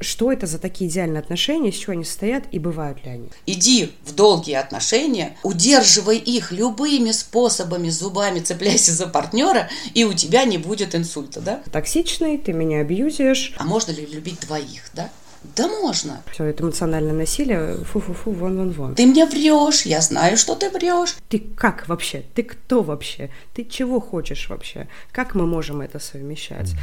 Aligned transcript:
Что 0.00 0.32
это 0.32 0.46
за 0.46 0.58
такие 0.58 0.90
идеальные 0.90 1.20
отношения, 1.20 1.70
из 1.70 1.76
чего 1.76 1.92
они 1.92 2.04
состоят 2.04 2.44
и 2.52 2.58
бывают 2.58 3.04
ли 3.04 3.10
они? 3.10 3.28
Иди 3.46 3.92
в 4.04 4.14
долгие 4.14 4.54
отношения, 4.54 5.36
удерживай 5.42 6.18
их 6.18 6.52
любыми 6.52 7.10
способами, 7.10 7.88
зубами 7.88 8.40
цепляйся 8.40 8.92
за 8.92 9.06
партнера, 9.06 9.68
и 9.94 10.04
у 10.04 10.12
тебя 10.12 10.44
не 10.44 10.58
будет 10.58 10.94
инсульта, 10.94 11.40
да? 11.40 11.62
Токсичный, 11.72 12.38
ты 12.38 12.52
меня 12.52 12.80
абьюзишь. 12.80 13.54
А 13.56 13.64
можно 13.64 13.92
ли 13.92 14.06
любить 14.06 14.40
двоих, 14.40 14.90
да? 14.94 15.10
Да 15.56 15.68
можно. 15.68 16.22
Все 16.32 16.44
это 16.44 16.64
эмоциональное 16.64 17.12
насилие, 17.12 17.76
фу-фу-фу, 17.84 18.32
вон-вон-вон. 18.32 18.96
Ты 18.96 19.06
мне 19.06 19.24
врешь, 19.24 19.82
я 19.82 20.00
знаю, 20.00 20.36
что 20.36 20.54
ты 20.54 20.68
врешь. 20.70 21.16
Ты 21.28 21.38
как 21.38 21.88
вообще? 21.88 22.24
Ты 22.34 22.42
кто 22.42 22.82
вообще? 22.82 23.30
Ты 23.54 23.64
чего 23.64 24.00
хочешь 24.00 24.48
вообще? 24.48 24.88
Как 25.12 25.34
мы 25.34 25.46
можем 25.46 25.80
это 25.80 25.98
совмещать? 25.98 26.74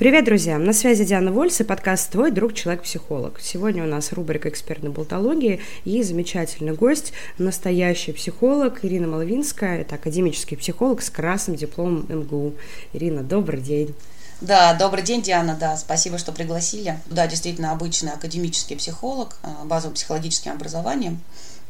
Привет, 0.00 0.24
друзья! 0.24 0.56
На 0.56 0.72
связи 0.72 1.04
Диана 1.04 1.30
Вольс 1.30 1.60
и 1.60 1.62
подкаст 1.62 2.10
«Твой 2.10 2.30
друг 2.30 2.54
человек-психолог». 2.54 3.38
Сегодня 3.38 3.84
у 3.84 3.86
нас 3.86 4.12
рубрика 4.12 4.48
«Экспертной 4.48 4.88
болтологии» 4.88 5.60
и 5.84 6.02
замечательный 6.02 6.72
гость, 6.72 7.12
настоящий 7.36 8.12
психолог 8.12 8.82
Ирина 8.82 9.08
Маловинская. 9.08 9.82
Это 9.82 9.96
академический 9.96 10.56
психолог 10.56 11.02
с 11.02 11.10
красным 11.10 11.58
дипломом 11.58 12.06
МГУ. 12.08 12.54
Ирина, 12.94 13.22
добрый 13.22 13.60
день! 13.60 13.94
Да, 14.40 14.72
добрый 14.72 15.02
день, 15.02 15.20
Диана, 15.20 15.54
да, 15.54 15.76
спасибо, 15.76 16.16
что 16.16 16.32
пригласили. 16.32 16.98
Да, 17.04 17.26
действительно, 17.26 17.72
обычный 17.72 18.12
академический 18.12 18.76
психолог, 18.76 19.36
э, 19.42 19.48
базовым 19.66 19.96
психологическим 19.96 20.52
образованием, 20.52 21.20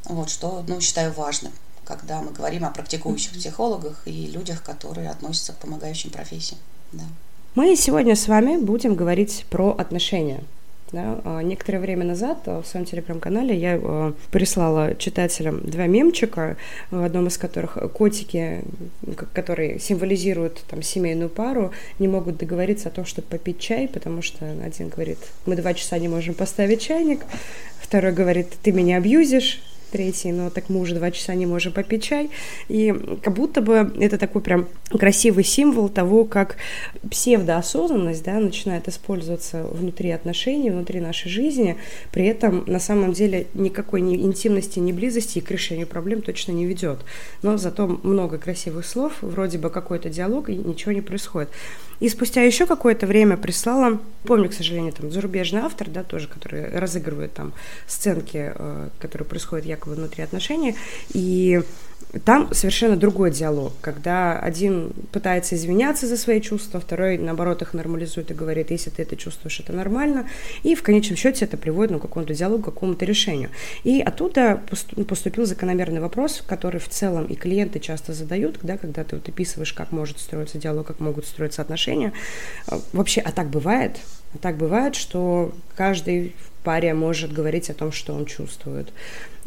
вот, 0.05 0.31
что, 0.31 0.65
ну, 0.69 0.81
считаю 0.81 1.13
важным 1.13 1.51
когда 1.85 2.23
мы 2.23 2.31
говорим 2.31 2.65
о 2.65 2.71
практикующих 2.71 3.33
психологах 3.33 4.03
и 4.05 4.29
людях, 4.29 4.63
которые 4.63 5.11
относятся 5.11 5.53
к 5.53 5.57
помогающим 5.57 6.11
профессиям. 6.11 6.61
Да. 6.93 7.03
Мы 7.57 7.75
сегодня 7.75 8.15
с 8.15 8.29
вами 8.29 8.59
будем 8.59 8.95
говорить 8.95 9.45
про 9.51 9.71
отношения. 9.71 10.39
Да, 10.93 11.21
а, 11.25 11.43
некоторое 11.43 11.81
время 11.81 12.05
назад 12.05 12.39
а, 12.47 12.63
в 12.63 12.67
своем 12.67 12.87
телеграм-канале 12.87 13.57
я 13.57 13.77
а, 13.83 14.13
прислала 14.31 14.95
читателям 14.95 15.61
два 15.69 15.89
мемчика, 15.89 16.57
в 16.93 17.03
одном 17.03 17.27
из 17.27 17.39
которых 17.39 17.77
котики, 17.93 18.63
которые 19.33 19.81
символизируют 19.81 20.63
там, 20.69 20.81
семейную 20.83 21.29
пару, 21.29 21.73
не 21.99 22.07
могут 22.07 22.37
договориться 22.37 22.89
о 22.89 22.93
том, 22.93 23.05
чтобы 23.05 23.27
попить 23.27 23.59
чай, 23.59 23.89
потому 23.89 24.23
что 24.23 24.49
один 24.65 24.89
говорит, 24.89 25.19
мы 25.45 25.57
два 25.57 25.75
часа 25.75 25.99
не 25.99 26.07
можем 26.07 26.35
поставить 26.35 26.81
чайник, 26.81 27.21
второй 27.81 28.13
говорит, 28.13 28.49
ты 28.63 28.71
меня 28.71 28.99
абьюзишь, 28.99 29.61
третий, 29.91 30.33
но 30.33 30.51
так 30.51 30.69
мы 30.69 30.81
уже 30.81 30.95
два 30.95 31.11
часа 31.11 31.35
не 31.35 31.47
можем 31.47 31.73
попить 31.73 32.05
чай. 32.05 32.31
И 32.69 32.95
как 33.23 33.35
будто 33.35 33.61
бы 33.61 33.93
это 34.01 34.19
такой 34.19 34.43
прям 34.43 34.69
красивый 34.91 35.45
символ 35.45 35.89
того, 35.89 36.25
как 36.25 36.57
псевдоосознанность 37.11 38.25
да, 38.25 38.35
начинает 38.35 38.89
использоваться 38.89 39.63
внутри 39.63 40.11
отношений, 40.11 40.71
внутри 40.71 41.01
нашей 41.01 41.31
жизни, 41.31 41.77
при 42.13 42.27
этом 42.27 42.65
на 42.67 42.79
самом 42.79 43.13
деле 43.13 43.47
никакой 43.55 44.01
ни 44.01 44.17
интимности, 44.17 44.79
ни 44.79 44.93
близости 44.93 45.39
и 45.39 45.41
к 45.41 45.51
решению 45.51 45.87
проблем 45.87 46.23
точно 46.23 46.53
не 46.53 46.67
ведет. 46.67 47.01
Но 47.43 47.57
зато 47.57 47.87
много 47.87 48.39
красивых 48.39 48.87
слов, 48.87 49.13
вроде 49.21 49.59
бы 49.59 49.71
какой-то 49.71 50.09
диалог, 50.09 50.49
и 50.49 50.57
ничего 50.57 50.93
не 50.93 51.01
происходит. 51.01 51.51
И 52.01 52.09
спустя 52.09 52.43
еще 52.43 52.67
какое-то 52.67 53.07
время 53.07 53.37
прислала, 53.37 54.01
помню, 54.25 54.49
к 54.49 54.55
сожалению, 54.55 54.93
там 54.93 55.11
зарубежный 55.11 55.61
автор, 55.61 55.91
да, 55.91 56.03
тоже, 56.03 56.29
который 56.29 56.71
разыгрывает 56.71 57.35
там 57.35 57.53
сценки, 57.87 58.53
э, 58.55 58.89
которые 58.99 59.29
происходят 59.29 59.67
якобы 59.81 59.97
внутри 59.97 60.23
отношений, 60.23 60.77
и 61.13 61.63
там 62.25 62.53
совершенно 62.53 62.97
другой 62.97 63.31
диалог, 63.31 63.73
когда 63.81 64.39
один 64.39 64.93
пытается 65.13 65.55
извиняться 65.55 66.09
за 66.09 66.17
свои 66.17 66.41
чувства, 66.41 66.81
второй, 66.81 67.19
наоборот, 67.19 67.63
их 67.63 67.73
нормализует 67.73 68.31
и 68.31 68.35
говорит, 68.35 68.73
если 68.73 68.91
ты 68.91 69.03
это 69.03 69.17
чувствуешь, 69.17 69.61
это 69.61 69.73
нормально, 69.73 70.29
и 70.65 70.75
в 70.75 70.83
конечном 70.83 71.17
счете 71.17 71.45
это 71.45 71.57
приводит 71.57 71.93
ну, 71.93 71.99
к 71.99 72.03
какому-то 72.03 72.35
диалогу, 72.35 72.63
к 72.63 72.75
какому-то 72.75 73.05
решению. 73.05 73.51
И 73.85 74.01
оттуда 74.01 74.61
поступил 75.07 75.47
закономерный 75.47 76.01
вопрос, 76.01 76.43
который 76.47 76.81
в 76.81 76.89
целом 76.89 77.27
и 77.27 77.37
клиенты 77.37 77.79
часто 77.79 78.13
задают, 78.13 78.59
да, 78.63 78.77
когда 78.77 79.05
ты 79.05 79.17
вот 79.17 79.29
описываешь, 79.29 79.73
как 79.73 79.93
может 79.93 80.19
строиться 80.19 80.59
диалог, 80.59 80.87
как 80.89 80.99
могут 80.99 81.27
строиться 81.27 81.63
отношения. 81.63 82.13
Вообще, 82.93 83.21
а 83.21 83.31
так 83.31 83.51
бывает? 83.51 84.01
Так 84.41 84.57
бывает, 84.57 84.95
что 84.95 85.53
каждый 85.77 86.35
в 86.39 86.65
паре 86.65 86.95
может 86.95 87.33
говорить 87.33 87.71
о 87.71 87.75
том, 87.75 87.91
что 87.91 88.15
он 88.15 88.27
чувствует 88.27 88.93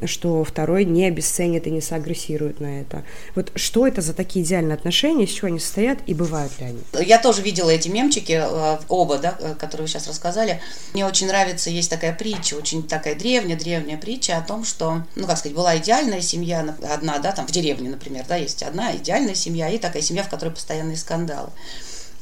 что 0.05 0.43
второй 0.43 0.85
не 0.85 1.05
обесценит 1.05 1.67
и 1.67 1.71
не 1.71 1.81
сагрессирует 1.81 2.59
на 2.59 2.81
это. 2.81 3.03
Вот 3.35 3.51
что 3.55 3.87
это 3.87 4.01
за 4.01 4.13
такие 4.13 4.43
идеальные 4.43 4.75
отношения, 4.75 5.25
из 5.25 5.31
чего 5.31 5.47
они 5.47 5.59
состоят 5.59 5.99
и 6.07 6.13
бывают 6.13 6.51
ли 6.59 6.65
они? 6.65 7.05
Я 7.05 7.19
тоже 7.19 7.41
видела 7.41 7.69
эти 7.69 7.89
мемчики, 7.89 8.41
э, 8.43 8.77
оба, 8.89 9.17
да, 9.17 9.35
э, 9.39 9.55
которые 9.55 9.83
вы 9.83 9.87
сейчас 9.87 10.07
рассказали. 10.07 10.61
Мне 10.93 11.05
очень 11.05 11.27
нравится, 11.27 11.69
есть 11.69 11.89
такая 11.89 12.13
притча, 12.13 12.55
очень 12.55 12.83
такая 12.87 13.15
древняя-древняя 13.15 13.97
притча 13.97 14.37
о 14.37 14.41
том, 14.41 14.65
что, 14.65 15.03
ну, 15.15 15.27
как 15.27 15.37
сказать, 15.37 15.55
была 15.55 15.77
идеальная 15.77 16.21
семья, 16.21 16.75
одна, 16.89 17.19
да, 17.19 17.31
там 17.31 17.47
в 17.47 17.51
деревне, 17.51 17.89
например, 17.89 18.25
да, 18.27 18.35
есть 18.35 18.63
одна 18.63 18.95
идеальная 18.95 19.35
семья 19.35 19.69
и 19.69 19.77
такая 19.77 20.01
семья, 20.01 20.23
в 20.23 20.29
которой 20.29 20.49
постоянные 20.49 20.97
скандалы. 20.97 21.49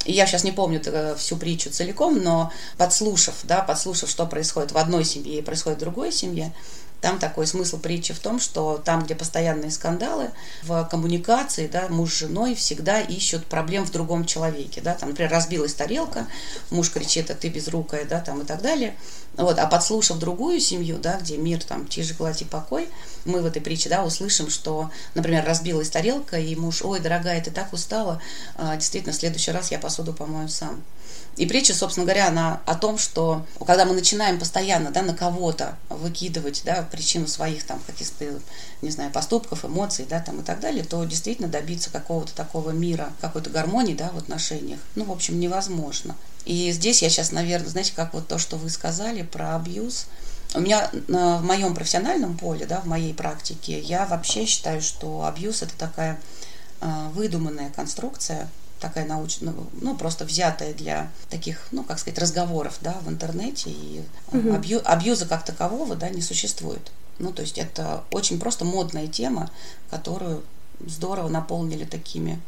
Я 0.06 0.26
сейчас 0.26 0.44
не 0.44 0.52
помню 0.52 0.82
э, 0.84 1.16
всю 1.18 1.38
притчу 1.38 1.70
целиком, 1.70 2.22
но 2.22 2.52
подслушав, 2.78 3.36
да, 3.44 3.62
подслушав, 3.62 4.10
что 4.10 4.26
происходит 4.26 4.72
в 4.72 4.78
одной 4.78 5.04
семье 5.04 5.40
и 5.40 5.42
происходит 5.42 5.78
в 5.78 5.82
другой 5.82 6.12
семье, 6.12 6.54
там 7.02 7.18
такой 7.18 7.48
смысл 7.48 7.80
притчи 7.80 8.14
в 8.14 8.20
том, 8.20 8.40
что 8.40 8.78
там, 8.78 9.04
где 9.04 9.16
постоянные 9.16 9.72
скандалы, 9.72 10.30
в 10.64 10.88
коммуникации, 10.90 11.68
да, 11.68 11.88
муж 11.90 12.14
с 12.14 12.20
женой 12.20 12.54
всегда 12.54 13.02
ищут 13.02 13.46
проблем 13.48 13.86
в 13.86 13.92
другом 13.92 14.26
человеке, 14.26 14.82
да, 14.82 14.94
там, 14.94 15.10
например, 15.10 15.32
разбилась 15.32 15.74
тарелка, 15.74 16.28
муж 16.70 16.92
кричит, 16.92 17.32
а 17.32 17.36
ты 17.36 17.50
безрукая, 17.50 18.06
да, 18.06 18.20
там 18.20 18.42
и 18.42 18.46
так 18.46 18.62
далее. 18.62 18.96
Вот, 19.36 19.58
а 19.58 19.66
подслушав 19.66 20.20
другую 20.20 20.60
семью, 20.60 21.00
да, 21.00 21.18
где 21.18 21.38
мир, 21.38 21.64
там, 21.64 21.88
тише, 21.88 22.14
гладь 22.14 22.44
и 22.44 22.46
покой, 22.46 22.88
мы 23.26 23.42
в 23.42 23.46
этой 23.46 23.62
притче, 23.62 23.90
да, 23.90 24.04
услышим, 24.04 24.50
что, 24.50 24.92
например, 25.16 25.44
разбилась 25.46 25.90
тарелка, 25.90 26.38
и 26.38 26.56
муж, 26.56 26.84
ой, 26.84 27.00
дорогая, 27.00 27.42
ты 27.42 27.50
так 27.50 27.74
устала, 27.74 28.22
а, 28.56 28.76
действительно, 28.76 29.14
в 29.14 29.16
следующий 29.16 29.52
раз 29.52 29.72
я 29.72 29.80
посуду 29.80 30.14
помою 30.14 30.50
сам. 30.50 30.84
И 31.42 31.48
притча, 31.48 31.74
собственно 31.74 32.06
говоря, 32.06 32.28
она 32.28 32.62
о 32.68 32.76
том, 32.76 33.00
что 33.00 33.48
когда 33.66 33.86
мы 33.86 33.96
начинаем 33.96 34.38
постоянно 34.38 34.92
да, 34.92 35.02
на 35.02 35.16
кого-то 35.16 35.76
выкидывать 35.90 36.62
да, 36.64 36.88
причину 36.92 37.26
своих 37.26 37.64
там 37.64 37.82
каких-то, 37.88 38.40
не 38.84 38.92
знаю, 38.92 39.10
поступков, 39.10 39.66
эмоций 39.66 40.06
да, 40.08 40.20
там, 40.20 40.42
и 40.42 40.44
так 40.44 40.60
далее, 40.60 40.84
то 40.84 41.04
действительно 41.04 41.48
добиться 41.48 41.90
какого-то 41.90 42.36
такого 42.36 42.70
мира, 42.70 43.12
какой-то 43.22 43.50
гармонии 43.50 43.96
да, 43.96 44.12
в 44.14 44.20
отношениях, 44.20 44.80
ну, 44.94 45.06
в 45.06 45.12
общем, 45.12 45.40
невозможно. 45.40 46.16
И 46.46 46.72
здесь 46.72 47.02
я 47.02 47.10
сейчас, 47.10 47.32
наверное, 47.32 47.70
знаете, 47.70 47.94
как 47.96 48.14
вот 48.14 48.28
то, 48.28 48.38
что 48.38 48.58
вы 48.58 48.70
сказали 48.70 49.24
про 49.24 49.56
абьюз, 49.56 50.06
у 50.54 50.60
меня 50.60 50.92
в 51.08 51.42
моем 51.42 51.74
профессиональном 51.74 52.38
поле, 52.38 52.68
да, 52.68 52.82
в 52.82 52.86
моей 52.86 53.16
практике, 53.16 53.80
я 53.80 54.06
вообще 54.06 54.46
считаю, 54.46 54.80
что 54.84 55.26
абьюз 55.26 55.64
это 55.64 55.76
такая 55.76 56.20
а, 56.82 57.10
выдуманная 57.16 57.72
конструкция, 57.72 58.48
такая 58.82 59.06
научная, 59.06 59.54
ну, 59.80 59.96
просто 59.96 60.26
взятая 60.26 60.74
для 60.74 61.10
таких, 61.30 61.68
ну, 61.72 61.84
как 61.84 62.00
сказать, 62.00 62.20
разговоров, 62.20 62.80
да, 62.82 62.98
в 63.06 63.10
интернете, 63.10 63.70
и 63.70 64.04
угу. 64.34 64.54
абью, 64.54 64.82
абьюза 64.84 65.26
как 65.28 65.46
такового, 65.46 65.96
да, 65.96 66.10
не 66.10 66.22
существует. 66.22 66.92
Ну, 67.20 67.32
то 67.32 67.44
есть 67.44 67.58
это 67.58 68.04
очень 68.12 68.40
просто 68.40 68.66
модная 68.66 69.08
тема, 69.08 69.50
которую 69.90 70.44
здорово 70.86 71.30
наполнили 71.30 71.86
такими 71.86 72.42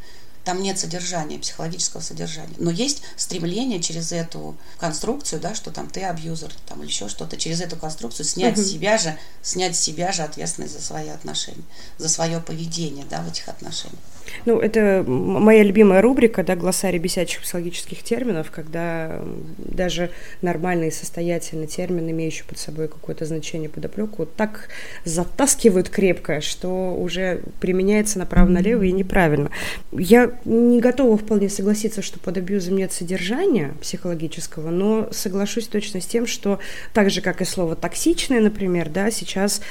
там 0.43 0.61
нет 0.61 0.77
содержания, 0.77 1.39
психологического 1.39 2.01
содержания. 2.01 2.55
Но 2.57 2.69
есть 2.69 3.01
стремление 3.15 3.81
через 3.81 4.11
эту 4.11 4.57
конструкцию, 4.77 5.39
да, 5.39 5.55
что 5.55 5.71
там 5.71 5.87
ты 5.87 6.03
абьюзер, 6.03 6.53
там 6.67 6.81
или 6.81 6.89
еще 6.89 7.07
что-то, 7.07 7.37
через 7.37 7.61
эту 7.61 7.77
конструкцию 7.77 8.25
снять 8.25 8.57
угу. 8.57 8.65
себя 8.65 8.97
же, 8.97 9.17
снять 9.41 9.75
себя 9.75 10.11
же 10.11 10.23
ответственность 10.23 10.73
за 10.73 10.81
свои 10.81 11.09
отношения, 11.09 11.63
за 11.97 12.09
свое 12.09 12.41
поведение, 12.41 13.05
да, 13.09 13.21
в 13.21 13.29
этих 13.29 13.47
отношениях. 13.47 13.99
Ну, 14.45 14.59
это 14.59 15.03
моя 15.07 15.63
любимая 15.63 16.01
рубрика, 16.01 16.43
да, 16.43 16.55
глоссарий 16.55 16.99
бесячих 16.99 17.41
психологических 17.41 18.03
терминов, 18.03 18.51
когда 18.51 19.21
даже 19.57 20.11
нормальные 20.41 20.91
состоятельные 20.91 21.67
термины, 21.67 22.11
имеющие 22.11 22.45
под 22.45 22.57
собой 22.57 22.87
какое-то 22.87 23.25
значение 23.25 23.69
подоплеку, 23.69 24.25
так 24.25 24.69
затаскивают 25.05 25.89
крепко, 25.89 26.41
что 26.41 26.93
уже 26.95 27.41
применяется 27.59 28.19
направо-налево 28.19 28.83
и 28.83 28.91
неправильно. 28.91 29.49
Я 29.91 30.31
не 30.45 30.79
готова 30.79 31.17
вполне 31.17 31.49
согласиться, 31.49 32.01
что 32.01 32.19
под 32.19 32.37
абьюзом 32.37 32.75
нет 32.77 32.91
содержания 32.91 33.73
психологического, 33.81 34.69
но 34.69 35.09
соглашусь 35.11 35.67
точно 35.67 36.01
с 36.01 36.05
тем, 36.05 36.27
что 36.27 36.59
так 36.93 37.09
же, 37.09 37.21
как 37.21 37.41
и 37.41 37.45
слово 37.45 37.75
«токсичное», 37.75 38.41
например, 38.41 38.89
да, 38.89 39.11
сейчас 39.11 39.61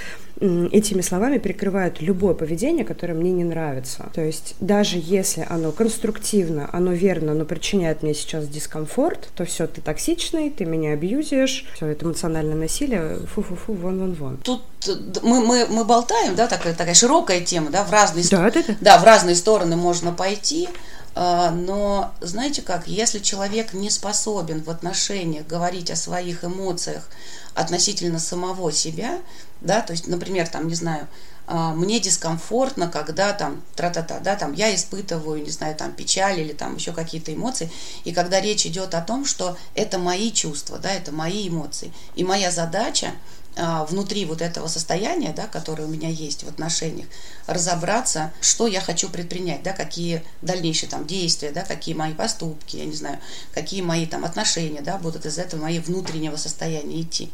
этими 0.40 1.02
словами 1.02 1.38
прикрывают 1.38 2.00
любое 2.00 2.34
поведение, 2.34 2.84
которое 2.84 3.14
мне 3.14 3.31
не 3.31 3.44
нравится. 3.44 4.10
То 4.12 4.22
есть 4.22 4.41
даже 4.60 5.00
если 5.00 5.46
оно 5.48 5.72
конструктивно, 5.72 6.68
оно 6.72 6.92
верно, 6.92 7.34
но 7.34 7.44
причиняет 7.44 8.02
мне 8.02 8.14
сейчас 8.14 8.48
дискомфорт, 8.48 9.28
то 9.34 9.44
все, 9.44 9.66
ты 9.66 9.80
токсичный, 9.80 10.50
ты 10.50 10.64
меня 10.64 10.92
абьюзишь, 10.92 11.66
все 11.74 11.86
это 11.86 12.04
эмоциональное 12.04 12.54
насилие, 12.54 13.18
фу-фу-фу, 13.34 13.72
вон-вон-вон. 13.72 14.38
Тут 14.38 14.62
э, 14.86 14.92
мы, 15.22 15.44
мы, 15.44 15.66
мы 15.66 15.84
болтаем, 15.84 16.34
да, 16.34 16.46
такая, 16.46 16.74
такая 16.74 16.94
широкая 16.94 17.40
тема, 17.40 17.70
да, 17.70 17.84
в 17.84 17.90
разные, 17.90 18.24
да, 18.30 18.50
да, 18.50 18.62
да. 18.66 18.76
Да, 18.80 18.98
в 18.98 19.04
разные 19.04 19.36
стороны 19.36 19.76
можно 19.76 20.12
пойти. 20.12 20.68
А, 21.14 21.50
но 21.50 22.12
знаете 22.20 22.62
как, 22.62 22.88
если 22.88 23.18
человек 23.18 23.74
не 23.74 23.90
способен 23.90 24.62
в 24.62 24.70
отношениях 24.70 25.46
говорить 25.46 25.90
о 25.90 25.96
своих 25.96 26.44
эмоциях 26.44 27.08
относительно 27.54 28.18
самого 28.18 28.72
себя, 28.72 29.18
да, 29.60 29.82
то 29.82 29.92
есть, 29.92 30.06
например, 30.06 30.48
там, 30.48 30.68
не 30.68 30.74
знаю, 30.74 31.06
мне 31.48 32.00
дискомфортно, 32.00 32.88
когда 32.88 33.32
там 33.32 33.62
тра-та-та, 33.76 34.20
да, 34.20 34.36
там 34.36 34.52
я 34.52 34.74
испытываю, 34.74 35.42
не 35.42 35.50
знаю, 35.50 35.74
там 35.74 35.92
печаль 35.92 36.40
или 36.40 36.52
там 36.52 36.76
еще 36.76 36.92
какие-то 36.92 37.34
эмоции, 37.34 37.70
и 38.04 38.12
когда 38.12 38.40
речь 38.40 38.66
идет 38.66 38.94
о 38.94 39.02
том, 39.02 39.24
что 39.24 39.56
это 39.74 39.98
мои 39.98 40.30
чувства, 40.32 40.78
да, 40.78 40.92
это 40.92 41.12
мои 41.12 41.48
эмоции, 41.48 41.92
и 42.14 42.24
моя 42.24 42.50
задача 42.50 43.12
а, 43.54 43.84
внутри 43.84 44.24
вот 44.24 44.40
этого 44.40 44.66
состояния, 44.66 45.34
да, 45.36 45.46
которое 45.46 45.84
у 45.84 45.88
меня 45.88 46.08
есть 46.08 46.42
в 46.42 46.48
отношениях, 46.48 47.06
разобраться, 47.46 48.32
что 48.40 48.66
я 48.66 48.80
хочу 48.80 49.10
предпринять, 49.10 49.62
да, 49.62 49.74
какие 49.74 50.24
дальнейшие 50.40 50.88
там 50.88 51.06
действия, 51.06 51.50
да, 51.50 51.62
какие 51.62 51.94
мои 51.94 52.14
поступки, 52.14 52.76
я 52.76 52.86
не 52.86 52.94
знаю, 52.94 53.18
какие 53.52 53.82
мои 53.82 54.06
там 54.06 54.24
отношения, 54.24 54.80
да, 54.80 54.96
будут 54.96 55.26
из 55.26 55.36
этого 55.38 55.62
моего 55.62 55.84
внутреннего 55.84 56.36
состояния 56.36 57.02
идти. 57.02 57.30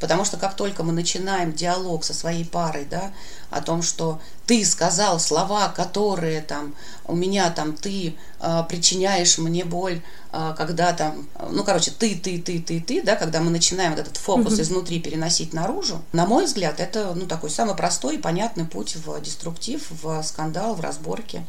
Потому 0.00 0.24
что 0.24 0.38
как 0.38 0.56
только 0.56 0.82
мы 0.82 0.92
начинаем 0.92 1.52
диалог 1.52 2.04
со 2.04 2.14
своей 2.14 2.44
парой, 2.44 2.86
да, 2.90 3.12
о 3.50 3.60
том, 3.60 3.82
что 3.82 4.20
ты 4.46 4.64
сказал 4.64 5.20
слова, 5.20 5.68
которые 5.68 6.40
там 6.40 6.74
у 7.06 7.14
меня 7.14 7.50
там 7.50 7.76
ты 7.76 8.16
э, 8.40 8.62
причиняешь 8.68 9.38
мне 9.38 9.64
боль, 9.64 10.00
э, 10.32 10.54
когда 10.56 10.92
там, 10.92 11.28
ну 11.50 11.64
короче, 11.64 11.90
ты, 11.90 12.14
ты, 12.14 12.40
ты, 12.40 12.60
ты, 12.60 12.80
ты, 12.80 13.02
да, 13.02 13.16
когда 13.16 13.40
мы 13.40 13.50
начинаем 13.50 13.92
вот 13.92 14.00
этот 14.00 14.16
фокус 14.16 14.54
mm-hmm. 14.54 14.62
изнутри 14.62 15.00
переносить 15.00 15.52
наружу, 15.52 16.00
на 16.12 16.26
мой 16.26 16.46
взгляд, 16.46 16.80
это 16.80 17.12
ну 17.14 17.26
такой 17.26 17.50
самый 17.50 17.74
простой 17.74 18.16
и 18.16 18.18
понятный 18.18 18.64
путь 18.64 18.96
в 18.96 19.20
деструктив, 19.20 19.86
в 20.02 20.22
скандал, 20.22 20.74
в 20.74 20.80
разборке. 20.80 21.44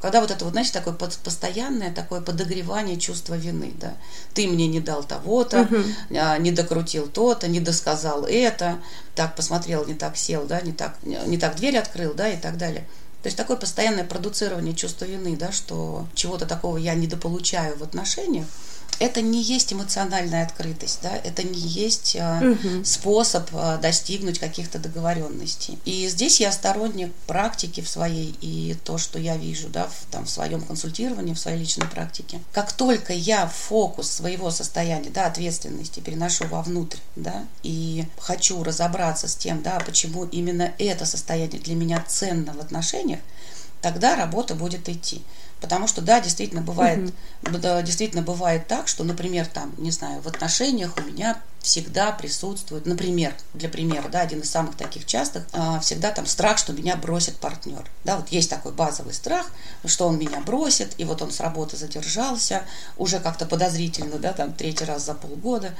Когда 0.00 0.20
вот 0.20 0.30
это 0.30 0.44
вот, 0.44 0.52
знаете, 0.52 0.72
такое 0.72 0.94
постоянное 0.94 1.92
такое 1.92 2.20
подогревание 2.20 2.98
чувства 2.98 3.34
вины, 3.34 3.72
да. 3.78 3.94
Ты 4.34 4.48
мне 4.48 4.66
не 4.66 4.80
дал 4.80 5.04
того-то, 5.04 5.62
угу. 5.62 5.76
не 6.38 6.52
докрутил 6.52 7.06
то-то, 7.06 7.48
не 7.48 7.60
досказал 7.60 8.24
это, 8.24 8.78
так 9.14 9.36
посмотрел, 9.36 9.84
не 9.84 9.94
так 9.94 10.16
сел, 10.16 10.46
да, 10.46 10.60
не 10.62 10.72
так, 10.72 10.96
не 11.02 11.36
так 11.36 11.56
дверь 11.56 11.76
открыл, 11.76 12.14
да, 12.14 12.28
и 12.28 12.38
так 12.38 12.56
далее. 12.56 12.86
То 13.22 13.26
есть 13.26 13.36
такое 13.36 13.58
постоянное 13.58 14.04
продуцирование 14.04 14.74
чувства 14.74 15.04
вины, 15.04 15.36
да, 15.36 15.52
что 15.52 16.06
чего-то 16.14 16.46
такого 16.46 16.78
я 16.78 16.94
недополучаю 16.94 17.76
в 17.76 17.82
отношениях, 17.82 18.46
это 19.00 19.22
не 19.22 19.42
есть 19.42 19.72
эмоциональная 19.72 20.44
открытость, 20.44 21.00
да, 21.02 21.16
это 21.24 21.42
не 21.42 21.58
есть 21.58 22.16
угу. 22.16 22.84
способ 22.84 23.48
а, 23.54 23.78
достигнуть 23.78 24.38
каких-то 24.38 24.78
договоренностей. 24.78 25.78
И 25.86 26.06
здесь 26.08 26.38
я 26.38 26.52
сторонник 26.52 27.12
практики 27.26 27.80
в 27.80 27.88
своей 27.88 28.36
и 28.42 28.76
то, 28.84 28.98
что 28.98 29.18
я 29.18 29.38
вижу, 29.38 29.68
да, 29.68 29.86
в, 29.86 30.12
там, 30.12 30.26
в 30.26 30.30
своем 30.30 30.60
консультировании, 30.60 31.32
в 31.32 31.38
своей 31.38 31.58
личной 31.58 31.88
практике. 31.88 32.40
Как 32.52 32.72
только 32.72 33.14
я 33.14 33.46
фокус 33.48 34.10
своего 34.10 34.50
состояния, 34.50 35.08
да, 35.08 35.26
ответственности 35.26 36.00
переношу 36.00 36.46
вовнутрь, 36.46 36.98
да, 37.16 37.46
и 37.62 38.04
хочу 38.18 38.62
разобраться 38.62 39.28
с 39.28 39.34
тем, 39.34 39.62
да, 39.62 39.80
почему 39.80 40.26
именно 40.26 40.72
это 40.78 41.06
состояние 41.06 41.60
для 41.60 41.74
меня 41.74 42.04
ценно 42.06 42.52
в 42.52 42.60
отношениях, 42.60 43.20
тогда 43.80 44.14
работа 44.14 44.54
будет 44.54 44.90
идти. 44.90 45.22
Потому 45.60 45.86
что, 45.86 46.00
да, 46.00 46.20
действительно 46.20 46.62
бывает, 46.62 47.12
угу. 47.42 47.58
да, 47.58 47.82
действительно 47.82 48.22
бывает 48.22 48.66
так, 48.66 48.88
что, 48.88 49.04
например, 49.04 49.46
там, 49.46 49.74
не 49.78 49.90
знаю, 49.90 50.22
в 50.22 50.26
отношениях 50.26 50.96
у 50.96 51.02
меня 51.02 51.40
всегда 51.60 52.12
присутствует, 52.12 52.86
например, 52.86 53.34
для 53.52 53.68
примера, 53.68 54.08
да, 54.08 54.20
один 54.20 54.40
из 54.40 54.50
самых 54.50 54.76
таких 54.76 55.04
частых, 55.04 55.44
а, 55.52 55.78
всегда 55.80 56.10
там 56.10 56.24
страх, 56.24 56.56
что 56.56 56.72
меня 56.72 56.96
бросит 56.96 57.36
партнер. 57.36 57.84
Да, 58.04 58.16
вот 58.16 58.28
есть 58.30 58.48
такой 58.48 58.72
базовый 58.72 59.12
страх, 59.12 59.46
что 59.84 60.08
он 60.08 60.18
меня 60.18 60.40
бросит, 60.40 60.94
и 60.96 61.04
вот 61.04 61.20
он 61.20 61.30
с 61.30 61.40
работы 61.40 61.76
задержался, 61.76 62.62
уже 62.96 63.20
как-то 63.20 63.44
подозрительно, 63.44 64.18
да, 64.18 64.32
там 64.32 64.54
третий 64.54 64.84
раз 64.84 65.04
за 65.04 65.14
полгода. 65.14 65.74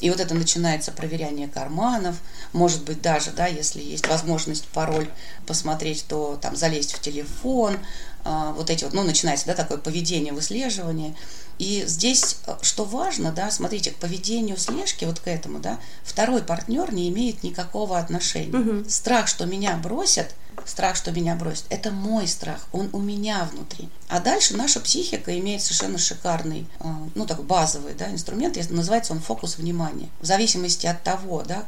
И 0.00 0.10
вот 0.10 0.20
это 0.20 0.34
начинается 0.34 0.92
проверяние 0.92 1.48
карманов, 1.48 2.16
может 2.52 2.82
быть 2.84 3.00
даже, 3.00 3.30
да, 3.30 3.46
если 3.46 3.80
есть 3.80 4.06
возможность 4.08 4.66
пароль 4.68 5.08
посмотреть, 5.46 6.04
то 6.08 6.38
там 6.40 6.54
залезть 6.56 6.92
в 6.92 7.00
телефон, 7.00 7.78
а, 8.24 8.52
вот 8.52 8.70
эти 8.70 8.84
вот, 8.84 8.92
ну, 8.92 9.02
начинается, 9.04 9.46
да, 9.46 9.54
такое 9.54 9.78
поведение, 9.78 10.32
выслеживание. 10.32 11.14
И 11.58 11.84
здесь, 11.86 12.38
э, 12.46 12.56
что 12.60 12.84
важно, 12.84 13.30
да, 13.30 13.50
смотрите, 13.50 13.92
к 13.92 13.96
поведению 13.96 14.56
слежки, 14.56 15.04
вот 15.04 15.20
к 15.20 15.28
этому, 15.28 15.60
да, 15.60 15.78
второй 16.02 16.42
партнер 16.42 16.92
не 16.92 17.08
имеет 17.08 17.42
никакого 17.44 17.98
отношения. 17.98 18.58
Угу. 18.58 18.90
Страх, 18.90 19.28
что 19.28 19.46
меня 19.46 19.76
бросят, 19.76 20.34
страх, 20.64 20.96
что 20.96 21.12
меня 21.12 21.34
бросят, 21.34 21.66
это 21.70 21.90
мой 21.90 22.26
страх, 22.26 22.66
он 22.72 22.88
у 22.92 22.98
меня 22.98 23.48
внутри. 23.52 23.88
А 24.08 24.20
дальше 24.20 24.56
наша 24.56 24.80
психика 24.80 25.38
имеет 25.38 25.62
совершенно 25.62 25.98
шикарный, 25.98 26.66
э, 26.80 26.84
ну, 27.14 27.26
такой 27.26 27.44
базовый, 27.44 27.94
да, 27.94 28.10
инструмент, 28.10 28.56
называется 28.70 29.12
он 29.12 29.20
фокус 29.20 29.58
внимания. 29.58 30.08
В 30.20 30.26
зависимости 30.26 30.86
от 30.86 31.02
того, 31.02 31.42
да, 31.42 31.64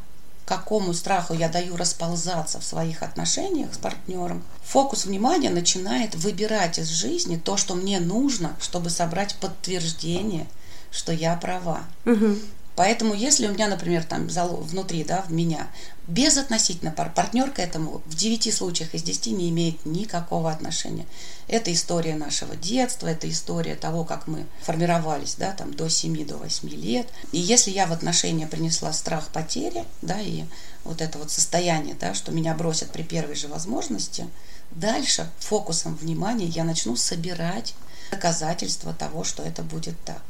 какому 0.49 0.95
страху 0.95 1.35
я 1.35 1.51
даю 1.51 1.77
расползаться 1.77 2.59
в 2.59 2.65
своих 2.65 3.03
отношениях 3.03 3.75
с 3.75 3.79
партнером, 3.79 4.43
фокус 4.65 5.05
внимания 5.05 5.51
начинает 5.51 6.15
выбирать 6.15 6.79
из 6.79 6.89
жизни 6.89 7.37
то, 7.37 7.59
что 7.59 7.75
мне 7.75 8.01
нужно, 8.01 8.57
чтобы 8.59 8.89
собрать 8.89 9.37
подтверждение, 9.37 10.47
что 10.91 11.13
я 11.13 11.37
права. 11.37 11.83
Угу. 12.07 12.37
Поэтому, 12.79 13.13
если 13.13 13.49
у 13.49 13.53
меня, 13.53 13.67
например, 13.67 14.05
там 14.05 14.29
внутри, 14.29 15.03
да, 15.03 15.23
в 15.23 15.33
меня, 15.33 15.67
безотносительно 16.07 16.93
пар, 16.93 17.13
партнер 17.13 17.53
этому 17.57 18.03
в 18.07 18.15
9 18.15 18.55
случаях 18.55 18.95
из 18.95 19.03
10 19.03 19.33
не 19.37 19.49
имеет 19.49 19.85
никакого 19.85 20.49
отношения. 20.49 21.05
Это 21.49 21.73
история 21.73 22.15
нашего 22.15 22.55
детства, 22.55 23.09
это 23.09 23.29
история 23.29 23.75
того, 23.75 24.05
как 24.05 24.29
мы 24.29 24.47
формировались, 24.63 25.35
да, 25.35 25.51
там 25.51 25.75
до 25.75 25.89
7, 25.89 26.25
до 26.25 26.37
8 26.37 26.69
лет. 26.69 27.09
И 27.33 27.41
если 27.41 27.73
я 27.73 27.89
в 27.89 27.93
отношения 27.93 28.47
принесла 28.47 28.93
страх 28.93 29.31
потери, 29.31 29.85
да, 30.01 30.21
и 30.21 30.45
вот 30.85 31.01
это 31.01 31.19
вот 31.19 31.33
состояние, 31.33 31.97
да, 31.99 32.15
что 32.15 32.31
меня 32.31 32.55
бросят 32.55 32.93
при 32.93 33.03
первой 33.03 33.35
же 33.35 33.49
возможности, 33.49 34.29
дальше 34.71 35.29
фокусом 35.41 35.97
внимания 35.97 36.47
я 36.47 36.63
начну 36.63 36.95
собирать 36.95 37.75
доказательства 38.13 38.95
того, 38.95 39.25
что 39.25 39.43
это 39.43 39.65
будет 39.65 39.97
так. 40.05 40.23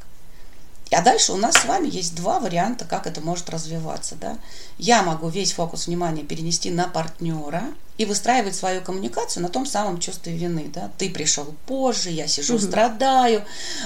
А 0.90 1.02
дальше 1.02 1.32
у 1.32 1.36
нас 1.36 1.54
с 1.56 1.64
вами 1.64 1.88
есть 1.88 2.14
два 2.14 2.40
варианта, 2.40 2.84
как 2.84 3.06
это 3.06 3.20
может 3.20 3.50
развиваться. 3.50 4.14
Да? 4.16 4.38
Я 4.78 5.02
могу 5.02 5.28
весь 5.28 5.52
фокус 5.52 5.86
внимания 5.86 6.22
перенести 6.22 6.70
на 6.70 6.88
партнера 6.88 7.64
и 7.98 8.04
выстраивать 8.04 8.54
свою 8.54 8.80
коммуникацию 8.80 9.42
на 9.42 9.48
том 9.48 9.66
самом 9.66 9.98
чувстве 9.98 10.36
вины. 10.36 10.70
Да? 10.72 10.90
Ты 10.96 11.10
пришел 11.10 11.54
позже, 11.66 12.10
я 12.10 12.26
сижу, 12.26 12.54
угу. 12.54 12.62
страдаю, 12.62 13.44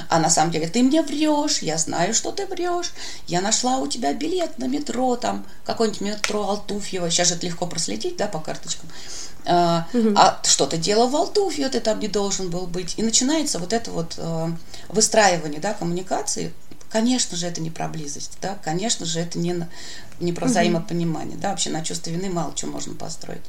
а 0.08 0.20
на 0.20 0.30
самом 0.30 0.52
деле 0.52 0.68
ты 0.68 0.82
мне 0.82 1.02
врешь, 1.02 1.58
я 1.58 1.78
знаю, 1.78 2.14
что 2.14 2.30
ты 2.30 2.46
врешь. 2.46 2.92
Я 3.26 3.40
нашла 3.40 3.78
у 3.78 3.86
тебя 3.86 4.12
билет 4.12 4.58
на 4.58 4.66
метро, 4.66 5.16
там 5.16 5.44
какой-нибудь 5.64 6.02
метро 6.02 6.42
Алтуфьево, 6.42 7.10
сейчас 7.10 7.28
же 7.28 7.34
это 7.34 7.46
легко 7.46 7.66
проследить 7.66 8.16
да, 8.16 8.26
по 8.28 8.38
карточкам. 8.38 8.88
А, 9.44 9.88
угу. 9.92 10.12
а 10.14 10.40
что 10.44 10.66
ты 10.66 10.76
делал 10.76 11.08
в 11.08 11.16
Алтуфье, 11.16 11.68
ты 11.68 11.80
там 11.80 11.98
не 11.98 12.08
должен 12.08 12.50
был 12.50 12.66
быть. 12.66 12.94
И 12.96 13.02
начинается 13.02 13.58
вот 13.58 13.72
это 13.72 13.90
вот 13.90 14.14
э, 14.18 14.48
выстраивание 14.88 15.60
да, 15.60 15.74
коммуникации 15.74 16.52
Конечно 16.92 17.38
же, 17.38 17.46
это 17.46 17.62
не 17.62 17.70
про 17.70 17.88
близость, 17.88 18.36
да, 18.42 18.58
конечно 18.62 19.06
же, 19.06 19.20
это 19.20 19.38
не, 19.38 19.66
не 20.20 20.34
про 20.34 20.44
взаимопонимание, 20.44 21.38
да, 21.38 21.48
вообще 21.48 21.70
на 21.70 21.82
чувство 21.82 22.10
вины 22.10 22.28
мало 22.28 22.54
чего 22.54 22.70
можно 22.70 22.94
построить. 22.94 23.40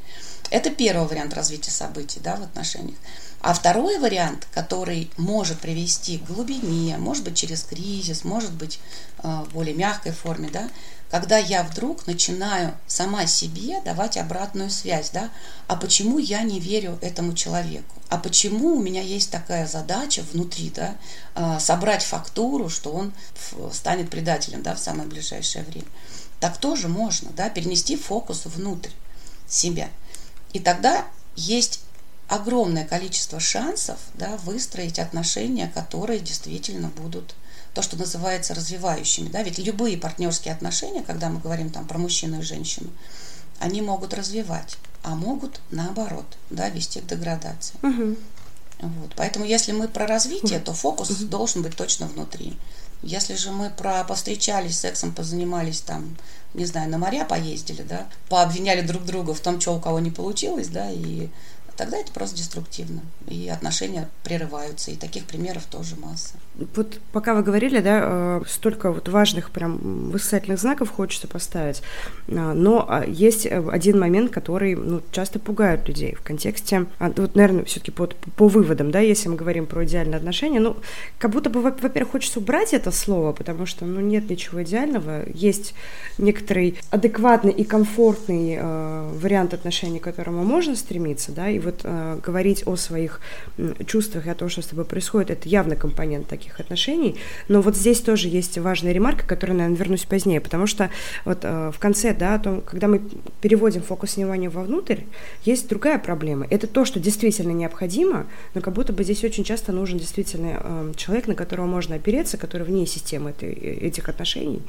Это 0.50 0.70
первый 0.70 1.06
вариант 1.06 1.34
развития 1.34 1.72
событий, 1.72 2.22
да, 2.24 2.38
в 2.38 2.44
отношениях. 2.44 2.96
А 3.44 3.54
второй 3.54 4.00
вариант, 4.00 4.48
который 4.54 5.12
может 5.18 5.60
привести 5.60 6.18
к 6.18 6.28
глубине, 6.28 6.96
может 6.98 7.26
быть 7.26 7.36
через 7.36 7.64
кризис, 7.64 8.24
может 8.24 8.54
быть 8.54 8.80
э, 9.22 9.28
в 9.28 9.54
более 9.54 9.76
мягкой 9.76 10.14
форме, 10.14 10.50
да, 10.50 10.70
когда 11.12 11.38
я 11.38 11.64
вдруг 11.64 12.08
начинаю 12.08 12.74
сама 12.88 13.28
себе 13.28 13.82
давать 13.82 14.16
обратную 14.16 14.70
связь, 14.70 15.10
да, 15.10 15.30
а 15.68 15.76
почему 15.76 16.20
я 16.20 16.42
не 16.44 16.62
верю 16.62 16.98
этому 17.02 17.34
человеку, 17.34 17.94
а 18.08 18.18
почему 18.18 18.78
у 18.78 18.82
меня 18.82 19.02
есть 19.02 19.30
такая 19.30 19.68
задача 19.68 20.24
внутри, 20.32 20.70
да, 20.70 20.96
а, 21.36 21.60
собрать 21.60 22.04
фактуру, 22.04 22.70
что 22.70 22.94
он 22.94 23.12
станет 23.74 24.10
предателем, 24.10 24.64
да, 24.64 24.74
в 24.74 24.80
самое 24.80 25.10
ближайшее 25.10 25.66
время. 25.66 25.88
Так 26.40 26.60
тоже 26.60 26.88
можно, 26.88 27.30
да, 27.36 27.50
перенести 27.50 27.98
фокус 27.98 28.46
внутрь 28.46 28.92
себя. 29.50 29.90
И 30.54 30.60
тогда 30.60 31.06
есть 31.36 31.82
огромное 32.34 32.86
количество 32.86 33.40
шансов 33.40 33.98
да, 34.16 34.38
выстроить 34.38 35.00
отношения, 35.00 35.72
которые 35.74 36.20
действительно 36.20 36.90
будут 36.90 37.36
то, 37.74 37.82
что 37.82 37.98
называется 37.98 38.54
развивающими. 38.54 39.30
Да? 39.30 39.44
Ведь 39.44 39.60
любые 39.60 39.98
партнерские 39.98 40.54
отношения, 40.54 41.04
когда 41.04 41.30
мы 41.30 41.40
говорим 41.40 41.70
там 41.70 41.88
про 41.88 41.98
мужчину 41.98 42.40
и 42.40 42.44
женщину, 42.44 42.90
они 43.60 43.82
могут 43.82 44.14
развивать. 44.14 44.78
а 45.04 45.16
могут 45.16 45.60
наоборот, 45.70 46.26
да, 46.50 46.70
вести 46.70 47.02
к 47.02 47.08
деградации. 47.08 47.76
Угу. 47.84 48.16
Вот. 48.80 49.14
Поэтому 49.18 49.46
если 49.46 49.74
мы 49.74 49.88
про 49.88 50.08
развитие, 50.08 50.60
то 50.60 50.74
фокус 50.74 51.10
угу. 51.10 51.26
должен 51.26 51.62
быть 51.62 51.76
точно 51.76 52.08
внутри. 52.08 52.54
Если 53.02 53.36
же 53.36 53.52
мы 53.52 53.70
про 53.70 54.04
повстречались, 54.06 54.80
сексом 54.80 55.14
позанимались 55.14 55.82
там, 55.82 56.16
не 56.54 56.66
знаю, 56.66 56.90
на 56.90 56.98
моря 56.98 57.26
поездили, 57.26 57.82
да, 57.82 58.08
пообвиняли 58.30 58.82
друг 58.82 59.04
друга 59.04 59.34
в 59.34 59.42
том, 59.42 59.60
что 59.60 59.76
у 59.76 59.82
кого 59.82 60.00
не 60.00 60.10
получилось, 60.10 60.70
да, 60.70 60.90
и 60.90 61.30
тогда 61.76 61.98
это 61.98 62.12
просто 62.12 62.38
деструктивно. 62.38 63.02
И 63.28 63.50
отношения 63.50 64.10
прерываются. 64.24 64.92
И 64.92 64.96
таких 64.96 65.26
примеров 65.26 65.66
тоже 65.66 65.96
масса. 65.96 66.36
Вот 66.76 67.00
пока 67.12 67.34
вы 67.34 67.42
говорили, 67.42 67.80
да, 67.80 68.02
э, 68.04 68.42
столько 68.48 68.92
вот 68.92 69.10
важных 69.10 69.50
прям 69.50 70.12
восклицательных 70.12 70.60
знаков 70.60 70.90
хочется 70.92 71.28
поставить. 71.28 71.82
А, 72.30 72.54
но 72.54 72.86
а, 72.88 73.04
есть 73.06 73.48
один 73.48 74.00
момент, 74.00 74.32
который 74.32 74.76
ну, 74.76 75.02
часто 75.12 75.40
пугает 75.40 75.88
людей 75.88 76.14
в 76.14 76.22
контексте, 76.22 76.86
а, 77.00 77.12
вот, 77.16 77.36
наверное, 77.36 77.66
все-таки 77.66 77.92
по, 77.92 78.08
по 78.08 78.48
выводам, 78.48 78.92
да, 78.92 79.00
если 79.00 79.30
мы 79.30 79.36
говорим 79.36 79.66
про 79.66 79.84
идеальные 79.86 80.18
отношения, 80.18 80.60
ну, 80.60 80.78
как 81.18 81.32
будто 81.32 81.50
бы, 81.50 81.62
во-первых, 81.62 82.12
хочется 82.12 82.40
убрать 82.40 82.74
это 82.74 82.92
слово, 82.92 83.34
потому 83.34 83.66
что, 83.66 83.86
ну, 83.86 84.00
нет 84.00 84.30
ничего 84.30 84.62
идеального. 84.64 85.24
Есть 85.34 85.74
некоторый 86.18 86.78
адекватный 86.92 87.52
и 87.52 87.64
комфортный 87.64 88.58
э, 88.60 89.12
вариант 89.16 89.54
отношений, 89.54 90.00
к 90.00 90.04
которому 90.04 90.44
можно 90.44 90.76
стремиться, 90.76 91.32
да, 91.32 91.50
и 91.50 91.60
вот 91.64 91.82
э, 91.84 92.20
говорить 92.24 92.64
о 92.66 92.76
своих 92.76 93.22
чувствах 93.86 94.28
и 94.28 94.30
о 94.30 94.36
том, 94.36 94.50
что 94.50 94.62
с 94.62 94.68
тобой 94.68 94.86
происходит, 94.86 95.32
это 95.32 95.50
явно 95.50 95.76
компонент 95.76 96.28
таких 96.28 96.60
отношений. 96.60 97.18
Но 97.48 97.62
вот 97.62 97.76
здесь 97.76 98.02
тоже 98.02 98.28
есть 98.28 98.58
важная 98.58 98.92
ремарка, 98.92 99.26
которую, 99.26 99.58
наверное, 99.58 99.78
вернусь 99.78 100.06
позднее, 100.06 100.42
потому 100.42 100.68
что 100.68 100.90
вот 101.26 101.40
э, 101.44 101.72
в 101.74 101.80
конце, 101.80 102.14
да, 102.14 102.36
о 102.36 102.40
том, 102.40 102.62
когда 102.62 102.88
мы 102.88 103.02
переводим 103.42 103.82
фокус 103.82 104.18
внимания 104.18 104.50
вовнутрь, 104.50 105.02
есть 105.46 105.68
другая 105.70 106.00
проблема. 106.00 106.48
Это 106.50 106.68
то, 106.68 106.86
что 106.86 107.00
действительно 107.00 107.52
необходимо, 107.52 108.28
но 108.54 108.62
как 108.62 108.74
будто 108.74 108.94
бы 108.94 109.04
здесь 109.04 109.24
очень 109.24 109.44
часто 109.44 109.72
нужен 109.72 109.98
действительно 109.98 110.60
э, 110.60 110.94
человек, 110.96 111.28
на 111.28 111.36
которого 111.36 111.66
можно 111.66 111.96
опереться, 111.96 112.38
который 112.38 112.64
вне 112.64 112.86
системы 112.86 113.32
этой, 113.32 113.54
э, 113.54 113.88
этих 113.88 114.10
отношений, 114.10 114.62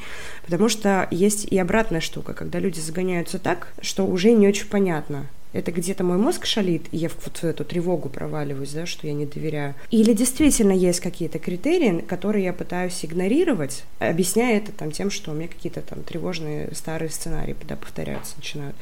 потому 0.45 0.69
что 0.69 1.09
есть 1.11 1.45
и 1.45 1.59
обратная 1.59 2.01
штука, 2.01 2.33
когда 2.33 2.59
люди 2.59 2.81
загоняются 2.81 3.39
так, 3.39 3.69
что 3.81 4.07
уже 4.07 4.33
не 4.33 4.49
очень 4.49 4.67
понятно, 4.67 5.27
это 5.55 5.71
где-то 5.71 6.03
мой 6.05 6.19
мозг 6.19 6.45
шалит, 6.47 6.87
и 6.91 6.97
я 6.99 7.09
вот 7.25 7.39
в 7.39 7.45
эту 7.45 7.65
тревогу 7.65 8.09
проваливаюсь, 8.09 8.73
да, 8.73 8.87
что 8.87 9.07
я 9.07 9.15
не 9.15 9.25
доверяю. 9.25 9.75
Или 9.91 10.13
действительно 10.13 10.73
есть 10.73 11.01
какие-то 11.01 11.39
критерии, 11.39 12.01
которые 12.01 12.45
я 12.45 12.53
пытаюсь 12.53 13.05
игнорировать, 13.05 13.85
объясняя 14.01 14.59
это 14.59 14.73
там 14.73 14.91
тем, 14.91 15.11
что 15.11 15.31
у 15.31 15.35
меня 15.35 15.49
какие-то 15.49 15.81
там 15.81 16.03
тревожные 16.03 16.75
старые 16.75 17.09
сценарии 17.09 17.57
да, 17.69 17.77
повторяются, 17.77 18.35
начинают. 18.37 18.75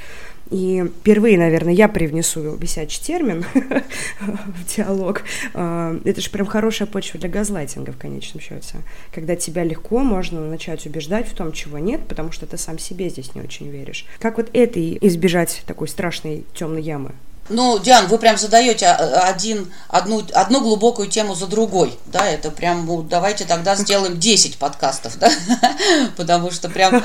И 0.52 0.85
впервые, 1.00 1.38
наверное, 1.38 1.73
я 1.73 1.88
привнесу 1.88 2.56
бесячий 2.56 3.02
термин 3.02 3.44
в 4.21 4.76
диалог. 4.76 5.23
А, 5.54 5.99
это 6.04 6.21
же 6.21 6.28
прям 6.28 6.47
хорошая 6.47 6.87
почва 6.87 7.18
для 7.18 7.30
газлайтинга 7.30 7.92
в 7.92 7.97
конечном 7.97 8.42
счете. 8.42 8.76
Когда 9.14 9.35
тебя 9.35 9.64
легко 9.64 10.00
можно 10.00 10.47
начать 10.47 10.85
убеждать 10.85 11.26
в 11.26 11.35
том, 11.35 11.52
чего 11.52 11.78
нет, 11.78 12.02
потому 12.06 12.32
что 12.32 12.47
ты 12.47 12.59
сам 12.59 12.78
себе 12.78 13.09
здесь 13.09 13.35
не 13.35 13.40
очень 13.40 13.71
веришь. 13.71 14.04
Как 14.18 14.37
вот 14.37 14.50
это 14.52 14.78
избежать 14.99 15.62
такой 15.66 15.88
страшной 15.88 16.44
темной 16.54 16.82
ямы? 16.82 17.12
Ну, 17.52 17.78
Диан, 17.78 18.06
вы 18.06 18.18
прям 18.18 18.38
задаете 18.38 18.87
а, 18.87 19.25
один, 19.28 19.73
одну, 19.88 20.23
одну 20.32 20.61
глубокую 20.61 21.09
тему 21.09 21.35
за 21.35 21.47
другой, 21.47 21.99
да, 22.06 22.26
это 22.26 22.50
прям, 22.50 22.87
ну, 22.87 23.02
давайте 23.02 23.44
тогда 23.44 23.76
сделаем 23.76 24.18
10 24.18 24.56
подкастов, 24.59 25.18
да, 25.18 25.30
потому 26.16 26.50
что 26.50 26.68
прям 26.68 27.02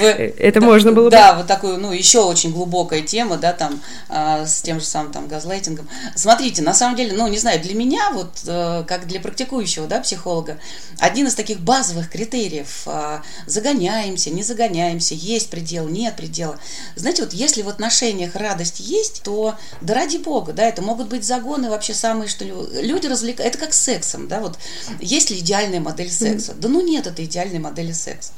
вы... 0.00 0.06
Это 0.38 0.60
можно 0.60 0.92
было 0.92 1.10
Да, 1.10 1.34
вот 1.34 1.46
такую, 1.46 1.78
ну, 1.78 1.92
еще 1.92 2.20
очень 2.20 2.52
глубокая 2.52 3.02
тема, 3.02 3.36
да, 3.36 3.52
там, 3.52 3.80
а, 4.08 4.46
с 4.46 4.62
тем 4.62 4.80
же 4.80 4.86
самым 4.86 5.12
там 5.12 5.26
газлайтингом. 5.26 5.88
Смотрите, 6.14 6.62
на 6.62 6.74
самом 6.74 6.96
деле, 6.96 7.16
ну, 7.16 7.26
не 7.26 7.38
знаю, 7.38 7.60
для 7.60 7.74
меня, 7.74 8.10
вот, 8.12 8.42
э, 8.46 8.84
как 8.86 9.06
для 9.06 9.20
практикующего, 9.20 9.86
да, 9.86 10.00
психолога, 10.00 10.58
один 10.98 11.26
из 11.26 11.34
таких 11.34 11.60
базовых 11.60 12.10
критериев, 12.10 12.82
а, 12.86 13.22
загоняемся, 13.46 14.30
не 14.30 14.42
загоняемся, 14.42 15.14
есть 15.14 15.50
предел, 15.50 15.88
нет 15.88 16.16
предела. 16.16 16.58
Знаете, 16.94 17.22
вот 17.22 17.32
если 17.32 17.62
в 17.62 17.68
отношениях 17.68 18.36
радость 18.36 18.80
есть, 18.80 19.22
то 19.22 19.56
да 19.80 19.94
ради 19.94 20.18
бога, 20.18 20.52
да, 20.52 20.64
это 20.64 20.82
могут 20.82 21.08
быть 21.08 21.24
загоны 21.24 21.70
вообще 21.70 21.94
самые, 21.94 22.28
что 22.28 22.44
люди 22.44 23.06
развлекают. 23.06 23.54
Это 23.54 23.58
как 23.64 23.72
с 23.74 23.80
сексом, 23.80 24.28
да, 24.28 24.40
вот 24.40 24.58
есть 25.00 25.30
ли 25.30 25.38
идеальная 25.38 25.80
модель 25.80 26.10
секса? 26.10 26.54
Да 26.54 26.68
ну 26.68 26.80
нет 26.80 27.06
этой 27.06 27.24
идеальной 27.24 27.58
модели 27.58 27.92
секса. 27.92 28.32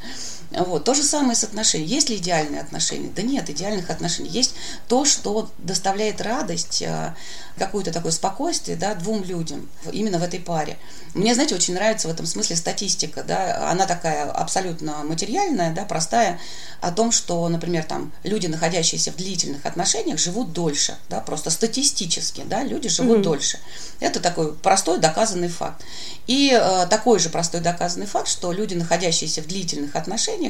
Вот. 0.58 0.84
То 0.84 0.94
же 0.94 1.02
самое 1.02 1.34
с 1.34 1.44
отношениями. 1.44 1.90
Есть 1.90 2.10
ли 2.10 2.16
идеальные 2.16 2.60
отношения? 2.60 3.10
Да 3.14 3.22
нет, 3.22 3.48
идеальных 3.48 3.90
отношений. 3.90 4.28
Есть 4.28 4.54
то, 4.88 5.04
что 5.04 5.50
доставляет 5.58 6.20
радость, 6.20 6.82
э, 6.82 7.14
какое-то 7.56 7.92
такое 7.92 8.12
спокойствие 8.12 8.76
да, 8.76 8.94
двум 8.94 9.22
людям 9.24 9.68
именно 9.92 10.18
в 10.18 10.22
этой 10.22 10.40
паре. 10.40 10.78
Мне, 11.14 11.34
знаете, 11.34 11.54
очень 11.54 11.74
нравится 11.74 12.08
в 12.08 12.10
этом 12.10 12.26
смысле 12.26 12.56
статистика. 12.56 13.22
Да? 13.22 13.70
Она 13.70 13.86
такая 13.86 14.30
абсолютно 14.30 15.04
материальная, 15.04 15.72
да, 15.72 15.84
простая, 15.84 16.40
о 16.80 16.90
том, 16.90 17.12
что, 17.12 17.48
например, 17.48 17.84
там, 17.84 18.12
люди, 18.24 18.46
находящиеся 18.46 19.12
в 19.12 19.16
длительных 19.16 19.64
отношениях, 19.66 20.18
живут 20.18 20.52
дольше. 20.52 20.96
Да? 21.08 21.20
Просто 21.20 21.50
статистически 21.50 22.42
да, 22.46 22.62
люди 22.62 22.88
живут 22.88 23.18
mm-hmm. 23.18 23.22
дольше. 23.22 23.58
Это 24.00 24.20
такой 24.20 24.52
простой 24.54 24.98
доказанный 24.98 25.48
факт. 25.48 25.82
И 26.26 26.50
э, 26.52 26.86
такой 26.88 27.18
же 27.18 27.28
простой 27.28 27.60
доказанный 27.60 28.06
факт, 28.06 28.28
что 28.28 28.52
люди, 28.52 28.74
находящиеся 28.74 29.42
в 29.42 29.46
длительных 29.46 29.96
отношениях, 29.96 30.41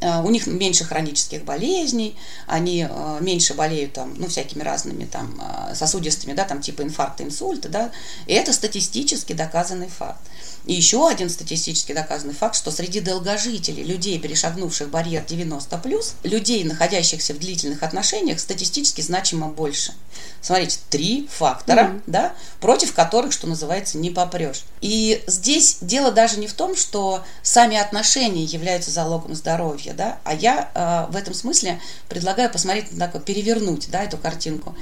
э, 0.00 0.22
у 0.22 0.30
них 0.30 0.46
меньше 0.46 0.84
хронических 0.84 1.44
болезней, 1.44 2.16
они 2.46 2.86
э, 2.88 3.18
меньше 3.20 3.54
болеют 3.54 3.94
там, 3.94 4.14
ну, 4.16 4.28
всякими 4.28 4.62
разными 4.62 5.04
там 5.04 5.40
э, 5.40 5.74
сосудистыми, 5.74 6.34
да, 6.34 6.44
там 6.44 6.60
типа 6.60 6.82
инфаркта, 6.82 7.22
инсульта, 7.24 7.68
да, 7.68 7.90
и 8.26 8.34
это 8.34 8.52
статистически 8.52 9.32
доказанный 9.32 9.88
факт. 9.88 10.20
И 10.66 10.74
еще 10.74 11.08
один 11.08 11.28
статистически 11.28 11.92
доказанный 11.92 12.34
факт, 12.34 12.54
что 12.54 12.70
среди 12.70 13.00
долгожителей, 13.00 13.82
людей, 13.82 14.18
перешагнувших 14.18 14.90
барьер 14.90 15.24
90+, 15.24 16.14
людей, 16.22 16.64
находящихся 16.64 17.34
в 17.34 17.38
длительных 17.38 17.82
отношениях, 17.82 18.38
статистически 18.38 19.00
значимо 19.00 19.48
больше. 19.48 19.92
Смотрите, 20.40 20.78
три 20.90 21.28
фактора, 21.30 21.82
mm-hmm. 21.82 22.02
да, 22.06 22.34
против 22.60 22.94
которых, 22.94 23.32
что 23.32 23.46
называется, 23.46 23.98
не 23.98 24.10
попрешь. 24.10 24.64
И 24.80 25.22
здесь 25.26 25.78
дело 25.80 26.12
даже 26.12 26.38
не 26.38 26.46
в 26.46 26.52
том, 26.52 26.76
что 26.76 27.24
сами 27.42 27.76
отношения 27.76 28.44
являются 28.44 28.90
залогом 28.90 29.34
здоровья, 29.34 29.94
да, 29.94 30.18
а 30.24 30.34
я 30.34 30.70
э, 30.74 31.12
в 31.12 31.16
этом 31.16 31.34
смысле 31.34 31.80
предлагаю 32.08 32.50
посмотреть, 32.50 32.86
так, 32.98 33.24
перевернуть, 33.24 33.90
да, 33.90 34.04
эту 34.04 34.18
картинку. 34.18 34.74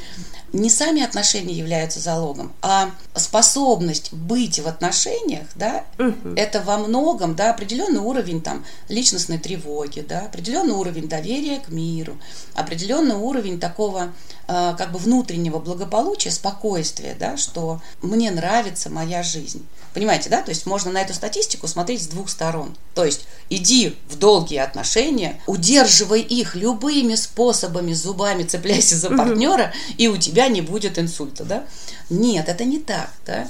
Не 0.53 0.71
сами 0.71 1.03
отношения 1.03 1.55
являются 1.55 2.01
залогом, 2.01 2.53
а 2.63 2.91
способность 3.15 4.13
быть 4.13 4.59
в 4.59 4.67
отношениях, 4.67 5.47
да, 5.55 5.85
угу. 5.99 6.35
это 6.37 6.61
во 6.61 6.79
многом, 6.79 7.37
да, 7.37 7.51
определенный 7.51 8.01
уровень 8.01 8.43
там 8.43 8.65
личностной 8.89 9.39
тревоги, 9.39 10.01
да, 10.01 10.21
определенный 10.21 10.75
уровень 10.75 11.09
доверия 11.09 11.61
к 11.61 11.69
миру, 11.69 12.19
определенный 12.55 13.15
уровень 13.15 13.61
такого 13.61 14.13
э, 14.49 14.75
как 14.77 14.93
бы 14.93 14.99
внутреннего 14.99 15.59
благополучия, 15.59 16.31
спокойствия, 16.31 17.17
да, 17.19 17.37
что 17.37 17.81
мне 18.03 18.31
нравится 18.31 18.91
моя 18.91 19.23
жизнь. 19.23 19.65
Понимаете, 19.93 20.31
да? 20.31 20.41
То 20.43 20.51
есть 20.51 20.67
можно 20.67 20.93
на 20.93 21.03
эту 21.03 21.15
статистику 21.15 21.67
смотреть 21.67 22.05
с 22.05 22.07
двух 22.07 22.29
сторон. 22.29 22.77
То 22.95 23.05
есть 23.05 23.27
иди 23.49 23.97
в 24.09 24.17
долгие 24.17 24.59
отношения, 24.59 25.41
удерживай 25.47 26.21
их 26.21 26.55
любыми 26.55 27.17
способами, 27.17 27.93
зубами 27.93 28.45
цепляйся 28.45 28.97
за 28.97 29.11
партнера, 29.11 29.73
и 29.99 30.07
у 30.07 30.17
тебя 30.17 30.40
не 30.49 30.61
будет 30.63 30.99
инсульта, 30.99 31.45
да? 31.45 31.65
Нет, 32.09 32.49
это 32.49 32.65
не 32.65 32.79
так, 32.79 33.11
да? 33.27 33.49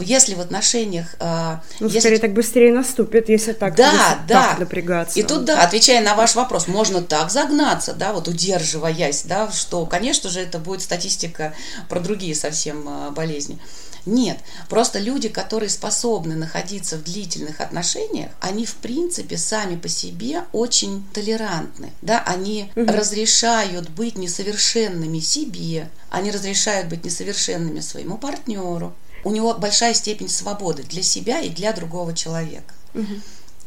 если 0.00 0.34
в 0.34 0.40
отношениях... 0.40 1.16
Э, 1.20 1.56
ну, 1.80 1.86
если... 1.86 2.00
скорее 2.00 2.18
так 2.18 2.32
быстрее 2.32 2.72
наступит, 2.72 3.28
если 3.28 3.52
так, 3.52 3.74
да, 3.74 3.92
если 3.92 4.28
да. 4.28 4.42
так 4.42 4.58
напрягаться. 4.60 5.18
И 5.18 5.22
тут, 5.22 5.44
да, 5.44 5.62
отвечая 5.62 6.00
на 6.02 6.14
ваш 6.14 6.34
вопрос, 6.34 6.68
можно 6.68 7.02
так 7.02 7.30
загнаться, 7.30 7.94
да, 7.94 8.12
вот 8.12 8.28
удерживаясь, 8.28 9.22
да, 9.22 9.50
что, 9.50 9.86
конечно 9.86 10.30
же, 10.30 10.40
это 10.40 10.58
будет 10.58 10.82
статистика 10.82 11.54
про 11.88 12.00
другие 12.00 12.34
совсем 12.34 12.88
э, 12.88 13.10
болезни. 13.10 13.58
Нет, 14.08 14.38
просто 14.70 14.98
люди, 14.98 15.28
которые 15.28 15.68
способны 15.68 16.34
находиться 16.34 16.96
в 16.96 17.04
длительных 17.04 17.60
отношениях, 17.60 18.30
они 18.40 18.64
в 18.64 18.76
принципе 18.76 19.36
сами 19.36 19.76
по 19.76 19.88
себе 19.88 20.44
очень 20.52 21.06
толерантны, 21.12 21.92
да, 22.00 22.22
они 22.24 22.72
угу. 22.74 22.90
разрешают 22.90 23.90
быть 23.90 24.16
несовершенными 24.16 25.18
себе, 25.18 25.90
они 26.08 26.30
разрешают 26.30 26.88
быть 26.88 27.04
несовершенными 27.04 27.80
своему 27.80 28.16
партнеру, 28.16 28.94
у 29.24 29.30
него 29.30 29.52
большая 29.52 29.92
степень 29.92 30.30
свободы 30.30 30.84
для 30.84 31.02
себя 31.02 31.40
и 31.40 31.50
для 31.50 31.74
другого 31.74 32.14
человека. 32.14 32.72
Угу. 32.94 33.14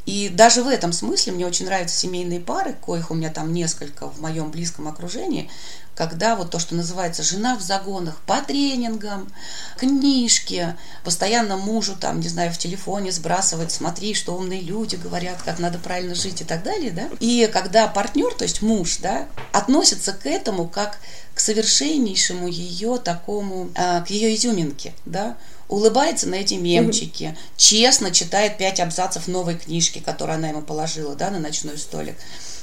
И 0.05 0.29
даже 0.29 0.63
в 0.63 0.67
этом 0.67 0.93
смысле 0.93 1.33
мне 1.33 1.45
очень 1.45 1.65
нравятся 1.65 1.95
семейные 1.95 2.39
пары, 2.39 2.73
коих 2.73 3.11
у 3.11 3.13
меня 3.13 3.29
там 3.29 3.53
несколько 3.53 4.07
в 4.07 4.19
моем 4.19 4.49
близком 4.51 4.87
окружении, 4.87 5.49
когда 5.95 6.35
вот 6.35 6.49
то, 6.49 6.57
что 6.57 6.73
называется 6.73 7.21
жена 7.21 7.55
в 7.55 7.61
загонах, 7.61 8.17
по 8.25 8.41
тренингам, 8.41 9.31
книжки, 9.77 10.75
постоянно 11.03 11.57
мужу 11.57 11.95
там, 11.99 12.19
не 12.19 12.29
знаю, 12.29 12.51
в 12.51 12.57
телефоне 12.57 13.11
сбрасывать, 13.11 13.71
смотри, 13.71 14.15
что 14.15 14.33
умные 14.33 14.61
люди 14.61 14.95
говорят, 14.95 15.41
как 15.43 15.59
надо 15.59 15.77
правильно 15.77 16.15
жить 16.15 16.41
и 16.41 16.45
так 16.45 16.63
далее, 16.63 16.91
да. 16.91 17.09
И 17.19 17.49
когда 17.53 17.87
партнер, 17.87 18.33
то 18.33 18.43
есть 18.43 18.61
муж, 18.61 18.97
да, 18.97 19.27
относится 19.51 20.13
к 20.13 20.25
этому 20.25 20.67
как 20.67 20.97
к 21.35 21.39
совершеннейшему 21.39 22.47
ее 22.47 22.97
такому, 22.97 23.69
э, 23.75 24.03
к 24.03 24.09
ее 24.09 24.35
изюминке, 24.35 24.93
да, 25.05 25.37
улыбается 25.71 26.27
на 26.27 26.35
эти 26.35 26.55
мемчики, 26.55 27.23
mm-hmm. 27.23 27.37
честно 27.55 28.11
читает 28.11 28.57
пять 28.57 28.81
абзацев 28.81 29.27
новой 29.27 29.57
книжки, 29.57 29.99
которую 29.99 30.35
она 30.35 30.49
ему 30.49 30.61
положила, 30.61 31.15
да, 31.15 31.31
на 31.31 31.39
ночной 31.39 31.77
столик. 31.77 32.15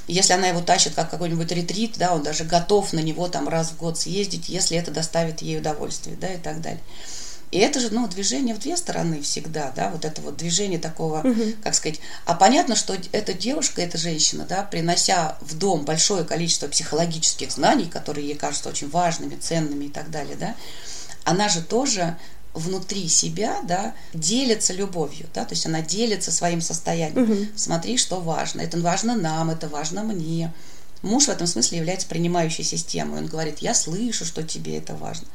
Если 0.07 0.31
она 0.33 0.47
его 0.47 0.61
тащит 0.61 0.93
как 0.93 1.09
какой-нибудь 1.09 1.51
ретрит, 1.51 1.97
да, 1.97 2.13
он 2.13 2.21
даже 2.21 2.43
готов 2.43 2.93
на 2.93 2.99
него 2.99 3.27
там 3.27 3.49
раз 3.49 3.71
в 3.71 3.77
год 3.77 3.97
съездить, 3.97 4.47
если 4.47 4.77
это 4.77 4.91
доставит 4.91 5.41
ей 5.41 5.57
удовольствие, 5.57 6.17
да, 6.21 6.31
и 6.31 6.37
так 6.37 6.61
далее. 6.61 6.81
И 7.51 7.57
это 7.57 7.79
же, 7.79 7.91
ну, 7.91 8.07
движение 8.07 8.53
в 8.53 8.59
две 8.59 8.77
стороны 8.77 9.23
всегда, 9.23 9.71
да, 9.75 9.89
вот 9.89 10.05
это 10.05 10.21
вот 10.21 10.37
движение 10.37 10.77
такого, 10.77 11.21
угу. 11.21 11.53
как 11.63 11.73
сказать. 11.73 11.99
А 12.25 12.35
понятно, 12.35 12.75
что 12.75 12.95
эта 13.11 13.33
девушка, 13.33 13.81
эта 13.81 13.97
женщина, 13.97 14.45
да, 14.47 14.61
принося 14.61 15.35
в 15.41 15.57
дом 15.57 15.83
большое 15.83 16.23
количество 16.25 16.67
психологических 16.67 17.51
знаний, 17.51 17.85
которые 17.85 18.27
ей 18.27 18.35
кажутся 18.35 18.69
очень 18.69 18.89
важными, 18.91 19.35
ценными 19.35 19.85
и 19.85 19.89
так 19.89 20.11
далее, 20.11 20.35
да, 20.35 20.55
она 21.23 21.49
же 21.49 21.63
тоже 21.63 22.17
внутри 22.53 23.07
себя, 23.07 23.59
да, 23.63 23.93
делится 24.13 24.73
любовью, 24.73 25.27
да, 25.33 25.45
то 25.45 25.53
есть 25.53 25.65
она 25.65 25.81
делится 25.81 26.31
своим 26.31 26.61
состоянием. 26.61 27.23
Угу. 27.23 27.47
Смотри, 27.55 27.97
что 27.97 28.19
важно. 28.19 28.61
Это 28.61 28.79
важно 28.79 29.15
нам, 29.15 29.49
это 29.49 29.67
важно 29.67 30.03
мне. 30.03 30.51
Муж 31.01 31.25
в 31.25 31.29
этом 31.29 31.47
смысле 31.47 31.77
является 31.77 32.07
принимающей 32.07 32.63
системой. 32.63 33.19
Он 33.19 33.27
говорит, 33.27 33.59
я 33.59 33.73
слышу, 33.73 34.25
что 34.25 34.43
тебе 34.43 34.77
это 34.77 34.95
важно. 34.95 35.27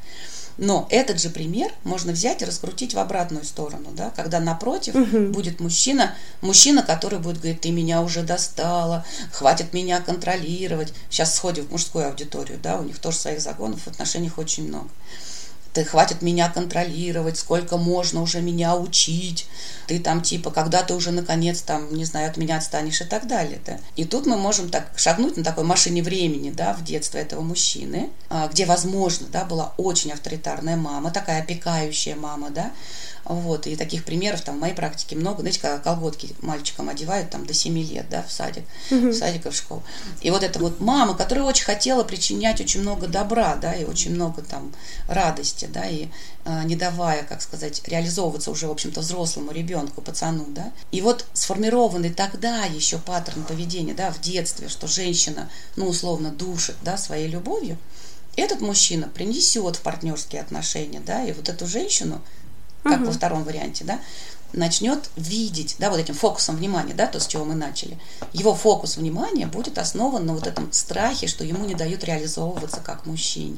Но 0.57 0.87
этот 0.89 1.19
же 1.19 1.29
пример 1.29 1.73
можно 1.83 2.13
взять 2.13 2.41
и 2.41 2.45
раскрутить 2.45 2.93
в 2.93 2.99
обратную 2.99 3.43
сторону, 3.43 3.89
да, 3.91 4.09
когда 4.15 4.39
напротив 4.39 4.95
угу. 4.95 5.27
будет 5.27 5.59
мужчина, 5.59 6.15
мужчина, 6.41 6.81
который 6.81 7.19
будет 7.19 7.39
говорить, 7.39 7.61
ты 7.61 7.71
меня 7.71 8.01
уже 8.01 8.23
достала, 8.23 9.05
хватит 9.33 9.73
меня 9.73 9.99
контролировать. 9.99 10.93
Сейчас 11.09 11.35
сходим 11.35 11.65
в 11.65 11.71
мужскую 11.71 12.07
аудиторию, 12.07 12.57
да, 12.61 12.77
у 12.77 12.83
них 12.83 12.99
тоже 12.99 13.17
своих 13.17 13.41
загонов 13.41 13.81
в 13.81 13.87
отношениях 13.87 14.37
очень 14.37 14.67
много 14.67 14.89
ты 15.75 15.83
хватит 15.83 16.21
меня 16.21 16.49
контролировать, 16.49 17.37
сколько 17.37 17.75
можно 17.75 18.21
уже 18.21 18.41
меня 18.41 18.77
учить, 18.77 19.45
ты 19.87 19.99
там 19.99 20.21
типа, 20.21 20.49
когда 20.49 20.83
ты 20.83 20.95
уже 20.95 21.11
наконец 21.11 21.61
там, 21.61 21.93
не 21.93 22.05
знаю, 22.05 22.29
от 22.31 22.37
меня 22.37 22.57
отстанешь 22.57 23.01
и 23.01 23.03
так 23.03 23.27
далее. 23.27 23.59
Да? 23.65 23.77
И 23.97 24.05
тут 24.05 24.25
мы 24.25 24.37
можем 24.37 24.69
так 24.69 24.87
шагнуть 24.95 25.35
на 25.35 25.43
такой 25.43 25.65
машине 25.65 26.01
времени, 26.01 26.49
да, 26.49 26.73
в 26.73 26.83
детство 26.83 27.17
этого 27.17 27.41
мужчины, 27.41 28.09
а, 28.29 28.47
где, 28.47 28.65
возможно, 28.65 29.27
да, 29.27 29.43
была 29.43 29.73
очень 29.75 30.13
авторитарная 30.13 30.77
мама, 30.77 31.11
такая 31.11 31.41
опекающая 31.41 32.15
мама, 32.15 32.51
да, 32.51 32.71
вот, 33.25 33.65
и 33.65 33.75
таких 33.75 34.05
примеров 34.05 34.41
там 34.41 34.57
в 34.57 34.59
моей 34.59 34.75
практике 34.75 35.15
много. 35.15 35.41
Знаете, 35.41 35.59
когда 35.59 35.79
колготки 35.79 36.35
мальчикам 36.41 36.89
одевают 36.89 37.31
там 37.31 37.45
до 37.45 37.53
7 37.53 37.77
лет, 37.79 38.05
да, 38.09 38.21
в 38.21 38.31
садик, 38.31 38.63
угу. 38.91 39.09
в 39.09 39.13
садик 39.13 39.47
и 39.47 39.49
в 39.49 39.55
школу. 39.55 39.83
И 40.21 40.29
вот 40.29 40.43
эта 40.43 40.59
вот 40.59 40.79
мама, 40.79 41.15
которая 41.15 41.43
очень 41.45 41.65
хотела 41.65 42.03
причинять 42.03 42.61
очень 42.61 42.81
много 42.81 43.07
добра, 43.07 43.55
да, 43.55 43.73
и 43.73 43.83
очень 43.83 44.13
много 44.13 44.43
там 44.43 44.71
радости, 45.07 45.64
да, 45.67 45.87
и 45.87 46.07
э, 46.45 46.63
не 46.65 46.75
давая, 46.75 47.23
как 47.23 47.41
сказать, 47.41 47.81
реализовываться 47.87 48.51
уже, 48.51 48.67
в 48.67 48.71
общем-то, 48.71 49.01
взрослому 49.01 49.51
ребенку, 49.51 50.01
пацану, 50.01 50.45
да. 50.49 50.71
И 50.91 51.01
вот 51.01 51.25
сформированный 51.33 52.13
тогда 52.13 52.65
еще 52.65 52.97
паттерн 52.97 53.43
поведения, 53.43 53.93
да, 53.93 54.11
в 54.11 54.21
детстве, 54.21 54.69
что 54.69 54.87
женщина, 54.87 55.49
ну, 55.75 55.87
условно, 55.87 56.31
душит, 56.31 56.75
да, 56.83 56.97
своей 56.97 57.27
любовью, 57.27 57.77
этот 58.35 58.61
мужчина 58.61 59.07
принесет 59.07 59.77
в 59.77 59.81
партнерские 59.81 60.41
отношения, 60.41 60.99
да, 60.99 61.23
и 61.23 61.31
вот 61.31 61.49
эту 61.49 61.67
женщину 61.67 62.21
как 62.83 62.99
угу. 62.99 63.05
во 63.05 63.11
втором 63.11 63.43
варианте, 63.43 63.83
да, 63.83 63.99
начнет 64.53 65.09
видеть, 65.15 65.75
да, 65.79 65.89
вот 65.89 65.99
этим 65.99 66.13
фокусом 66.13 66.55
внимания, 66.55 66.93
да, 66.93 67.07
то, 67.07 67.19
с 67.19 67.27
чего 67.27 67.45
мы 67.45 67.55
начали. 67.55 67.97
Его 68.33 68.55
фокус 68.55 68.97
внимания 68.97 69.47
будет 69.47 69.77
основан 69.77 70.25
на 70.25 70.33
вот 70.33 70.47
этом 70.47 70.71
страхе, 70.71 71.27
что 71.27 71.43
ему 71.43 71.65
не 71.65 71.75
дают 71.75 72.03
реализовываться 72.03 72.79
как 72.81 73.05
мужчине. 73.05 73.57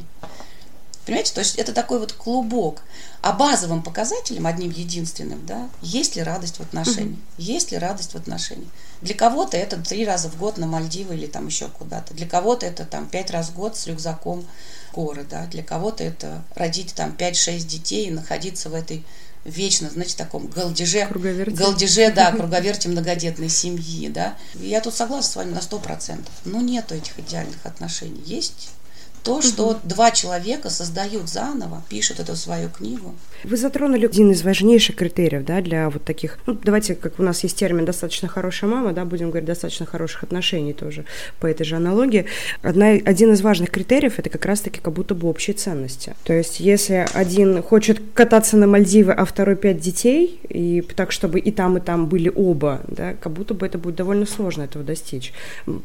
Понимаете, 1.07 1.33
то 1.33 1.39
есть 1.39 1.55
это 1.55 1.71
такой 1.71 1.99
вот 1.99 2.11
клубок. 2.11 2.81
А 3.21 3.31
базовым 3.31 3.81
показателем, 3.81 4.45
одним 4.45 4.71
единственным, 4.71 5.45
да, 5.45 5.69
есть 5.81 6.17
ли 6.17 6.21
радость 6.21 6.57
в 6.57 6.59
отношениях, 6.59 7.17
угу. 7.17 7.21
есть 7.37 7.71
ли 7.71 7.77
радость 7.77 8.11
в 8.11 8.17
отношениях. 8.17 8.69
Для 9.01 9.15
кого-то 9.15 9.55
это 9.55 9.77
три 9.77 10.05
раза 10.05 10.29
в 10.29 10.37
год 10.37 10.57
на 10.57 10.67
Мальдивы 10.67 11.15
или 11.15 11.25
там 11.25 11.47
еще 11.47 11.69
куда-то. 11.69 12.13
Для 12.13 12.27
кого-то 12.27 12.65
это 12.65 12.83
там 12.83 13.07
пять 13.07 13.31
раз 13.31 13.47
в 13.49 13.55
год 13.55 13.77
с 13.77 13.87
рюкзаком 13.87 14.45
горы, 14.93 15.25
да. 15.29 15.45
Для 15.45 15.63
кого-то 15.63 16.03
это 16.03 16.43
родить 16.55 16.93
там 16.93 17.15
5-6 17.17 17.59
детей 17.65 18.07
и 18.07 18.11
находиться 18.11 18.69
в 18.69 18.73
этой 18.73 19.05
вечно, 19.45 19.89
знаете, 19.89 20.17
таком 20.17 20.47
галдеже, 20.47 21.07
галдеже, 21.09 22.11
да, 22.11 22.31
круговерте 22.37 22.89
многодетной 22.89 23.47
семьи, 23.47 24.09
да. 24.09 24.35
Я 24.55 24.81
тут 24.81 24.93
согласна 24.93 25.31
с 25.31 25.35
вами 25.37 25.53
на 25.53 25.61
сто 25.61 25.79
процентов. 25.79 26.33
Но 26.43 26.59
нету 26.59 26.95
этих 26.95 27.17
идеальных 27.17 27.65
отношений. 27.65 28.21
Есть 28.25 28.71
то, 29.27 29.41
что 29.41 29.67
угу. 29.67 29.79
два 29.83 30.11
человека 30.11 30.69
создают 30.69 31.27
заново, 31.27 31.83
пишут 31.89 32.21
эту 32.21 32.35
свою 32.35 32.69
книгу. 32.69 33.13
Вы 33.43 33.57
затронули 33.57 34.05
один 34.05 34.31
из 34.31 34.41
важнейших 34.41 34.95
критериев, 34.95 35.43
да, 35.43 35.61
для 35.61 35.89
вот 35.89 36.05
таких, 36.05 36.39
ну, 36.45 36.57
давайте, 36.63 36.95
как 36.95 37.19
у 37.19 37.23
нас 37.23 37.43
есть 37.43 37.57
термин 37.57 37.83
«достаточно 37.83 38.29
хорошая 38.29 38.69
мама», 38.69 38.93
да, 38.93 39.03
будем 39.03 39.29
говорить 39.29 39.45
«достаточно 39.45 39.85
хороших 39.85 40.23
отношений» 40.23 40.71
тоже 40.71 41.03
по 41.41 41.45
этой 41.45 41.65
же 41.65 41.75
аналогии. 41.75 42.25
Одна, 42.61 42.91
один 42.91 43.33
из 43.33 43.41
важных 43.41 43.69
критериев– 43.69 44.13
это 44.17 44.29
как 44.29 44.45
раз-таки 44.45 44.79
как 44.79 44.93
будто 44.93 45.13
бы 45.13 45.27
общие 45.27 45.53
ценности. 45.53 46.15
То 46.23 46.31
есть, 46.31 46.61
если 46.61 47.05
один 47.13 47.61
хочет 47.61 47.99
кататься 48.13 48.55
на 48.55 48.65
Мальдивы, 48.65 49.11
а 49.11 49.25
второй 49.25 49.57
пять 49.57 49.81
детей, 49.81 50.39
и 50.47 50.81
так, 50.81 51.11
чтобы 51.11 51.39
и 51.39 51.51
там, 51.51 51.77
и 51.77 51.81
там 51.81 52.07
были 52.07 52.31
оба, 52.33 52.81
да, 52.87 53.13
как 53.13 53.33
будто 53.33 53.53
бы 53.53 53.65
это 53.65 53.77
будет 53.77 53.95
довольно 53.95 54.25
сложно 54.25 54.63
этого 54.63 54.85
достичь. 54.85 55.33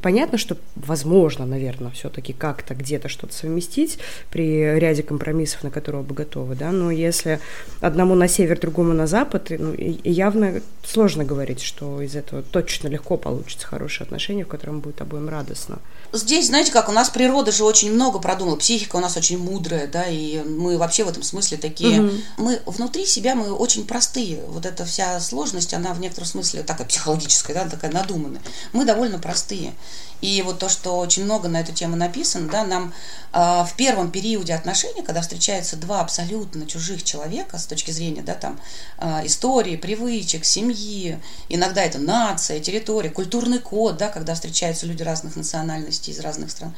Понятно, 0.00 0.38
что 0.38 0.56
возможно, 0.76 1.44
наверное, 1.44 1.90
все-таки 1.90 2.32
как-то 2.32 2.74
где-то 2.74 3.08
что-то 3.08 3.31
совместить 3.32 3.98
при 4.30 4.78
ряде 4.78 5.02
компромиссов, 5.02 5.62
на 5.62 5.70
которые 5.70 6.02
оба 6.02 6.14
готовы, 6.14 6.54
да, 6.54 6.70
но 6.70 6.90
если 6.90 7.40
одному 7.80 8.14
на 8.14 8.28
север, 8.28 8.58
другому 8.58 8.92
на 8.92 9.06
запад, 9.06 9.50
ну, 9.50 9.74
явно 9.76 10.60
сложно 10.84 11.24
говорить, 11.24 11.60
что 11.60 12.00
из 12.00 12.16
этого 12.16 12.42
точно 12.42 12.88
легко 12.88 13.16
получится 13.16 13.66
хорошие 13.66 14.04
отношения, 14.04 14.44
в 14.44 14.48
котором 14.48 14.80
будет 14.80 15.00
обоим 15.00 15.28
радостно. 15.28 15.78
Здесь, 16.12 16.48
знаете, 16.48 16.72
как 16.72 16.88
у 16.88 16.92
нас 16.92 17.08
природа 17.08 17.52
же 17.52 17.64
очень 17.64 17.92
много 17.92 18.18
продумала, 18.18 18.56
психика 18.56 18.96
у 18.96 19.00
нас 19.00 19.16
очень 19.16 19.38
мудрая, 19.38 19.86
да, 19.86 20.04
и 20.06 20.42
мы 20.42 20.76
вообще 20.76 21.04
в 21.04 21.08
этом 21.08 21.22
смысле 21.22 21.56
такие, 21.56 22.02
угу. 22.02 22.12
мы 22.36 22.60
внутри 22.66 23.06
себя 23.06 23.34
мы 23.34 23.52
очень 23.52 23.86
простые, 23.86 24.40
вот 24.48 24.66
эта 24.66 24.84
вся 24.84 25.18
сложность, 25.20 25.72
она 25.72 25.94
в 25.94 26.00
некотором 26.00 26.26
смысле 26.26 26.62
такая 26.62 26.86
психологическая, 26.86 27.54
да, 27.54 27.68
такая 27.68 27.90
надуманная. 27.90 28.42
Мы 28.72 28.84
довольно 28.84 29.18
простые. 29.18 29.72
И 30.22 30.40
вот 30.42 30.60
то, 30.60 30.68
что 30.68 30.98
очень 30.98 31.24
много 31.24 31.48
на 31.48 31.60
эту 31.60 31.72
тему 31.72 31.96
написано, 31.96 32.48
да, 32.48 32.64
нам 32.64 32.94
э, 33.32 33.38
в 33.38 33.74
первом 33.76 34.10
периоде 34.12 34.54
отношений, 34.54 35.02
когда 35.02 35.20
встречаются 35.20 35.76
два 35.76 36.00
абсолютно 36.00 36.64
чужих 36.64 37.02
человека 37.02 37.58
с 37.58 37.66
точки 37.66 37.90
зрения, 37.90 38.22
да, 38.22 38.34
там, 38.34 38.58
э, 38.98 39.26
истории, 39.26 39.76
привычек, 39.76 40.44
семьи, 40.44 41.20
иногда 41.48 41.82
это 41.82 41.98
нация, 41.98 42.60
территория, 42.60 43.10
культурный 43.10 43.58
код, 43.58 43.96
да, 43.96 44.08
когда 44.08 44.34
встречаются 44.34 44.86
люди 44.86 45.02
разных 45.02 45.34
национальностей 45.34 46.12
из 46.12 46.20
разных 46.20 46.52
стран, 46.52 46.72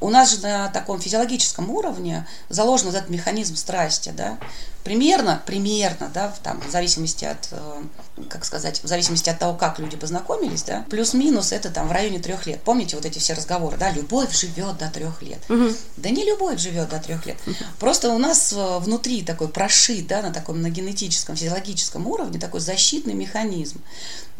у 0.00 0.10
нас 0.10 0.32
же 0.32 0.40
на 0.42 0.66
таком 0.68 1.00
физиологическом 1.00 1.70
уровне 1.70 2.26
заложен 2.48 2.86
вот 2.88 2.96
этот 2.96 3.08
механизм 3.08 3.54
страсти, 3.54 4.12
да, 4.16 4.38
примерно, 4.84 5.42
примерно, 5.46 6.10
да, 6.12 6.34
там, 6.42 6.60
в 6.60 6.70
зависимости 6.70 7.24
от, 7.24 7.48
э, 7.50 7.82
как 8.28 8.44
сказать, 8.44 8.82
в 8.82 8.86
зависимости 8.86 9.30
от 9.30 9.38
того, 9.38 9.54
как 9.54 9.78
люди 9.78 9.96
познакомились, 9.96 10.62
да, 10.62 10.84
плюс-минус 10.90 11.52
это 11.52 11.70
там 11.70 11.88
в 11.88 11.92
районе 11.92 12.18
трех 12.18 12.46
лет. 12.46 12.60
Помните 12.62 12.96
вот 12.96 13.04
эти 13.04 13.18
все 13.18 13.34
разговоры, 13.34 13.76
да, 13.76 13.90
любовь 13.90 14.34
живет 14.36 14.78
до 14.78 14.88
трех 14.88 15.22
лет. 15.22 15.38
Угу. 15.48 15.68
Да 15.98 16.10
не 16.10 16.24
любовь 16.24 16.58
живет 16.58 16.88
до 16.88 16.98
трех 16.98 17.26
лет. 17.26 17.36
Просто 17.78 18.10
у 18.10 18.18
нас 18.18 18.52
э, 18.52 18.78
внутри 18.78 19.22
такой 19.22 19.48
прошит, 19.48 20.06
да, 20.06 20.22
на 20.22 20.32
таком 20.32 20.60
на 20.62 20.70
генетическом, 20.70 21.36
физиологическом 21.36 22.06
уровне 22.06 22.38
такой 22.38 22.60
защитный 22.60 23.14
механизм. 23.14 23.80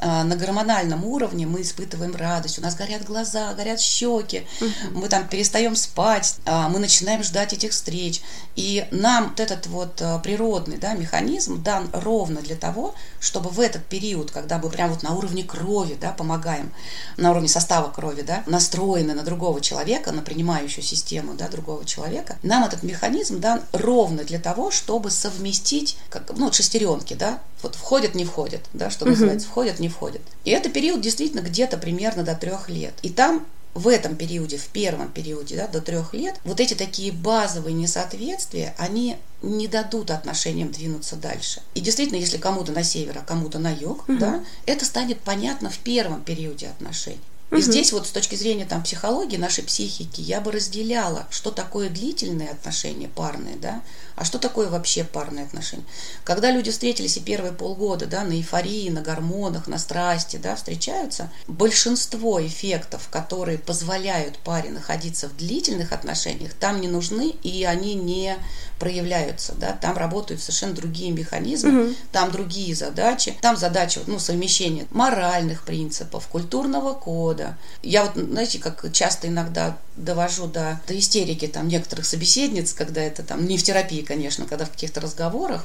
А, 0.05 0.25
на 0.25 0.35
гормональном 0.35 1.05
уровне 1.05 1.47
мы 1.47 1.63
испытываем 1.63 2.17
радость, 2.17 2.59
у 2.59 2.63
нас 2.63 2.75
горят 2.75 3.05
глаза, 3.05 3.55
горят 3.55 3.81
щеки, 3.81 4.45
угу. 4.61 5.01
мы 5.01 5.09
там 5.09 5.29
перестаем 5.29 5.77
спать, 5.77 6.37
а, 6.45 6.69
мы 6.69 6.81
начинаем 6.81 7.23
ждать 7.23 7.53
этих 7.53 7.71
встреч. 7.71 8.21
И 8.57 8.85
нам 8.91 9.29
вот 9.29 9.39
этот 9.39 9.67
вот 9.69 10.03
а, 10.03 10.19
природный 10.33 10.79
да, 10.79 10.95
механизм 10.95 11.63
дан 11.63 11.91
ровно 11.93 12.41
для 12.41 12.57
того, 12.57 12.95
чтобы 13.21 13.51
в 13.51 13.61
этот 13.61 13.85
период, 13.85 14.31
когда 14.31 14.59
мы 14.59 14.71
прям 14.71 14.91
вот 14.91 15.03
на 15.03 15.15
уровне 15.15 15.45
крови 15.45 15.97
да, 16.01 16.13
помогаем, 16.13 16.73
на 17.19 17.33
уровне 17.33 17.49
состава 17.49 17.91
крови, 17.91 18.23
да, 18.23 18.43
настроены 18.47 19.13
на 19.13 19.23
другого 19.23 19.61
человека, 19.61 20.11
на 20.11 20.23
принимающую 20.23 20.83
систему 20.83 21.35
да, 21.35 21.49
другого 21.49 21.85
человека, 21.85 22.39
нам 22.43 22.65
этот 22.65 22.83
механизм 22.83 23.41
дан 23.41 23.61
ровно 23.73 24.25
для 24.25 24.39
того, 24.39 24.71
чтобы 24.71 25.11
совместить, 25.11 25.99
как, 26.09 26.33
ну, 26.35 26.51
шестеренки, 26.51 27.13
да, 27.13 27.41
вот 27.63 27.75
входят, 27.75 28.15
не 28.15 28.25
входят, 28.25 28.63
да, 28.73 28.89
что 28.89 29.05
называется, 29.05 29.47
входят, 29.47 29.81
не 29.81 29.91
входят. 29.91 30.23
И 30.45 30.51
это 30.51 30.71
период 30.71 31.03
действительно 31.03 31.43
где-то 31.43 31.77
примерно 31.77 32.23
до 32.23 32.35
трех 32.35 32.71
лет. 32.71 32.95
И 33.03 33.11
там 33.11 33.45
в 33.75 33.89
этом 33.89 34.17
периоде, 34.17 34.59
в 34.59 34.67
первом 34.69 35.11
периоде, 35.11 35.57
да, 35.57 35.67
до 35.67 35.81
трех 35.81 36.15
лет, 36.15 36.39
вот 36.45 36.61
эти 36.61 36.75
такие 36.75 37.13
базовые 37.13 37.75
несоответствия, 37.75 38.75
они 38.79 39.17
не 39.43 39.67
дадут 39.67 40.11
отношениям 40.11 40.71
двинуться 40.71 41.17
дальше. 41.17 41.63
И 41.75 41.81
действительно, 41.81 42.19
если 42.19 42.37
кому-то 42.37 42.73
на 42.73 42.85
север, 42.85 43.19
а 43.19 43.23
кому-то 43.23 43.59
на 43.59 43.73
юг, 43.73 44.09
угу. 44.09 44.19
да, 44.19 44.45
это 44.67 44.85
станет 44.85 45.21
понятно 45.21 45.71
в 45.71 45.79
первом 45.79 46.23
периоде 46.23 46.69
отношений. 46.69 47.21
И 47.53 47.57
угу. 47.57 47.61
здесь 47.61 47.93
вот 47.93 48.07
с 48.07 48.11
точки 48.11 48.35
зрения 48.35 48.65
там 48.65 48.83
психологии 48.83 49.37
нашей 49.37 49.63
психики 49.63 50.23
я 50.23 50.41
бы 50.41 50.53
разделяла, 50.53 51.27
что 51.31 51.51
такое 51.51 51.91
длительные 51.91 52.49
отношения 52.49 53.09
парные, 53.09 53.57
да, 53.57 53.83
а 54.17 54.25
что 54.25 54.39
такое 54.39 54.71
вообще 54.71 55.05
парные 55.05 55.45
отношения. 55.45 55.85
Когда 56.25 56.51
люди 56.51 56.71
встретились 56.71 57.19
и 57.19 57.21
первые 57.21 57.53
полгода, 57.53 58.07
да, 58.07 58.25
на 58.25 58.33
эйфории, 58.33 58.89
на 58.89 59.03
гормонах, 59.03 59.67
на 59.67 59.77
страсти, 59.77 60.39
да, 60.39 60.57
встречаются, 60.57 61.31
большинство 61.47 62.45
эффектов, 62.45 63.09
которые 63.11 63.59
позволяют 63.59 64.39
паре 64.39 64.71
находиться 64.71 65.29
в 65.29 65.37
длительных 65.37 65.93
отношениях, 65.93 66.55
там 66.55 66.81
не 66.81 66.89
нужны 66.89 67.35
и 67.43 67.65
они 67.65 67.93
не 67.95 68.39
проявляются, 68.83 69.55
да, 69.55 69.79
там 69.81 69.97
работают 69.97 70.41
совершенно 70.41 70.75
другие 70.75 71.13
механизмы, 71.13 71.85
угу. 71.85 71.95
там 72.11 72.33
другие 72.33 72.75
задачи, 72.75 73.33
там 73.41 73.57
задача, 73.57 74.01
ну, 74.09 74.19
совмещение 74.19 74.89
моральных 74.91 75.63
принципов, 75.63 76.27
культурного 76.27 76.93
кода. 76.93 77.57
Я 77.85 78.03
вот, 78.03 78.15
знаете, 78.17 78.59
как 78.59 78.91
часто 78.93 79.29
иногда 79.29 79.79
довожу 79.95 80.49
до, 80.49 80.81
до 80.89 80.99
истерики 80.99 81.47
там 81.47 81.69
некоторых 81.69 82.05
собеседниц, 82.05 82.73
когда 82.73 83.01
это 83.01 83.23
там, 83.23 83.47
не 83.47 83.57
в 83.57 83.63
терапии, 83.63 84.01
конечно, 84.03 84.47
когда 84.47 84.65
в 84.65 84.73
каких-то 84.73 85.01
разговорах, 85.01 85.65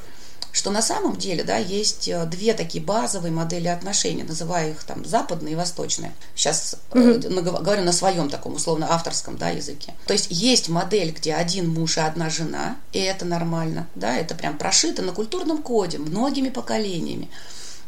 что 0.58 0.72
на 0.72 0.82
самом 0.82 1.18
деле 1.18 1.44
да, 1.44 1.58
есть 1.58 2.08
э, 2.08 2.26
две 2.26 2.56
такие 2.56 2.84
базовые 2.84 3.32
модели 3.32 3.68
отношений, 3.68 4.24
называю 4.24 4.72
их 4.72 4.84
там 4.84 5.06
западные 5.06 5.54
и 5.54 5.56
восточные. 5.56 6.14
Сейчас 6.34 6.78
угу. 6.90 7.00
э, 7.00 7.20
говорю 7.20 7.84
на 7.84 7.92
своем 7.92 8.28
таком 8.28 8.56
условно 8.56 8.92
авторском 8.92 9.38
да, 9.38 9.50
языке. 9.50 9.94
То 10.08 10.14
есть 10.14 10.30
есть 10.32 10.68
модель, 10.68 11.12
где 11.12 11.36
один 11.36 11.70
муж 11.70 11.98
и 11.98 12.00
одна 12.00 12.32
жена, 12.32 12.78
и 12.92 12.98
это 12.98 13.24
нормально, 13.24 13.88
да, 13.94 14.18
это 14.18 14.34
прям 14.34 14.58
прошито 14.58 15.04
на 15.04 15.12
культурном 15.12 15.62
коде 15.62 16.00
многими 16.00 16.50
поколениями. 16.50 17.30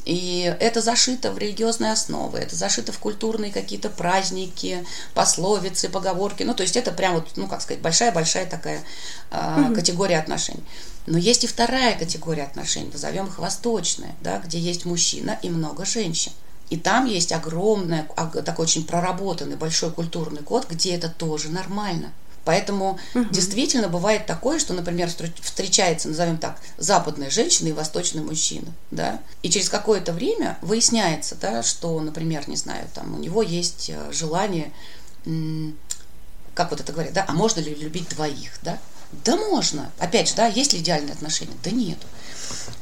И 0.05 0.55
это 0.59 0.81
зашито 0.81 1.31
в 1.31 1.39
религиозные 1.39 1.91
основы, 1.91 2.37
это 2.37 2.55
зашито 2.55 2.91
в 2.91 2.99
культурные 2.99 3.51
какие-то 3.51 3.89
праздники, 3.89 4.85
пословицы, 5.15 5.89
поговорки. 5.89 6.43
Ну, 6.43 6.53
то 6.53 6.61
есть 6.61 6.77
это 6.77 6.91
прям 6.91 7.15
вот, 7.15 7.29
ну, 7.35 7.47
как 7.47 7.63
сказать, 7.63 7.81
большая-большая 7.81 8.45
такая 8.45 8.83
э, 9.31 9.61
угу. 9.65 9.73
категория 9.75 10.19
отношений. 10.19 10.63
Но 11.09 11.17
есть 11.17 11.43
и 11.43 11.47
вторая 11.47 11.97
категория 11.97 12.43
отношений, 12.43 12.91
назовем 12.93 13.25
их 13.25 13.39
восточная, 13.39 14.15
да, 14.21 14.37
где 14.37 14.59
есть 14.59 14.85
мужчина 14.85 15.39
и 15.41 15.49
много 15.49 15.83
женщин. 15.83 16.31
И 16.69 16.77
там 16.77 17.07
есть 17.07 17.31
огромный, 17.31 18.03
такой 18.45 18.65
очень 18.65 18.85
проработанный 18.85 19.55
большой 19.55 19.91
культурный 19.91 20.43
код, 20.43 20.67
где 20.69 20.93
это 20.93 21.09
тоже 21.09 21.49
нормально. 21.49 22.13
Поэтому 22.45 22.99
угу. 23.15 23.25
действительно 23.31 23.89
бывает 23.89 24.27
такое, 24.27 24.59
что, 24.59 24.73
например, 24.73 25.09
встречается, 25.41 26.09
назовем 26.09 26.37
так, 26.37 26.59
западная 26.77 27.31
женщина 27.31 27.69
и 27.69 27.73
восточный 27.73 28.21
мужчина, 28.21 28.67
да, 28.91 29.19
и 29.41 29.49
через 29.49 29.67
какое-то 29.67 30.13
время 30.13 30.59
выясняется, 30.61 31.35
да, 31.35 31.63
что, 31.63 31.99
например, 31.99 32.47
не 32.47 32.55
знаю, 32.55 32.87
там 32.93 33.15
у 33.15 33.17
него 33.17 33.41
есть 33.41 33.89
э, 33.89 34.11
желание, 34.11 34.71
как 36.53 36.69
вот 36.69 36.79
это 36.79 36.93
говорят, 36.93 37.13
да, 37.13 37.25
а 37.27 37.33
можно 37.33 37.61
ли 37.61 37.73
любить 37.73 38.09
двоих, 38.09 38.59
да? 38.61 38.77
Да 39.11 39.35
можно. 39.35 39.91
Опять 39.99 40.29
же, 40.29 40.35
да, 40.35 40.47
есть 40.47 40.73
ли 40.73 40.79
идеальные 40.79 41.13
отношения? 41.13 41.55
Да 41.63 41.71
нету. 41.71 42.05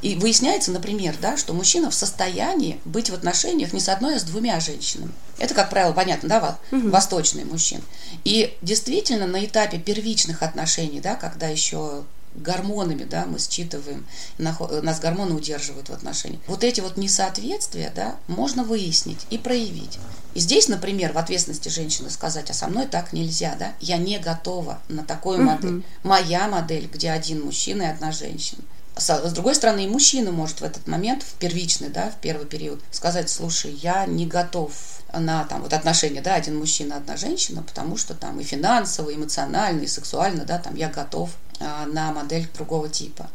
И 0.01 0.15
выясняется, 0.15 0.71
например, 0.71 1.15
да, 1.19 1.37
что 1.37 1.53
мужчина 1.53 1.89
в 1.89 1.95
состоянии 1.95 2.79
быть 2.85 3.09
в 3.09 3.13
отношениях 3.13 3.73
не 3.73 3.79
с 3.79 3.89
одной, 3.89 4.15
а 4.17 4.19
с 4.19 4.23
двумя 4.23 4.59
женщинами. 4.59 5.11
Это, 5.39 5.53
как 5.53 5.69
правило, 5.69 5.93
понятно, 5.93 6.29
да, 6.29 6.59
угу. 6.71 6.89
восточный 6.89 7.45
мужчин. 7.45 7.81
И 8.23 8.55
действительно 8.61 9.25
на 9.27 9.43
этапе 9.43 9.79
первичных 9.79 10.43
отношений, 10.43 11.01
да, 11.01 11.15
когда 11.15 11.47
еще 11.47 12.03
гормонами, 12.35 13.03
да, 13.03 13.25
мы 13.25 13.39
считываем, 13.39 14.05
нас 14.37 14.99
гормоны 14.99 15.33
удерживают 15.33 15.89
в 15.89 15.93
отношениях. 15.93 16.41
Вот 16.47 16.63
эти 16.63 16.81
вот 16.81 16.97
несоответствия, 16.97 17.91
да, 17.95 18.15
можно 18.27 18.63
выяснить 18.63 19.25
и 19.29 19.37
проявить. 19.37 19.97
И 20.35 20.39
здесь, 20.39 20.67
например, 20.67 21.13
в 21.13 21.17
ответственности 21.17 21.69
женщины 21.69 22.11
сказать, 22.11 22.51
а 22.51 22.53
со 22.53 22.67
мной 22.67 22.85
так 22.85 23.11
нельзя, 23.11 23.55
да, 23.57 23.73
я 23.79 23.97
не 23.97 24.19
готова 24.19 24.79
на 24.87 25.03
такую 25.03 25.41
модель. 25.41 25.83
Моя 26.03 26.47
модель, 26.47 26.87
где 26.93 27.09
один 27.09 27.43
мужчина 27.43 27.83
и 27.83 27.87
одна 27.87 28.11
женщина. 28.11 28.61
С 28.95 29.31
другой 29.33 29.53
стороны, 29.53 29.85
и 29.85 29.87
мужчина 29.87 30.31
может 30.31 30.61
в 30.61 30.63
этот 30.63 30.87
момент, 30.87 31.21
в 31.21 31.33
первичный, 31.33 31.89
да, 31.89 32.09
в 32.09 32.15
первый 32.19 32.47
период, 32.47 32.81
сказать, 32.89 33.29
слушай, 33.29 33.71
я 33.71 34.07
не 34.07 34.25
готов 34.25 34.73
на 35.13 35.43
там 35.45 35.61
вот 35.61 35.73
отношения, 35.73 36.21
да, 36.21 36.33
один 36.33 36.57
мужчина, 36.57 36.97
одна 36.97 37.15
женщина, 37.15 37.61
потому 37.61 37.95
что 37.95 38.15
там 38.15 38.39
и 38.39 38.43
финансово, 38.43 39.11
и 39.11 39.15
эмоционально, 39.15 39.83
и 39.83 39.87
сексуально, 39.87 40.45
да, 40.45 40.57
там 40.57 40.75
я 40.75 40.89
готов 40.89 41.29
на 41.59 42.11
модель 42.11 42.47
другого 42.55 42.89
типа. 42.89 43.29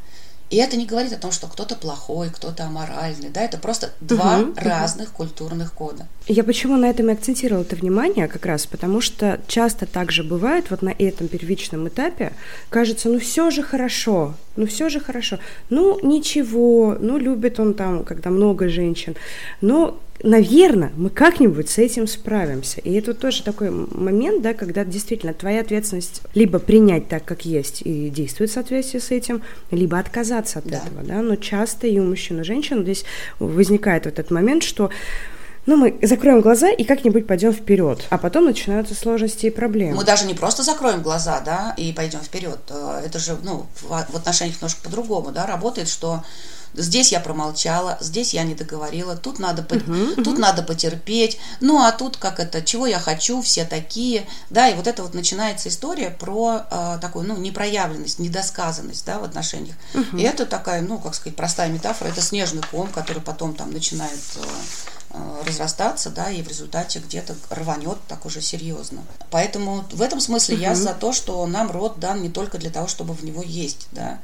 И 0.53 0.57
это 0.57 0.77
не 0.77 0.85
говорит 0.85 1.15
о 1.15 1.17
том, 1.17 1.33
что 1.33 1.47
кто-то 1.47 1.77
плохой, 1.77 2.29
кто-то 2.29 2.65
аморальный, 2.65 3.31
да, 3.31 3.41
это 3.41 3.57
просто 3.57 3.91
два 4.03 4.41
угу, 4.41 4.53
разных 4.57 5.09
угу. 5.09 5.17
культурных 5.17 5.73
кода. 5.73 6.07
Я 6.27 6.45
почему 6.45 6.77
на 6.77 6.91
этом 6.91 7.09
и 7.09 7.15
акцентировала 7.15 7.63
это 7.63 7.75
внимание 7.75 8.29
как 8.29 8.45
раз, 8.45 8.67
потому 8.67 9.01
что 9.01 9.41
часто 9.47 9.87
также 9.87 10.23
бывает 10.23 10.71
вот 10.71 10.83
на 10.83 10.91
этом 10.91 11.29
первичном 11.29 11.89
этапе, 11.89 12.35
кажется, 12.69 13.09
ну 13.09 13.19
все 13.19 13.51
же 13.51 13.63
хорошо, 13.63 14.35
ну 14.57 14.67
все 14.67 14.91
же 14.91 15.01
хорошо, 15.01 15.39
ну 15.71 15.99
ничего, 16.03 16.99
ну 17.01 17.17
любит 17.17 17.59
он 17.59 17.73
там, 17.73 18.05
когда 18.05 18.29
много 18.29 18.69
женщин, 18.69 19.17
но 19.63 19.99
наверное, 20.23 20.93
мы 20.97 21.11
как-нибудь 21.11 21.69
с 21.69 21.79
этим 21.79 22.07
справимся. 22.07 22.81
И 22.81 22.93
это 22.93 23.15
тоже 23.15 23.43
такой 23.43 23.71
момент, 23.71 24.43
да, 24.43 24.55
когда 24.55 24.85
действительно 24.85 25.35
твоя 25.35 25.61
ответственность 25.61 26.23
либо 26.35 26.59
принять 26.59 27.09
так, 27.09 27.25
как 27.25 27.45
есть, 27.45 27.83
и 27.83 28.09
действовать 28.11 28.51
в 28.51 28.55
соответствии 28.55 28.99
с 28.99 29.11
этим, 29.11 29.43
либо 29.71 29.99
отказаться 29.99 30.61
от 30.61 30.67
да. 30.67 30.79
этого, 30.79 31.03
да. 31.03 31.23
Но 31.23 31.37
часто 31.37 31.87
и 31.87 31.99
у 31.99 32.05
мужчин, 32.05 32.39
и 32.39 32.41
у 32.43 32.45
женщин 32.45 32.83
здесь 32.83 33.05
возникает 33.39 34.05
вот 34.05 34.19
этот 34.19 34.31
момент, 34.31 34.63
что 34.63 34.91
ну, 35.65 35.77
мы 35.77 35.97
закроем 36.03 36.41
глаза 36.41 36.71
и 36.71 36.83
как-нибудь 36.83 37.27
пойдем 37.27 37.53
вперед. 37.53 38.05
А 38.11 38.19
потом 38.19 38.47
начинаются 38.47 38.97
сложности 38.97 39.47
и 39.47 39.51
проблемы. 39.51 39.97
Мы 39.97 40.05
даже 40.05 40.27
не 40.27 40.35
просто 40.35 40.65
закроем 40.65 41.03
глаза, 41.03 41.41
да, 41.41 41.73
и 41.77 41.93
пойдем 41.93 42.19
вперед. 42.21 42.59
Э, 42.69 43.03
это 43.07 43.21
же, 43.21 43.37
ну, 43.45 43.67
в 43.81 44.17
отношениях 44.17 44.57
немножко 44.57 44.83
по-другому, 44.83 45.31
да, 45.31 45.47
работает, 45.47 45.89
что 45.89 46.25
здесь 46.75 47.13
я 47.13 47.21
промолчала, 47.21 47.99
здесь 48.01 48.35
я 48.35 48.45
не 48.45 48.55
договорила, 48.55 49.17
тут 49.17 49.39
надо, 49.39 49.63
по, 49.63 49.75
uh-huh, 49.75 50.23
тут 50.23 50.39
надо 50.39 50.63
потерпеть, 50.63 51.39
ну 51.61 51.83
а 51.83 51.93
тут 51.93 52.17
как 52.17 52.41
это, 52.41 52.63
чего 52.63 52.87
я 52.87 52.99
хочу, 52.99 53.43
все 53.43 53.65
такие, 53.65 54.27
да, 54.51 54.69
и 54.69 54.75
вот 54.75 54.87
это 54.87 55.03
вот 55.03 55.15
начинается 55.15 55.69
история 55.69 56.11
про 56.11 56.67
э, 56.71 56.99
такую, 57.01 57.27
ну, 57.27 57.37
непроявленность, 57.37 58.19
недосказанность, 58.19 59.05
да, 59.05 59.19
в 59.19 59.25
отношениях. 59.25 59.77
Uh-huh. 59.95 60.21
И 60.21 60.23
это 60.23 60.47
такая, 60.47 60.83
ну, 60.83 60.99
как 60.99 61.15
сказать, 61.15 61.37
простая 61.37 61.69
метафора, 61.69 62.09
это 62.09 62.21
снежный 62.21 62.63
ком, 62.71 62.89
который 62.89 63.23
потом 63.23 63.55
там 63.55 63.73
начинает 63.73 64.21
э, 64.37 65.43
разрастаться, 65.47 66.11
да, 66.11 66.31
и 66.31 66.43
в 66.43 66.49
результате 66.49 67.01
где-то 67.01 67.35
рванет 67.51 67.99
так 68.09 68.25
уже 68.25 68.41
серьезно. 68.41 69.03
Поэтому 69.31 69.85
в 69.93 70.01
этом 70.01 70.21
смысле 70.21 70.57
угу. 70.57 70.63
я 70.63 70.75
за 70.75 70.95
то, 70.95 71.13
что 71.13 71.47
нам 71.47 71.71
род 71.71 71.99
дан 71.99 72.23
не 72.23 72.31
только 72.31 72.59
для 72.59 72.71
того, 72.71 72.89
чтобы 72.89 73.15
в 73.15 73.25
него 73.25 73.43
есть, 73.43 73.89
да, 73.93 74.19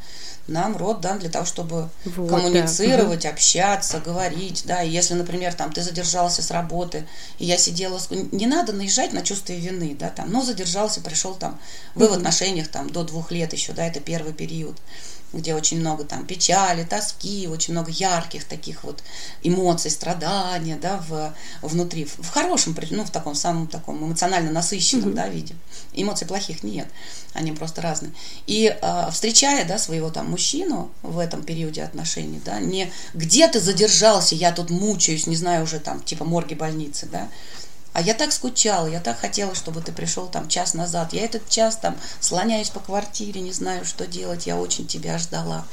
нам 0.48 0.76
род 0.76 1.00
дан 1.00 1.18
для 1.18 1.28
того, 1.28 1.44
чтобы 1.44 1.88
вот, 2.04 2.30
коммуницировать, 2.30 3.22
да. 3.22 3.30
общаться, 3.30 4.00
говорить, 4.00 4.64
да. 4.66 4.82
И 4.82 4.90
если, 4.90 5.14
например, 5.14 5.54
там 5.54 5.72
ты 5.72 5.82
задержался 5.82 6.42
с 6.42 6.50
работы, 6.50 7.06
и 7.38 7.44
я 7.44 7.58
сидела, 7.58 8.00
не 8.10 8.46
надо 8.46 8.72
наезжать 8.72 9.12
на 9.12 9.22
чувство 9.22 9.52
вины, 9.52 9.96
да, 9.98 10.08
там, 10.08 10.32
но 10.32 10.42
задержался, 10.42 11.00
пришел 11.00 11.34
там, 11.34 11.58
вы 11.94 12.06
угу. 12.06 12.14
в 12.14 12.16
отношениях 12.18 12.68
там 12.68 12.90
до 12.90 13.04
двух 13.04 13.30
лет 13.30 13.52
еще, 13.52 13.72
да, 13.72 13.86
это 13.86 14.00
первый 14.00 14.32
период 14.32 14.76
где 15.32 15.54
очень 15.54 15.80
много 15.80 16.04
там 16.04 16.26
печали, 16.26 16.84
тоски, 16.84 17.48
очень 17.48 17.74
много 17.74 17.90
ярких 17.90 18.44
таких 18.44 18.84
вот 18.84 19.02
эмоций, 19.42 19.90
страдания, 19.90 20.76
да, 20.76 21.02
в, 21.08 21.34
внутри, 21.62 22.04
в, 22.04 22.18
в 22.18 22.30
хорошем, 22.30 22.76
ну, 22.90 23.04
в 23.04 23.10
таком 23.10 23.34
самом 23.34 23.66
таком 23.66 24.04
эмоционально 24.04 24.50
насыщенном, 24.50 25.10
mm-hmm. 25.10 25.14
да, 25.14 25.28
виде. 25.28 25.54
Эмоций 25.92 26.26
плохих 26.26 26.62
нет, 26.62 26.88
они 27.34 27.52
просто 27.52 27.82
разные. 27.82 28.12
И 28.46 28.74
э, 28.80 29.08
встречая, 29.12 29.66
да, 29.66 29.78
своего 29.78 30.10
там 30.10 30.30
мужчину 30.30 30.90
в 31.02 31.18
этом 31.18 31.42
периоде 31.42 31.82
отношений, 31.82 32.40
да, 32.44 32.60
не 32.60 32.90
где 33.14 33.48
ты 33.48 33.60
задержался, 33.60 34.34
я 34.34 34.52
тут 34.52 34.70
мучаюсь, 34.70 35.26
не 35.26 35.36
знаю 35.36 35.64
уже 35.64 35.78
там, 35.78 36.02
типа 36.02 36.24
морги 36.24 36.54
больницы, 36.54 37.06
да, 37.06 37.28
А 37.92 38.00
я 38.00 38.14
так 38.14 38.32
скучала, 38.32 38.86
я 38.86 39.00
так 39.00 39.18
хотела, 39.18 39.54
чтобы 39.54 39.80
ты 39.80 39.92
пришел 39.92 40.28
там 40.28 40.48
час 40.48 40.74
назад. 40.74 41.12
Я 41.12 41.24
этот 41.24 41.48
час 41.48 41.76
там 41.76 41.96
слоняюсь 42.20 42.70
по 42.70 42.80
квартире, 42.80 43.40
не 43.40 43.52
знаю, 43.52 43.84
что 43.84 44.06
делать, 44.06 44.46
я 44.46 44.56
очень 44.56 44.86
тебя 44.86 45.18
ждала. 45.18 45.66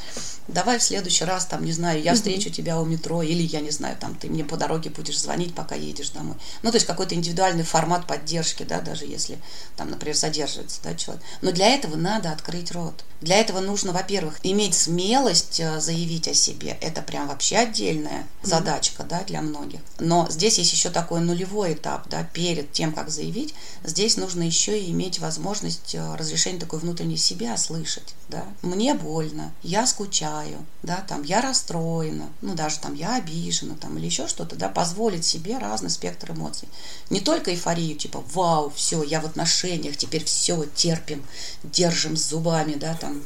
Давай 0.48 0.78
в 0.78 0.84
следующий 0.84 1.26
раз, 1.26 1.46
там, 1.46 1.66
не 1.66 1.72
знаю, 1.72 2.02
я 2.04 2.14
встречу 2.14 2.52
тебя 2.52 2.80
у 2.80 2.86
метро, 2.86 3.24
или, 3.24 3.42
я 3.42 3.62
не 3.62 3.72
знаю, 3.72 3.98
там, 4.00 4.14
ты 4.14 4.30
мне 4.30 4.44
по 4.44 4.58
дороге 4.58 4.92
будешь 4.92 5.20
звонить, 5.20 5.56
пока 5.56 5.74
едешь 5.74 6.12
домой. 6.12 6.36
Ну, 6.62 6.70
то 6.70 6.76
есть 6.76 6.86
какой-то 6.86 7.16
индивидуальный 7.16 7.64
формат 7.64 8.06
поддержки, 8.06 8.62
да, 8.62 8.80
даже 8.80 9.06
если 9.06 9.40
там, 9.76 9.90
например, 9.90 10.16
задерживается, 10.16 10.82
да, 10.84 10.94
человек. 10.94 11.24
Но 11.42 11.52
для 11.52 11.70
этого 11.70 11.96
надо 11.96 12.32
открыть 12.32 12.72
рот. 12.72 13.04
Для 13.22 13.38
этого 13.38 13.60
нужно, 13.60 13.92
во-первых, 13.92 14.36
иметь 14.44 14.76
смелость 14.76 15.60
э, 15.60 15.80
заявить 15.80 16.28
о 16.28 16.36
себе. 16.36 16.78
Это 16.80 17.02
прям 17.02 17.28
вообще 17.28 17.58
отдельная 17.58 18.28
задачка, 18.44 19.04
да, 19.04 19.24
для 19.24 19.42
многих. 19.42 19.80
Но 20.00 20.28
здесь 20.30 20.60
есть 20.60 20.74
еще 20.74 20.92
такой 20.92 21.22
нулевой 21.22 21.74
этап, 21.74 22.08
да, 22.08 22.15
перед 22.24 22.72
тем, 22.72 22.94
как 22.94 23.10
заявить, 23.10 23.54
здесь 23.84 24.18
нужно 24.18 24.44
еще 24.44 24.80
и 24.80 24.92
иметь 24.92 25.20
возможность 25.20 25.96
э, 25.96 26.16
разрешения 26.16 26.60
такой 26.60 26.80
внутренней 26.80 27.18
себя 27.18 27.58
слышать, 27.58 28.16
да. 28.30 28.46
Мне 28.62 28.94
больно, 28.94 29.54
я 29.64 29.86
скучаю, 29.88 30.66
да, 30.84 31.04
там, 31.08 31.24
я 31.24 31.42
расстроена, 31.42 32.30
ну, 32.42 32.56
даже 32.56 32.80
там, 32.80 32.94
я 32.94 33.16
обижена, 33.16 33.76
там, 33.76 33.98
или 33.98 34.06
еще 34.06 34.28
что-то, 34.28 34.56
да, 34.56 34.70
позволить 34.70 35.26
себе 35.26 35.58
разный 35.58 35.90
спектр 35.90 36.32
эмоций. 36.32 36.68
Не 37.10 37.20
только 37.20 37.52
эйфорию, 37.52 37.98
типа, 37.98 38.24
вау, 38.34 38.72
все, 38.76 39.04
я 39.04 39.22
в 39.22 39.26
отношениях, 39.26 39.98
теперь 39.98 40.24
все, 40.26 40.66
терпим, 40.76 41.24
держим 41.64 42.16
зубами, 42.16 42.76
да, 42.76 42.96
там, 42.96 43.24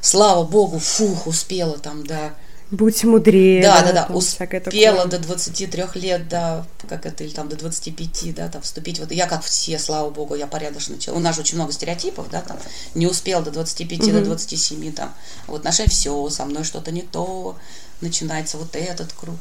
слава 0.00 0.44
богу, 0.44 0.78
фух, 0.78 1.26
успела 1.26 1.78
там, 1.78 2.06
да. 2.06 2.34
Будь 2.70 3.04
мудрее. 3.04 3.62
Да, 3.62 3.82
да, 3.82 3.92
да, 3.92 4.14
успела 4.14 5.06
до 5.06 5.18
23 5.18 5.84
лет, 5.94 6.28
да, 6.28 6.66
как 6.88 7.06
это, 7.06 7.22
или 7.22 7.30
там 7.30 7.48
до 7.48 7.56
25, 7.56 8.34
да, 8.34 8.48
там 8.48 8.60
вступить. 8.62 8.98
Вот 8.98 9.12
я 9.12 9.26
как 9.26 9.44
все, 9.44 9.78
слава 9.78 10.10
богу, 10.10 10.34
я 10.34 10.48
порядочно. 10.48 10.96
У 11.12 11.20
нас 11.20 11.36
же 11.36 11.42
очень 11.42 11.56
много 11.56 11.72
стереотипов, 11.72 12.28
да, 12.28 12.42
там, 12.42 12.58
не 12.94 13.06
успел 13.06 13.42
до 13.42 13.52
25, 13.52 14.00
угу. 14.00 14.10
до 14.10 14.20
27, 14.22 14.92
там, 14.92 15.14
в 15.46 15.54
отношениях 15.54 15.92
все, 15.92 16.28
со 16.28 16.44
мной 16.44 16.64
что-то 16.64 16.90
не 16.90 17.02
то, 17.02 17.56
начинается 18.00 18.58
вот 18.58 18.74
этот 18.74 19.12
круг. 19.12 19.36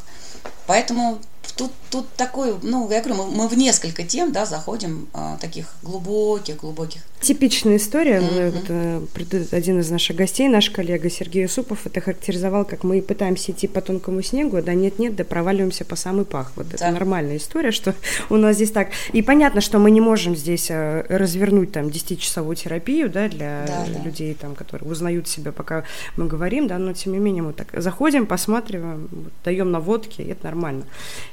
Поэтому 0.67 1.19
тут, 1.53 1.71
тут 1.89 2.08
такой, 2.15 2.55
ну, 2.62 2.89
я 2.89 3.01
говорю, 3.01 3.23
мы, 3.23 3.31
мы 3.31 3.47
в 3.47 3.58
несколько 3.58 4.03
тем, 4.03 4.31
да, 4.31 4.45
заходим, 4.45 5.08
а, 5.13 5.38
таких 5.38 5.75
глубоких, 5.81 6.58
глубоких. 6.58 7.01
Типичная 7.21 7.77
история. 7.77 8.19
Mm-hmm. 8.19 9.08
Вот, 9.31 9.53
один 9.53 9.79
из 9.79 9.89
наших 9.89 10.15
гостей, 10.15 10.47
наш 10.47 10.69
коллега 10.69 11.10
Сергей 11.10 11.43
Юсупов, 11.43 11.86
это 11.86 12.01
характеризовал, 12.01 12.65
как 12.65 12.84
мы 12.84 13.01
пытаемся 13.01 13.51
идти 13.51 13.67
по 13.67 13.81
тонкому 13.81 14.21
снегу, 14.21 14.62
да 14.62 14.73
нет-нет, 14.73 15.15
да 15.15 15.23
проваливаемся 15.23 15.86
по 15.86 15.95
самый 15.95 16.25
пах. 16.25 16.51
Вот 16.55 16.69
да. 16.69 16.75
это 16.75 16.91
нормальная 16.91 17.38
история, 17.38 17.71
что 17.71 17.95
у 18.29 18.36
нас 18.36 18.55
здесь 18.55 18.71
так. 18.71 18.89
И 19.13 19.21
понятно, 19.21 19.62
что 19.62 19.79
мы 19.79 19.91
не 19.91 20.01
можем 20.01 20.36
здесь 20.36 20.67
а, 20.69 21.05
развернуть 21.10 21.71
там 21.71 21.88
10-часовую 21.88 22.55
терапию, 22.55 23.10
да, 23.10 23.27
для 23.27 23.65
да, 23.67 24.03
людей, 24.03 24.34
там, 24.34 24.55
которые 24.55 24.89
узнают 24.89 25.27
себя, 25.27 25.51
пока 25.51 25.84
мы 26.17 26.27
говорим, 26.27 26.67
да, 26.67 26.77
но 26.77 26.93
тем 26.93 27.13
не 27.13 27.19
менее 27.19 27.43
мы 27.43 27.53
так 27.53 27.67
заходим, 27.73 28.27
посматриваем, 28.27 29.10
даем 29.43 29.71
наводки, 29.71 30.21
и 30.21 30.29
это 30.29 30.45
нормально. 30.45 30.86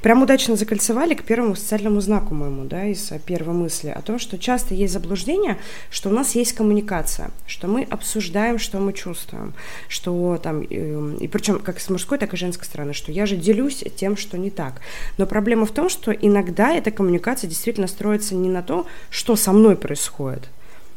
Прям 0.03 0.21
удачно 0.21 0.57
закольцевали 0.57 1.15
к 1.15 1.23
первому 1.23 1.55
социальному 1.55 2.01
знаку 2.01 2.35
моему, 2.35 2.65
да, 2.65 2.87
из 2.87 3.13
первой 3.25 3.55
мысли 3.55 3.89
о 3.89 4.03
том, 4.03 4.19
что 4.19 4.37
часто 4.37 4.75
есть 4.75 4.93
заблуждение, 4.93 5.59
что 5.91 6.09
у 6.09 6.13
нас 6.13 6.35
есть 6.35 6.55
коммуникация, 6.55 7.31
что 7.47 7.69
мы 7.69 7.85
обсуждаем, 7.85 8.59
что 8.59 8.79
мы 8.79 8.93
чувствуем, 8.93 9.55
что 9.89 10.41
там, 10.43 10.63
и, 10.63 11.25
и 11.25 11.29
причем 11.29 11.61
как 11.61 11.79
с 11.79 11.89
мужской, 11.89 12.19
так 12.19 12.35
и 12.35 12.37
женской 12.37 12.67
стороны, 12.67 12.95
что 12.95 13.13
я 13.13 13.27
же 13.27 13.37
делюсь 13.37 13.85
тем, 13.97 14.17
что 14.17 14.37
не 14.39 14.51
так. 14.51 14.81
Но 15.19 15.27
проблема 15.27 15.67
в 15.67 15.71
том, 15.71 15.89
что 15.89 16.11
иногда 16.11 16.75
эта 16.75 16.91
коммуникация 16.91 17.49
действительно 17.49 17.87
строится 17.87 18.35
не 18.35 18.49
на 18.49 18.63
то, 18.63 18.87
что 19.09 19.37
со 19.37 19.53
мной 19.53 19.77
происходит, 19.77 20.49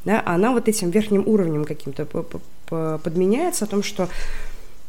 да, 0.04 0.20
а 0.26 0.34
она 0.34 0.52
вот 0.52 0.68
этим 0.68 0.90
верхним 0.90 1.28
уровнем 1.28 1.66
каким-то 1.66 2.08
подменяется 2.68 3.66
о 3.66 3.68
том, 3.68 3.84
что 3.84 4.10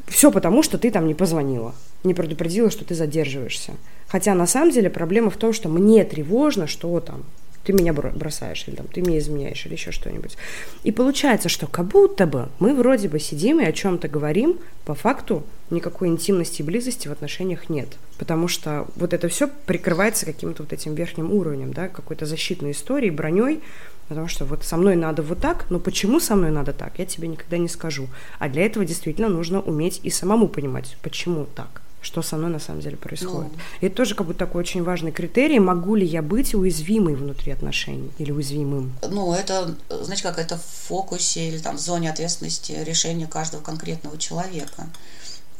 все 0.06 0.30
потому, 0.30 0.62
что 0.62 0.78
ты 0.78 0.90
там 0.90 1.06
не 1.06 1.14
позвонила, 1.14 1.74
не 2.04 2.14
предупредила, 2.14 2.70
что 2.70 2.84
ты 2.84 2.94
задерживаешься. 2.94 3.74
Хотя 4.08 4.34
на 4.34 4.46
самом 4.46 4.70
деле 4.70 4.88
проблема 4.88 5.30
в 5.30 5.36
том, 5.36 5.52
что 5.52 5.68
мне 5.68 6.04
тревожно, 6.04 6.66
что 6.66 7.00
там 7.00 7.24
ты 7.66 7.72
меня 7.72 7.92
бросаешь, 7.92 8.64
или 8.68 8.76
там, 8.76 8.86
ты 8.86 9.00
мне 9.00 9.18
изменяешь, 9.18 9.66
или 9.66 9.72
еще 9.72 9.90
что-нибудь. 9.90 10.36
И 10.84 10.92
получается, 10.92 11.48
что 11.48 11.66
как 11.66 11.86
будто 11.86 12.24
бы 12.24 12.48
мы 12.60 12.72
вроде 12.72 13.08
бы 13.08 13.18
сидим 13.18 13.60
и 13.60 13.64
о 13.64 13.72
чем-то 13.72 14.06
говорим, 14.06 14.60
по 14.84 14.94
факту 14.94 15.42
никакой 15.70 16.06
интимности 16.06 16.62
и 16.62 16.64
близости 16.64 17.08
в 17.08 17.12
отношениях 17.12 17.68
нет. 17.68 17.88
Потому 18.18 18.46
что 18.46 18.86
вот 18.94 19.12
это 19.12 19.26
все 19.26 19.48
прикрывается 19.66 20.26
каким-то 20.26 20.62
вот 20.62 20.72
этим 20.72 20.94
верхним 20.94 21.32
уровнем, 21.32 21.72
да, 21.72 21.88
какой-то 21.88 22.24
защитной 22.24 22.70
историей, 22.70 23.10
броней, 23.10 23.60
потому 24.08 24.28
что 24.28 24.44
вот 24.44 24.64
со 24.64 24.76
мной 24.76 24.96
надо 24.96 25.22
вот 25.22 25.40
так, 25.40 25.66
но 25.70 25.78
почему 25.78 26.20
со 26.20 26.36
мной 26.36 26.50
надо 26.50 26.72
так, 26.72 26.98
я 26.98 27.06
тебе 27.06 27.28
никогда 27.28 27.58
не 27.58 27.68
скажу. 27.68 28.08
А 28.38 28.48
для 28.48 28.64
этого 28.66 28.84
действительно 28.84 29.28
нужно 29.28 29.60
уметь 29.60 30.00
и 30.02 30.10
самому 30.10 30.48
понимать, 30.48 30.96
почему 31.02 31.46
так 31.54 31.82
что 32.06 32.22
со 32.22 32.36
мной 32.36 32.50
на 32.50 32.60
самом 32.60 32.80
деле 32.80 32.96
происходит. 32.96 33.52
Ну. 33.52 33.58
И 33.80 33.86
это 33.86 33.96
тоже 33.96 34.14
как 34.14 34.28
бы 34.28 34.34
такой 34.34 34.60
очень 34.60 34.84
важный 34.84 35.10
критерий, 35.10 35.58
могу 35.58 35.96
ли 35.96 36.06
я 36.06 36.22
быть 36.22 36.54
уязвимой 36.54 37.16
внутри 37.16 37.50
отношений 37.50 38.12
или 38.18 38.30
уязвимым. 38.30 38.94
Ну, 39.10 39.34
это, 39.34 39.74
знаете, 39.90 40.22
как 40.22 40.38
это 40.38 40.56
в 40.56 40.62
фокусе 40.86 41.48
или 41.48 41.58
там 41.58 41.76
в 41.76 41.80
зоне 41.80 42.08
ответственности 42.10 42.72
решения 42.86 43.26
каждого 43.26 43.60
конкретного 43.60 44.16
человека. 44.18 44.86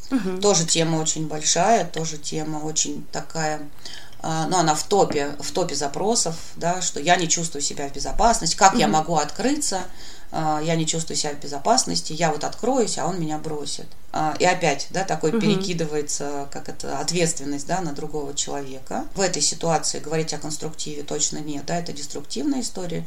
Угу. 0.09 0.39
Тоже 0.41 0.65
тема 0.65 0.97
очень 0.97 1.27
большая, 1.27 1.85
тоже 1.85 2.17
тема 2.17 2.59
очень 2.59 3.05
такая 3.11 3.59
ну, 4.23 4.57
она 4.57 4.75
в 4.75 4.83
топе, 4.83 5.35
в 5.39 5.51
топе 5.51 5.75
запросов, 5.75 6.35
да, 6.55 6.81
что 6.81 6.99
я 6.99 7.15
не 7.15 7.29
чувствую 7.29 7.61
себя 7.61 7.87
в 7.87 7.93
безопасности, 7.93 8.55
как 8.55 8.73
угу. 8.73 8.79
я 8.79 8.87
могу 8.87 9.15
открыться, 9.15 9.81
а, 10.31 10.61
я 10.61 10.75
не 10.75 10.85
чувствую 10.85 11.15
себя 11.15 11.33
в 11.33 11.39
безопасности, 11.39 12.13
я 12.13 12.31
вот 12.31 12.43
откроюсь, 12.43 12.97
а 12.97 13.05
он 13.05 13.19
меня 13.19 13.37
бросит. 13.37 13.87
А, 14.11 14.35
и 14.39 14.45
опять, 14.45 14.87
да, 14.89 15.03
такой 15.03 15.31
угу. 15.31 15.39
перекидывается, 15.39 16.47
как 16.51 16.69
это, 16.69 16.99
ответственность, 16.99 17.67
да, 17.67 17.81
на 17.81 17.93
другого 17.93 18.33
человека. 18.33 19.05
В 19.15 19.21
этой 19.21 19.41
ситуации 19.41 19.99
говорить 19.99 20.33
о 20.33 20.37
конструктиве 20.37 21.03
точно 21.03 21.37
нет, 21.37 21.65
да, 21.65 21.77
это 21.77 21.93
деструктивная 21.93 22.61
история 22.61 23.05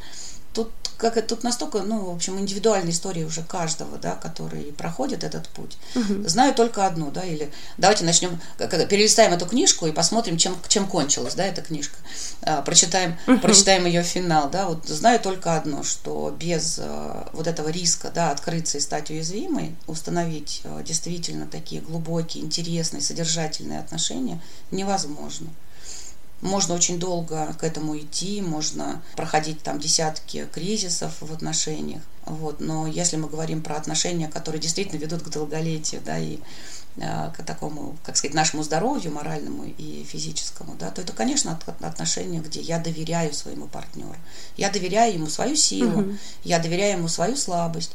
тут 0.53 0.71
как 1.01 1.27
тут 1.27 1.43
настолько, 1.43 1.81
ну, 1.81 2.11
в 2.11 2.15
общем, 2.15 2.39
индивидуальная 2.39 2.93
история 2.93 3.25
уже 3.25 3.43
каждого, 3.43 3.97
да, 3.97 4.15
который 4.17 4.65
проходит 4.65 5.25
этот 5.25 5.49
путь. 5.49 5.79
Угу. 5.95 6.29
Знаю 6.29 6.55
только 6.55 6.87
одну, 6.87 7.11
да, 7.11 7.25
или 7.25 7.51
давайте 7.79 8.05
начнем, 8.05 8.39
перелистаем 8.59 9.33
эту 9.33 9.47
книжку 9.47 9.87
и 9.87 9.93
посмотрим, 9.93 10.37
чем, 10.37 10.57
чем 10.69 10.87
кончилась, 10.87 11.35
да, 11.35 11.47
эта 11.47 11.63
книжка. 11.63 11.97
А, 12.43 12.61
прочитаем, 12.61 13.17
угу. 13.27 13.39
прочитаем 13.39 13.87
ее 13.87 14.03
финал, 14.03 14.51
да, 14.51 14.67
вот 14.67 14.87
знаю 14.87 15.21
только 15.21 15.57
одно, 15.57 15.83
что 15.83 16.37
без 16.39 16.79
а, 16.79 17.31
вот 17.33 17.47
этого 17.47 17.71
риска, 17.71 18.11
да, 18.15 18.31
открыться 18.31 18.77
и 18.77 18.81
стать 18.83 19.11
уязвимой, 19.11 19.75
установить 19.87 20.61
а, 20.65 20.83
действительно 20.83 21.47
такие 21.47 21.81
глубокие, 21.81 22.45
интересные, 22.45 23.01
содержательные 23.01 23.79
отношения 23.79 24.41
невозможно. 24.71 25.49
Можно 26.41 26.75
очень 26.75 26.99
долго 26.99 27.55
к 27.59 27.65
этому 27.65 27.99
идти, 27.99 28.41
можно 28.41 29.03
проходить 29.17 29.63
там 29.63 29.79
десятки 29.79 30.47
кризисов 30.53 31.13
в 31.21 31.33
отношениях. 31.33 32.03
Вот. 32.25 32.61
Но 32.61 32.87
если 32.87 33.17
мы 33.17 33.29
говорим 33.29 33.63
про 33.63 33.77
отношения, 33.77 34.29
которые 34.29 34.61
действительно 34.61 34.99
ведут 34.99 35.23
к 35.23 35.29
долголетию, 35.29 36.01
да, 36.05 36.19
и 36.19 36.39
э, 36.97 37.31
к 37.37 37.43
такому, 37.45 37.97
как 38.05 38.17
сказать, 38.17 38.35
нашему 38.35 38.63
здоровью 38.63 39.13
моральному 39.13 39.65
и 39.65 40.05
физическому, 40.05 40.77
да, 40.79 40.91
то 40.91 41.03
это, 41.03 41.13
конечно, 41.13 41.59
отношения, 41.81 42.41
где 42.41 42.61
я 42.61 42.79
доверяю 42.79 43.35
своему 43.35 43.67
партнеру. 43.67 44.17
Я 44.57 44.71
доверяю 44.71 45.15
ему 45.15 45.27
свою 45.27 45.57
силу, 45.57 46.01
угу. 46.01 46.17
я 46.45 46.59
доверяю 46.59 46.99
ему 46.99 47.09
свою 47.09 47.37
слабость. 47.37 47.93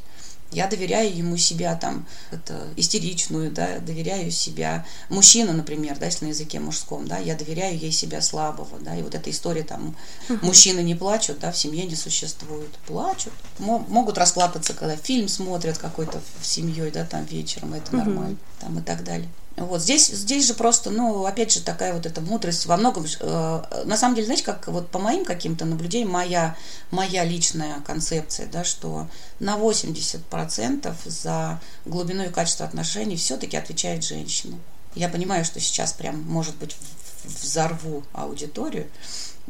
Я 0.55 0.67
доверяю 0.67 1.15
ему 1.15 1.35
себя 1.35 1.75
там, 1.75 2.07
это, 2.31 2.67
истеричную, 2.77 3.51
да, 3.51 3.79
доверяю 3.79 4.31
себя. 4.31 4.85
Мужчина, 5.09 5.51
например, 5.51 5.97
да, 5.99 6.05
если 6.05 6.25
на 6.25 6.29
языке 6.29 6.61
мужском, 6.61 7.07
да, 7.07 7.17
я 7.17 7.35
доверяю 7.35 7.77
ей 7.77 7.91
себя 7.91 8.21
слабого, 8.21 8.79
да, 8.79 8.95
и 8.95 9.01
вот 9.01 9.15
эта 9.15 9.29
история 9.29 9.63
там, 9.63 9.95
мужчины 10.41 10.79
не 10.79 10.95
плачут, 10.95 11.39
да, 11.39 11.51
в 11.51 11.57
семье 11.57 11.85
не 11.85 11.95
существует. 11.95 12.69
Плачут. 12.87 13.33
Могут 13.59 14.17
расплакаться, 14.17 14.73
когда 14.73 14.95
фильм 14.95 15.27
смотрят 15.27 15.77
какой-то 15.77 16.21
с 16.41 16.47
семьей, 16.47 16.89
да, 16.89 17.03
там 17.03 17.25
вечером, 17.25 17.73
это 17.73 17.93
нормально, 17.93 18.37
там 18.61 18.79
и 18.79 18.81
так 18.81 19.03
далее. 19.03 19.29
Вот 19.57 19.81
здесь, 19.81 20.07
здесь 20.07 20.47
же 20.47 20.53
просто, 20.53 20.89
ну, 20.89 21.25
опять 21.25 21.53
же, 21.53 21.61
такая 21.61 21.93
вот 21.93 22.05
эта 22.05 22.19
мудрость 22.19 22.65
во 22.65 22.75
многом, 22.75 23.05
э, 23.05 23.83
на 23.85 23.95
самом 23.95 24.15
деле, 24.15 24.25
знаете, 24.25 24.43
как 24.43 24.67
вот 24.67 24.89
по 24.89 24.99
моим 24.99 25.23
каким-то 25.23 25.63
наблюдениям, 25.63 26.11
моя, 26.11 26.57
моя 26.91 27.23
личная 27.23 27.79
концепция, 27.87 28.47
да, 28.47 28.65
что 28.65 29.07
на 29.39 29.55
80% 29.57 30.93
за 31.05 31.61
глубину 31.85 32.23
и 32.25 32.29
качество 32.29 32.65
отношений 32.65 33.15
все-таки 33.15 33.55
отвечает 33.55 34.03
женщина. 34.03 34.57
Я 34.93 35.07
понимаю, 35.07 35.45
что 35.45 35.61
сейчас 35.61 35.93
прям, 35.93 36.21
может 36.23 36.55
быть, 36.57 36.75
взорву 37.23 38.03
аудиторию. 38.13 38.87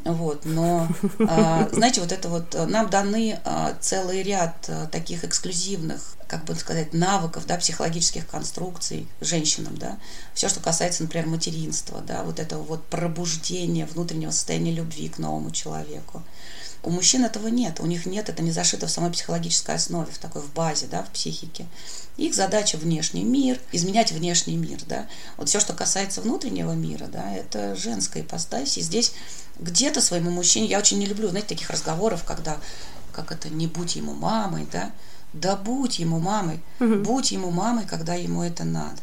Вот, 0.03 0.43
но, 0.45 0.87
а, 1.27 1.69
знаете, 1.73 2.01
вот 2.01 2.11
это 2.11 2.27
вот, 2.27 2.53
нам 2.67 2.89
даны 2.89 3.39
а, 3.45 3.75
целый 3.79 4.23
ряд 4.23 4.65
а, 4.67 4.87
таких 4.87 5.23
эксклюзивных, 5.23 6.15
как 6.27 6.45
бы 6.45 6.55
сказать, 6.55 6.93
навыков, 6.93 7.45
да, 7.45 7.57
психологических 7.57 8.27
конструкций 8.27 9.07
женщинам, 9.21 9.77
да, 9.77 9.97
все, 10.33 10.49
что 10.49 10.59
касается, 10.59 11.03
например, 11.03 11.27
материнства, 11.27 12.01
да, 12.01 12.23
вот 12.23 12.39
этого 12.39 12.63
вот 12.63 12.85
пробуждения 12.87 13.85
внутреннего 13.85 14.31
состояния 14.31 14.71
любви 14.71 15.09
к 15.09 15.19
новому 15.19 15.51
человеку. 15.51 16.23
У 16.83 16.91
мужчин 16.91 17.25
этого 17.25 17.47
нет, 17.47 17.79
у 17.79 17.87
них 17.87 18.05
нет, 18.05 18.29
это 18.29 18.43
не 18.43 18.51
зашито 18.51 18.85
в 18.85 18.91
самой 18.91 19.11
психологической 19.11 19.73
основе, 19.73 20.11
в 20.11 20.19
такой 20.19 20.43
в 20.43 20.53
базе, 20.53 20.85
да, 20.85 21.01
в 21.01 21.09
психике. 21.09 21.65
Их 22.15 22.35
задача 22.35 22.77
внешний 22.77 23.23
мир, 23.23 23.59
изменять 23.71 24.11
внешний 24.11 24.55
мир, 24.55 24.79
да. 24.87 25.07
Вот 25.37 25.49
все, 25.49 25.59
что 25.59 25.73
касается 25.73 26.21
внутреннего 26.21 26.73
мира, 26.73 27.07
да, 27.07 27.33
это 27.33 27.75
женская 27.75 28.21
ипостась, 28.21 28.77
и 28.77 28.81
здесь 28.81 29.13
где-то 29.59 29.99
своему 29.99 30.29
мужчине, 30.29 30.67
я 30.67 30.77
очень 30.77 30.99
не 30.99 31.07
люблю, 31.07 31.27
знаете, 31.29 31.49
таких 31.49 31.71
разговоров, 31.71 32.23
когда, 32.23 32.57
как 33.13 33.31
это, 33.31 33.49
не 33.49 33.65
будь 33.65 33.95
ему 33.95 34.13
мамой, 34.13 34.67
да, 34.71 34.91
да 35.35 35.55
будь 35.55 35.99
ему 35.99 36.19
мамой, 36.19 36.59
угу. 36.79 36.95
будь 36.95 37.31
ему 37.31 37.51
мамой, 37.51 37.85
когда 37.85 38.15
ему 38.15 38.41
это 38.41 38.63
надо. 38.63 38.97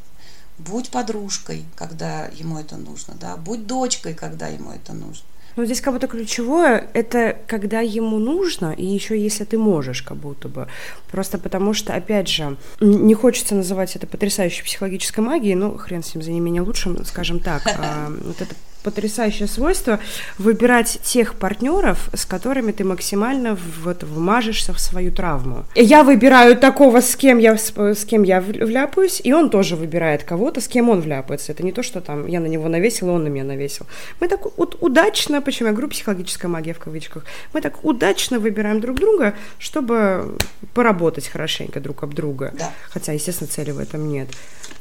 Будь 0.58 0.90
подружкой, 0.90 1.64
когда 1.76 2.26
ему 2.26 2.58
это 2.58 2.76
нужно, 2.76 3.14
да, 3.20 3.36
будь 3.36 3.66
дочкой, 3.66 4.14
когда 4.14 4.48
ему 4.48 4.70
это 4.70 4.92
нужно. 4.92 5.24
Ну, 5.54 5.66
здесь 5.66 5.82
как 5.82 5.92
будто 5.92 6.06
ключевое– 6.06 6.88
это 6.94 7.36
когда 7.46 7.80
ему 7.80 8.18
нужно, 8.18 8.72
и 8.72 8.86
еще 8.86 9.20
если 9.20 9.44
ты 9.44 9.58
можешь, 9.58 10.02
как 10.02 10.16
будто 10.16 10.48
бы. 10.48 10.66
Просто 11.10 11.36
потому 11.36 11.74
что, 11.74 11.94
опять 11.94 12.28
же, 12.28 12.56
не 12.80 13.14
хочется 13.14 13.54
называть 13.54 13.94
это 13.94 14.06
потрясающей 14.06 14.64
психологической 14.64 15.22
магией, 15.22 15.54
ну, 15.54 15.76
хрен 15.76 16.02
с 16.02 16.14
ним, 16.14 16.24
за 16.24 16.30
не 16.30 16.40
менее 16.40 16.62
лучшим, 16.62 17.04
скажем 17.04 17.40
так. 17.40 17.62
А, 17.84 18.10
вот 18.24 18.40
это 18.40 18.54
потрясающее 18.82 19.48
свойство 19.48 19.98
выбирать 20.38 20.98
тех 21.02 21.34
партнеров, 21.34 22.10
с 22.12 22.24
которыми 22.24 22.72
ты 22.72 22.84
максимально 22.84 23.58
вот 23.82 24.02
вмажешься 24.02 24.72
в 24.72 24.80
свою 24.80 25.12
травму. 25.12 25.64
Я 25.74 26.02
выбираю 26.02 26.56
такого, 26.56 27.00
с 27.00 27.16
кем 27.16 27.38
я, 27.38 27.56
с, 27.56 27.72
с 27.76 28.04
кем 28.04 28.22
я 28.22 28.40
вляпаюсь, 28.40 29.20
и 29.24 29.32
он 29.32 29.50
тоже 29.50 29.76
выбирает 29.76 30.24
кого-то, 30.24 30.60
с 30.60 30.68
кем 30.68 30.88
он 30.88 31.00
вляпается. 31.00 31.52
Это 31.52 31.64
не 31.64 31.72
то, 31.72 31.82
что 31.82 32.00
там 32.00 32.26
я 32.26 32.40
на 32.40 32.46
него 32.46 32.68
навесила, 32.68 33.12
он 33.12 33.24
на 33.24 33.28
меня 33.28 33.44
навесил. 33.44 33.86
Мы 34.20 34.28
так 34.28 34.40
вот 34.56 34.76
удачно, 34.80 35.40
почему 35.40 35.68
я 35.68 35.72
говорю 35.72 35.88
психологическая 35.88 36.50
магия 36.50 36.74
в 36.74 36.78
кавычках, 36.78 37.24
мы 37.52 37.60
так 37.60 37.84
удачно 37.84 38.38
выбираем 38.38 38.80
друг 38.80 38.98
друга, 38.98 39.34
чтобы 39.58 40.36
поработать 40.74 41.28
хорошенько 41.28 41.80
друг 41.80 42.02
об 42.02 42.14
друга. 42.14 42.52
Да. 42.58 42.72
Хотя, 42.90 43.12
естественно, 43.12 43.48
цели 43.48 43.70
в 43.70 43.78
этом 43.78 44.08
нет. 44.08 44.28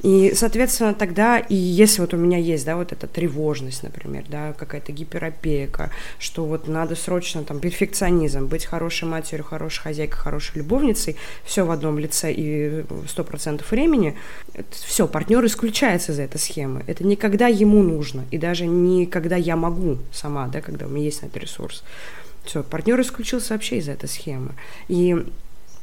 И, 0.04 0.34
соответственно, 0.36 0.94
тогда, 0.94 1.38
и 1.38 1.56
если 1.56 2.02
вот 2.02 2.14
у 2.14 2.18
меня 2.18 2.38
есть, 2.38 2.66
да, 2.66 2.76
вот 2.76 2.92
эта 2.92 3.08
тревожность, 3.08 3.84
например, 3.92 4.26
да, 4.30 4.54
какая-то 4.54 4.92
гиперопека, 4.92 5.92
что 6.20 6.46
вот 6.46 6.68
надо 6.68 6.96
срочно 6.96 7.44
там 7.44 7.60
перфекционизм, 7.60 8.48
быть 8.48 8.66
хорошей 8.66 9.08
матерью, 9.08 9.44
хорошей 9.44 9.82
хозяйкой, 9.82 10.18
хорошей 10.18 10.58
любовницей, 10.58 11.18
все 11.44 11.66
в 11.66 11.72
одном 11.72 12.00
лице 12.00 12.32
и 12.32 12.84
сто 13.08 13.24
процентов 13.24 13.72
времени, 13.72 14.18
все, 14.72 15.08
партнер 15.08 15.46
исключается 15.46 16.14
из 16.14 16.20
этой 16.20 16.40
схемы. 16.40 16.84
Это 16.88 17.04
не 17.04 17.16
когда 17.16 17.48
ему 17.48 17.84
нужно, 17.84 18.26
и 18.32 18.38
даже 18.38 18.66
не 18.66 19.06
когда 19.06 19.36
я 19.36 19.56
могу 19.56 19.98
сама, 20.12 20.48
да, 20.48 20.62
когда 20.62 20.86
у 20.86 20.90
меня 20.90 21.06
есть 21.06 21.22
на 21.22 21.28
это 21.28 21.40
ресурс. 21.40 21.84
Все, 22.44 22.64
партнер 22.64 23.00
исключился 23.02 23.54
вообще 23.54 23.78
из 23.78 23.88
этой 23.88 24.10
схемы. 24.10 24.54
И 24.88 25.16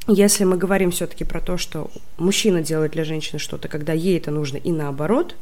если 0.08 0.44
мы 0.44 0.56
говорим 0.56 0.90
все-таки 0.90 1.24
про 1.24 1.40
то, 1.40 1.56
что 1.58 1.90
мужчина 2.16 2.62
делает 2.62 2.92
для 2.92 3.04
женщины 3.04 3.38
что-то, 3.38 3.68
когда 3.68 3.92
ей 3.92 4.16
это 4.16 4.30
нужно, 4.30 4.56
и 4.56 4.72
наоборот, 4.72 5.36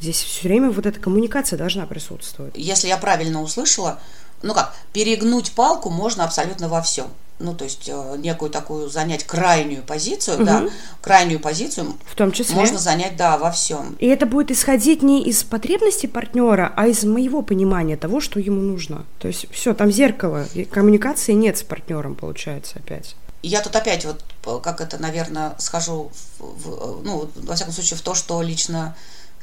здесь 0.00 0.22
все 0.22 0.48
время 0.48 0.70
вот 0.70 0.86
эта 0.86 0.98
коммуникация 0.98 1.56
должна 1.56 1.86
присутствовать. 1.86 2.52
Если 2.56 2.88
я 2.88 2.96
правильно 2.96 3.42
услышала, 3.42 3.98
ну 4.42 4.54
как, 4.54 4.74
перегнуть 4.92 5.52
палку 5.52 5.90
можно 5.90 6.24
абсолютно 6.24 6.68
во 6.68 6.82
всем. 6.82 7.08
Ну, 7.40 7.54
то 7.54 7.64
есть 7.64 7.88
э, 7.88 8.16
некую 8.18 8.50
такую 8.50 8.90
занять 8.90 9.24
крайнюю 9.24 9.82
позицию, 9.82 10.36
угу. 10.36 10.44
да, 10.44 10.68
крайнюю 11.00 11.40
позицию 11.40 11.94
в 12.04 12.14
том 12.14 12.32
числе 12.32 12.54
можно 12.54 12.78
занять, 12.78 13.16
да, 13.16 13.38
во 13.38 13.50
всем. 13.50 13.96
И 13.98 14.06
это 14.06 14.26
будет 14.26 14.50
исходить 14.50 15.02
не 15.02 15.24
из 15.24 15.42
потребностей 15.42 16.06
партнера, 16.06 16.70
а 16.76 16.86
из 16.86 17.02
моего 17.04 17.40
понимания 17.40 17.96
того, 17.96 18.20
что 18.20 18.38
ему 18.38 18.60
нужно. 18.60 19.06
То 19.18 19.28
есть 19.28 19.46
все, 19.52 19.72
там 19.72 19.90
зеркало, 19.90 20.46
коммуникации 20.70 21.32
нет 21.32 21.56
с 21.56 21.62
партнером, 21.62 22.14
получается 22.14 22.78
опять 22.78 23.16
я 23.42 23.62
тут 23.62 23.74
опять 23.74 24.04
вот, 24.04 24.62
как 24.62 24.80
это, 24.80 24.98
наверное, 24.98 25.54
схожу, 25.58 26.12
в, 26.38 26.42
в, 26.42 27.02
ну, 27.04 27.30
во 27.36 27.54
всяком 27.54 27.72
случае, 27.72 27.96
в 27.96 28.02
то, 28.02 28.14
что 28.14 28.42
лично 28.42 28.94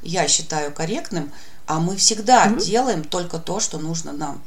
я 0.07 0.27
считаю 0.27 0.73
корректным, 0.73 1.31
а 1.67 1.79
мы 1.79 1.97
всегда 1.97 2.47
mm-hmm. 2.47 2.63
делаем 2.63 3.03
только 3.03 3.37
то, 3.39 3.59
что 3.59 3.77
нужно 3.77 4.13
нам. 4.13 4.41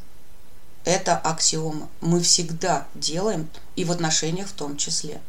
Это 0.85 1.17
аксиома. 1.17 1.89
Мы 2.01 2.21
всегда 2.21 2.87
делаем, 2.95 3.49
и 3.77 3.85
в 3.85 3.93
отношениях 3.93 4.49
в 4.49 4.53
том 4.53 4.77
числе. 4.79 5.21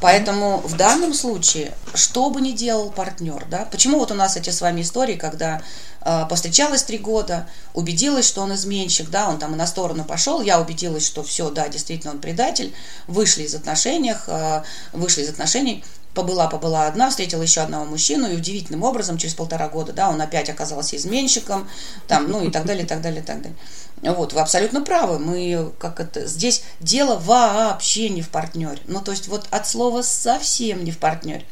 Поэтому 0.00 0.58
в 0.58 0.76
данном 0.76 1.14
случае, 1.14 1.72
что 1.94 2.28
бы 2.28 2.40
ни 2.40 2.50
делал 2.52 2.90
партнер, 2.90 3.46
да, 3.48 3.66
почему 3.70 3.98
вот 3.98 4.10
у 4.10 4.14
нас 4.14 4.36
эти 4.36 4.50
с 4.50 4.60
вами 4.60 4.82
истории, 4.82 5.14
когда 5.14 5.62
э, 6.00 6.26
повстречалась 6.28 6.82
три 6.82 6.98
года, 6.98 7.48
убедилась, 7.72 8.26
что 8.26 8.42
он 8.42 8.52
изменщик, 8.54 9.08
да, 9.10 9.28
он 9.28 9.38
там 9.38 9.54
и 9.54 9.56
на 9.56 9.66
сторону 9.66 10.04
пошел, 10.04 10.42
я 10.42 10.60
убедилась, 10.60 11.06
что 11.06 11.22
все, 11.22 11.50
да, 11.50 11.68
действительно 11.68 12.12
он 12.12 12.20
предатель, 12.20 12.74
вышли 13.06 13.44
из 13.44 13.54
отношений, 13.54 14.14
э, 14.26 14.62
вышли 14.92 15.22
из 15.22 15.28
отношений, 15.28 15.84
побыла, 16.16 16.48
побыла 16.48 16.88
одна, 16.88 17.10
встретила 17.10 17.42
еще 17.42 17.60
одного 17.60 17.84
мужчину, 17.84 18.28
и 18.28 18.34
удивительным 18.34 18.82
образом 18.82 19.18
через 19.18 19.34
полтора 19.34 19.68
года, 19.68 19.92
да, 19.92 20.08
он 20.08 20.20
опять 20.20 20.48
оказался 20.48 20.96
изменщиком, 20.96 21.68
там, 22.08 22.28
ну 22.28 22.42
и 22.42 22.50
так 22.50 22.64
далее, 22.64 22.84
и 22.84 22.88
так 22.88 23.00
далее, 23.02 23.22
и 23.22 23.24
так 23.24 23.42
далее. 23.42 23.56
Вот, 24.02 24.32
вы 24.32 24.40
абсолютно 24.40 24.82
правы. 24.82 25.18
Мы 25.18 25.72
как 25.78 26.00
это 26.00 26.26
здесь 26.26 26.64
дело 26.80 27.16
вообще 27.16 28.08
не 28.08 28.22
в 28.22 28.28
партнере. 28.28 28.80
Ну, 28.86 29.00
то 29.00 29.12
есть 29.12 29.28
вот 29.28 29.46
от 29.50 29.66
слова 29.66 30.02
совсем 30.02 30.84
не 30.84 30.90
в 30.90 30.98
партнере. 30.98 31.44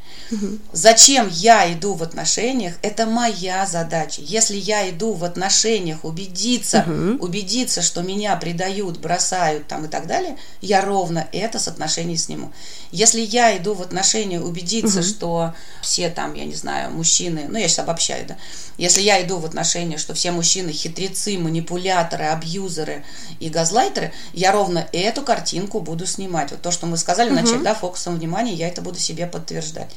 Зачем 0.73 1.29
я 1.31 1.73
иду 1.73 1.95
в 1.95 2.03
отношениях, 2.03 2.75
это 2.83 3.07
моя 3.07 3.67
задача. 3.67 4.23
Если 4.23 4.57
я 4.57 4.89
иду 4.91 5.13
в 5.13 5.25
отношениях 5.25 6.05
убедиться, 6.05 6.85
угу. 6.87 7.25
убедиться, 7.25 7.83
что 7.83 8.03
меня 8.03 8.35
предают, 8.37 8.99
бросают 8.99 9.69
там 9.69 9.85
и 9.85 9.89
так 9.89 10.07
далее, 10.07 10.37
я 10.61 10.81
ровно 10.81 11.29
это 11.33 11.59
с 11.59 11.69
отношений 11.69 12.17
сниму. 12.17 12.53
Если 12.91 13.21
я 13.21 13.57
иду 13.57 13.75
в 13.75 13.83
отношения 13.83 14.41
убедиться, 14.41 15.01
угу. 15.01 15.07
что 15.07 15.55
все 15.83 16.09
там, 16.09 16.35
я 16.35 16.45
не 16.45 16.55
знаю, 16.55 16.91
мужчины, 16.91 17.47
ну 17.49 17.59
я 17.59 17.69
сейчас 17.69 17.81
обобщаю, 17.81 18.27
да, 18.27 18.37
если 18.77 19.03
я 19.03 19.23
иду 19.23 19.39
в 19.39 19.45
отношения, 19.45 19.99
что 19.99 20.15
все 20.15 20.33
мужчины 20.33 20.73
хитрецы, 20.73 21.39
манипуляторы, 21.39 22.25
абьюзеры 22.25 23.05
и 23.39 23.49
газлайтеры, 23.49 24.13
я 24.33 24.53
ровно 24.53 24.89
эту 24.93 25.23
картинку 25.23 25.81
буду 25.81 26.07
снимать. 26.07 26.51
Вот 26.51 26.63
то, 26.63 26.71
что 26.71 26.87
мы 26.87 26.97
сказали, 26.97 27.29
угу. 27.29 27.41
начать, 27.41 27.63
да, 27.63 27.75
фокусом 27.75 28.17
внимания, 28.17 28.55
я 28.55 28.69
это 28.69 28.83
буду 28.83 28.99
себе 28.99 29.27
подтверждать. 29.27 29.91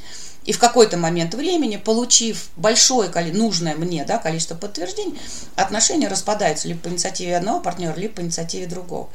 И 0.48 0.54
в 0.54 0.60
какой-то 0.60 0.98
момент 0.98 1.36
времени, 1.36 1.76
получив 1.76 2.50
большое 2.56 3.12
нужное 3.34 3.76
мне 3.76 4.06
да, 4.06 4.18
количество 4.18 4.56
подтверждений, 4.56 5.20
отношения 5.58 6.08
распадаются 6.08 6.70
либо 6.70 6.80
по 6.80 6.88
инициативе 6.88 7.36
одного 7.36 7.60
партнера, 7.60 7.94
либо 7.96 8.16
по 8.16 8.22
инициативе 8.22 8.66
другого. 8.66 9.10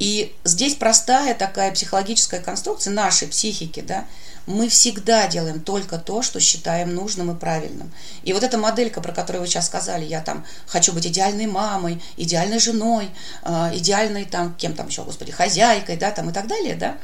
И 0.00 0.34
здесь 0.42 0.74
простая 0.74 1.34
такая 1.34 1.72
психологическая 1.72 2.40
конструкция 2.40 2.92
нашей 2.92 3.28
психики, 3.28 3.80
да, 3.80 4.06
мы 4.46 4.68
всегда 4.68 5.28
делаем 5.28 5.60
только 5.60 5.98
то, 5.98 6.22
что 6.22 6.40
считаем 6.40 6.94
нужным 6.94 7.30
и 7.30 7.38
правильным. 7.38 7.92
И 8.24 8.32
вот 8.32 8.42
эта 8.42 8.58
моделька, 8.58 9.00
про 9.00 9.12
которую 9.12 9.42
вы 9.42 9.48
сейчас 9.48 9.66
сказали, 9.66 10.04
я 10.04 10.20
там 10.20 10.44
хочу 10.66 10.92
быть 10.92 11.06
идеальной 11.06 11.46
мамой, 11.46 12.02
идеальной 12.16 12.58
женой, 12.58 13.08
э, 13.44 13.70
идеальной 13.74 14.24
там, 14.24 14.54
кем 14.54 14.74
там 14.74 14.88
еще, 14.88 15.04
господи, 15.04 15.30
хозяйкой, 15.30 15.96
да, 15.96 16.10
там 16.10 16.30
и 16.30 16.32
так 16.32 16.48
далее, 16.48 16.74
да, 16.74 16.98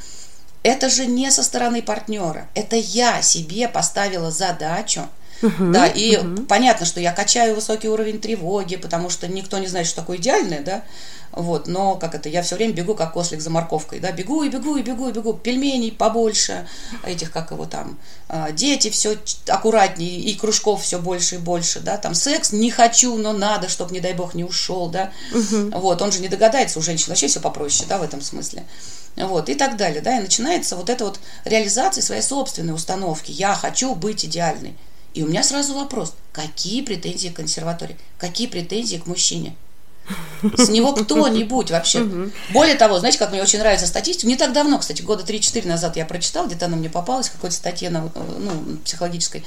это 0.63 0.89
же 0.89 1.07
не 1.07 1.31
со 1.31 1.43
стороны 1.43 1.83
партнера. 1.83 2.49
Это 2.55 2.77
я 2.77 3.23
себе 3.23 3.69
поставила 3.69 4.31
задачу. 4.31 5.09
Uh-huh, 5.43 5.73
да, 5.73 5.87
и 5.87 6.15
uh-huh. 6.17 6.47
понятно, 6.47 6.87
что 6.87 7.01
я 7.01 7.13
качаю 7.13 7.55
высокий 7.55 7.89
уровень 7.89 8.21
тревоги, 8.21 8.77
потому 8.77 9.11
что 9.11 9.29
никто 9.29 9.59
не 9.59 9.67
знает, 9.67 9.87
что 9.87 9.97
такое 9.97 10.17
идеальное, 10.19 10.61
да. 10.61 10.85
Вот, 11.33 11.67
но 11.67 11.97
как 11.97 12.15
это, 12.15 12.29
я 12.29 12.43
все 12.43 12.57
время 12.57 12.75
бегу 12.75 12.95
как 12.95 13.17
ослик 13.17 13.41
за 13.41 13.49
морковкой, 13.49 14.01
да, 14.01 14.13
бегу 14.13 14.43
и 14.43 14.51
бегу 14.51 14.77
и 14.77 14.83
бегу 14.83 15.09
и 15.09 15.13
бегу, 15.13 15.33
пельменей 15.33 15.91
побольше, 15.91 16.69
этих, 17.05 17.33
как 17.33 17.53
его 17.53 17.65
там, 17.65 17.99
а, 18.29 18.51
дети 18.51 18.91
все 18.91 19.17
аккуратнее, 19.49 20.21
и 20.21 20.35
кружков 20.35 20.83
все 20.83 20.99
больше 20.99 21.37
и 21.37 21.39
больше, 21.39 21.81
да, 21.81 21.97
там 21.97 22.15
секс 22.15 22.53
не 22.53 22.71
хочу, 22.71 23.17
но 23.17 23.33
надо, 23.33 23.71
чтобы, 23.71 23.95
не 23.95 24.01
дай 24.01 24.13
бог, 24.13 24.35
не 24.35 24.45
ушел, 24.45 24.89
да, 24.91 25.11
угу. 25.33 25.71
вот, 25.79 26.03
он 26.03 26.13
же 26.13 26.21
не 26.21 26.29
догадается, 26.29 26.79
у 26.79 26.83
женщин 26.83 27.09
вообще 27.09 27.29
все 27.29 27.41
попроще, 27.41 27.87
да, 27.89 27.97
в 27.97 28.03
этом 28.03 28.21
смысле 28.21 28.65
вот, 29.17 29.49
и 29.49 29.55
так 29.55 29.77
далее, 29.77 30.01
да, 30.01 30.19
и 30.19 30.21
начинается 30.21 30.77
вот 30.77 30.89
эта 30.91 31.05
вот 31.05 31.21
реализация 31.45 32.03
своей 32.03 32.23
собственной 32.23 32.75
установки, 32.75 33.31
я 33.31 33.55
хочу 33.55 33.95
быть 33.95 34.25
идеальной. 34.25 34.77
И 35.15 35.23
у 35.23 35.29
меня 35.29 35.43
сразу 35.43 35.75
вопрос, 35.75 36.15
какие 36.33 36.83
претензии 36.83 37.29
к 37.29 37.37
консерватории, 37.37 37.97
какие 38.19 38.47
претензии 38.47 38.97
к 38.97 39.07
мужчине? 39.07 39.55
С 40.57 40.69
него 40.69 40.93
кто-нибудь 40.95 41.71
вообще. 41.71 42.31
Более 42.53 42.75
того, 42.75 42.99
знаете, 42.99 43.19
как 43.19 43.31
мне 43.31 43.43
очень 43.43 43.59
нравится 43.59 43.87
статистика, 43.87 44.27
не 44.27 44.37
так 44.37 44.53
давно, 44.53 44.79
кстати, 44.79 45.03
года 45.03 45.23
3-4 45.23 45.67
назад 45.69 45.97
я 45.97 46.05
прочитал, 46.05 46.47
где-то 46.47 46.67
она 46.67 46.77
мне 46.77 46.91
попалась, 46.91 47.29
какой-то 47.29 47.55
статье 47.55 47.91
на, 47.91 48.11
ну, 48.15 48.79
психологической, 48.85 49.45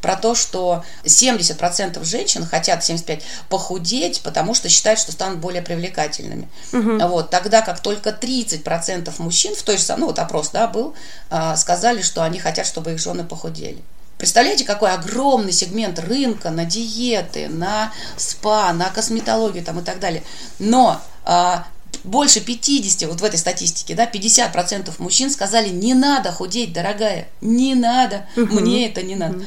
про 0.00 0.16
то, 0.16 0.34
что 0.34 0.84
70% 1.04 2.04
женщин 2.04 2.44
хотят 2.44 2.84
75 2.84 3.22
похудеть, 3.48 4.22
потому 4.22 4.52
что 4.52 4.68
считают, 4.68 4.98
что 4.98 5.12
станут 5.12 5.38
более 5.38 5.62
привлекательными. 5.62 6.48
Угу. 6.72 7.06
Вот, 7.06 7.30
тогда 7.30 7.62
как 7.62 7.80
только 7.80 8.10
30% 8.10 9.12
мужчин 9.18 9.54
в 9.54 9.62
той 9.62 9.76
же 9.76 9.84
самой, 9.84 10.00
ну 10.00 10.06
вот 10.06 10.18
опрос, 10.18 10.50
да, 10.50 10.66
был, 10.66 10.94
а, 11.30 11.56
сказали, 11.56 12.02
что 12.02 12.24
они 12.24 12.40
хотят, 12.40 12.66
чтобы 12.66 12.92
их 12.92 12.98
жены 12.98 13.22
похудели. 13.22 13.78
Представляете, 14.22 14.62
какой 14.62 14.92
огромный 14.92 15.50
сегмент 15.50 15.98
рынка 15.98 16.50
на 16.50 16.64
диеты, 16.64 17.48
на 17.48 17.92
спа, 18.16 18.72
на 18.72 18.88
косметологию 18.88 19.64
там 19.64 19.80
и 19.80 19.82
так 19.82 19.98
далее. 19.98 20.22
Но 20.60 21.02
а, 21.24 21.66
больше 22.04 22.38
50, 22.38 23.08
вот 23.08 23.20
в 23.20 23.24
этой 23.24 23.36
статистике, 23.36 23.96
да, 23.96 24.08
50% 24.08 24.92
мужчин 24.98 25.28
сказали, 25.28 25.70
не 25.70 25.94
надо 25.94 26.30
худеть, 26.30 26.72
дорогая, 26.72 27.26
не 27.40 27.74
надо, 27.74 28.24
мне 28.36 28.88
это 28.88 29.02
не 29.02 29.16
надо. 29.16 29.44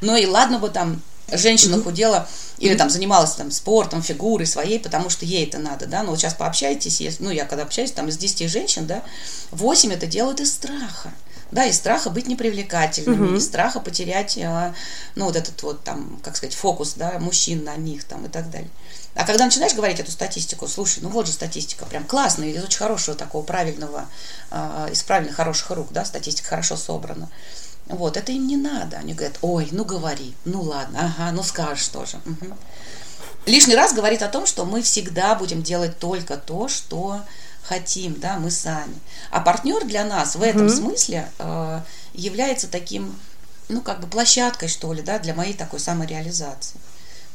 Ну 0.00 0.16
и 0.16 0.26
ладно 0.26 0.58
бы 0.58 0.70
там 0.70 1.00
женщина 1.30 1.80
худела 1.80 2.26
или 2.58 2.74
там 2.74 2.90
занималась 2.90 3.34
там 3.34 3.52
спортом, 3.52 4.02
фигурой 4.02 4.46
своей, 4.46 4.80
потому 4.80 5.10
что 5.10 5.26
ей 5.26 5.46
это 5.46 5.58
надо, 5.58 5.86
да, 5.86 6.02
но 6.02 6.10
вот 6.10 6.18
сейчас 6.18 6.34
пообщайтесь, 6.34 7.00
если, 7.00 7.22
ну 7.22 7.30
я 7.30 7.44
когда 7.44 7.62
общаюсь 7.62 7.92
там 7.92 8.08
из 8.08 8.16
10 8.16 8.50
женщин, 8.50 8.88
да, 8.88 9.04
8 9.52 9.92
это 9.92 10.06
делают 10.06 10.40
из 10.40 10.52
страха, 10.52 11.12
да, 11.50 11.64
из 11.64 11.76
страха 11.76 12.10
быть 12.10 12.26
непривлекательным, 12.26 13.28
угу. 13.28 13.34
из 13.36 13.44
страха 13.44 13.80
потерять, 13.80 14.38
а, 14.38 14.74
ну 15.14 15.26
вот 15.26 15.36
этот 15.36 15.62
вот 15.62 15.82
там, 15.82 16.18
как 16.22 16.36
сказать, 16.36 16.54
фокус, 16.54 16.94
да, 16.94 17.18
мужчин 17.18 17.64
на 17.64 17.76
них 17.76 18.04
там 18.04 18.26
и 18.26 18.28
так 18.28 18.50
далее. 18.50 18.70
А 19.14 19.24
когда 19.24 19.44
начинаешь 19.44 19.74
говорить 19.74 19.98
эту 19.98 20.12
статистику, 20.12 20.68
слушай, 20.68 21.00
ну 21.02 21.08
вот 21.08 21.26
же 21.26 21.32
статистика, 21.32 21.86
прям 21.86 22.04
классная, 22.04 22.48
из 22.48 22.62
очень 22.62 22.78
хорошего 22.78 23.16
такого 23.16 23.42
правильного, 23.42 24.06
э, 24.50 24.88
из 24.92 25.02
правильных 25.02 25.36
хороших 25.36 25.70
рук, 25.70 25.88
да, 25.90 26.04
статистика 26.04 26.50
хорошо 26.50 26.76
собрана. 26.76 27.28
Вот, 27.86 28.16
это 28.16 28.32
им 28.32 28.46
не 28.46 28.56
надо. 28.56 28.98
Они 28.98 29.14
говорят, 29.14 29.38
ой, 29.40 29.68
ну 29.72 29.84
говори, 29.84 30.34
ну 30.44 30.60
ладно, 30.60 31.12
ага, 31.16 31.32
ну 31.32 31.42
скажешь 31.42 31.88
тоже. 31.88 32.18
Угу. 32.26 32.54
Лишний 33.46 33.74
раз 33.74 33.94
говорит 33.94 34.22
о 34.22 34.28
том, 34.28 34.46
что 34.46 34.64
мы 34.66 34.82
всегда 34.82 35.34
будем 35.34 35.62
делать 35.62 35.98
только 35.98 36.36
то, 36.36 36.68
что 36.68 37.22
хотим, 37.62 38.18
да, 38.18 38.38
мы 38.38 38.50
сами. 38.50 38.94
А 39.30 39.40
партнер 39.40 39.84
для 39.84 40.04
нас 40.04 40.36
в 40.36 40.42
этом 40.42 40.66
угу. 40.66 40.74
смысле 40.74 41.30
э, 41.38 41.80
является 42.14 42.68
таким, 42.68 43.18
ну, 43.68 43.80
как 43.80 44.00
бы 44.00 44.06
площадкой, 44.06 44.68
что 44.68 44.92
ли, 44.92 45.02
да, 45.02 45.18
для 45.18 45.34
моей 45.34 45.54
такой 45.54 45.80
самореализации. 45.80 46.78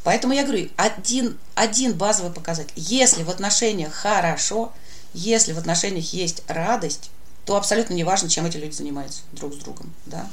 Поэтому 0.04 0.34
я 0.34 0.44
говорю, 0.44 0.70
один, 0.76 1.38
один 1.56 1.94
базовый 1.94 2.32
показатель. 2.32 2.74
Если 2.76 3.24
в 3.24 3.30
отношениях 3.30 3.94
хорошо, 3.94 4.74
если 5.14 5.54
в 5.54 5.58
отношениях 5.58 6.12
есть 6.14 6.44
радость, 6.48 7.10
то 7.46 7.56
абсолютно 7.56 7.94
не 7.94 8.04
важно, 8.04 8.30
чем 8.30 8.46
эти 8.46 8.58
люди 8.58 8.74
занимаются 8.74 9.22
друг 9.32 9.54
с 9.54 9.58
другом. 9.58 9.94
Да? 10.06 10.28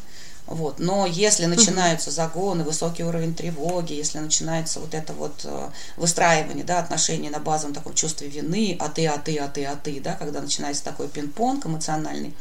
Вот. 0.50 0.80
Но 0.80 1.06
если 1.06 1.46
начинаются 1.46 2.10
загоны, 2.10 2.64
высокий 2.64 3.04
уровень 3.04 3.36
тревоги, 3.36 3.92
если 3.92 4.18
начинается 4.18 4.80
вот 4.80 4.94
это 4.94 5.12
вот 5.12 5.42
э, 5.44 5.70
выстраивание 5.96 6.64
да, 6.64 6.80
отношений 6.80 7.30
на 7.30 7.38
базовом 7.38 7.72
таком 7.72 7.94
чувстве 7.94 8.26
вины, 8.28 8.76
а 8.80 8.88
ты, 8.88 9.06
а 9.06 9.16
ты, 9.16 9.38
а 9.38 9.46
ты, 9.46 9.64
а 9.64 9.76
ты, 9.76 10.00
да, 10.00 10.14
когда 10.14 10.40
начинается 10.40 10.82
такой 10.82 11.06
пинг-понг 11.06 11.64
эмоциональный, 11.66 12.34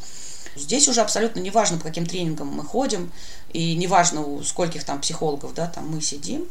здесь 0.56 0.88
уже 0.88 1.02
абсолютно 1.02 1.40
не 1.40 1.52
важно, 1.52 1.78
по 1.78 1.84
каким 1.84 2.08
тренингам 2.08 2.48
мы 2.48 2.64
ходим, 2.64 3.12
и 3.54 3.76
не 3.76 3.86
важно, 3.86 4.22
у 4.22 4.42
скольких 4.42 4.84
там 4.86 5.02
психологов 5.02 5.54
да, 5.54 5.68
там 5.68 5.88
мы 5.88 6.02
сидим, 6.02 6.48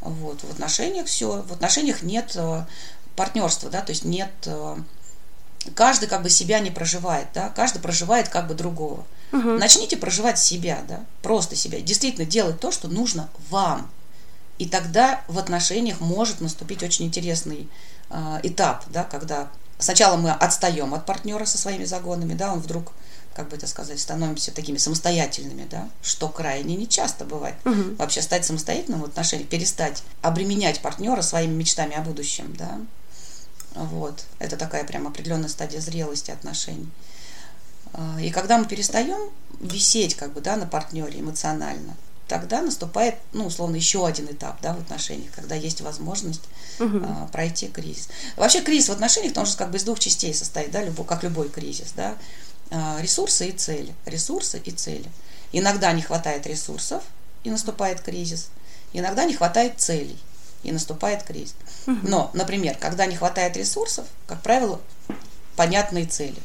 вот, 0.00 0.42
в 0.42 0.50
отношениях 0.50 1.08
все, 1.08 1.42
в 1.42 1.52
отношениях 1.52 2.02
нет 2.02 2.32
э, 2.36 2.64
партнерства, 3.16 3.68
да, 3.68 3.82
то 3.82 3.90
есть 3.90 4.06
нет, 4.06 4.32
э, 4.46 4.76
каждый 5.74 6.08
как 6.08 6.22
бы 6.22 6.30
себя 6.30 6.58
не 6.60 6.70
проживает, 6.70 7.26
да, 7.34 7.50
каждый 7.50 7.82
проживает 7.82 8.30
как 8.30 8.48
бы 8.48 8.54
другого. 8.54 9.04
Угу. 9.32 9.50
Начните 9.52 9.96
проживать 9.96 10.38
себя, 10.38 10.82
да, 10.88 11.00
просто 11.22 11.56
себя, 11.56 11.80
действительно 11.80 12.26
делать 12.26 12.60
то, 12.60 12.70
что 12.70 12.88
нужно 12.88 13.28
вам. 13.50 13.90
И 14.58 14.66
тогда 14.66 15.22
в 15.26 15.38
отношениях 15.38 16.00
может 16.00 16.40
наступить 16.40 16.82
очень 16.82 17.06
интересный 17.06 17.68
э, 18.10 18.40
этап, 18.42 18.84
да, 18.90 19.04
когда 19.04 19.48
сначала 19.78 20.16
мы 20.16 20.30
отстаем 20.30 20.94
от 20.94 21.06
партнера 21.06 21.44
со 21.46 21.58
своими 21.58 21.84
загонами, 21.84 22.34
да, 22.34 22.52
он 22.52 22.60
вдруг 22.60 22.92
как 23.34 23.48
бы 23.48 23.56
это 23.56 23.66
сказать, 23.66 23.98
становимся 23.98 24.52
такими 24.52 24.76
самостоятельными, 24.76 25.66
да, 25.70 25.88
что 26.02 26.28
крайне 26.28 26.76
нечасто 26.76 27.24
бывает. 27.24 27.56
Угу. 27.64 27.96
Вообще 27.96 28.20
стать 28.22 28.44
самостоятельным 28.44 29.00
в 29.00 29.04
отношениях, 29.04 29.48
перестать 29.48 30.02
обременять 30.20 30.80
партнера 30.80 31.22
своими 31.22 31.54
мечтами 31.54 31.96
о 31.96 32.02
будущем, 32.02 32.54
да. 32.58 32.78
Вот. 33.74 34.24
Это 34.38 34.56
такая 34.56 34.84
прям 34.84 35.06
определенная 35.06 35.48
стадия 35.48 35.80
зрелости 35.80 36.30
отношений. 36.30 36.88
А, 37.94 38.20
и 38.20 38.30
когда 38.30 38.58
мы 38.58 38.66
перестаем 38.66 39.30
висеть 39.60 40.14
как 40.14 40.32
бы, 40.32 40.40
да, 40.40 40.56
на 40.56 40.66
партнере 40.66 41.20
эмоционально, 41.20 41.94
тогда 42.28 42.62
наступает, 42.62 43.16
ну, 43.32 43.46
условно, 43.46 43.76
еще 43.76 44.06
один 44.06 44.26
этап, 44.26 44.60
да, 44.62 44.74
в 44.74 44.80
отношениях, 44.80 45.32
когда 45.34 45.54
есть 45.54 45.80
возможность 45.80 46.42
угу. 46.78 47.00
а, 47.04 47.28
пройти 47.32 47.68
кризис. 47.68 48.08
Вообще 48.36 48.62
кризис 48.62 48.88
в 48.88 48.92
отношениях, 48.92 49.36
он 49.36 49.46
же 49.46 49.56
как 49.56 49.70
бы 49.70 49.76
из 49.76 49.84
двух 49.84 49.98
частей 49.98 50.32
состоит, 50.34 50.70
да, 50.70 50.82
любой, 50.82 51.04
как 51.04 51.22
любой 51.22 51.48
кризис, 51.48 51.92
да. 51.94 52.16
А, 52.70 52.98
ресурсы 53.00 53.48
и 53.48 53.52
цели. 53.52 53.94
Ресурсы 54.06 54.58
и 54.64 54.70
цели. 54.70 55.10
Иногда 55.52 55.92
не 55.92 56.00
хватает 56.02 56.46
ресурсов, 56.46 57.02
и 57.44 57.50
наступает 57.50 58.00
кризис. 58.00 58.48
Иногда 58.92 59.24
не 59.24 59.34
хватает 59.34 59.80
целей, 59.80 60.18
и 60.62 60.72
наступает 60.72 61.22
кризис. 61.22 61.54
Но, 61.86 62.30
например, 62.34 62.76
когда 62.78 63.06
не 63.06 63.16
хватает 63.16 63.56
ресурсов, 63.56 64.06
как 64.26 64.42
правило, 64.42 64.80
понятные 65.56 66.06
цели. 66.06 66.38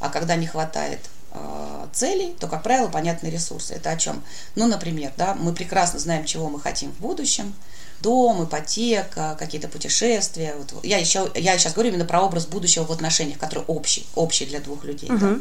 А 0.00 0.08
когда 0.08 0.36
не 0.36 0.46
хватает 0.46 1.00
э, 1.32 1.86
целей, 1.92 2.34
то, 2.38 2.46
как 2.48 2.62
правило, 2.62 2.88
понятные 2.88 3.32
ресурсы. 3.32 3.74
Это 3.74 3.90
о 3.90 3.96
чем? 3.96 4.22
Ну, 4.54 4.66
например, 4.66 5.12
да, 5.16 5.34
мы 5.34 5.52
прекрасно 5.52 5.98
знаем, 5.98 6.24
чего 6.24 6.48
мы 6.48 6.60
хотим 6.60 6.92
в 6.92 7.00
будущем, 7.00 7.54
дом, 8.00 8.44
ипотека, 8.44 9.36
какие-то 9.38 9.68
путешествия. 9.68 10.54
Вот. 10.56 10.84
Я, 10.84 10.98
еще, 10.98 11.30
я 11.34 11.56
сейчас 11.58 11.72
говорю 11.72 11.90
именно 11.90 12.04
про 12.04 12.22
образ 12.22 12.46
будущего 12.46 12.84
в 12.84 12.92
отношениях, 12.92 13.38
который 13.38 13.64
общий, 13.66 14.06
общий 14.14 14.46
для 14.46 14.60
двух 14.60 14.84
людей. 14.84 15.10
Угу. 15.10 15.18
Да. 15.18 15.38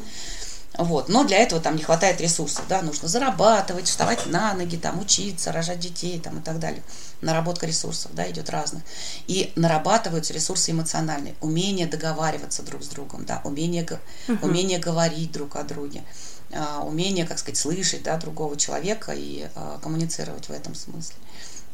Вот. 0.77 1.09
Но 1.09 1.23
для 1.23 1.37
этого 1.37 1.61
там 1.61 1.75
не 1.75 1.83
хватает 1.83 2.19
ресурсов, 2.21 2.65
да, 2.67 2.81
нужно 2.81 3.07
зарабатывать, 3.07 3.87
вставать 3.87 4.25
на 4.25 4.53
ноги, 4.53 4.75
там, 4.77 4.99
учиться, 4.99 5.51
рожать 5.51 5.79
детей 5.79 6.19
там, 6.19 6.39
и 6.39 6.41
так 6.41 6.59
далее. 6.59 6.83
Наработка 7.21 7.65
ресурсов, 7.65 8.11
да, 8.13 8.29
идет 8.29 8.49
разных. 8.49 8.83
И 9.27 9.51
нарабатываются 9.55 10.33
ресурсы 10.33 10.71
эмоциональные, 10.71 11.35
умение 11.41 11.87
договариваться 11.87 12.63
друг 12.63 12.83
с 12.83 12.87
другом, 12.87 13.25
да, 13.25 13.41
умение, 13.43 13.87
угу. 14.27 14.45
умение 14.45 14.79
говорить 14.79 15.31
друг 15.31 15.55
о 15.55 15.63
друге, 15.63 16.03
а, 16.53 16.81
умение, 16.81 17.25
как 17.25 17.39
сказать, 17.39 17.57
слышать, 17.57 18.03
да, 18.03 18.17
другого 18.17 18.57
человека 18.57 19.13
и 19.13 19.47
а, 19.55 19.79
коммуницировать 19.81 20.49
в 20.49 20.51
этом 20.51 20.75
смысле 20.75 21.15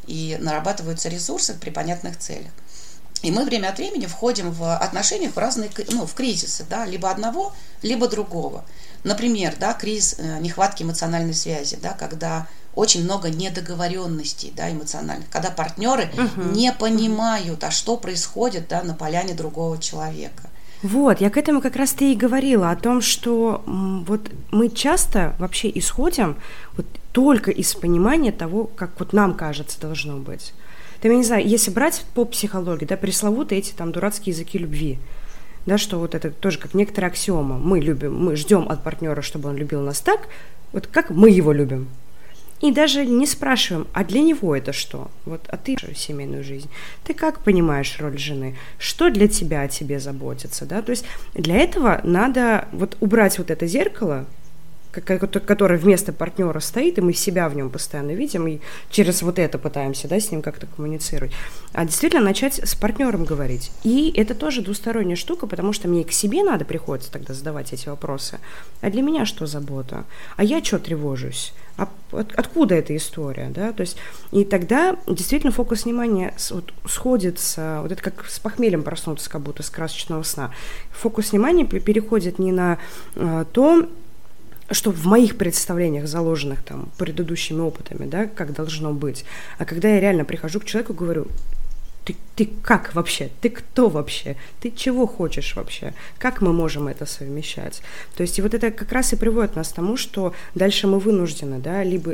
и 0.07 0.37
нарабатываются 0.39 1.09
ресурсы 1.09 1.53
при 1.53 1.69
понятных 1.69 2.17
целях. 2.17 2.51
И 3.21 3.29
мы 3.29 3.45
время 3.45 3.69
от 3.69 3.77
времени 3.77 4.07
входим 4.07 4.51
в 4.51 4.75
отношениях 4.75 5.33
в 5.33 5.37
разные, 5.37 5.69
ну, 5.91 6.07
в 6.07 6.13
кризисы, 6.13 6.65
да, 6.67 6.85
либо 6.85 7.11
одного, 7.11 7.53
либо 7.83 8.07
другого. 8.07 8.65
Например, 9.03 9.53
да, 9.59 9.73
кризис 9.73 10.15
э, 10.17 10.39
нехватки 10.39 10.83
эмоциональной 10.83 11.33
связи, 11.33 11.77
да, 11.81 11.93
когда 11.93 12.47
очень 12.75 13.03
много 13.03 13.29
недоговоренностей 13.29 14.53
да, 14.55 14.71
эмоциональных, 14.71 15.29
когда 15.29 15.49
партнеры 15.49 16.09
угу. 16.13 16.49
не 16.53 16.71
понимают, 16.71 17.63
а 17.63 17.71
что 17.71 17.97
происходит 17.97 18.67
да, 18.69 18.83
на 18.83 18.93
поляне 18.93 19.33
другого 19.33 19.77
человека. 19.77 20.43
Вот, 20.83 21.21
я 21.21 21.29
к 21.29 21.37
этому 21.37 21.61
как 21.61 21.75
раз 21.75 21.91
ты 21.91 22.11
и 22.11 22.15
говорила, 22.15 22.71
о 22.71 22.75
том, 22.75 23.01
что 23.01 23.63
вот 23.65 24.31
мы 24.51 24.69
часто 24.69 25.35
вообще 25.37 25.71
исходим 25.75 26.37
вот 26.75 26.87
только 27.11 27.51
из 27.51 27.75
понимания 27.75 28.31
того, 28.31 28.65
как 28.65 28.91
вот 28.99 29.13
нам 29.13 29.35
кажется 29.35 29.79
должно 29.79 30.17
быть. 30.17 30.53
Там, 31.01 31.11
я 31.11 31.17
не 31.17 31.23
знаю, 31.23 31.47
если 31.47 31.71
брать 31.71 32.03
по 32.13 32.25
психологии, 32.25 32.85
да, 32.85 32.97
пресловутые 32.97 33.59
эти 33.59 33.73
там 33.73 33.91
дурацкие 33.91 34.33
языки 34.33 34.57
любви, 34.57 34.99
да, 35.65 35.77
что 35.77 35.99
вот 35.99 36.15
это 36.15 36.31
тоже 36.31 36.57
как 36.57 36.73
некоторая 36.73 37.11
аксиома. 37.11 37.57
Мы 37.57 37.79
любим, 37.79 38.15
мы 38.17 38.35
ждем 38.35 38.67
от 38.69 38.83
партнера, 38.83 39.21
чтобы 39.21 39.49
он 39.49 39.57
любил 39.57 39.81
нас 39.81 39.99
так, 40.01 40.27
вот 40.71 40.87
как 40.87 41.09
мы 41.09 41.29
его 41.29 41.51
любим. 41.51 41.87
И 42.61 42.71
даже 42.71 43.05
не 43.05 43.25
спрашиваем, 43.25 43.87
а 43.91 44.03
для 44.03 44.21
него 44.21 44.55
это 44.55 44.71
что? 44.71 45.09
Вот, 45.25 45.41
а 45.47 45.57
ты 45.57 45.75
семейную 45.95 46.43
жизнь. 46.43 46.69
Ты 47.03 47.15
как 47.15 47.39
понимаешь 47.39 47.97
роль 47.99 48.19
жены? 48.19 48.55
Что 48.77 49.09
для 49.09 49.27
тебя 49.27 49.63
о 49.63 49.67
тебе 49.67 49.99
заботится? 49.99 50.65
Да? 50.65 50.83
То 50.83 50.91
есть 50.91 51.05
для 51.33 51.57
этого 51.57 52.01
надо 52.03 52.67
вот 52.71 52.97
убрать 52.99 53.39
вот 53.39 53.49
это 53.49 53.65
зеркало, 53.65 54.27
которое 54.91 55.77
вместо 55.77 56.13
партнера 56.13 56.59
стоит, 56.59 56.97
и 56.97 57.01
мы 57.01 57.13
себя 57.13 57.47
в 57.49 57.55
нем 57.55 57.69
постоянно 57.69 58.11
видим, 58.11 58.47
и 58.47 58.59
через 58.89 59.21
вот 59.21 59.39
это 59.39 59.57
пытаемся 59.57 60.07
да, 60.07 60.19
с 60.19 60.31
ним 60.31 60.41
как-то 60.41 60.67
коммуницировать. 60.67 61.31
А 61.73 61.85
действительно 61.85 62.23
начать 62.23 62.59
с 62.63 62.75
партнером 62.75 63.25
говорить. 63.25 63.71
И 63.83 64.13
это 64.15 64.35
тоже 64.35 64.61
двусторонняя 64.61 65.15
штука, 65.15 65.47
потому 65.47 65.73
что 65.73 65.87
мне 65.87 66.01
и 66.01 66.03
к 66.03 66.11
себе 66.11 66.43
надо 66.43 66.65
приходится 66.65 67.11
тогда 67.11 67.33
задавать 67.33 67.73
эти 67.73 67.87
вопросы. 67.87 68.39
А 68.81 68.89
для 68.89 69.01
меня 69.01 69.25
что 69.25 69.45
забота? 69.45 70.03
А 70.35 70.43
я 70.43 70.63
что 70.63 70.79
тревожусь? 70.79 71.53
А 71.77 71.87
от, 72.11 72.33
откуда 72.35 72.75
эта 72.75 72.95
история, 72.95 73.49
да, 73.49 73.71
то 73.71 73.81
есть, 73.81 73.97
и 74.31 74.43
тогда 74.43 74.97
действительно 75.07 75.51
фокус 75.51 75.85
внимания 75.85 76.33
вот, 76.51 76.73
сходится, 76.85 77.79
вот 77.81 77.91
это 77.91 78.03
как 78.03 78.25
с 78.27 78.39
похмельем 78.39 78.83
проснуться, 78.83 79.29
как 79.29 79.41
будто 79.41 79.63
с 79.63 79.69
красочного 79.69 80.23
сна, 80.23 80.51
фокус 80.91 81.31
внимания 81.31 81.65
переходит 81.65 82.39
не 82.39 82.51
на 82.51 82.77
э, 83.15 83.45
то, 83.51 83.87
что 84.71 84.91
в 84.91 85.05
моих 85.05 85.37
представлениях, 85.37 86.07
заложенных 86.07 86.63
там 86.63 86.89
предыдущими 86.97 87.59
опытами, 87.59 88.05
да, 88.05 88.27
как 88.27 88.53
должно 88.53 88.93
быть. 88.93 89.25
А 89.57 89.65
когда 89.65 89.89
я 89.89 89.99
реально 89.99 90.25
прихожу 90.25 90.59
к 90.59 90.65
человеку, 90.65 90.93
говорю, 90.93 91.27
ты, 92.05 92.15
ты 92.35 92.49
как 92.63 92.95
вообще? 92.95 93.29
Ты 93.41 93.49
кто 93.49 93.89
вообще? 93.89 94.35
Ты 94.59 94.71
чего 94.71 95.05
хочешь 95.05 95.55
вообще? 95.55 95.93
Как 96.17 96.41
мы 96.41 96.51
можем 96.51 96.87
это 96.87 97.05
совмещать? 97.05 97.81
То 98.15 98.23
есть 98.23 98.39
и 98.39 98.41
вот 98.41 98.53
это 98.53 98.71
как 98.71 98.91
раз 98.91 99.13
и 99.13 99.15
приводит 99.15 99.55
нас 99.55 99.69
к 99.69 99.75
тому, 99.75 99.97
что 99.97 100.33
дальше 100.55 100.87
мы 100.87 100.99
вынуждены, 100.99 101.59
да, 101.59 101.83
либо 101.83 102.13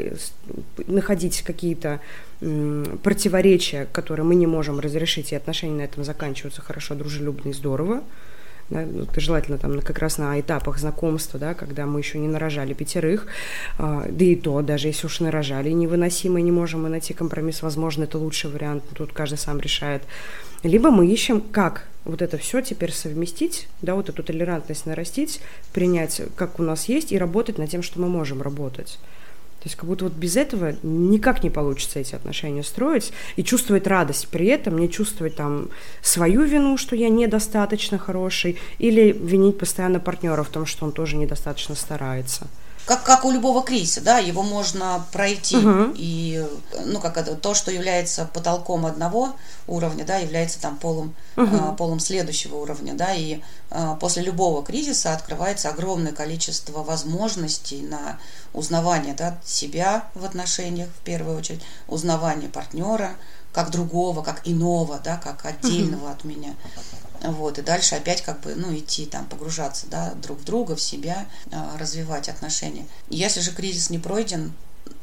находить 0.87 1.41
какие-то 1.41 2.01
противоречия, 2.39 3.87
которые 3.91 4.25
мы 4.25 4.35
не 4.35 4.45
можем 4.47 4.79
разрешить, 4.79 5.31
и 5.31 5.35
отношения 5.35 5.77
на 5.77 5.81
этом 5.81 6.03
заканчиваются 6.03 6.61
хорошо, 6.61 6.93
дружелюбно 6.93 7.49
и 7.49 7.53
здорово, 7.53 8.03
да, 8.69 8.85
ну, 8.85 9.03
это 9.03 9.19
желательно 9.19 9.57
там 9.57 9.79
как 9.81 9.99
раз 9.99 10.17
на 10.17 10.39
этапах 10.39 10.77
знакомства, 10.77 11.39
да, 11.39 11.53
когда 11.53 11.85
мы 11.85 11.99
еще 11.99 12.19
не 12.19 12.27
нарожали 12.27 12.73
пятерых, 12.73 13.27
э, 13.79 14.09
да 14.09 14.25
и 14.25 14.35
то, 14.35 14.61
даже 14.61 14.87
если 14.87 15.07
уж 15.07 15.19
нарожали 15.19 15.69
невыносимо, 15.69 16.41
не 16.41 16.51
можем 16.51 16.83
мы 16.83 16.89
найти 16.89 17.13
компромисс, 17.13 17.61
возможно, 17.61 18.03
это 18.03 18.17
лучший 18.17 18.51
вариант, 18.51 18.83
тут 18.93 19.13
каждый 19.13 19.37
сам 19.37 19.59
решает. 19.59 20.03
Либо 20.63 20.91
мы 20.91 21.07
ищем, 21.07 21.41
как 21.41 21.87
вот 22.03 22.21
это 22.21 22.37
все 22.37 22.61
теперь 22.61 22.91
совместить, 22.91 23.67
да, 23.81 23.95
вот 23.95 24.09
эту 24.09 24.23
толерантность 24.23 24.85
нарастить, 24.85 25.41
принять, 25.73 26.21
как 26.35 26.59
у 26.59 26.63
нас 26.63 26.89
есть, 26.89 27.11
и 27.11 27.17
работать 27.17 27.57
над 27.57 27.69
тем, 27.69 27.83
что 27.83 27.99
мы 27.99 28.07
можем 28.07 28.41
работать. 28.41 28.97
То 29.59 29.63
есть 29.65 29.75
как 29.75 29.85
будто 29.85 30.05
вот 30.05 30.13
без 30.13 30.37
этого 30.37 30.75
никак 30.83 31.43
не 31.43 31.49
получится 31.49 31.99
эти 31.99 32.15
отношения 32.15 32.63
строить. 32.63 33.11
И 33.35 33.43
чувствовать 33.43 33.87
радость 33.87 34.27
при 34.27 34.47
этом, 34.47 34.77
не 34.77 34.89
чувствовать 34.89 35.35
там 35.35 35.69
свою 36.01 36.43
вину, 36.43 36.77
что 36.77 36.95
я 36.95 37.09
недостаточно 37.09 37.97
хороший, 37.97 38.57
или 38.79 39.11
винить 39.11 39.57
постоянно 39.57 39.99
партнера 39.99 40.43
в 40.43 40.49
том, 40.49 40.65
что 40.65 40.85
он 40.85 40.91
тоже 40.91 41.17
недостаточно 41.17 41.75
старается 41.75 42.47
как, 42.87 43.03
как 43.03 43.25
у 43.25 43.31
любого 43.31 43.63
кризиса, 43.63 43.99
да, 43.99 44.17
его 44.17 44.43
можно 44.43 45.05
пройти. 45.11 45.57
Угу. 45.57 45.93
И, 45.95 46.47
ну, 46.85 47.01
как 47.01 47.17
это, 47.17 47.35
то, 47.35 47.53
что 47.53 47.69
является 47.69 48.23
потолком 48.33 48.85
одного 48.85 49.35
уровня, 49.67 50.05
да, 50.05 50.15
является 50.15 50.61
там 50.61 50.77
полом, 50.77 51.13
угу. 51.35 51.75
полом 51.77 51.99
следующего 51.99 52.55
уровня, 52.55 52.93
да, 52.93 53.13
и 53.13 53.41
а, 53.69 53.95
после 53.95 54.23
любого 54.23 54.63
кризиса 54.63 55.13
открывается 55.13 55.67
огромное 55.67 56.13
количество 56.13 56.81
возможностей 56.81 57.81
на 57.81 58.19
узнавание, 58.53 59.13
да, 59.13 59.37
себя 59.43 60.05
в 60.15 60.23
отношениях, 60.23 60.87
в 60.87 61.03
первую 61.03 61.37
очередь, 61.37 61.61
узнавание 61.89 62.47
партнера, 62.47 63.17
как 63.51 63.69
другого, 63.69 64.23
как 64.23 64.41
иного, 64.45 65.01
да, 65.03 65.17
как 65.17 65.45
отдельного 65.45 66.05
угу. 66.05 66.11
от 66.11 66.23
меня. 66.23 66.55
Вот, 67.23 67.59
и 67.59 67.61
дальше 67.61 67.95
опять 67.95 68.21
как 68.21 68.41
бы, 68.41 68.55
ну, 68.55 68.75
идти 68.75 69.05
там, 69.05 69.25
погружаться, 69.25 69.87
да, 69.89 70.13
друг 70.13 70.39
в 70.39 70.43
друга, 70.43 70.75
в 70.75 70.81
себя, 70.81 71.25
а, 71.51 71.77
развивать 71.77 72.29
отношения. 72.29 72.85
Если 73.09 73.39
же 73.39 73.51
кризис 73.51 73.89
не 73.89 73.99
пройден, 73.99 74.53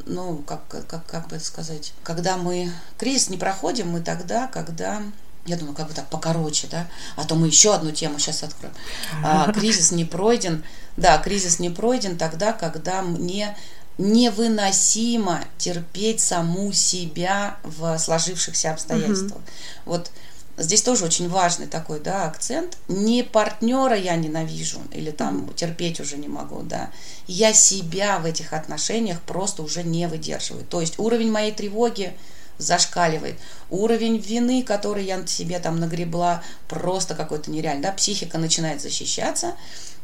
ну, 0.06 0.38
как, 0.38 0.66
как, 0.68 1.06
как 1.06 1.28
бы 1.28 1.36
это 1.36 1.44
сказать, 1.44 1.92
когда 2.02 2.36
мы 2.36 2.72
кризис 2.98 3.30
не 3.30 3.36
проходим, 3.36 3.90
мы 3.90 4.00
тогда, 4.00 4.46
когда 4.46 5.02
я 5.46 5.56
думаю, 5.56 5.74
как 5.74 5.88
бы 5.88 5.94
так 5.94 6.08
покороче, 6.08 6.68
да, 6.70 6.88
а 7.16 7.24
то 7.24 7.34
мы 7.34 7.48
еще 7.48 7.74
одну 7.74 7.90
тему 7.90 8.18
сейчас 8.18 8.42
откроем. 8.42 8.74
А, 9.22 9.52
кризис 9.54 9.92
не 9.92 10.04
пройден, 10.04 10.64
да, 10.96 11.18
кризис 11.18 11.58
не 11.58 11.70
пройден 11.70 12.16
тогда, 12.16 12.52
когда 12.52 13.02
мне 13.02 13.56
невыносимо 13.98 15.44
терпеть 15.58 16.20
саму 16.20 16.72
себя 16.72 17.56
в 17.62 17.96
сложившихся 17.98 18.72
обстоятельствах. 18.72 19.38
Угу. 19.38 19.42
Вот 19.84 20.10
Здесь 20.57 20.82
тоже 20.82 21.05
очень 21.05 21.28
важный 21.28 21.66
такой, 21.66 21.98
да, 21.98 22.26
акцент. 22.26 22.78
Не 22.86 23.24
партнера 23.24 23.96
я 23.96 24.14
ненавижу 24.14 24.80
или 24.92 25.11
там 25.11 25.52
терпеть 25.55 26.00
уже 26.00 26.16
не 26.16 26.28
могу, 26.28 26.62
да. 26.62 26.90
Я 27.26 27.52
себя 27.52 28.18
в 28.20 28.24
этих 28.24 28.52
отношениях 28.52 29.20
просто 29.22 29.62
уже 29.62 29.82
не 29.82 30.07
выдерживаю. 30.07 30.64
То 30.64 30.80
есть 30.80 30.98
уровень 30.98 31.32
моей 31.32 31.52
тревоги 31.52 32.14
зашкаливает. 32.59 33.36
Уровень 33.68 34.18
вины, 34.18 34.62
который 34.62 35.05
я 35.05 35.26
себе 35.26 35.59
там 35.59 35.80
нагребла, 35.80 36.42
просто 36.68 37.14
какой-то 37.16 37.50
нереальный. 37.50 37.82
Да? 37.82 37.92
Психика 37.92 38.38
начинает 38.38 38.80
защищаться, 38.80 39.55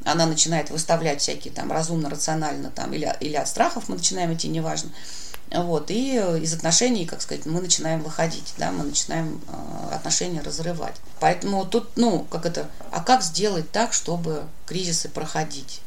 она 0.05 0.27
начинает 0.27 0.71
выставлять 0.71 1.21
всякие 1.21 1.53
там 1.53 1.71
разумно-рационально 1.71 2.71
там, 2.71 2.93
или, 2.93 3.15
или 3.21 3.37
от 3.37 3.49
страхов 3.49 3.89
мы 3.89 3.97
начинаем 3.97 4.35
идти, 4.35 4.49
неважно. 4.49 4.91
Вот, 5.53 5.91
и 5.91 6.15
из 6.41 6.55
отношений, 6.55 7.07
как 7.07 7.23
сказать, 7.23 7.45
мы 7.45 7.61
начинаем 7.61 8.03
выходить, 8.03 8.55
да, 8.57 8.71
мы 8.71 8.85
начинаем 8.85 9.41
э, 9.49 9.95
отношения 9.95 10.43
разрывать. 10.43 10.95
Поэтому 11.19 11.67
тут, 11.67 11.97
ну, 11.97 12.25
как 12.31 12.47
это, 12.47 12.69
а 12.93 13.03
как 13.03 13.23
сделать 13.23 13.71
так, 13.73 13.93
чтобы 13.93 14.45
кризисы 14.67 15.09
проходить? 15.09 15.81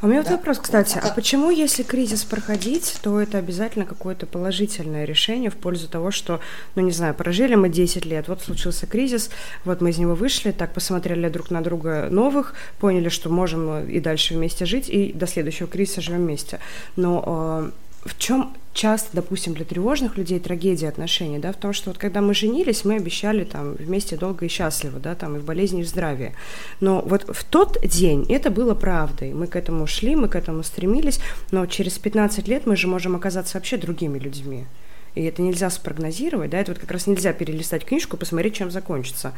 А 0.00 0.06
у 0.06 0.08
меня 0.08 0.22
да. 0.22 0.30
вот 0.30 0.38
вопрос, 0.38 0.58
кстати, 0.58 0.98
а, 0.98 1.08
а 1.08 1.12
почему, 1.12 1.50
если 1.50 1.82
кризис 1.82 2.24
проходить, 2.24 2.98
то 3.02 3.20
это 3.20 3.38
обязательно 3.38 3.84
какое-то 3.84 4.26
положительное 4.26 5.04
решение 5.04 5.50
в 5.50 5.56
пользу 5.56 5.88
того, 5.88 6.10
что, 6.10 6.40
ну 6.74 6.82
не 6.82 6.92
знаю, 6.92 7.14
прожили 7.14 7.54
мы 7.54 7.68
10 7.68 8.04
лет, 8.06 8.28
вот 8.28 8.42
случился 8.42 8.86
кризис, 8.86 9.30
вот 9.64 9.80
мы 9.80 9.90
из 9.90 9.98
него 9.98 10.14
вышли, 10.14 10.52
так 10.52 10.72
посмотрели 10.72 11.28
друг 11.28 11.50
на 11.50 11.62
друга 11.62 12.08
новых, 12.10 12.54
поняли, 12.78 13.08
что 13.08 13.28
можем 13.28 13.88
и 13.88 14.00
дальше 14.00 14.34
вместе 14.34 14.66
жить, 14.66 14.88
и 14.88 15.12
до 15.12 15.26
следующего 15.26 15.68
кризиса 15.68 16.00
живем 16.00 16.20
вместе. 16.20 16.60
Но 16.96 17.22
э, 17.26 17.70
в 18.04 18.18
чем 18.18 18.54
часто, 18.74 19.10
допустим, 19.12 19.54
для 19.54 19.64
тревожных 19.64 20.16
людей 20.16 20.40
трагедия 20.40 20.88
отношений, 20.88 21.38
да, 21.38 21.52
в 21.52 21.56
том, 21.56 21.72
что 21.72 21.90
вот 21.90 21.98
когда 21.98 22.20
мы 22.20 22.34
женились, 22.34 22.84
мы 22.84 22.96
обещали 22.96 23.44
там 23.44 23.74
вместе 23.74 24.16
долго 24.16 24.46
и 24.46 24.48
счастливо, 24.48 24.98
да, 24.98 25.14
там 25.14 25.36
и 25.36 25.38
в 25.38 25.44
болезни, 25.44 25.80
и 25.80 25.84
в 25.84 25.88
здравии. 25.88 26.34
Но 26.80 27.02
вот 27.02 27.24
в 27.28 27.44
тот 27.44 27.78
день 27.84 28.26
это 28.28 28.50
было 28.50 28.74
правдой. 28.74 29.32
Мы 29.32 29.46
к 29.46 29.56
этому 29.56 29.86
шли, 29.86 30.16
мы 30.16 30.28
к 30.28 30.36
этому 30.36 30.62
стремились, 30.62 31.20
но 31.50 31.66
через 31.66 31.98
15 31.98 32.48
лет 32.48 32.66
мы 32.66 32.76
же 32.76 32.88
можем 32.88 33.14
оказаться 33.14 33.58
вообще 33.58 33.76
другими 33.76 34.18
людьми. 34.18 34.66
И 35.14 35.22
это 35.24 35.42
нельзя 35.42 35.70
спрогнозировать, 35.70 36.50
да, 36.50 36.60
это 36.60 36.72
вот 36.72 36.80
как 36.80 36.90
раз 36.90 37.06
нельзя 37.06 37.32
перелистать 37.32 37.84
книжку 37.84 38.16
посмотреть, 38.16 38.54
чем 38.54 38.70
закончится 38.70 39.32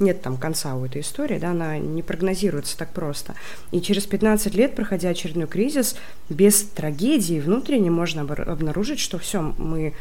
нет 0.00 0.22
там 0.22 0.36
конца 0.36 0.74
у 0.74 0.84
этой 0.84 1.02
истории, 1.02 1.38
да, 1.38 1.50
она 1.50 1.78
не 1.78 2.02
прогнозируется 2.02 2.76
так 2.76 2.92
просто. 2.92 3.34
И 3.70 3.80
через 3.80 4.06
15 4.06 4.54
лет, 4.54 4.74
проходя 4.74 5.10
очередной 5.10 5.46
кризис, 5.46 5.96
без 6.28 6.62
трагедии 6.62 7.40
внутренне 7.40 7.90
можно 7.90 8.22
обнаружить, 8.22 9.00
что 9.00 9.18
все, 9.18 9.54
мы 9.58 9.94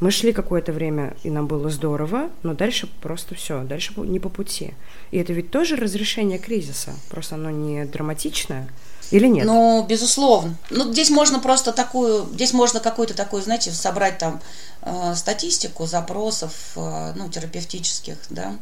мы 0.00 0.10
шли 0.10 0.32
какое-то 0.32 0.72
время, 0.72 1.14
и 1.22 1.30
нам 1.30 1.46
было 1.46 1.70
здорово, 1.70 2.28
но 2.42 2.52
дальше 2.52 2.88
просто 3.00 3.36
все, 3.36 3.62
дальше 3.62 3.92
не 3.96 4.18
по 4.18 4.28
пути. 4.28 4.74
И 5.12 5.18
это 5.18 5.32
ведь 5.32 5.52
тоже 5.52 5.76
разрешение 5.76 6.38
кризиса, 6.40 6.92
просто 7.10 7.36
оно 7.36 7.50
не 7.50 7.84
драматичное, 7.84 8.68
или 9.14 9.28
нет? 9.28 9.46
Ну, 9.46 9.84
безусловно. 9.86 10.56
Ну, 10.70 10.92
здесь 10.92 11.10
можно 11.10 11.38
просто 11.38 11.72
такую, 11.72 12.28
здесь 12.34 12.52
можно 12.52 12.80
какую-то 12.80 13.14
такую, 13.14 13.42
знаете, 13.42 13.70
собрать 13.70 14.18
там 14.18 14.40
э, 14.82 15.14
статистику 15.14 15.86
запросов, 15.86 16.52
э, 16.74 17.12
ну, 17.14 17.28
терапевтических, 17.28 18.16
да, 18.30 18.56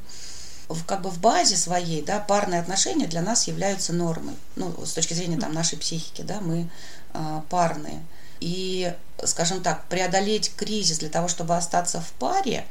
в, 0.69 0.85
как 0.85 1.01
бы 1.01 1.09
в 1.09 1.19
базе 1.21 1.57
своей, 1.57 2.03
да, 2.03 2.19
парные 2.21 2.61
отношения 2.61 3.07
для 3.07 3.23
нас 3.23 3.49
являются 3.49 3.95
нормой. 3.95 4.35
Ну, 4.57 4.75
с 4.85 4.93
точки 4.93 5.15
зрения 5.15 5.39
там, 5.39 5.55
нашей 5.55 5.79
психики, 5.79 6.21
да, 6.21 6.41
мы 6.43 6.69
э, 7.15 7.41
парные. 7.49 8.03
И, 8.41 8.93
скажем 9.25 9.63
так, 9.63 9.85
преодолеть 9.87 10.53
кризис 10.55 10.99
для 10.99 11.09
того, 11.09 11.29
чтобы 11.29 11.57
остаться 11.57 12.03
в 12.03 12.13
паре, 12.19 12.67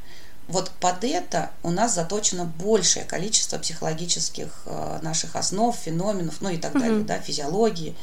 вот 0.52 0.70
под 0.80 1.04
это 1.04 1.52
у 1.64 1.72
нас 1.72 1.96
заточено 1.96 2.46
большее 2.46 3.06
количество 3.06 3.58
психологических 3.58 4.64
э, 4.66 5.00
наших 5.02 5.36
основ, 5.36 5.76
феноменов, 5.76 6.42
ну 6.42 6.50
и 6.50 6.58
так 6.58 6.76
mm-hmm. 6.76 6.80
далее, 6.80 7.04
да, 7.04 7.20
физиологии. 7.20 7.96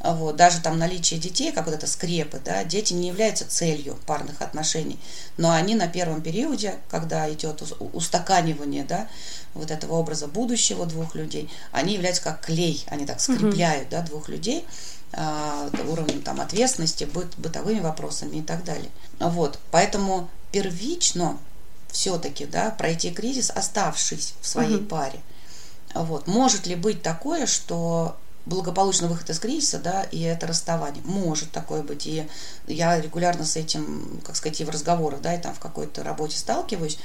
Вот, 0.00 0.34
даже 0.34 0.60
там 0.60 0.78
наличие 0.78 1.20
детей, 1.20 1.52
как 1.52 1.66
вот 1.66 1.76
это 1.76 1.86
скрепы, 1.86 2.40
да, 2.44 2.64
дети 2.64 2.92
не 2.92 3.06
являются 3.06 3.48
целью 3.48 3.96
парных 4.04 4.42
отношений, 4.42 4.98
но 5.36 5.52
они 5.52 5.76
на 5.76 5.86
первом 5.86 6.22
периоде, 6.22 6.74
когда 6.90 7.32
идет 7.32 7.62
устаканивание, 7.78 8.82
да, 8.82 9.06
вот 9.54 9.70
этого 9.70 9.94
образа 9.94 10.26
будущего 10.26 10.86
двух 10.86 11.14
людей, 11.14 11.48
они 11.70 11.94
являются 11.94 12.24
как 12.24 12.40
клей, 12.40 12.84
они 12.88 13.06
так 13.06 13.20
скрепляют, 13.20 13.90
да, 13.90 14.02
двух 14.02 14.28
людей 14.28 14.64
э, 15.12 15.70
уровнем 15.88 16.22
там 16.22 16.40
ответственности, 16.40 17.04
быт, 17.04 17.34
бытовыми 17.36 17.78
вопросами 17.78 18.38
и 18.38 18.42
так 18.42 18.64
далее. 18.64 18.90
Вот, 19.20 19.60
поэтому 19.70 20.28
первично 20.50 21.38
все-таки, 21.92 22.46
да, 22.46 22.70
пройти 22.70 23.10
кризис, 23.10 23.50
оставшись 23.50 24.34
в 24.40 24.48
своей 24.48 24.76
угу. 24.76 24.86
паре. 24.86 25.20
Вот. 25.94 26.26
Может 26.26 26.66
ли 26.66 26.74
быть 26.74 27.02
такое, 27.02 27.46
что 27.46 28.16
благополучный 28.46 29.08
выход 29.08 29.30
из 29.30 29.38
кризиса, 29.38 29.78
да, 29.78 30.02
и 30.04 30.20
это 30.20 30.46
расставание. 30.46 31.02
Может 31.04 31.52
такое 31.52 31.82
быть. 31.82 32.06
И 32.06 32.26
я 32.66 33.00
регулярно 33.00 33.44
с 33.44 33.56
этим, 33.56 34.20
как 34.24 34.36
сказать, 34.36 34.60
и 34.60 34.64
в 34.64 34.70
разговорах, 34.70 35.20
да, 35.20 35.34
и 35.34 35.40
там 35.40 35.54
в 35.54 35.60
какой-то 35.60 36.02
работе 36.02 36.36
сталкиваюсь. 36.36 36.98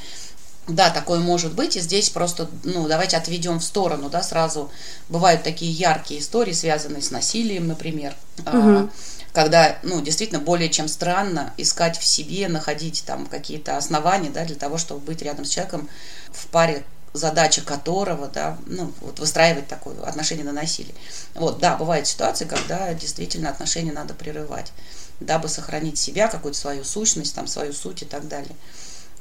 Да, 0.68 0.90
такое 0.90 1.20
может 1.20 1.54
быть, 1.54 1.78
и 1.78 1.80
здесь 1.80 2.10
просто, 2.10 2.50
ну, 2.64 2.90
давайте 2.90 3.16
отведем 3.16 3.60
в 3.60 3.64
сторону, 3.64 4.10
да, 4.10 4.22
сразу. 4.22 4.70
Бывают 5.08 5.44
такие 5.44 5.72
яркие 5.72 6.20
истории, 6.20 6.52
связанные 6.52 7.02
с 7.02 7.10
насилием, 7.10 7.68
например, 7.68 8.16
угу. 8.40 8.90
Когда, 9.38 9.78
ну, 9.84 10.02
действительно 10.02 10.40
более 10.40 10.68
чем 10.68 10.88
странно 10.88 11.54
искать 11.58 11.96
в 12.00 12.04
себе, 12.04 12.48
находить 12.48 13.04
там 13.06 13.28
какие-то 13.28 13.78
основания, 13.78 14.32
да, 14.32 14.46
для 14.46 14.56
того, 14.56 14.80
чтобы 14.80 15.02
быть 15.02 15.22
рядом 15.22 15.46
с 15.46 15.50
человеком 15.50 15.88
в 16.32 16.48
паре 16.48 16.84
задача 17.14 17.62
которого, 17.62 18.30
да, 18.30 18.58
ну, 18.66 18.92
вот 19.00 19.20
выстраивать 19.20 19.68
такое 19.68 20.02
отношение 20.02 20.44
на 20.44 20.54
насилие. 20.54 20.96
Вот, 21.36 21.60
да, 21.60 21.78
бывают 21.78 22.08
ситуации, 22.08 22.46
когда 22.46 22.92
действительно 22.96 23.52
отношения 23.52 23.92
надо 23.92 24.16
прерывать, 24.16 24.72
дабы 25.20 25.50
сохранить 25.50 26.00
себя, 26.00 26.30
какую-то 26.30 26.58
свою 26.58 26.84
сущность, 26.84 27.36
там, 27.36 27.46
свою 27.46 27.74
суть 27.74 28.02
и 28.02 28.06
так 28.06 28.28
далее. 28.28 28.56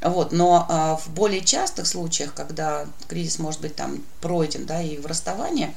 Вот, 0.01 0.33
но 0.33 0.65
а, 0.71 0.97
в 0.97 1.11
более 1.11 1.43
частых 1.43 1.87
случаях, 1.87 2.33
когда 2.33 2.87
кризис 3.07 3.39
может 3.39 3.61
быть 3.61 3.77
там 3.77 4.03
пройден, 4.23 4.65
да, 4.65 4.81
и 4.81 4.97
в 4.97 5.05
расставании, 5.05 5.77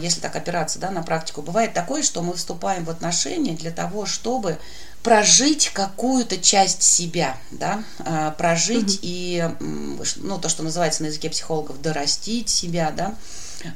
если 0.00 0.20
так 0.20 0.34
опираться, 0.36 0.78
да, 0.78 0.90
на 0.90 1.02
практику, 1.02 1.42
бывает 1.42 1.72
такое, 1.72 2.02
что 2.02 2.22
мы 2.22 2.34
вступаем 2.34 2.84
в 2.84 2.90
отношения 2.90 3.52
для 3.52 3.70
того, 3.70 4.06
чтобы 4.06 4.58
прожить 5.02 5.70
какую-то 5.72 6.38
часть 6.38 6.82
себя, 6.82 7.36
да, 7.50 7.82
а, 8.00 8.32
прожить 8.32 8.96
угу. 8.96 9.00
и, 9.02 9.48
ну, 10.16 10.38
то, 10.38 10.48
что 10.48 10.62
называется 10.62 11.02
на 11.02 11.06
языке 11.06 11.30
психологов, 11.30 11.80
дорастить 11.80 12.48
себя, 12.48 12.90
да, 12.90 13.14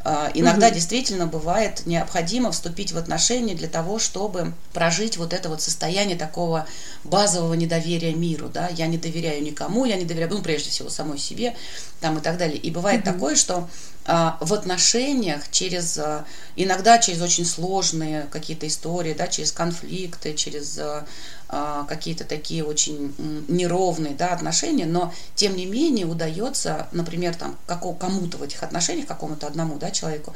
а, 0.05 0.31
Иногда 0.35 0.69
угу. 0.69 0.75
действительно 0.75 1.27
бывает 1.27 1.83
необходимо 1.87 2.53
вступить 2.53 2.93
в 2.93 2.99
отношения 2.99 3.55
для 3.55 3.69
того, 3.69 3.99
чтобы 3.99 4.53
прожить 4.73 5.17
вот 5.17 5.33
это 5.33 5.49
вот 5.49 5.61
состояние 5.61 6.17
такого 6.17 6.67
базового 7.05 7.55
недоверия 7.55 8.15
миру, 8.15 8.49
да, 8.49 8.69
я 8.69 8.87
не 8.87 8.99
доверяю 8.99 9.43
никому, 9.43 9.85
я 9.85 9.97
не 9.97 10.05
доверяю, 10.05 10.31
ну, 10.33 10.43
прежде 10.43 10.71
всего, 10.71 10.89
самой 10.89 11.19
себе, 11.19 11.57
там 12.01 12.19
и 12.19 12.21
так 12.21 12.39
далее. 12.39 12.59
И 12.59 12.71
бывает 12.71 13.03
угу. 13.03 13.13
такое, 13.13 13.37
что 13.37 13.69
в 14.05 14.53
отношениях 14.53 15.49
через, 15.51 15.97
а, 15.97 16.25
иногда 16.57 16.99
через 16.99 17.21
очень 17.21 17.45
сложные 17.45 18.27
какие-то 18.33 18.67
истории, 18.67 19.15
да, 19.15 19.29
через 19.29 19.53
конфликты, 19.53 20.35
через 20.35 20.77
а, 20.79 21.07
а, 21.49 21.85
какие-то 21.85 22.25
такие 22.25 22.65
очень 22.65 23.15
неровные 23.47 24.15
да, 24.15 24.33
отношения, 24.33 24.87
но 24.87 25.15
тем 25.37 25.55
не 25.55 25.67
менее 25.67 26.07
удается, 26.07 26.89
например, 26.93 27.37
там, 27.37 27.57
кому-то 27.67 28.39
в 28.39 28.43
этих 28.43 28.63
отношениях, 28.63 29.07
какому-то 29.07 29.47
одному 29.47 29.79
да, 29.79 29.91
человеку, 29.91 30.35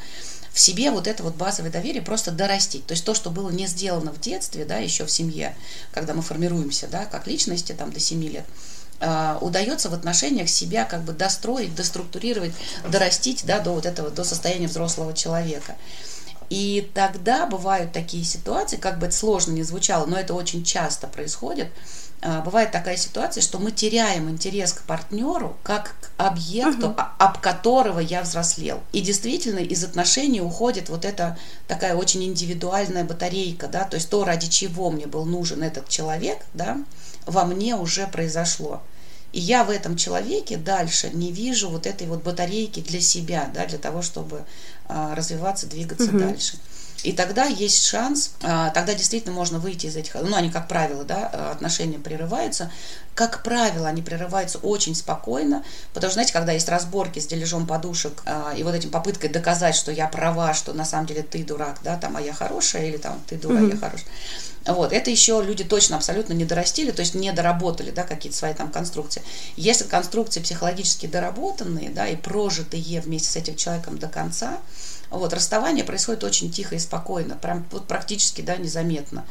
в 0.53 0.61
себе 0.61 0.91
вот 0.91 1.07
это 1.07 1.23
вот 1.23 1.35
базовое 1.35 1.71
доверие 1.71 2.03
просто 2.03 2.31
дорастить. 2.31 2.87
То 2.87 2.93
есть 2.93 3.05
то, 3.05 3.15
что 3.15 3.31
было 3.31 3.51
не 3.51 3.67
сделано 3.67 4.13
в 4.13 4.21
детстве, 4.21 4.65
да, 4.65 4.77
еще 4.77 5.05
в 5.05 5.11
семье, 5.11 5.57
когда 5.93 6.15
мы 6.15 6.23
формируемся, 6.23 6.87
да, 6.87 7.05
как 7.05 7.27
личности 7.27 7.73
там 7.73 7.91
до 7.91 7.99
7 7.99 8.23
лет, 8.23 8.47
а, 8.47 8.76
удается 9.41 9.91
в 9.91 9.95
отношениях 9.95 10.49
себя 10.49 10.85
как 10.85 11.03
бы 11.03 11.13
достроить, 11.13 11.75
доструктурировать, 11.75 12.53
дорастить 12.89 13.45
да, 13.45 13.61
до 13.61 13.73
вот 13.73 13.87
этого, 13.87 14.11
до 14.11 14.25
состояния 14.25 14.69
взрослого 14.69 15.13
человека. 15.13 15.77
И 16.49 16.91
тогда 16.95 17.47
бывают 17.47 17.93
такие 17.93 18.25
ситуации, 18.25 18.77
как 18.77 18.99
бы 18.99 19.07
это 19.07 19.17
сложно 19.17 19.53
не 19.53 19.63
звучало, 19.63 20.07
но 20.07 20.17
это 20.17 20.35
очень 20.35 20.65
часто 20.65 21.09
происходит. 21.09 21.69
А, 22.23 22.41
бывает 22.41 22.73
такая 22.73 22.97
ситуация, 22.97 23.43
что 23.43 23.59
мы 23.59 23.71
теряем 23.73 24.31
интерес 24.31 24.73
к 24.73 24.83
партнеру 24.83 25.57
как 25.63 25.95
к 26.01 26.11
объекту, 26.17 26.89
uh-huh. 26.89 27.07
об 27.19 27.41
которого 27.41 28.01
я 28.01 28.23
взрослел. 28.23 28.81
И 28.93 29.01
действительно 29.01 29.59
из 29.59 29.85
отношений 29.85 30.41
уходит 30.41 30.89
вот 30.89 31.05
эта 31.05 31.37
такая 31.69 31.95
очень 31.95 32.25
индивидуальная 32.25 33.05
батарейка, 33.05 33.69
да, 33.69 33.85
то 33.85 33.97
есть 33.97 34.09
то, 34.09 34.25
ради 34.25 34.49
чего 34.49 34.91
мне 34.91 35.07
был 35.07 35.25
нужен 35.25 35.63
этот 35.63 35.89
человек, 35.89 36.39
да, 36.55 36.79
во 37.27 37.45
мне 37.45 37.77
уже 37.77 38.07
произошло. 38.07 38.83
И 39.33 39.41
я 39.41 39.65
в 39.65 39.71
этом 39.71 39.97
человеке 39.97 40.57
дальше 40.57 41.11
не 41.11 41.33
вижу 41.33 41.69
вот 41.69 41.87
этой 41.87 42.07
вот 42.07 42.23
батарейки 42.23 42.81
для 42.81 43.01
себя, 43.01 43.51
да, 43.53 43.67
для 43.67 43.79
того, 43.79 44.01
чтобы 44.01 44.45
а, 44.89 45.15
развиваться, 45.15 45.67
двигаться 45.67 46.09
угу. 46.09 46.19
дальше. 46.19 46.59
И 47.03 47.13
тогда 47.13 47.45
есть 47.45 47.85
шанс, 47.85 48.33
а, 48.43 48.71
тогда 48.71 48.95
действительно 48.95 49.35
можно 49.35 49.59
выйти 49.59 49.87
из 49.87 49.97
этих, 49.97 50.15
ну, 50.15 50.35
они, 50.35 50.51
как 50.51 50.69
правило, 50.69 51.05
да, 51.05 51.27
отношения 51.53 51.99
прерываются. 51.99 52.73
Как 53.15 53.43
правило, 53.43 53.89
они 53.89 54.03
прерываются 54.03 54.59
очень 54.59 54.95
спокойно, 54.95 55.63
потому 55.93 56.11
что, 56.11 56.15
знаете, 56.15 56.33
когда 56.33 56.53
есть 56.53 56.69
разборки 56.69 57.19
с 57.19 57.27
дележом 57.27 57.67
подушек 57.67 58.23
а, 58.25 58.55
и 58.57 58.63
вот 58.63 58.75
этим 58.75 58.91
попыткой 58.91 59.31
доказать, 59.31 59.75
что 59.75 59.93
я 59.93 60.09
права, 60.09 60.55
что 60.55 60.73
на 60.73 60.85
самом 60.85 61.07
деле 61.07 61.23
ты 61.23 61.45
дурак, 61.45 61.81
да, 61.85 61.97
там, 61.97 62.17
а 62.17 62.21
я 62.21 62.33
хорошая, 62.33 62.87
или 62.87 62.97
там, 62.97 63.21
ты 63.27 63.37
дурак, 63.37 63.63
mm-hmm. 63.63 63.75
я 63.75 63.77
хорошая. 63.77 64.09
Вот, 64.67 64.93
это 64.93 65.11
еще 65.11 65.43
люди 65.45 65.63
точно 65.65 65.97
абсолютно 65.97 66.33
не 66.33 66.45
дорастили, 66.45 66.91
то 66.91 67.01
есть 67.01 67.15
не 67.15 67.33
доработали, 67.33 67.91
да, 67.91 68.03
какие-то 68.03 68.37
свои 68.37 68.53
там 68.53 68.71
конструкции. 68.71 69.23
Если 69.57 69.85
конструкции 69.85 70.41
психологически 70.41 71.07
доработанные, 71.07 71.91
да, 71.91 72.09
и 72.09 72.17
прожитые 72.17 73.01
вместе 73.01 73.31
с 73.31 73.37
этим 73.37 73.57
человеком 73.57 73.99
до 73.99 74.09
конца, 74.09 74.59
вот, 75.11 75.33
расставание 75.33 75.85
происходит 75.85 76.25
очень 76.25 76.51
тихо 76.51 76.75
и 76.75 76.81
спокойно, 76.81 77.37
прям 77.37 77.65
вот 77.71 77.87
практически, 77.87 78.41
да, 78.41 78.57
незаметно. 78.57 79.25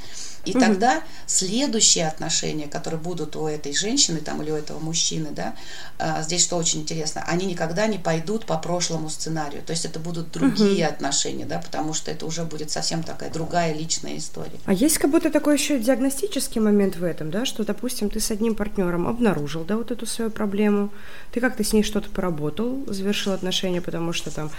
И 0.46 0.52
угу. 0.52 0.60
тогда 0.60 1.02
следующие 1.28 2.08
отношения, 2.08 2.68
которые 2.68 3.00
будут 3.00 3.36
у 3.36 3.48
этой 3.48 3.74
женщины 3.74 4.20
там, 4.20 4.42
или 4.42 4.52
у 4.52 4.56
этого 4.56 4.80
мужчины, 4.80 5.30
да, 5.32 5.56
а, 5.98 6.22
здесь 6.22 6.44
что 6.44 6.58
очень 6.58 6.82
интересно, 6.82 7.24
они 7.28 7.46
никогда 7.46 7.88
не 7.88 7.98
пойдут 7.98 8.46
по 8.46 8.58
прошлому 8.58 9.10
сценарию. 9.10 9.62
То 9.64 9.72
есть 9.72 9.86
это 9.86 10.00
будут 10.00 10.32
другие 10.32 10.86
угу. 10.86 10.94
отношения, 10.94 11.46
да, 11.46 11.60
потому 11.60 11.94
что 11.94 12.12
это 12.12 12.26
уже 12.26 12.44
будет 12.44 12.72
совсем 12.72 13.04
такая 13.04 13.30
другая 13.32 13.74
личная 13.74 14.18
история. 14.18 14.60
А 14.66 14.74
есть 14.74 14.98
как 14.98 15.12
будто 15.12 15.30
такой 15.30 15.58
еще 15.58 15.80
диагностический 15.80 16.62
момент 16.62 16.96
в 16.96 17.04
этом, 17.04 17.32
да, 17.32 17.46
что, 17.46 17.64
допустим, 17.64 18.10
ты 18.10 18.20
с 18.20 18.32
одним 18.32 18.56
партнером 18.56 19.08
обнаружил, 19.08 19.64
да, 19.64 19.78
вот 19.78 19.92
эту 19.92 20.06
свою 20.06 20.32
проблему, 20.32 20.90
ты 21.32 21.40
как-то 21.40 21.64
с 21.64 21.74
ней 21.74 21.84
что-то 21.84 22.10
поработал, 22.10 22.84
завершил 22.88 23.34
отношения, 23.34 23.82
потому 23.82 24.14
что 24.14 24.32
там 24.32 24.52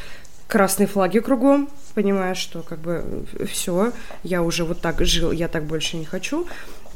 красные 0.49 0.86
флаги 0.86 1.18
кругом, 1.20 1.68
понимаешь, 1.94 2.38
что 2.38 2.62
как 2.62 2.78
бы 2.78 3.24
все, 3.51 3.92
я 4.22 4.42
уже 4.42 4.64
вот 4.64 4.80
так 4.80 5.05
жил, 5.05 5.32
я 5.32 5.49
так 5.49 5.64
больше 5.64 5.97
не 5.97 6.05
хочу. 6.05 6.47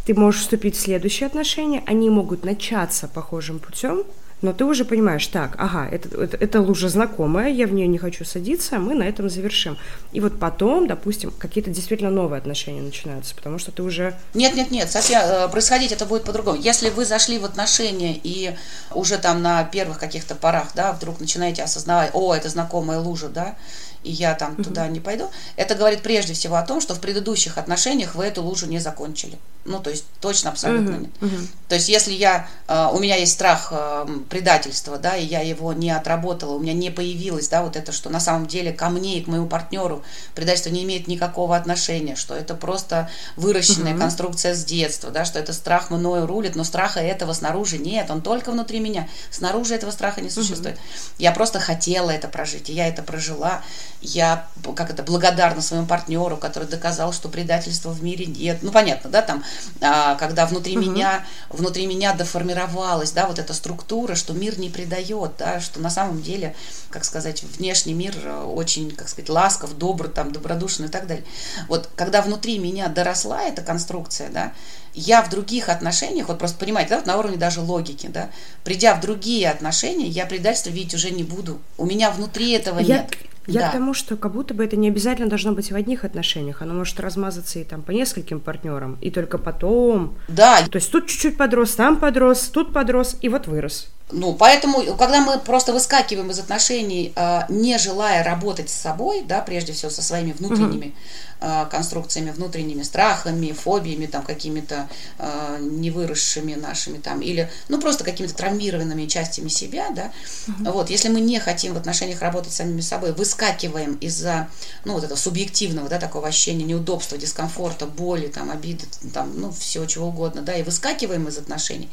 Ты 0.06 0.14
можешь 0.14 0.42
вступить 0.42 0.76
в 0.76 0.80
следующие 0.80 1.26
отношения, 1.26 1.82
они 1.86 2.10
могут 2.10 2.44
начаться 2.44 3.06
похожим 3.08 3.58
путем, 3.58 4.04
но 4.42 4.52
ты 4.52 4.64
уже 4.64 4.84
понимаешь, 4.84 5.26
так, 5.26 5.54
ага, 5.58 5.88
это, 5.90 6.08
это, 6.22 6.36
это 6.36 6.60
лужа 6.60 6.88
знакомая, 6.88 7.50
я 7.50 7.66
в 7.66 7.72
нее 7.72 7.86
не 7.86 7.98
хочу 7.98 8.24
садиться, 8.24 8.78
мы 8.78 8.94
на 8.94 9.04
этом 9.04 9.28
завершим. 9.28 9.76
И 10.12 10.20
вот 10.20 10.38
потом, 10.38 10.86
допустим, 10.86 11.30
какие-то 11.30 11.70
действительно 11.70 12.10
новые 12.10 12.38
отношения 12.38 12.80
начинаются, 12.80 13.34
потому 13.34 13.58
что 13.58 13.70
ты 13.72 13.82
уже... 13.82 14.14
Нет, 14.34 14.54
нет, 14.54 14.70
нет, 14.70 14.90
София, 14.90 15.20
э, 15.22 15.48
происходить 15.48 15.92
это 15.92 16.06
будет 16.06 16.24
по-другому. 16.24 16.58
Если 16.58 16.90
вы 16.90 17.04
зашли 17.04 17.38
в 17.38 17.44
отношения 17.44 18.18
и 18.22 18.54
уже 18.94 19.18
там 19.18 19.42
на 19.42 19.64
первых 19.64 19.98
каких-то 19.98 20.34
порах, 20.34 20.68
да, 20.74 20.92
вдруг 20.92 21.20
начинаете 21.20 21.62
осознавать, 21.62 22.10
о, 22.14 22.34
это 22.34 22.48
знакомая 22.48 22.98
лужа, 22.98 23.28
да, 23.28 23.56
и 24.02 24.10
я 24.10 24.34
там 24.34 24.54
угу. 24.54 24.64
туда 24.64 24.88
не 24.88 25.00
пойду, 25.00 25.30
это 25.56 25.74
говорит 25.74 26.02
прежде 26.02 26.32
всего 26.32 26.56
о 26.56 26.62
том, 26.62 26.80
что 26.80 26.94
в 26.94 27.00
предыдущих 27.00 27.58
отношениях 27.58 28.14
вы 28.14 28.24
эту 28.24 28.42
лужу 28.42 28.66
не 28.66 28.78
закончили. 28.78 29.38
Ну, 29.66 29.78
то 29.78 29.90
есть 29.90 30.06
точно 30.20 30.50
абсолютно 30.50 30.96
угу. 30.96 31.00
нет. 31.00 31.10
Угу. 31.20 31.36
То 31.68 31.74
есть 31.74 31.88
если 31.90 32.12
я, 32.12 32.48
э, 32.66 32.88
у 32.92 32.98
меня 32.98 33.16
есть 33.16 33.32
страх 33.32 33.68
э, 33.72 34.06
предательства, 34.30 34.98
да, 34.98 35.16
и 35.16 35.26
я 35.26 35.42
его 35.42 35.74
не 35.74 35.90
отработала, 35.90 36.54
у 36.54 36.58
меня 36.58 36.72
не 36.72 36.90
появилось, 36.90 37.48
да, 37.48 37.62
вот 37.62 37.76
это, 37.76 37.92
что 37.92 38.08
на 38.08 38.20
самом 38.20 38.46
деле 38.46 38.72
ко 38.72 38.88
мне 38.88 39.18
и 39.18 39.22
к 39.22 39.26
моему 39.26 39.46
партнеру 39.46 40.02
предательство 40.34 40.70
не 40.70 40.82
имеет 40.84 41.08
никакого 41.08 41.56
отношения, 41.56 42.16
что 42.16 42.34
это 42.34 42.54
просто 42.54 43.10
выращенная 43.36 43.92
угу. 43.92 44.00
конструкция 44.00 44.54
с 44.54 44.64
детства, 44.64 45.10
да, 45.10 45.26
что 45.26 45.38
это 45.38 45.52
страх 45.52 45.90
мною 45.90 46.26
рулит, 46.26 46.56
но 46.56 46.64
страха 46.64 47.00
этого 47.00 47.34
снаружи 47.34 47.76
нет, 47.76 48.10
он 48.10 48.22
только 48.22 48.52
внутри 48.52 48.80
меня, 48.80 49.08
снаружи 49.30 49.74
этого 49.74 49.90
страха 49.90 50.22
не 50.22 50.30
существует. 50.30 50.76
Угу. 50.76 50.84
Я 51.18 51.32
просто 51.32 51.60
хотела 51.60 52.10
это 52.10 52.28
прожить, 52.28 52.70
и 52.70 52.72
я 52.72 52.88
это 52.88 53.02
прожила, 53.02 53.62
я, 54.02 54.46
как 54.76 54.90
это, 54.90 55.02
благодарна 55.02 55.60
своему 55.60 55.86
партнеру, 55.86 56.36
который 56.36 56.68
доказал, 56.68 57.12
что 57.12 57.28
предательства 57.28 57.90
в 57.90 58.02
мире 58.02 58.26
нет. 58.26 58.58
Ну, 58.62 58.72
понятно, 58.72 59.10
да, 59.10 59.22
там, 59.22 59.44
а, 59.80 60.14
когда 60.16 60.46
внутри 60.46 60.78
угу. 60.78 60.90
меня, 60.90 61.24
внутри 61.48 61.86
меня 61.86 62.14
доформировалась, 62.14 63.12
да, 63.12 63.26
вот 63.26 63.38
эта 63.38 63.52
структура, 63.52 64.14
что 64.14 64.32
мир 64.32 64.58
не 64.58 64.70
предает, 64.70 65.32
да, 65.38 65.60
что 65.60 65.80
на 65.80 65.90
самом 65.90 66.22
деле, 66.22 66.54
как 66.90 67.04
сказать, 67.04 67.42
внешний 67.42 67.94
мир 67.94 68.16
очень, 68.46 68.90
как 68.90 69.08
сказать, 69.08 69.28
ласков, 69.28 69.76
добр, 69.76 70.08
там, 70.08 70.32
добродушный 70.32 70.88
и 70.88 70.90
так 70.90 71.06
далее. 71.06 71.24
Вот, 71.68 71.88
когда 71.94 72.22
внутри 72.22 72.58
меня 72.58 72.88
доросла 72.88 73.42
эта 73.42 73.62
конструкция, 73.62 74.30
да, 74.30 74.52
я 74.94 75.22
в 75.22 75.30
других 75.30 75.68
отношениях, 75.68 76.28
вот 76.28 76.38
просто 76.38 76.58
понимаете, 76.58 76.90
да, 76.90 76.96
вот 76.96 77.06
на 77.06 77.16
уровне 77.16 77.36
даже 77.36 77.60
логики, 77.60 78.08
да, 78.08 78.30
придя 78.64 78.94
в 78.94 79.00
другие 79.00 79.50
отношения, 79.50 80.06
я 80.06 80.26
предательство 80.26 80.70
видеть 80.70 80.94
уже 80.94 81.10
не 81.10 81.22
буду. 81.22 81.60
У 81.78 81.86
меня 81.86 82.10
внутри 82.10 82.52
этого 82.52 82.78
я, 82.78 82.98
нет. 82.98 83.16
Я 83.46 83.60
да. 83.60 83.68
к 83.68 83.72
тому, 83.72 83.94
что 83.94 84.16
как 84.16 84.32
будто 84.32 84.54
бы 84.54 84.64
это 84.64 84.76
не 84.76 84.88
обязательно 84.88 85.28
должно 85.28 85.52
быть 85.52 85.72
в 85.72 85.74
одних 85.74 86.04
отношениях. 86.04 86.62
Оно 86.62 86.74
может 86.74 87.00
размазаться 87.00 87.58
и 87.58 87.64
там 87.64 87.82
по 87.82 87.90
нескольким 87.90 88.38
партнерам, 88.40 88.98
и 89.00 89.10
только 89.10 89.38
потом. 89.38 90.14
Да. 90.28 90.62
То 90.68 90.76
есть 90.76 90.90
тут 90.90 91.06
чуть-чуть 91.06 91.36
подрос, 91.36 91.74
там 91.74 91.98
подрос, 91.98 92.48
тут 92.48 92.72
подрос, 92.72 93.16
и 93.20 93.28
вот 93.28 93.46
вырос. 93.46 93.88
Ну, 94.12 94.34
поэтому, 94.34 94.82
когда 94.96 95.20
мы 95.20 95.38
просто 95.38 95.72
выскакиваем 95.72 96.30
из 96.30 96.38
отношений, 96.38 97.12
а, 97.16 97.46
не 97.48 97.78
желая 97.78 98.24
работать 98.24 98.70
с 98.70 98.74
собой, 98.74 99.22
да, 99.22 99.40
прежде 99.40 99.72
всего 99.72 99.90
со 99.90 100.02
своими 100.02 100.32
внутренними 100.32 100.94
угу. 101.40 101.70
конструкциями, 101.70 102.30
внутренними 102.30 102.82
страхами, 102.82 103.52
фобиями, 103.52 104.06
там, 104.06 104.22
какими-то 104.22 104.88
а, 105.18 105.58
невыросшими 105.58 106.54
нашими, 106.54 106.98
там, 106.98 107.22
или, 107.22 107.50
ну, 107.68 107.80
просто 107.80 108.04
какими-то 108.04 108.34
травмированными 108.34 109.06
частями 109.06 109.48
себя, 109.48 109.90
да, 109.90 110.12
угу. 110.48 110.72
вот, 110.72 110.90
если 110.90 111.08
мы 111.08 111.20
не 111.20 111.38
хотим 111.38 111.74
в 111.74 111.76
отношениях 111.76 112.20
работать 112.20 112.52
с 112.52 112.56
самими 112.56 112.80
собой, 112.80 113.12
выскакиваем 113.12 113.94
из-за, 113.96 114.48
ну, 114.84 114.94
вот 114.94 115.04
этого 115.04 115.18
субъективного, 115.18 115.88
да, 115.88 115.98
такого 115.98 116.28
ощущения 116.28 116.64
неудобства, 116.64 117.16
дискомфорта, 117.16 117.86
боли, 117.86 118.26
там, 118.26 118.50
обиды, 118.50 118.84
там, 119.14 119.32
ну, 119.38 119.50
всего 119.52 119.86
чего 119.86 120.08
угодно, 120.08 120.42
да, 120.42 120.54
и 120.54 120.62
выскакиваем 120.62 121.28
из 121.28 121.38
отношений, 121.38 121.88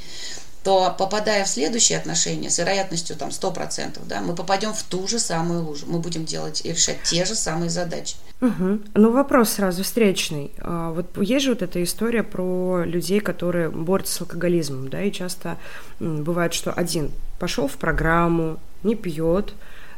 то 0.67 0.93
попадая 0.97 1.45
в 1.45 1.47
следующие 1.47 1.97
отношения 1.97 2.49
с 2.49 2.57
вероятностью 2.57 3.15
там 3.15 3.29
100%, 3.29 3.99
да, 4.05 4.19
мы 4.19 4.35
попадем 4.35 4.73
в 4.73 4.83
ту 4.83 5.07
же 5.07 5.17
самую 5.17 5.63
лужу. 5.63 5.85
Мы 5.87 5.99
будем 5.99 6.25
делать 6.25 6.59
и 6.65 6.73
решать 6.73 7.01
те 7.03 7.23
же 7.23 7.35
самые 7.35 7.69
задачи. 7.69 8.17
Угу. 8.41 8.79
Ну, 8.93 9.11
вопрос 9.13 9.51
сразу 9.51 9.83
встречный. 9.83 10.51
А, 10.59 10.91
вот 10.91 11.05
есть 11.21 11.45
же 11.45 11.51
вот 11.51 11.61
эта 11.61 11.81
история 11.81 12.21
про 12.21 12.83
людей, 12.83 13.21
которые 13.21 13.69
борются 13.69 14.15
с 14.15 14.21
алкоголизмом, 14.21 14.89
да, 14.89 15.01
и 15.03 15.09
часто 15.09 15.57
бывает, 16.01 16.53
что 16.53 16.73
один 16.73 17.13
пошел 17.39 17.69
в 17.69 17.77
программу, 17.77 18.57
не 18.83 18.95
пьет, 18.95 19.53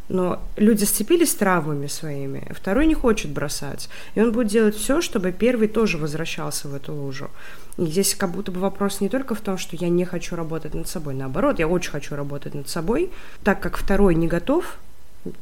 но 0.09 0.41
люди 0.57 0.83
сцепились 0.83 1.35
травмами 1.35 1.87
своими, 1.87 2.51
второй 2.51 2.87
не 2.87 2.95
хочет 2.95 3.31
бросать. 3.31 3.89
И 4.15 4.21
он 4.21 4.31
будет 4.31 4.47
делать 4.47 4.75
все, 4.75 5.01
чтобы 5.01 5.31
первый 5.31 5.67
тоже 5.67 5.97
возвращался 5.97 6.67
в 6.67 6.75
эту 6.75 6.93
лужу. 6.93 7.29
И 7.77 7.85
здесь 7.85 8.15
как 8.15 8.31
будто 8.31 8.51
бы 8.51 8.59
вопрос 8.59 9.01
не 9.01 9.09
только 9.09 9.35
в 9.35 9.41
том, 9.41 9.57
что 9.57 9.75
я 9.75 9.87
не 9.87 10.05
хочу 10.05 10.35
работать 10.35 10.73
над 10.73 10.87
собой. 10.87 11.13
Наоборот, 11.13 11.59
я 11.59 11.67
очень 11.67 11.91
хочу 11.91 12.15
работать 12.15 12.55
над 12.55 12.67
собой, 12.67 13.11
так 13.43 13.61
как 13.61 13.77
второй 13.77 14.15
не 14.15 14.27
готов, 14.27 14.77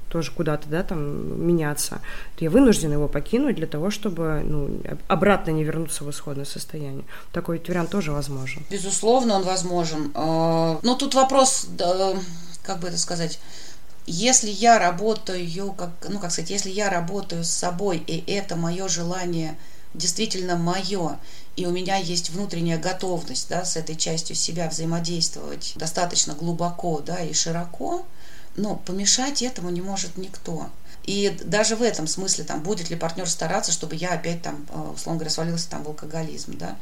тоже 0.09 0.31
куда-то, 0.31 0.67
да, 0.67 0.83
там, 0.83 1.45
меняться, 1.45 2.01
то 2.35 2.43
я 2.43 2.49
вынуждена 2.49 2.93
его 2.93 3.07
покинуть 3.07 3.55
для 3.55 3.67
того, 3.67 3.91
чтобы, 3.91 4.41
ну, 4.43 4.81
обратно 5.07 5.51
не 5.51 5.63
вернуться 5.63 6.03
в 6.03 6.09
исходное 6.09 6.45
состояние. 6.45 7.03
Такой 7.31 7.61
вариант 7.65 7.91
тоже 7.91 8.11
возможен. 8.11 8.63
Безусловно, 8.69 9.35
он 9.35 9.43
возможен. 9.43 10.11
А, 10.15 10.79
но 10.81 10.95
тут 10.95 11.13
вопрос, 11.13 11.67
как 12.63 12.79
бы 12.79 12.87
это 12.87 12.97
сказать, 12.97 13.39
если 14.07 14.49
я 14.49 14.79
работаю, 14.79 15.73
как, 15.73 15.91
ну, 16.09 16.19
как 16.19 16.31
сказать, 16.31 16.49
если 16.49 16.69
я 16.69 16.89
работаю 16.89 17.43
с 17.43 17.49
собой, 17.49 17.97
и 17.97 18.23
это 18.31 18.55
мое 18.55 18.87
желание 18.87 19.57
действительно 19.93 20.55
мое, 20.55 21.19
и 21.57 21.65
у 21.65 21.71
меня 21.71 21.97
есть 21.97 22.29
внутренняя 22.29 22.77
готовность, 22.77 23.49
да, 23.49 23.65
с 23.65 23.75
этой 23.75 23.95
частью 23.95 24.35
себя 24.35 24.69
взаимодействовать 24.69 25.73
достаточно 25.75 26.33
глубоко, 26.33 26.99
да, 26.99 27.19
и 27.19 27.33
широко, 27.33 28.05
но 28.55 28.75
помешать 28.75 29.41
этому 29.41 29.69
не 29.69 29.81
может 29.81 30.17
никто. 30.17 30.69
И 31.03 31.37
даже 31.43 31.75
в 31.75 31.81
этом 31.81 32.05
смысле, 32.07 32.43
там, 32.43 32.61
будет 32.61 32.89
ли 32.89 32.95
партнер 32.95 33.29
стараться, 33.29 33.71
чтобы 33.71 33.95
я 33.95 34.11
опять 34.13 34.41
там, 34.41 34.65
э, 34.69 34.91
условно 34.93 35.19
говоря, 35.19 35.29
свалился 35.31 35.69
там 35.69 35.83
в 35.83 35.87
алкоголизм, 35.87 36.57
да, 36.57 36.77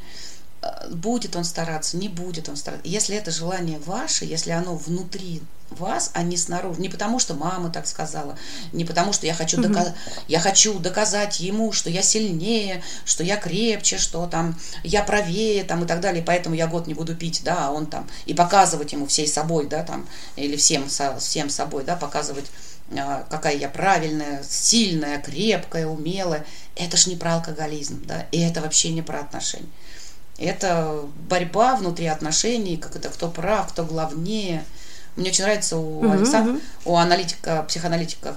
будет 0.90 1.36
он 1.36 1.44
стараться, 1.44 1.96
не 1.96 2.08
будет 2.08 2.48
он 2.48 2.56
стараться. 2.56 2.86
Если 2.88 3.16
это 3.16 3.30
желание 3.30 3.78
ваше, 3.78 4.24
если 4.24 4.50
оно 4.50 4.76
внутри 4.76 5.42
вас, 5.70 6.10
а 6.14 6.22
не 6.22 6.36
снаружи. 6.36 6.80
Не 6.80 6.88
потому, 6.88 7.18
что 7.18 7.34
мама 7.34 7.70
так 7.70 7.86
сказала, 7.86 8.38
не 8.72 8.84
потому, 8.84 9.12
что 9.12 9.26
я 9.26 9.34
хочу, 9.34 9.58
угу. 9.58 9.68
доказ... 9.68 9.92
я 10.28 10.40
хочу 10.40 10.78
доказать 10.78 11.40
ему, 11.40 11.72
что 11.72 11.90
я 11.90 12.02
сильнее, 12.02 12.82
что 13.04 13.24
я 13.24 13.36
крепче, 13.36 13.98
что 13.98 14.26
там 14.26 14.58
я 14.84 15.02
правее 15.02 15.64
там, 15.64 15.84
и 15.84 15.86
так 15.86 16.00
далее, 16.00 16.22
поэтому 16.24 16.54
я 16.54 16.66
год 16.66 16.86
не 16.86 16.94
буду 16.94 17.16
пить, 17.16 17.42
да, 17.44 17.66
а 17.66 17.70
он 17.72 17.86
там, 17.86 18.08
и 18.26 18.34
показывать 18.34 18.92
ему 18.92 19.06
всей 19.06 19.26
собой, 19.26 19.66
да, 19.66 19.82
там, 19.82 20.06
или 20.36 20.56
всем, 20.56 20.88
со, 20.88 21.18
всем 21.18 21.50
собой, 21.50 21.84
да, 21.84 21.96
показывать 21.96 22.46
а, 22.96 23.26
какая 23.28 23.56
я 23.56 23.68
правильная, 23.68 24.44
сильная, 24.48 25.20
крепкая, 25.20 25.86
умелая. 25.86 26.46
Это 26.76 26.96
ж 26.96 27.06
не 27.06 27.16
про 27.16 27.34
алкоголизм, 27.34 28.04
да, 28.06 28.26
и 28.30 28.40
это 28.40 28.60
вообще 28.60 28.90
не 28.90 29.02
про 29.02 29.20
отношения. 29.20 29.66
Это 30.38 31.02
борьба 31.28 31.76
внутри 31.76 32.06
отношений, 32.06 32.76
как 32.76 32.96
это 32.96 33.08
кто 33.08 33.28
прав, 33.28 33.72
кто 33.72 33.84
главнее– 33.84 34.64
мне 35.16 35.30
очень 35.30 35.44
нравится 35.44 35.78
у, 35.78 36.04
uh-huh, 36.04 36.12
Александра, 36.12 36.52
uh-huh. 36.54 36.60
у 36.84 36.96
аналитика, 36.96 37.62
психоаналитика 37.66 38.36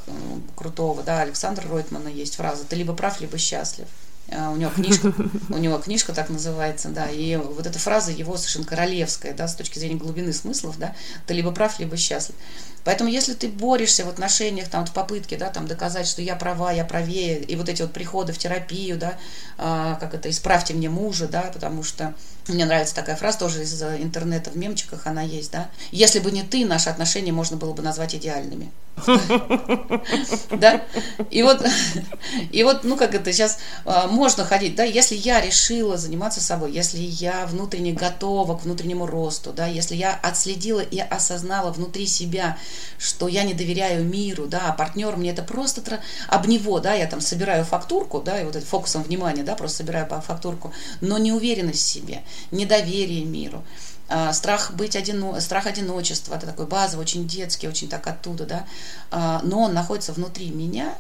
крутого, 0.56 1.04
да, 1.04 1.22
Александра 1.22 1.68
Ройтмана 1.68 2.08
есть 2.08 2.38
фраза 2.38 2.64
«ты 2.64 2.78
либо 2.78 2.94
прав, 2.94 3.20
либо 3.20 3.38
счастлив». 3.38 3.88
А, 4.32 4.52
у 4.52 4.56
него 4.56 4.72
книжка, 4.72 5.14
у 5.50 5.58
него 5.58 5.78
книжка 5.80 6.14
так 6.14 6.30
называется, 6.30 6.90
да, 6.90 7.10
и 7.10 7.36
вот 7.36 7.68
эта 7.68 7.78
фраза 7.80 8.12
его 8.12 8.38
совершенно 8.38 8.66
королевская, 8.66 9.34
да, 9.34 9.48
с 9.48 9.56
точки 9.56 9.78
зрения 9.78 9.98
глубины 9.98 10.32
смыслов, 10.32 10.78
да, 10.80 10.96
ты 11.28 11.34
либо 11.34 11.52
прав, 11.52 11.80
либо 11.80 11.98
счастлив. 11.98 12.36
Поэтому 12.84 13.10
если 13.10 13.34
ты 13.34 13.48
борешься 13.48 14.06
в 14.06 14.10
отношениях, 14.10 14.70
там, 14.70 14.86
в 14.86 14.94
попытке, 14.94 15.38
да, 15.38 15.50
там, 15.50 15.68
доказать, 15.68 16.08
что 16.08 16.22
я 16.22 16.36
права, 16.36 16.72
я 16.72 16.86
правее, 16.86 17.40
и 17.42 17.56
вот 17.56 17.70
эти 17.70 17.82
вот 17.82 17.94
приходы 17.94 18.34
в 18.34 18.38
терапию, 18.38 18.98
да, 18.98 19.18
а, 19.58 19.96
как 19.96 20.14
это, 20.14 20.30
исправьте 20.30 20.74
мне 20.74 20.90
мужа, 20.90 21.28
да, 21.28 21.52
потому 21.54 21.84
что 21.84 22.14
мне 22.48 22.66
нравится 22.66 22.96
такая 22.96 23.16
фраза 23.16 23.40
тоже 23.40 23.64
из 23.64 23.82
интернета 23.82 24.50
в 24.50 24.58
мемчиках 24.58 25.06
она 25.06 25.22
есть, 25.22 25.52
да. 25.52 25.70
Если 25.92 26.20
бы 26.20 26.32
не 26.32 26.44
ты, 26.44 26.66
наши 26.66 26.90
отношения 26.90 27.32
можно 27.32 27.58
было 27.58 27.74
бы 27.74 27.84
назвать 27.84 28.16
идеальными. 28.16 28.72
Да? 30.52 30.82
И 31.30 31.44
вот, 31.44 31.66
и 32.52 32.64
вот, 32.64 32.84
ну 32.84 32.98
как 32.98 33.14
это 33.16 33.32
сейчас 33.32 33.60
а, 33.86 34.08
можно 34.08 34.44
ходить, 34.44 34.76
да, 34.76 34.84
если 34.84 35.16
я 35.16 35.40
решила 35.42 35.98
заниматься 35.98 36.42
собой, 36.42 36.72
если 36.72 36.98
я 37.00 37.46
внутренне 37.46 37.94
готова 37.94 38.58
к 38.58 38.64
внутреннему 38.64 39.06
росту, 39.06 39.54
да, 39.54 39.68
если 39.68 39.96
я 39.96 40.14
отследила 40.16 40.82
и 40.82 41.00
осознала 41.00 41.72
внутри 41.72 42.08
себя, 42.08 42.58
что 42.98 43.28
я 43.28 43.44
не 43.44 43.54
доверяю 43.54 44.04
миру, 44.06 44.48
да, 44.48 44.70
а 44.70 44.74
партнер 44.74 45.16
мне 45.16 45.32
это 45.32 45.44
просто 45.44 46.00
об 46.28 46.48
него, 46.48 46.80
да, 46.80 46.94
я 46.94 47.08
там 47.08 47.22
собираю 47.22 47.66
фактурку, 47.66 48.22
да, 48.22 48.42
и 48.42 48.46
вот 48.46 48.56
этим 48.56 48.68
фокусом 48.68 49.04
внимания, 49.04 49.44
да, 49.44 49.56
просто 49.56 49.78
собираю 49.78 50.08
фактурку, 50.08 50.74
но 51.02 51.18
не 51.18 51.32
уверенность 51.32 51.82
в 51.82 51.88
себе, 51.88 52.24
недоверие 52.52 53.26
миру, 53.26 53.64
а, 54.08 54.34
страх 54.34 54.74
быть 54.74 54.96
одино, 54.96 55.40
страх 55.40 55.66
одиночества, 55.66 56.36
это 56.36 56.48
такой 56.48 56.66
базовый, 56.66 57.04
очень 57.04 57.28
детский, 57.28 57.68
очень 57.68 57.90
так 57.90 58.06
оттуда, 58.08 58.46
да, 58.46 58.66
а, 59.12 59.42
но 59.44 59.62
он 59.62 59.74
находится 59.74 60.14
внутри 60.14 60.50
меня, 60.50 60.94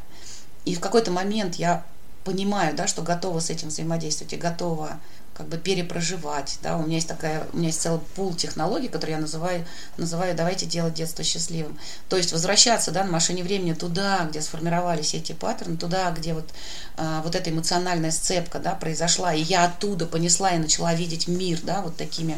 и 0.66 0.76
в 0.76 0.80
какой-то 0.80 1.12
момент 1.12 1.56
я 1.56 1.84
понимаю, 2.24 2.76
да, 2.76 2.88
что 2.88 3.02
готова 3.02 3.40
с 3.40 3.50
этим 3.50 3.70
взаимодействовать 3.70 4.34
и 4.34 4.38
готова 4.38 5.00
как 5.40 5.48
бы 5.48 5.58
перепроживать, 5.58 6.60
да, 6.62 6.76
у 6.76 6.84
меня 6.84 6.96
есть 6.96 7.08
такая, 7.08 7.48
у 7.54 7.58
меня 7.58 7.68
есть 7.68 7.82
целый 7.82 8.02
пул 8.14 8.36
технологий, 8.36 8.90
которые 8.90 9.16
я 9.16 9.22
называю, 9.22 9.66
называю 9.96 10.36
«давайте 10.36 10.66
делать 10.66 10.96
детство 10.96 11.24
счастливым». 11.24 11.80
То 12.10 12.18
есть 12.18 12.34
возвращаться, 12.34 12.92
да, 12.92 13.06
на 13.06 13.12
машине 13.14 13.42
времени 13.42 13.72
туда, 13.72 14.28
где 14.30 14.42
сформировались 14.42 15.14
эти 15.14 15.32
паттерны, 15.32 15.78
туда, 15.78 16.12
где 16.12 16.34
вот, 16.34 16.50
а, 16.98 17.22
вот 17.22 17.36
эта 17.36 17.52
эмоциональная 17.52 18.12
сцепка, 18.12 18.60
да, 18.60 18.76
произошла, 18.76 19.34
и 19.34 19.42
я 19.42 19.64
оттуда 19.64 20.06
понесла 20.08 20.52
и 20.52 20.58
начала 20.58 20.94
видеть 20.94 21.30
мир, 21.30 21.62
да, 21.64 21.82
вот 21.84 21.96
такими 21.96 22.38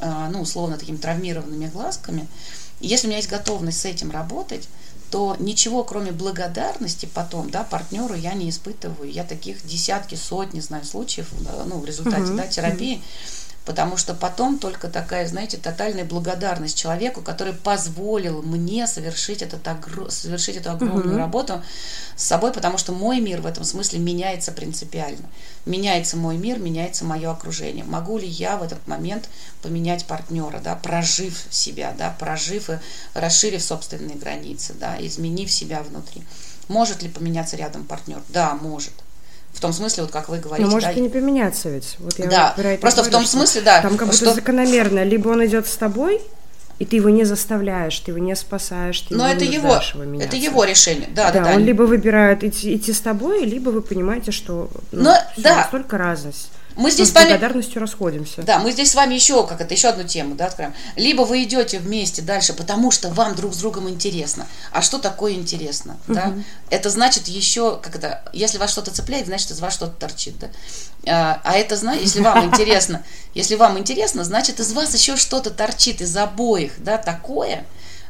а, 0.00 0.28
ну, 0.28 0.40
условно, 0.40 0.78
такими 0.78 0.96
травмированными 0.96 1.68
глазками, 1.68 2.26
и 2.80 2.88
если 2.88 3.06
у 3.06 3.10
меня 3.10 3.18
есть 3.18 3.30
готовность 3.30 3.80
с 3.80 3.84
этим 3.84 4.10
работать, 4.10 4.68
то 5.12 5.36
ничего, 5.38 5.84
кроме 5.84 6.10
благодарности 6.10 7.04
потом, 7.04 7.50
да, 7.50 7.64
партнеру 7.64 8.14
я 8.14 8.32
не 8.32 8.48
испытываю. 8.48 9.12
Я 9.12 9.24
таких 9.24 9.64
десятки, 9.66 10.14
сотни, 10.14 10.60
знаю, 10.60 10.86
случаев, 10.86 11.28
ну, 11.66 11.78
в 11.78 11.84
результате, 11.84 12.32
uh-huh. 12.32 12.36
да, 12.36 12.46
терапии. 12.46 12.96
Uh-huh 12.96 13.41
потому 13.64 13.96
что 13.96 14.14
потом 14.14 14.58
только 14.58 14.88
такая, 14.88 15.26
знаете, 15.26 15.56
тотальная 15.56 16.04
благодарность 16.04 16.76
человеку, 16.76 17.22
который 17.22 17.52
позволил 17.52 18.42
мне 18.42 18.86
совершить, 18.86 19.42
этот 19.42 19.66
огр... 19.68 20.10
совершить 20.10 20.56
эту 20.56 20.72
огромную 20.72 21.10
угу. 21.10 21.18
работу 21.18 21.62
с 22.16 22.24
собой, 22.24 22.52
потому 22.52 22.78
что 22.78 22.92
мой 22.92 23.20
мир 23.20 23.40
в 23.40 23.46
этом 23.46 23.64
смысле 23.64 24.00
меняется 24.00 24.52
принципиально. 24.52 25.28
Меняется 25.64 26.16
мой 26.16 26.36
мир, 26.36 26.58
меняется 26.58 27.04
мое 27.04 27.30
окружение. 27.30 27.84
Могу 27.84 28.18
ли 28.18 28.26
я 28.26 28.56
в 28.56 28.62
этот 28.62 28.86
момент 28.88 29.28
поменять 29.62 30.06
партнера, 30.06 30.60
да, 30.60 30.74
прожив 30.74 31.46
себя, 31.50 31.94
да, 31.96 32.14
прожив 32.18 32.70
и 32.70 32.78
расширив 33.14 33.62
собственные 33.62 34.16
границы, 34.16 34.74
да, 34.74 34.96
изменив 34.98 35.50
себя 35.50 35.82
внутри. 35.82 36.24
Может 36.68 37.02
ли 37.02 37.08
поменяться 37.08 37.56
рядом 37.56 37.84
партнер? 37.84 38.22
Да, 38.28 38.54
может. 38.54 38.92
В 39.52 39.60
том 39.60 39.72
смысле, 39.72 40.04
вот 40.04 40.12
как 40.12 40.28
вы 40.28 40.38
говорите. 40.38 40.66
Но 40.66 40.72
может 40.72 40.90
да, 40.90 40.94
и 40.94 41.00
не 41.00 41.08
поменяться 41.08 41.68
ведь. 41.68 41.96
Вот 41.98 42.18
я 42.18 42.26
да, 42.26 42.54
просто 42.80 43.02
говорю, 43.02 43.10
в 43.10 43.20
том 43.20 43.26
смысле, 43.26 43.60
да. 43.60 43.82
Там 43.82 43.96
как 43.96 44.08
будто 44.08 44.24
что... 44.24 44.34
закономерно. 44.34 45.04
Либо 45.04 45.28
он 45.28 45.44
идет 45.44 45.66
с 45.66 45.76
тобой, 45.76 46.20
и 46.78 46.84
ты 46.84 46.96
его 46.96 47.10
не 47.10 47.24
заставляешь, 47.24 47.98
ты 48.00 48.10
его 48.10 48.18
не 48.18 48.34
спасаешь, 48.34 49.00
ты 49.02 49.14
Но 49.14 49.28
его 49.28 49.36
это 49.36 49.44
его, 49.44 49.68
его 49.68 50.20
это 50.20 50.36
его 50.36 50.64
решение, 50.64 51.08
да, 51.14 51.30
да. 51.30 51.44
Да, 51.44 51.54
он 51.54 51.64
либо 51.64 51.82
выбирает 51.82 52.42
идти, 52.42 52.74
идти 52.74 52.92
с 52.92 53.00
тобой, 53.00 53.44
либо 53.44 53.70
вы 53.70 53.82
понимаете, 53.82 54.32
что 54.32 54.68
ну, 54.90 55.04
Но, 55.04 55.16
да. 55.36 55.58
настолько 55.58 55.98
разность. 55.98 56.50
Мы 56.76 56.90
здесь 56.90 57.10
с 57.10 57.12
вами... 57.12 57.28
благодарностью 57.28 57.80
расходимся. 57.80 58.42
Да, 58.42 58.58
мы 58.58 58.72
здесь 58.72 58.90
с 58.90 58.94
вами 58.94 59.14
еще, 59.14 59.46
как 59.46 59.60
это, 59.60 59.74
еще 59.74 59.88
одну 59.88 60.04
тему, 60.04 60.34
да, 60.34 60.46
откроем. 60.46 60.74
Либо 60.96 61.22
вы 61.22 61.42
идете 61.44 61.78
вместе 61.78 62.22
дальше, 62.22 62.52
потому 62.52 62.90
что 62.90 63.08
вам 63.08 63.34
друг 63.34 63.54
с 63.54 63.58
другом 63.58 63.88
интересно. 63.88 64.46
А 64.70 64.82
что 64.82 64.98
такое 64.98 65.32
интересно, 65.32 65.96
угу. 66.06 66.14
да? 66.14 66.32
Это 66.70 66.90
значит 66.90 67.28
еще, 67.28 67.78
как 67.78 67.96
это, 67.96 68.22
если 68.32 68.58
вас 68.58 68.70
что-то 68.70 68.90
цепляет, 68.90 69.26
значит 69.26 69.50
из 69.50 69.60
вас 69.60 69.74
что-то 69.74 69.92
торчит, 69.92 70.38
да? 70.38 70.48
А, 71.06 71.40
а 71.44 71.54
это, 71.54 71.76
значит, 71.76 72.02
если 72.02 72.20
вам 72.20 72.44
интересно, 72.46 73.02
если 73.34 73.56
вам 73.56 73.78
интересно, 73.78 74.24
значит 74.24 74.60
из 74.60 74.72
вас 74.72 74.94
еще 74.94 75.16
что-то 75.16 75.50
торчит 75.50 76.00
из 76.00 76.16
обоих, 76.16 76.72
да, 76.78 76.98
такое, 76.98 77.64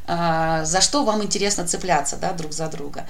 а, 0.05 0.65
за 0.65 0.81
что 0.81 1.03
вам 1.03 1.23
интересно 1.23 1.67
цепляться, 1.67 2.17
да, 2.17 2.33
друг 2.33 2.53
за 2.53 2.67
друга. 2.67 3.05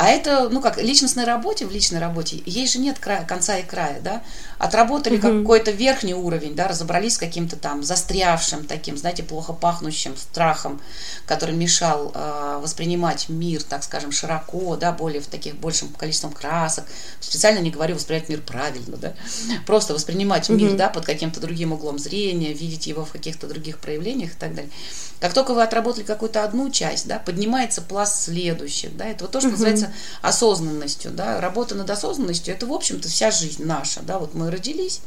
А 0.00 0.08
это, 0.08 0.48
ну 0.48 0.62
как, 0.62 0.78
личностной 0.78 1.24
работе, 1.24 1.66
в 1.66 1.70
личной 1.70 2.00
работе, 2.00 2.42
ей 2.46 2.66
же 2.66 2.78
нет 2.78 2.98
края, 2.98 3.26
конца 3.26 3.58
и 3.58 3.62
края, 3.62 4.00
да. 4.00 4.22
Отработали 4.60 5.16
угу. 5.16 5.40
какой-то 5.40 5.70
верхний 5.70 6.12
уровень, 6.12 6.54
да, 6.54 6.68
разобрались 6.68 7.14
с 7.14 7.18
каким-то 7.18 7.56
там 7.56 7.82
застрявшим 7.82 8.66
таким, 8.66 8.98
знаете, 8.98 9.22
плохо 9.22 9.54
пахнущим 9.54 10.14
страхом, 10.18 10.82
который 11.24 11.54
мешал 11.54 12.12
э, 12.14 12.58
воспринимать 12.62 13.30
мир, 13.30 13.62
так 13.62 13.82
скажем, 13.82 14.12
широко, 14.12 14.76
да, 14.76 14.92
более 14.92 15.22
в 15.22 15.28
таких 15.28 15.56
большим 15.56 15.88
количеством 15.88 16.32
красок. 16.32 16.84
Специально 17.20 17.60
не 17.60 17.70
говорю 17.70 17.94
воспринимать 17.94 18.28
мир 18.28 18.42
правильно, 18.42 18.98
да. 18.98 19.14
Просто 19.64 19.94
воспринимать 19.94 20.50
угу. 20.50 20.58
мир, 20.58 20.76
да, 20.76 20.90
под 20.90 21.06
каким-то 21.06 21.40
другим 21.40 21.72
углом 21.72 21.98
зрения, 21.98 22.52
видеть 22.52 22.86
его 22.86 23.06
в 23.06 23.12
каких-то 23.12 23.46
других 23.46 23.78
проявлениях 23.78 24.32
и 24.32 24.36
так 24.38 24.54
далее. 24.54 24.70
Как 25.20 25.32
только 25.32 25.54
вы 25.54 25.62
отработали 25.62 26.04
какую-то 26.04 26.44
одну 26.44 26.68
часть, 26.68 27.06
да, 27.06 27.18
поднимается 27.18 27.80
пласт 27.80 28.24
следующих, 28.24 28.94
да, 28.94 29.06
это 29.06 29.24
вот 29.24 29.32
то, 29.32 29.40
что 29.40 29.48
угу. 29.48 29.52
называется 29.52 29.92
осознанностью, 30.20 31.12
да, 31.12 31.40
работа 31.40 31.74
над 31.74 31.88
осознанностью, 31.88 32.54
это, 32.54 32.66
в 32.66 32.72
общем-то, 32.74 33.08
вся 33.08 33.30
жизнь 33.30 33.64
наша, 33.64 34.02
да, 34.02 34.18
вот 34.18 34.34
мы 34.34 34.49
родились, 34.50 35.00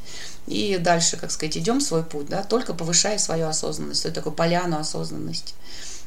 и 0.48 0.78
дальше, 0.78 1.18
как 1.18 1.32
сказать, 1.32 1.58
идем 1.58 1.82
свой 1.82 2.04
путь, 2.04 2.28
да, 2.28 2.44
только 2.44 2.74
повышая 2.74 3.18
свою 3.18 3.48
осознанность, 3.48 4.06
это 4.06 4.16
такое 4.16 4.34
поляну 4.34 4.78
осознанности. 4.78 5.54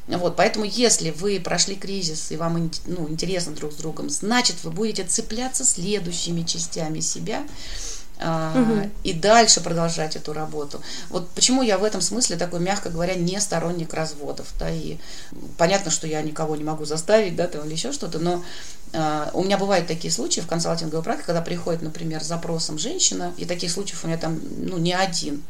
Вот, 0.07 0.37
поэтому 0.37 0.63
если 0.63 1.11
вы 1.11 1.39
прошли 1.39 1.75
кризис 1.75 2.31
и 2.31 2.37
вам 2.37 2.71
ну, 2.85 3.09
интересно 3.09 3.53
друг 3.53 3.73
с 3.73 3.75
другом, 3.75 4.09
значит, 4.09 4.63
вы 4.63 4.71
будете 4.71 5.03
цепляться 5.03 5.65
следующими 5.65 6.43
частями 6.43 7.01
себя, 7.01 7.43
угу. 8.19 8.89
и 9.03 9.13
дальше 9.13 9.61
продолжать 9.61 10.15
эту 10.15 10.33
работу. 10.33 10.81
Вот 11.09 11.29
почему 11.29 11.61
я 11.61 11.77
в 11.77 11.83
этом 11.83 12.01
смысле 12.01 12.37
такой, 12.37 12.59
мягко 12.59 12.89
говоря, 12.89 13.15
не 13.15 13.39
сторонник 13.39 13.93
разводов. 13.93 14.47
Да, 14.59 14.69
и 14.69 14.97
понятно, 15.57 15.91
что 15.91 16.07
я 16.07 16.21
никого 16.21 16.55
не 16.55 16.63
могу 16.63 16.85
заставить, 16.85 17.35
да, 17.35 17.47
там, 17.47 17.65
или 17.65 17.73
еще 17.73 17.91
что-то, 17.91 18.19
но 18.19 18.43
а, 18.93 19.29
у 19.33 19.43
меня 19.43 19.57
бывают 19.57 19.87
такие 19.87 20.11
случаи 20.11 20.41
в 20.41 20.47
консалтинговой 20.47 21.03
практике, 21.03 21.27
когда 21.27 21.41
приходит, 21.41 21.81
например, 21.81 22.23
с 22.23 22.27
запросом 22.27 22.77
женщина, 22.77 23.33
и 23.37 23.45
таких 23.45 23.71
случаев 23.71 24.03
у 24.03 24.07
меня 24.07 24.17
там 24.17 24.39
ну, 24.57 24.77
не 24.77 24.93
один, 24.93 25.43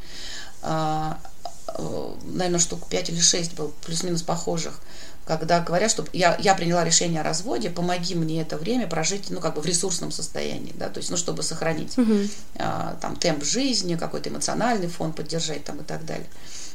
а, 0.61 1.20
э, 1.68 2.13
наверное, 2.26 2.59
штук 2.59 2.88
5 2.88 3.09
или 3.09 3.20
6 3.20 3.53
был, 3.53 3.74
плюс-минус 3.86 4.24
похожих, 4.24 4.80
когда 5.28 5.59
говорят, 5.59 5.91
что 5.91 6.05
я, 6.13 6.38
я 6.39 6.55
приняла 6.55 6.84
решение 6.84 7.21
о 7.21 7.23
разводе, 7.23 7.69
помоги 7.69 8.15
мне 8.15 8.41
это 8.41 8.57
время 8.57 8.88
прожить, 8.88 9.30
ну, 9.30 9.39
как 9.39 9.55
бы 9.55 9.61
в 9.61 9.65
ресурсном 9.65 10.11
состоянии, 10.11 10.73
да, 10.75 10.89
то 10.89 10.99
есть, 10.99 11.09
ну, 11.09 11.17
чтобы 11.17 11.43
сохранить 11.43 11.97
угу. 11.97 12.15
а, 12.57 12.97
там 13.01 13.15
темп 13.15 13.43
жизни, 13.43 13.95
какой-то 13.95 14.30
эмоциональный 14.30 14.88
фон 14.88 15.13
поддержать 15.13 15.63
там 15.65 15.82
и 15.82 15.84
так 15.84 16.05
далее. 16.05 16.28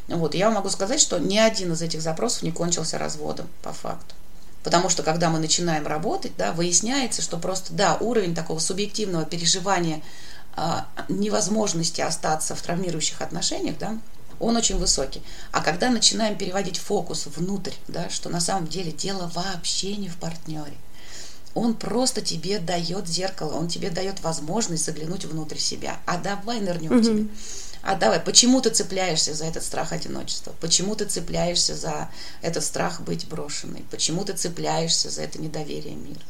Вот, 0.08 0.34
я 0.34 0.50
могу 0.50 0.68
сказать, 0.68 1.00
что 1.00 1.18
ни 1.18 1.38
один 1.38 1.72
из 1.72 1.82
этих 1.82 2.02
запросов 2.02 2.42
не 2.42 2.52
кончился 2.52 2.98
разводом, 2.98 3.48
по 3.62 3.72
факту. 3.72 4.14
Потому 4.62 4.88
что, 4.88 5.02
когда 5.02 5.30
мы 5.30 5.38
начинаем 5.38 5.86
работать, 5.86 6.32
да, 6.36 6.52
выясняется, 6.52 7.22
что 7.22 7.36
просто, 7.36 7.72
да, 7.72 7.96
уровень 7.98 8.34
такого 8.34 8.58
субъективного 8.58 9.24
переживания 9.24 10.02
а, 10.54 10.86
невозможности 11.08 12.00
остаться 12.00 12.54
в 12.54 12.62
травмирующих 12.62 13.22
отношениях, 13.22 13.78
да, 13.78 13.98
он 14.42 14.56
очень 14.56 14.76
высокий. 14.76 15.22
А 15.52 15.62
когда 15.62 15.88
начинаем 15.88 16.36
переводить 16.36 16.78
фокус 16.78 17.26
внутрь, 17.26 17.74
да, 17.86 18.10
что 18.10 18.28
на 18.28 18.40
самом 18.40 18.66
деле 18.66 18.90
дело 18.90 19.30
вообще 19.34 19.94
не 19.96 20.08
в 20.08 20.16
партнере, 20.16 20.76
он 21.54 21.74
просто 21.74 22.22
тебе 22.22 22.58
дает 22.58 23.06
зеркало, 23.06 23.54
он 23.54 23.68
тебе 23.68 23.90
дает 23.90 24.20
возможность 24.20 24.84
заглянуть 24.84 25.24
внутрь 25.24 25.58
себя. 25.58 26.00
А 26.06 26.18
давай 26.18 26.60
нырнем 26.60 26.96
угу. 26.96 27.02
тебе. 27.02 27.28
А 27.82 27.94
давай, 27.94 28.20
почему 28.20 28.60
ты 28.60 28.70
цепляешься 28.70 29.34
за 29.34 29.44
этот 29.44 29.62
страх 29.62 29.92
одиночества? 29.92 30.54
Почему 30.60 30.94
ты 30.96 31.04
цепляешься 31.04 31.76
за 31.76 32.10
этот 32.40 32.64
страх 32.64 33.00
быть 33.00 33.28
брошенной? 33.28 33.84
Почему 33.90 34.24
ты 34.24 34.32
цепляешься 34.32 35.10
за 35.10 35.22
это 35.22 35.40
недоверие 35.40 35.94
мира? 35.94 36.20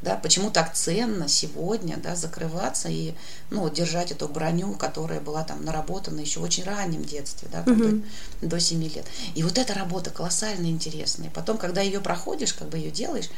Да, 0.00 0.14
почему 0.16 0.50
так 0.50 0.74
ценно 0.74 1.28
сегодня, 1.28 1.96
да, 1.96 2.14
закрываться 2.14 2.88
и, 2.88 3.14
ну, 3.50 3.68
держать 3.68 4.12
эту 4.12 4.28
броню, 4.28 4.74
которая 4.74 5.20
была 5.20 5.42
там 5.42 5.64
наработана 5.64 6.20
еще 6.20 6.38
в 6.38 6.44
очень 6.44 6.64
раннем 6.64 7.04
детстве, 7.04 7.48
да, 7.50 7.62
там, 7.62 7.80
угу. 7.80 8.02
до, 8.40 8.48
до 8.48 8.60
7 8.60 8.82
лет. 8.82 9.06
И 9.34 9.42
вот 9.42 9.58
эта 9.58 9.74
работа 9.74 10.10
колоссально 10.10 10.66
интересная. 10.66 11.30
Потом, 11.30 11.58
когда 11.58 11.80
ее 11.80 12.00
проходишь, 12.00 12.52
как 12.52 12.68
бы 12.68 12.78
ее 12.78 12.92
делаешь, 12.92 13.28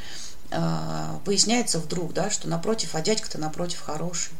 э, 0.51 1.17
выясняется 1.25 1.79
вдруг, 1.79 2.13
да, 2.13 2.29
что 2.29 2.47
напротив, 2.47 2.93
а 2.93 3.01
дядька-то 3.01 3.39
напротив 3.39 3.81
хороший 3.81 4.33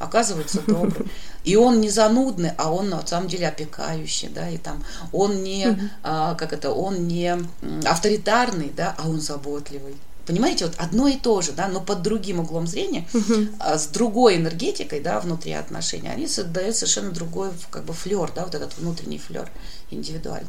оказывается 0.00 0.60
добрый. 0.66 1.06
И 1.44 1.54
он 1.54 1.80
не 1.80 1.90
занудный, 1.90 2.50
а 2.58 2.72
он 2.72 2.88
на 2.88 3.06
самом 3.06 3.28
деле 3.28 3.48
опекающий, 3.48 4.28
да, 4.28 4.48
и 4.48 4.58
там 4.58 4.84
он 5.12 5.42
не, 5.42 5.90
а, 6.02 6.34
как 6.34 6.52
это, 6.52 6.70
он 6.70 7.08
не 7.08 7.36
авторитарный, 7.84 8.72
да, 8.76 8.94
а 8.98 9.08
он 9.08 9.20
заботливый. 9.20 9.96
Понимаете, 10.32 10.64
вот 10.64 10.76
одно 10.78 11.08
и 11.08 11.18
то 11.18 11.42
же, 11.42 11.52
да, 11.52 11.68
но 11.68 11.82
под 11.82 12.00
другим 12.00 12.40
углом 12.40 12.66
зрения, 12.66 13.06
uh 13.12 13.76
с 13.76 13.86
другой 13.88 14.36
энергетикой, 14.36 15.00
да, 15.00 15.20
внутри 15.20 15.52
отношений, 15.52 16.08
они 16.08 16.26
создают 16.26 16.74
совершенно 16.74 17.10
другой, 17.10 17.50
как 17.70 17.84
бы, 17.84 17.92
флер, 17.92 18.32
да, 18.34 18.46
вот 18.46 18.54
этот 18.54 18.78
внутренний 18.78 19.18
флер 19.18 19.50
индивидуальный. 19.90 20.48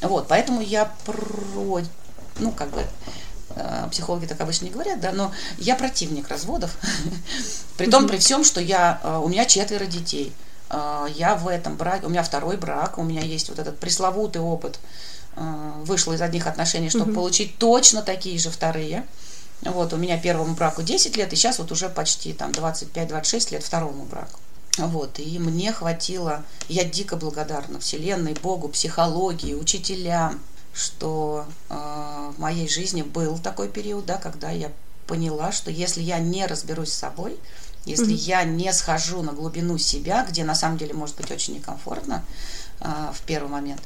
Вот, 0.00 0.26
поэтому 0.26 0.60
я 0.60 0.92
про, 1.04 1.82
ну, 2.40 2.50
как 2.50 2.70
бы, 2.70 2.84
э, 3.50 3.88
психологи 3.92 4.26
так 4.26 4.40
обычно 4.40 4.64
не 4.64 4.72
говорят, 4.72 5.00
да, 5.00 5.12
но 5.12 5.32
я 5.58 5.76
противник 5.76 6.26
разводов, 6.26 6.76
при 7.76 7.88
том, 7.88 8.08
при 8.08 8.16
всем, 8.16 8.42
что 8.42 8.60
я, 8.60 9.00
э, 9.04 9.20
у 9.22 9.28
меня 9.28 9.44
четверо 9.44 9.86
детей, 9.86 10.32
я 11.16 11.36
в 11.36 11.46
этом 11.48 11.76
браке, 11.76 12.06
у 12.06 12.08
меня 12.08 12.22
второй 12.22 12.56
брак, 12.56 12.98
у 12.98 13.02
меня 13.02 13.22
есть 13.22 13.48
вот 13.50 13.58
этот 13.60 13.78
пресловутый 13.78 14.42
опыт, 14.42 14.78
вышла 15.36 16.12
из 16.14 16.20
одних 16.20 16.46
отношений, 16.46 16.90
чтобы 16.90 17.12
угу. 17.12 17.20
получить 17.20 17.56
точно 17.58 18.02
такие 18.02 18.38
же 18.38 18.50
вторые. 18.50 19.06
Вот, 19.62 19.92
у 19.92 19.96
меня 19.96 20.18
первому 20.18 20.54
браку 20.54 20.82
10 20.82 21.16
лет, 21.16 21.32
и 21.32 21.36
сейчас 21.36 21.58
вот 21.58 21.70
уже 21.70 21.88
почти 21.88 22.32
там 22.32 22.50
25-26 22.50 23.52
лет 23.52 23.62
второму 23.62 24.04
браку. 24.04 24.40
Вот, 24.78 25.18
и 25.18 25.38
мне 25.38 25.72
хватило, 25.72 26.44
я 26.68 26.84
дико 26.84 27.16
благодарна 27.16 27.80
Вселенной, 27.80 28.34
Богу, 28.34 28.68
психологии, 28.68 29.54
учителям, 29.54 30.40
что 30.72 31.44
э, 31.68 31.74
в 32.36 32.38
моей 32.38 32.68
жизни 32.68 33.02
был 33.02 33.38
такой 33.38 33.68
период, 33.68 34.06
да, 34.06 34.16
когда 34.16 34.50
я 34.50 34.70
поняла, 35.06 35.52
что 35.52 35.70
если 35.70 36.00
я 36.00 36.18
не 36.18 36.46
разберусь 36.46 36.92
с 36.92 36.98
собой, 36.98 37.38
если 37.84 38.14
mm-hmm. 38.14 38.28
я 38.28 38.44
не 38.44 38.72
схожу 38.72 39.22
на 39.22 39.32
глубину 39.32 39.76
себя, 39.76 40.24
где 40.24 40.44
на 40.44 40.54
самом 40.54 40.78
деле 40.78 40.94
может 40.94 41.16
быть 41.16 41.30
очень 41.30 41.54
некомфортно 41.54 42.24
э, 42.80 42.86
в 43.12 43.20
первый 43.22 43.48
момент, 43.48 43.82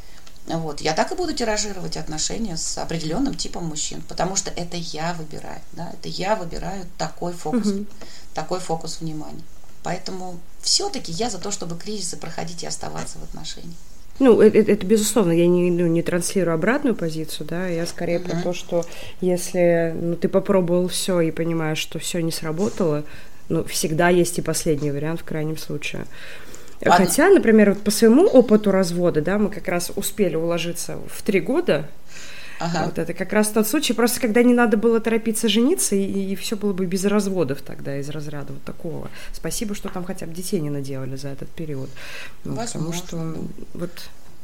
вот. 0.47 0.81
Я 0.81 0.93
так 0.93 1.11
и 1.13 1.15
буду 1.15 1.33
тиражировать 1.33 1.97
отношения 1.97 2.57
с 2.57 2.77
определенным 2.79 3.35
типом 3.35 3.65
мужчин, 3.65 4.03
потому 4.09 4.37
что 4.37 4.51
это 4.51 4.77
я 4.77 5.15
выбираю, 5.15 5.61
да, 5.73 5.91
это 5.93 6.09
я 6.09 6.37
выбираю 6.37 6.85
такой 6.99 7.33
фокус, 7.33 7.67
угу. 7.67 7.87
такой 8.35 8.61
фокус 8.61 9.01
внимания. 9.01 9.43
Поэтому 9.83 10.39
все-таки 10.61 11.13
я 11.13 11.31
за 11.31 11.39
то, 11.39 11.51
чтобы 11.51 11.77
кризисы 11.77 12.17
проходить 12.17 12.63
и 12.63 12.67
оставаться 12.67 13.19
в 13.19 13.25
отношениях. 13.25 13.77
Ну, 14.19 14.41
это, 14.41 14.59
это 14.59 14.87
безусловно, 14.87 15.33
я 15.33 15.47
не, 15.47 15.71
ну, 15.71 15.87
не 15.87 16.03
транслирую 16.03 16.55
обратную 16.55 16.95
позицию, 16.95 17.47
да, 17.49 17.67
я 17.67 17.85
скорее 17.85 18.19
uh-huh. 18.19 18.31
про 18.31 18.43
то, 18.43 18.53
что 18.53 18.87
если 19.21 19.95
ну, 20.01 20.15
ты 20.15 20.29
попробовал 20.29 20.89
все 20.89 21.21
и 21.21 21.33
понимаешь, 21.33 21.79
что 21.79 21.99
все 21.99 22.23
не 22.23 22.31
сработало, 22.31 23.05
ну, 23.49 23.65
всегда 23.65 24.11
есть 24.11 24.39
и 24.39 24.43
последний 24.43 24.93
вариант 24.93 25.21
в 25.21 25.25
крайнем 25.25 25.59
случае. 25.59 26.07
Ладно. 26.85 27.07
Хотя, 27.07 27.29
например, 27.31 27.71
вот 27.71 27.83
по 27.83 27.91
своему 27.91 28.27
опыту 28.27 28.71
развода, 28.71 29.21
да, 29.21 29.39
мы 29.39 29.51
как 29.51 29.69
раз 29.69 29.93
успели 29.97 30.37
уложиться 30.37 30.99
в 31.09 31.23
три 31.23 31.41
года. 31.41 31.89
Ага. 32.61 32.85
Вот 32.87 32.99
это 32.99 33.15
как 33.15 33.33
раз 33.33 33.49
тот 33.49 33.67
случай, 33.67 33.93
просто 33.93 34.21
когда 34.21 34.43
не 34.43 34.55
надо 34.55 34.77
было 34.77 35.01
торопиться 35.01 35.49
жениться, 35.49 35.97
и, 35.97 36.05
и 36.05 36.37
все 36.37 36.57
было 36.57 36.73
бы 36.73 36.87
без 36.87 37.05
разводов 37.05 37.63
тогда, 37.63 37.99
из 37.99 38.09
разряда 38.09 38.53
вот 38.53 38.63
такого. 38.63 39.11
Спасибо, 39.33 39.75
что 39.75 39.89
там 39.89 40.05
хотя 40.05 40.27
бы 40.27 40.33
детей 40.33 40.61
не 40.61 40.71
наделали 40.71 41.17
за 41.17 41.29
этот 41.29 41.49
период. 41.49 41.91
Ну, 42.45 42.57
потому 42.57 42.93
что 42.93 43.35
вот 43.75 43.91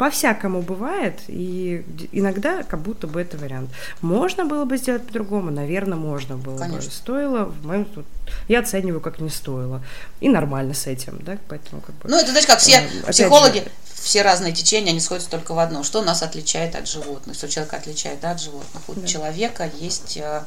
по-всякому 0.01 0.63
бывает, 0.63 1.21
и 1.29 1.85
иногда 2.11 2.63
как 2.63 2.81
будто 2.81 3.07
бы 3.07 3.21
это 3.21 3.37
вариант. 3.37 3.69
Можно 4.01 4.47
было 4.47 4.65
бы 4.65 4.79
сделать 4.79 5.07
по-другому, 5.07 5.51
наверное, 5.51 5.99
можно 5.99 6.39
было 6.39 6.57
Конечно. 6.57 6.89
бы. 6.89 6.95
Стоило, 6.97 7.45
в 7.45 7.67
моем 7.67 7.85
тут 7.85 8.07
я 8.49 8.61
оцениваю, 8.61 9.03
как 9.03 9.21
не 9.21 9.29
стоило. 9.29 9.83
И 10.21 10.31
нормально 10.31 10.73
с 10.73 10.87
этим, 10.87 11.19
да, 11.21 11.37
поэтому 11.49 11.83
как 11.83 11.95
бы... 11.97 12.09
Ну, 12.09 12.17
это, 12.17 12.31
знаешь, 12.31 12.47
как 12.47 12.61
все 12.61 12.89
э, 13.07 13.11
психологи, 13.11 13.59
же, 13.59 13.65
все 13.93 14.23
разные 14.23 14.55
течения, 14.55 14.93
они 14.93 15.01
сходятся 15.01 15.29
только 15.29 15.53
в 15.53 15.59
одном. 15.59 15.85
Что 15.85 16.01
нас 16.01 16.23
отличает 16.23 16.77
от 16.77 16.89
животных? 16.89 17.37
Что 17.37 17.51
человека 17.51 17.77
отличает 17.77 18.21
да, 18.21 18.31
от 18.31 18.41
животных? 18.41 18.83
У 18.89 18.95
да. 18.95 19.07
человека 19.07 19.71
есть 19.81 20.17
э, 20.17 20.45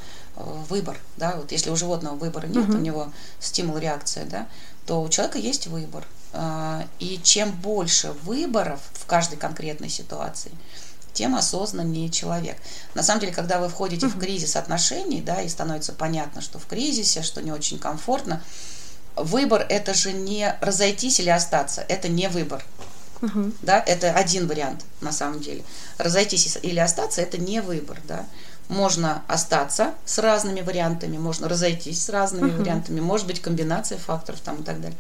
выбор, 0.68 0.98
да, 1.18 1.36
вот 1.36 1.52
если 1.52 1.70
у 1.70 1.76
животного 1.76 2.16
выбора 2.16 2.48
нет, 2.48 2.70
угу. 2.70 2.80
у 2.80 2.82
него 2.82 3.14
стимул, 3.40 3.78
реакция, 3.78 4.26
да, 4.26 4.48
то 4.88 5.00
у 5.00 5.10
человека 5.10 5.38
есть 5.38 5.68
выбор. 5.68 6.04
И 7.00 7.20
чем 7.24 7.52
больше 7.52 8.12
выборов 8.24 8.80
в 8.94 9.06
каждой 9.06 9.38
конкретной 9.38 9.90
ситуации, 9.90 10.52
тем 11.14 11.36
осознаннее 11.36 12.10
человек. 12.10 12.58
На 12.96 13.04
самом 13.04 13.22
деле, 13.22 13.34
когда 13.34 13.60
вы 13.60 13.70
входите 13.70 14.08
в 14.08 14.18
кризис 14.18 14.56
отношений, 14.56 15.22
да, 15.22 15.42
и 15.42 15.48
становится 15.48 15.94
понятно, 15.94 16.42
что 16.42 16.60
в 16.60 16.66
кризисе, 16.66 17.22
что 17.22 17.42
не 17.42 17.52
очень 17.52 17.78
комфортно, 17.78 18.42
выбор 19.16 19.66
это 19.70 19.94
же 19.94 20.12
не 20.12 20.56
разойтись 20.60 21.20
или 21.20 21.30
остаться, 21.30 21.86
это 21.88 22.08
не 22.08 22.28
выбор. 22.30 22.66
Uh-huh. 23.22 23.56
Да, 23.62 23.82
это 23.86 24.12
один 24.12 24.48
вариант 24.48 24.84
на 25.00 25.12
самом 25.12 25.40
деле. 25.40 25.64
Разойтись 25.98 26.58
или 26.62 26.80
остаться 26.80 27.22
это 27.22 27.38
не 27.38 27.62
выбор, 27.62 27.98
да. 28.06 28.26
можно 28.68 29.24
остаться 29.28 29.94
с 30.06 30.18
разными 30.18 30.60
вариантами, 30.62 31.18
можно 31.18 31.48
разойтись 31.48 32.04
с 32.04 32.10
разными 32.10 32.50
uh-huh. 32.50 32.58
вариантами, 32.58 33.00
может 33.00 33.28
быть 33.28 33.42
комбинация 33.42 33.98
факторов 33.98 34.42
там 34.42 34.62
и 34.62 34.64
так 34.64 34.82
далее. 34.82 34.98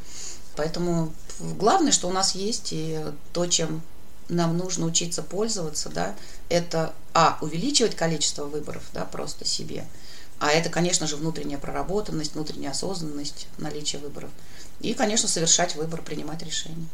Поэтому 0.56 1.14
главное, 1.39 1.91
что 1.91 2.08
у 2.08 2.12
нас 2.12 2.36
есть, 2.36 2.70
и 2.72 2.99
то, 3.32 3.45
чем 3.47 3.82
нам 4.30 4.58
нужно 4.58 4.86
учиться 4.86 5.24
пользоваться, 5.24 5.89
да, 5.89 6.16
это, 6.49 6.93
а, 7.14 7.38
увеличивать 7.41 7.95
количество 7.95 8.45
выборов, 8.45 8.84
да, 8.93 9.06
просто 9.06 9.45
себе, 9.45 9.86
а 10.39 10.51
это, 10.51 10.70
конечно 10.70 11.08
же, 11.08 11.16
внутренняя 11.16 11.58
проработанность, 11.58 12.34
внутренняя 12.34 12.72
осознанность, 12.72 13.47
наличие 13.58 14.01
выборов. 14.01 14.30
И, 14.82 14.93
конечно, 14.93 15.28
совершать 15.28 15.76
выбор, 15.76 16.01
принимать 16.01 16.43
решения. 16.43 16.88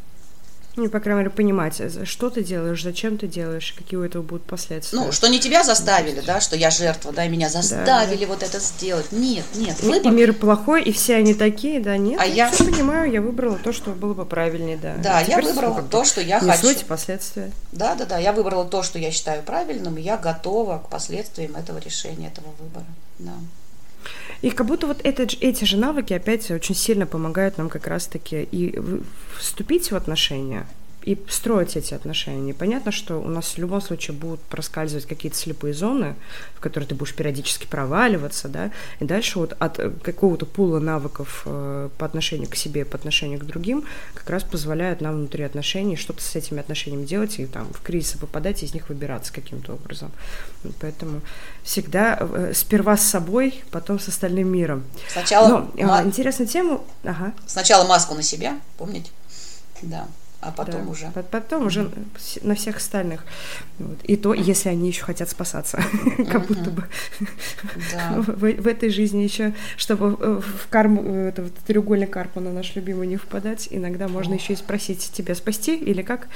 Ну, 0.79 0.89
по 0.89 1.01
крайней 1.01 1.23
мере, 1.23 1.29
понимать, 1.29 1.81
э, 1.81 2.05
что 2.05 2.29
ты 2.29 2.41
делаешь, 2.41 2.81
зачем 2.81 3.17
ты 3.17 3.27
делаешь, 3.27 3.73
какие 3.77 3.99
у 3.99 4.03
этого 4.03 4.23
будут 4.23 4.43
последствия. 4.45 4.97
Ну, 4.97 5.11
что 5.11 5.27
не 5.27 5.37
тебя 5.37 5.65
заставили, 5.65 6.21
да, 6.21 6.39
что 6.39 6.55
я 6.55 6.71
жертва, 6.71 7.11
да, 7.11 7.25
и 7.25 7.29
меня 7.29 7.49
заставили 7.49 8.23
да. 8.23 8.27
вот 8.27 8.43
это 8.43 8.59
сделать. 8.59 9.11
Нет, 9.11 9.43
нет. 9.55 9.77
Выбор... 9.81 10.09
И 10.09 10.15
мир 10.15 10.33
плохой, 10.33 10.83
и 10.83 10.93
все 10.93 11.15
они 11.15 11.33
такие, 11.33 11.81
да, 11.81 11.97
нет. 11.97 12.17
А 12.21 12.25
я, 12.25 12.47
я 12.47 12.51
понимаю, 12.57 13.11
я 13.11 13.21
выбрала 13.21 13.57
то, 13.57 13.73
что 13.73 13.91
было 13.91 14.13
бы 14.13 14.25
правильнее, 14.25 14.77
да. 14.77 14.95
Да, 15.03 15.19
я 15.19 15.41
выбрала 15.41 15.81
то, 15.81 16.05
что 16.05 16.21
я 16.21 16.39
хочу. 16.39 16.69
эти 16.69 16.85
последствия. 16.85 17.51
Да, 17.73 17.95
да, 17.95 18.05
да, 18.05 18.17
я 18.17 18.31
выбрала 18.31 18.63
то, 18.63 18.81
что 18.81 18.99
я 18.99 19.11
считаю 19.11 19.43
правильным, 19.43 19.97
и 19.97 20.01
я 20.01 20.15
готова 20.15 20.77
к 20.77 20.89
последствиям 20.89 21.57
этого 21.57 21.79
решения, 21.79 22.27
этого 22.27 22.47
выбора. 22.57 22.85
Да. 23.19 23.33
И 24.41 24.51
как 24.51 24.67
будто 24.67 24.87
вот 24.87 25.01
это, 25.03 25.23
эти 25.23 25.65
же 25.65 25.77
навыки 25.77 26.13
опять 26.13 26.49
очень 26.51 26.75
сильно 26.75 27.05
помогают 27.05 27.57
нам 27.57 27.69
как 27.69 27.87
раз-таки 27.87 28.47
и 28.49 28.79
вступить 29.37 29.91
в 29.91 29.95
отношения, 29.95 30.65
и 31.09 31.17
строить 31.27 31.75
эти 31.75 31.95
отношения. 31.95 32.53
Понятно, 32.53 32.91
что 32.91 33.17
у 33.17 33.27
нас 33.27 33.55
в 33.55 33.57
любом 33.57 33.81
случае 33.81 34.15
будут 34.15 34.39
проскальзывать 34.41 35.07
какие-то 35.07 35.35
слепые 35.35 35.73
зоны, 35.73 36.15
в 36.53 36.59
которые 36.59 36.87
ты 36.87 36.93
будешь 36.93 37.15
периодически 37.15 37.65
проваливаться, 37.65 38.47
да, 38.47 38.69
и 38.99 39.05
дальше 39.05 39.39
вот 39.39 39.55
от 39.57 39.79
какого-то 40.03 40.45
пула 40.45 40.77
навыков 40.77 41.41
э, 41.45 41.89
по 41.97 42.05
отношению 42.05 42.47
к 42.47 42.55
себе, 42.55 42.85
по 42.85 42.95
отношению 42.95 43.39
к 43.39 43.43
другим, 43.43 43.85
как 44.13 44.29
раз 44.29 44.43
позволяют 44.43 45.01
нам 45.01 45.15
внутри 45.15 45.43
отношений 45.45 45.95
что-то 45.95 46.21
с 46.21 46.35
этими 46.35 46.59
отношениями 46.59 47.07
делать 47.07 47.39
и 47.39 47.47
там 47.47 47.73
в 47.73 47.81
кризисы 47.81 48.19
попадать 48.19 48.61
и 48.61 48.67
из 48.67 48.75
них 48.75 48.89
выбираться 48.89 49.33
каким-то 49.33 49.73
образом. 49.73 50.11
Поэтому 50.79 51.21
всегда 51.63 52.19
э, 52.19 52.53
сперва 52.53 52.97
с 52.97 53.01
собой, 53.01 53.63
потом 53.71 53.99
с 53.99 54.07
остальным 54.09 54.49
миром. 54.49 54.83
Сначала... 55.11 55.67
Но, 55.75 55.87
ма... 55.87 56.03
интересную 56.03 56.47
тему... 56.47 56.85
Ага. 57.03 57.33
Сначала 57.47 57.87
маску 57.87 58.13
на 58.13 58.21
себя, 58.21 58.59
помните? 58.77 59.09
Да 59.81 60.07
а 60.41 60.51
потом 60.51 60.85
да, 60.85 60.91
уже. 60.91 61.11
Потом 61.31 61.65
уже 61.65 61.91
на 62.43 62.55
всех 62.55 62.77
остальных. 62.77 63.25
Вот. 63.77 63.97
И 64.03 64.15
то, 64.15 64.33
если 64.33 64.69
они 64.69 64.87
еще 64.87 65.03
хотят 65.03 65.29
спасаться, 65.29 65.81
как 66.31 66.47
будто 66.47 66.69
бы 66.69 66.83
в, 68.25 68.67
этой 68.67 68.89
жизни 68.89 69.23
еще, 69.23 69.53
чтобы 69.75 70.41
в 70.41 70.67
карму, 70.69 71.03
это 71.03 71.43
вот 71.43 71.53
треугольник 71.67 72.09
Карпмана 72.09 72.53
наш 72.53 72.75
любимый 72.75 73.07
не 73.07 73.17
впадать, 73.17 73.67
иногда 73.69 74.07
можно 74.07 74.33
еще 74.33 74.53
и 74.53 74.55
спросить 74.55 75.11
тебя 75.11 75.35
спасти 75.35 75.75
или 75.75 76.01
как. 76.01 76.27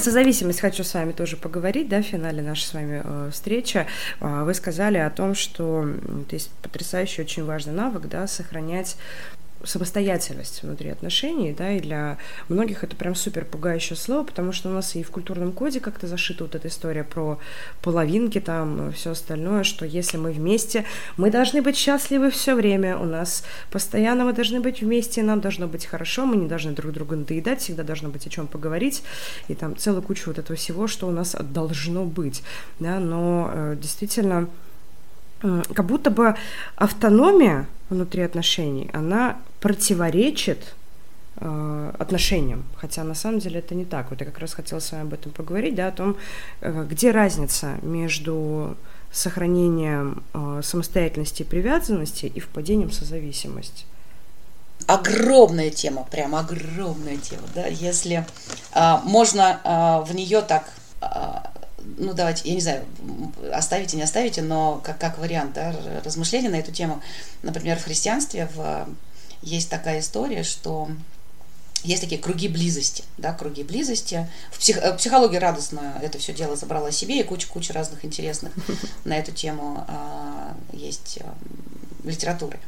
Созависимость 0.00 0.60
хочу 0.60 0.84
с 0.84 0.94
вами 0.94 1.12
тоже 1.12 1.36
поговорить, 1.36 1.88
да, 1.88 2.02
в 2.02 2.06
финале 2.06 2.42
нашей 2.42 2.64
с 2.64 2.74
вами 2.74 3.02
э, 3.04 3.30
встречи. 3.32 3.86
Э, 4.20 4.44
вы 4.44 4.54
сказали 4.54 4.98
о 4.98 5.10
том, 5.10 5.34
что 5.34 5.86
то 6.28 6.34
есть 6.34 6.50
потрясающий, 6.62 7.22
очень 7.22 7.44
важный 7.44 7.72
навык, 7.72 8.08
да, 8.08 8.26
сохранять 8.26 8.96
самостоятельность 9.64 10.62
внутри 10.62 10.90
отношений, 10.90 11.54
да, 11.56 11.72
и 11.72 11.80
для 11.80 12.18
многих 12.48 12.82
это 12.84 12.96
прям 12.96 13.14
супер 13.14 13.44
пугающее 13.44 13.96
слово, 13.96 14.24
потому 14.24 14.52
что 14.52 14.68
у 14.68 14.72
нас 14.72 14.96
и 14.96 15.02
в 15.02 15.10
культурном 15.10 15.52
коде 15.52 15.80
как-то 15.80 16.06
зашита 16.06 16.44
вот 16.44 16.54
эта 16.54 16.68
история 16.68 17.04
про 17.04 17.38
половинки, 17.82 18.40
там, 18.40 18.92
все 18.92 19.10
остальное, 19.10 19.64
что 19.64 19.84
если 19.84 20.16
мы 20.16 20.32
вместе, 20.32 20.84
мы 21.16 21.30
должны 21.30 21.62
быть 21.62 21.76
счастливы 21.76 22.30
все 22.30 22.54
время, 22.54 22.96
у 22.96 23.04
нас 23.04 23.44
постоянно 23.70 24.24
мы 24.24 24.32
должны 24.32 24.60
быть 24.60 24.80
вместе, 24.80 25.22
нам 25.22 25.40
должно 25.40 25.66
быть 25.66 25.86
хорошо, 25.86 26.26
мы 26.26 26.36
не 26.36 26.48
должны 26.48 26.72
друг 26.72 26.92
друга 26.92 27.16
надоедать, 27.16 27.60
всегда 27.60 27.82
должно 27.82 28.08
быть 28.08 28.26
о 28.26 28.30
чем 28.30 28.46
поговорить, 28.46 29.02
и 29.48 29.54
там 29.54 29.76
целая 29.76 30.00
куча 30.02 30.24
вот 30.26 30.38
этого 30.38 30.56
всего, 30.56 30.86
что 30.86 31.06
у 31.06 31.10
нас 31.10 31.36
должно 31.38 32.04
быть, 32.04 32.42
да, 32.78 32.98
но 32.98 33.50
э, 33.52 33.76
действительно 33.80 34.48
как 35.40 35.86
будто 35.86 36.10
бы 36.10 36.34
автономия 36.76 37.66
внутри 37.88 38.22
отношений, 38.22 38.90
она 38.92 39.38
противоречит 39.60 40.74
э, 41.36 41.92
отношениям, 41.98 42.64
хотя 42.76 43.04
на 43.04 43.14
самом 43.14 43.38
деле 43.40 43.60
это 43.60 43.74
не 43.74 43.84
так. 43.84 44.10
Вот 44.10 44.20
я 44.20 44.26
как 44.26 44.38
раз 44.38 44.54
хотела 44.54 44.80
с 44.80 44.92
вами 44.92 45.04
об 45.04 45.14
этом 45.14 45.32
поговорить, 45.32 45.74
да, 45.74 45.88
о 45.88 45.92
том, 45.92 46.16
э, 46.60 46.86
где 46.88 47.10
разница 47.10 47.76
между 47.82 48.76
сохранением 49.12 50.22
э, 50.34 50.60
самостоятельности 50.62 51.42
и 51.42 51.44
привязанности 51.44 52.26
и 52.26 52.40
впадением 52.40 52.90
в 52.90 52.94
созависимость. 52.94 53.86
Огромная 54.86 55.70
тема, 55.70 56.04
прям 56.10 56.34
огромная 56.34 57.16
тема, 57.16 57.42
да, 57.54 57.66
если 57.66 58.24
э, 58.74 58.96
можно 59.04 59.60
э, 59.62 60.10
в 60.10 60.14
нее 60.14 60.42
так 60.42 60.64
ну, 61.98 62.12
давайте, 62.12 62.48
я 62.48 62.54
не 62.54 62.60
знаю, 62.60 62.84
оставите, 63.52 63.96
не 63.96 64.02
оставите, 64.02 64.42
но 64.42 64.80
как, 64.84 64.98
как 64.98 65.18
вариант 65.18 65.54
да, 65.54 65.74
размышления 66.04 66.50
на 66.50 66.56
эту 66.56 66.72
тему. 66.72 67.00
Например, 67.42 67.78
в 67.78 67.84
христианстве 67.84 68.48
в, 68.54 68.86
есть 69.42 69.70
такая 69.70 70.00
история, 70.00 70.42
что 70.42 70.90
есть 71.82 72.02
такие 72.02 72.20
круги 72.20 72.48
близости, 72.48 73.04
да, 73.16 73.32
круги 73.32 73.62
близости. 73.62 74.28
В 74.50 74.58
псих, 74.58 74.76
э, 74.76 74.94
психологии 74.96 75.36
радостно 75.36 75.98
это 76.02 76.18
все 76.18 76.34
дело 76.34 76.56
забрала 76.56 76.90
себе, 76.92 77.20
и 77.20 77.24
куча-куча 77.24 77.72
разных 77.72 78.04
интересных 78.04 78.52
на 79.04 79.16
эту 79.16 79.32
тему 79.32 79.84
а, 79.88 80.54
есть 80.72 81.18
а, 81.22 81.34
литературы. 82.04 82.58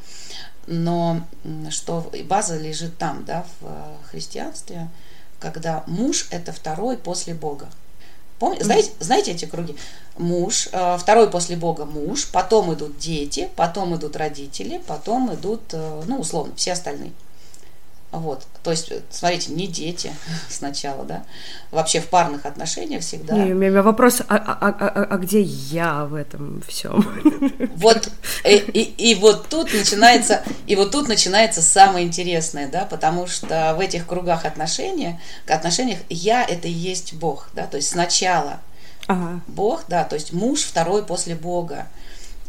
Но 0.67 1.27
что 1.71 2.11
база 2.25 2.57
лежит 2.57 2.97
там, 2.97 3.25
да, 3.25 3.45
в 3.61 4.11
христианстве, 4.11 4.89
когда 5.41 5.83
муж– 5.87 6.29
это 6.31 6.53
второй 6.53 6.97
после 6.97 7.35
Бога. 7.35 7.69
Помните, 8.43 8.65
знаете, 8.65 8.91
знаете 8.99 9.31
эти 9.31 9.45
круги? 9.45 9.77
Муж, 10.19 10.69
э, 10.73 10.99
второй 10.99 11.31
после 11.31 11.55
Бога 11.55 11.85
муж, 11.85 12.27
потом 12.27 12.75
идут 12.75 12.99
дети, 12.99 13.49
потом 13.55 13.95
идут 13.95 14.17
родители, 14.17 14.81
потом 14.85 15.33
идут, 15.33 15.61
э, 15.71 16.03
ну, 16.09 16.19
условно, 16.19 16.53
все 16.57 16.73
остальные. 16.73 17.13
Вот, 18.13 18.47
то 18.63 18.71
есть, 18.71 18.93
смотрите, 19.11 19.53
не 19.53 19.67
дети 19.67 20.13
сначала, 20.51 21.05
да, 21.05 21.25
вообще 21.71 21.99
в 21.99 22.09
парных 22.09 22.45
отношениях 22.45 23.01
всегда. 23.01 23.35
Не, 23.35 23.53
у 23.53 23.57
меня 23.57 23.83
вопрос, 23.83 24.21
а, 24.21 24.37
а, 24.37 24.59
а, 24.61 24.87
а, 24.87 25.05
а 25.05 25.17
где 25.17 25.41
я 25.41 26.05
в 26.05 26.15
этом 26.15 26.63
всем? 26.69 27.03
Вот, 27.77 28.11
и, 28.45 28.57
и, 28.57 29.13
и 29.13 29.15
вот 29.15 29.49
тут 29.49 29.73
начинается, 29.73 30.43
и 30.67 30.77
вот 30.77 30.91
тут 30.91 31.09
начинается 31.09 31.63
самое 31.63 32.07
интересное, 32.07 32.69
да, 32.69 32.85
потому 32.85 33.27
что 33.27 33.75
в 33.77 33.81
этих 33.81 34.07
кругах 34.07 34.45
отношений, 34.45 35.19
к 35.47 35.51
отношениях 35.51 35.99
я 36.11 36.45
это 36.45 36.69
и 36.69 36.73
есть 36.73 37.15
Бог, 37.15 37.49
да, 37.55 37.67
то 37.67 37.79
есть 37.79 37.89
сначала 37.89 38.61
ага. 39.07 39.41
Бог, 39.47 39.85
да, 39.89 40.05
то 40.05 40.17
есть 40.17 40.35
муж 40.35 40.61
второй 40.63 41.03
после 41.03 41.35
Бога. 41.35 41.87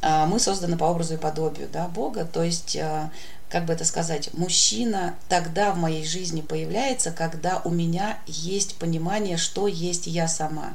А, 0.02 0.26
мы 0.26 0.40
созданы 0.40 0.78
по 0.78 0.84
образу 0.84 1.14
и 1.14 1.18
подобию, 1.18 1.70
да, 1.72 1.88
Бога, 1.88 2.26
то 2.26 2.44
есть 2.44 2.76
а, 2.76 3.10
как 3.54 3.66
бы 3.66 3.74
это 3.74 3.86
сказать, 3.86 4.34
мужчина 4.34 5.14
тогда 5.30 5.74
в 5.74 5.78
моей 5.78 6.04
жизни 6.04 6.42
появляется, 6.42 7.12
когда 7.12 7.62
у 7.64 7.70
меня 7.70 8.18
есть 8.26 8.78
понимание, 8.78 9.38
что 9.38 9.68
есть 9.68 10.08
я 10.08 10.28
сама. 10.28 10.74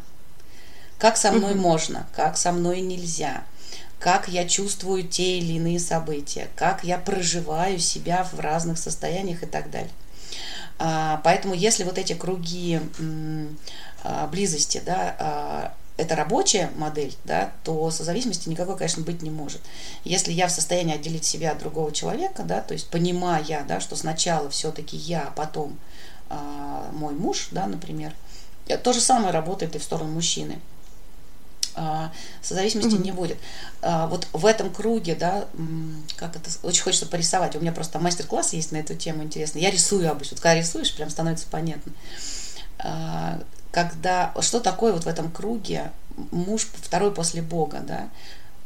Как 0.97 1.16
со 1.16 1.33
мной 1.33 1.57
можно, 1.57 2.07
как 2.14 2.37
со 2.37 2.53
мной 2.53 2.81
нельзя, 2.81 3.43
как 3.99 4.29
я 4.29 4.47
чувствую 4.47 5.03
те 5.03 5.39
или 5.39 5.55
иные 5.55 5.81
события, 5.81 6.47
как 6.55 6.85
я 6.85 6.99
проживаю 6.99 7.81
себя 7.81 8.22
в 8.22 8.39
разных 8.39 8.79
состояниях 8.79 9.43
и 9.43 9.47
так 9.47 9.72
далее. 9.72 9.91
А, 10.79 11.20
поэтому 11.24 11.55
если 11.55 11.83
вот 11.83 11.99
эти 11.99 12.12
круги 12.12 12.79
а, 14.05 14.29
близости, 14.29 14.81
да, 14.87 15.16
а, 15.18 15.74
это 15.99 16.14
рабочая 16.14 16.70
модель, 16.76 17.14
да, 17.24 17.53
то 17.64 17.90
созависимости 17.90 18.49
никакой, 18.49 18.76
конечно, 18.76 19.03
быть 19.03 19.20
не 19.20 19.30
может. 19.30 19.61
Если 20.05 20.32
я 20.32 20.46
в 20.46 20.53
состоянии 20.53 20.94
отделить 20.94 21.24
себя 21.24 21.51
от 21.53 21.59
другого 21.59 21.92
человека, 21.92 22.44
да, 22.44 22.61
то 22.61 22.72
есть 22.72 22.88
понимая, 22.88 23.64
да, 23.66 23.80
что 23.80 23.96
сначала 23.96 24.49
все-таки 24.49 24.96
я, 24.96 25.24
а 25.24 25.30
потом 25.32 25.76
э, 26.30 26.90
мой 26.92 27.14
муж, 27.14 27.49
да, 27.51 27.66
например, 27.66 28.14
то 28.84 28.92
же 28.92 29.01
самое 29.01 29.32
работает 29.32 29.74
и 29.74 29.80
в 29.80 29.82
сторону 29.82 30.12
мужчины. 30.12 30.61
Э, 31.74 32.11
созависимости 32.42 32.90
mm-hmm. 32.90 33.03
не 33.03 33.12
будет. 33.12 33.38
Э, 33.82 34.07
вот 34.07 34.28
в 34.32 34.46
этом 34.46 34.72
круге, 34.72 35.16
да, 35.16 35.49
как 36.14 36.36
это, 36.36 36.49
очень 36.62 36.84
хочется 36.84 37.07
порисовать. 37.07 37.57
У 37.57 37.61
меня 37.61 37.72
просто 37.72 37.99
мастер-класс 37.99 38.53
есть 38.53 38.70
на 38.70 38.76
эту 38.76 38.94
тему 38.94 39.24
интересный. 39.24 39.62
Я 39.62 39.72
рисую 39.72 40.09
обычно. 40.09 40.36
Вот 40.36 40.42
когда 40.42 40.55
рисуешь, 40.55 40.94
прям 40.94 41.11
становится 41.11 41.46
понятно 41.51 41.92
когда 43.70 44.32
что 44.40 44.60
такое 44.60 44.92
вот 44.92 45.04
в 45.04 45.08
этом 45.08 45.30
круге 45.30 45.90
муж 46.30 46.68
второй 46.74 47.12
после 47.12 47.42
Бога, 47.42 47.80
да, 47.80 48.08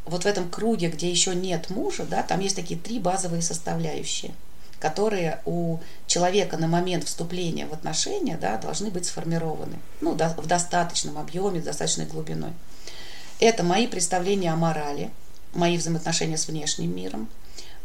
вот 0.05 0.25
в 0.25 0.27
этом 0.27 0.49
круге, 0.49 0.89
где 0.89 1.11
еще 1.11 1.35
нет 1.35 1.71
мужа, 1.71 2.05
да, 2.05 2.23
там 2.23 2.41
есть 2.41 2.57
такие 2.57 2.79
три 2.79 2.99
базовые 2.99 3.43
составляющие. 3.43 4.33
которые 4.81 5.41
у 5.45 5.79
человека 6.09 6.57
на 6.57 6.67
момент 6.67 7.05
вступления 7.05 7.67
в 7.69 7.73
отношения 7.73 8.37
да, 8.37 8.59
должны 8.59 8.91
быть 8.91 9.07
сформированы 9.07 9.79
ну, 10.01 10.17
до, 10.17 10.31
в 10.31 10.47
достаточном 10.49 11.19
объеме, 11.19 11.61
в 11.61 11.65
достаточной 11.65 12.07
глубиной. 12.07 12.53
Это 13.39 13.63
мои 13.63 13.87
представления 13.87 14.53
о 14.53 14.57
морали, 14.57 15.13
мои 15.55 15.77
взаимоотношения 15.77 16.37
с 16.37 16.49
внешним 16.49 16.97
миром, 16.97 17.29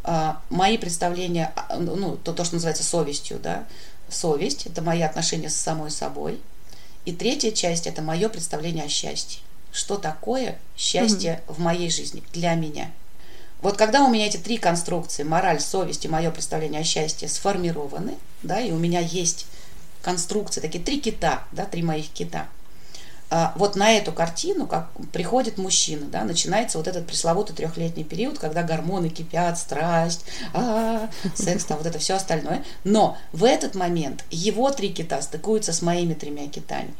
а, 0.02 0.40
мои 0.50 0.76
представления, 0.76 1.52
а, 1.54 1.76
ну, 1.76 2.16
то, 2.16 2.32
то, 2.32 2.42
что 2.42 2.54
называется 2.56 2.82
совестью, 2.82 3.38
да, 3.38 3.64
совесть, 4.08 4.66
это 4.66 4.82
мои 4.82 5.02
отношения 5.02 5.50
с 5.50 5.56
самой 5.56 5.92
собой. 5.92 6.40
И 7.08 7.12
третья 7.12 7.52
часть– 7.52 7.86
это 7.86 8.02
мое 8.02 8.28
представление 8.28 8.84
о 8.84 8.88
счастье. 8.90 9.40
Что 9.72 9.96
такое 9.96 10.58
счастье 10.76 11.42
угу. 11.46 11.54
в 11.54 11.58
моей 11.60 11.88
жизни 11.88 12.22
для 12.34 12.52
меня? 12.52 12.90
Вот 13.62 13.78
когда 13.78 14.04
у 14.04 14.10
меня 14.10 14.26
эти 14.26 14.36
три 14.36 14.58
конструкции, 14.58 15.22
мораль, 15.22 15.58
совесть 15.58 16.04
и 16.04 16.08
мое 16.08 16.30
представление 16.30 16.82
о 16.82 16.84
счастье 16.84 17.26
сформированы, 17.26 18.18
да, 18.42 18.60
и 18.60 18.72
у 18.72 18.76
меня 18.76 19.00
есть 19.00 19.46
конструкции, 20.02 20.60
такие 20.60 20.84
три 20.84 21.00
кита, 21.00 21.44
да, 21.50 21.64
три 21.64 21.82
моих 21.82 22.10
кита– 22.10 22.46
вот 23.56 23.76
на 23.76 23.92
эту 23.92 24.12
картину, 24.12 24.66
как 24.66 24.88
приходит 25.12 25.58
мужчина, 25.58 26.06
да, 26.06 26.24
начинается 26.24 26.78
вот 26.78 26.88
этот 26.88 27.06
пресловутый 27.06 27.54
трехлетний 27.54 28.04
период, 28.04 28.38
когда 28.38 28.62
гормоны 28.62 29.10
кипят, 29.10 29.58
страсть, 29.58 30.24
а, 30.54 31.10
секс, 31.34 31.64
там 31.64 31.76
вот 31.76 31.86
это 31.86 31.98
все 31.98 32.14
остальное. 32.14 32.64
Но 32.84 33.18
в 33.32 33.44
этот 33.44 33.74
момент 33.74 34.24
его 34.30 34.70
три 34.70 34.90
кита 34.90 35.20
стыкуются 35.20 35.72
с 35.72 35.82
моими 35.82 36.14
тремя 36.14 36.48
китами. 36.48 36.94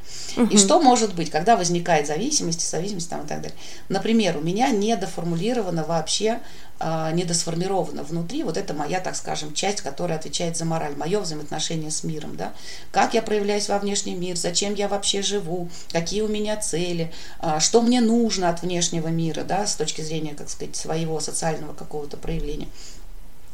И 0.51 0.59
что 0.59 0.81
может 0.81 1.14
быть, 1.14 1.31
когда 1.31 1.57
возникает 1.57 2.07
зависимость, 2.07 2.68
зависимость 2.68 3.09
там 3.09 3.24
и 3.24 3.26
так 3.26 3.41
далее. 3.41 3.57
Например, 3.89 4.37
у 4.37 4.41
меня 4.41 4.70
недоформулировано 4.70 5.85
вообще 5.85 6.33
а, 6.33 6.41
недосформирована 6.81 8.05
внутри, 8.05 8.45
вот 8.45 8.57
это 8.57 8.72
моя, 8.72 9.01
так 9.01 9.16
скажем, 9.16 9.53
часть, 9.53 9.81
которая 9.81 10.18
отвечает 10.18 10.57
за 10.57 10.64
мораль, 10.64 10.95
мое 10.97 11.18
взаимоотношение 11.20 11.91
с 11.91 12.05
миром, 12.05 12.37
да, 12.37 12.53
как 12.93 13.14
я 13.14 13.22
проявляюсь 13.22 13.68
во 13.68 13.79
внешний 13.79 14.14
мир, 14.14 14.37
зачем 14.37 14.74
я 14.74 14.89
вообще 14.89 15.22
живу, 15.22 15.68
какие 15.91 16.22
у 16.22 16.29
меня 16.29 16.57
цели, 16.57 17.12
а, 17.41 17.59
что 17.59 17.83
мне 17.83 18.01
нужно 18.01 18.49
от 18.49 18.62
внешнего 18.62 19.09
мира, 19.09 19.43
да, 19.43 19.66
с 19.66 19.74
точки 19.74 20.03
зрения, 20.03 20.35
как 20.35 20.51
сказать, 20.51 20.76
своего 20.76 21.18
социального 21.20 21.74
какого-то 21.74 22.16
проявления. 22.16 22.68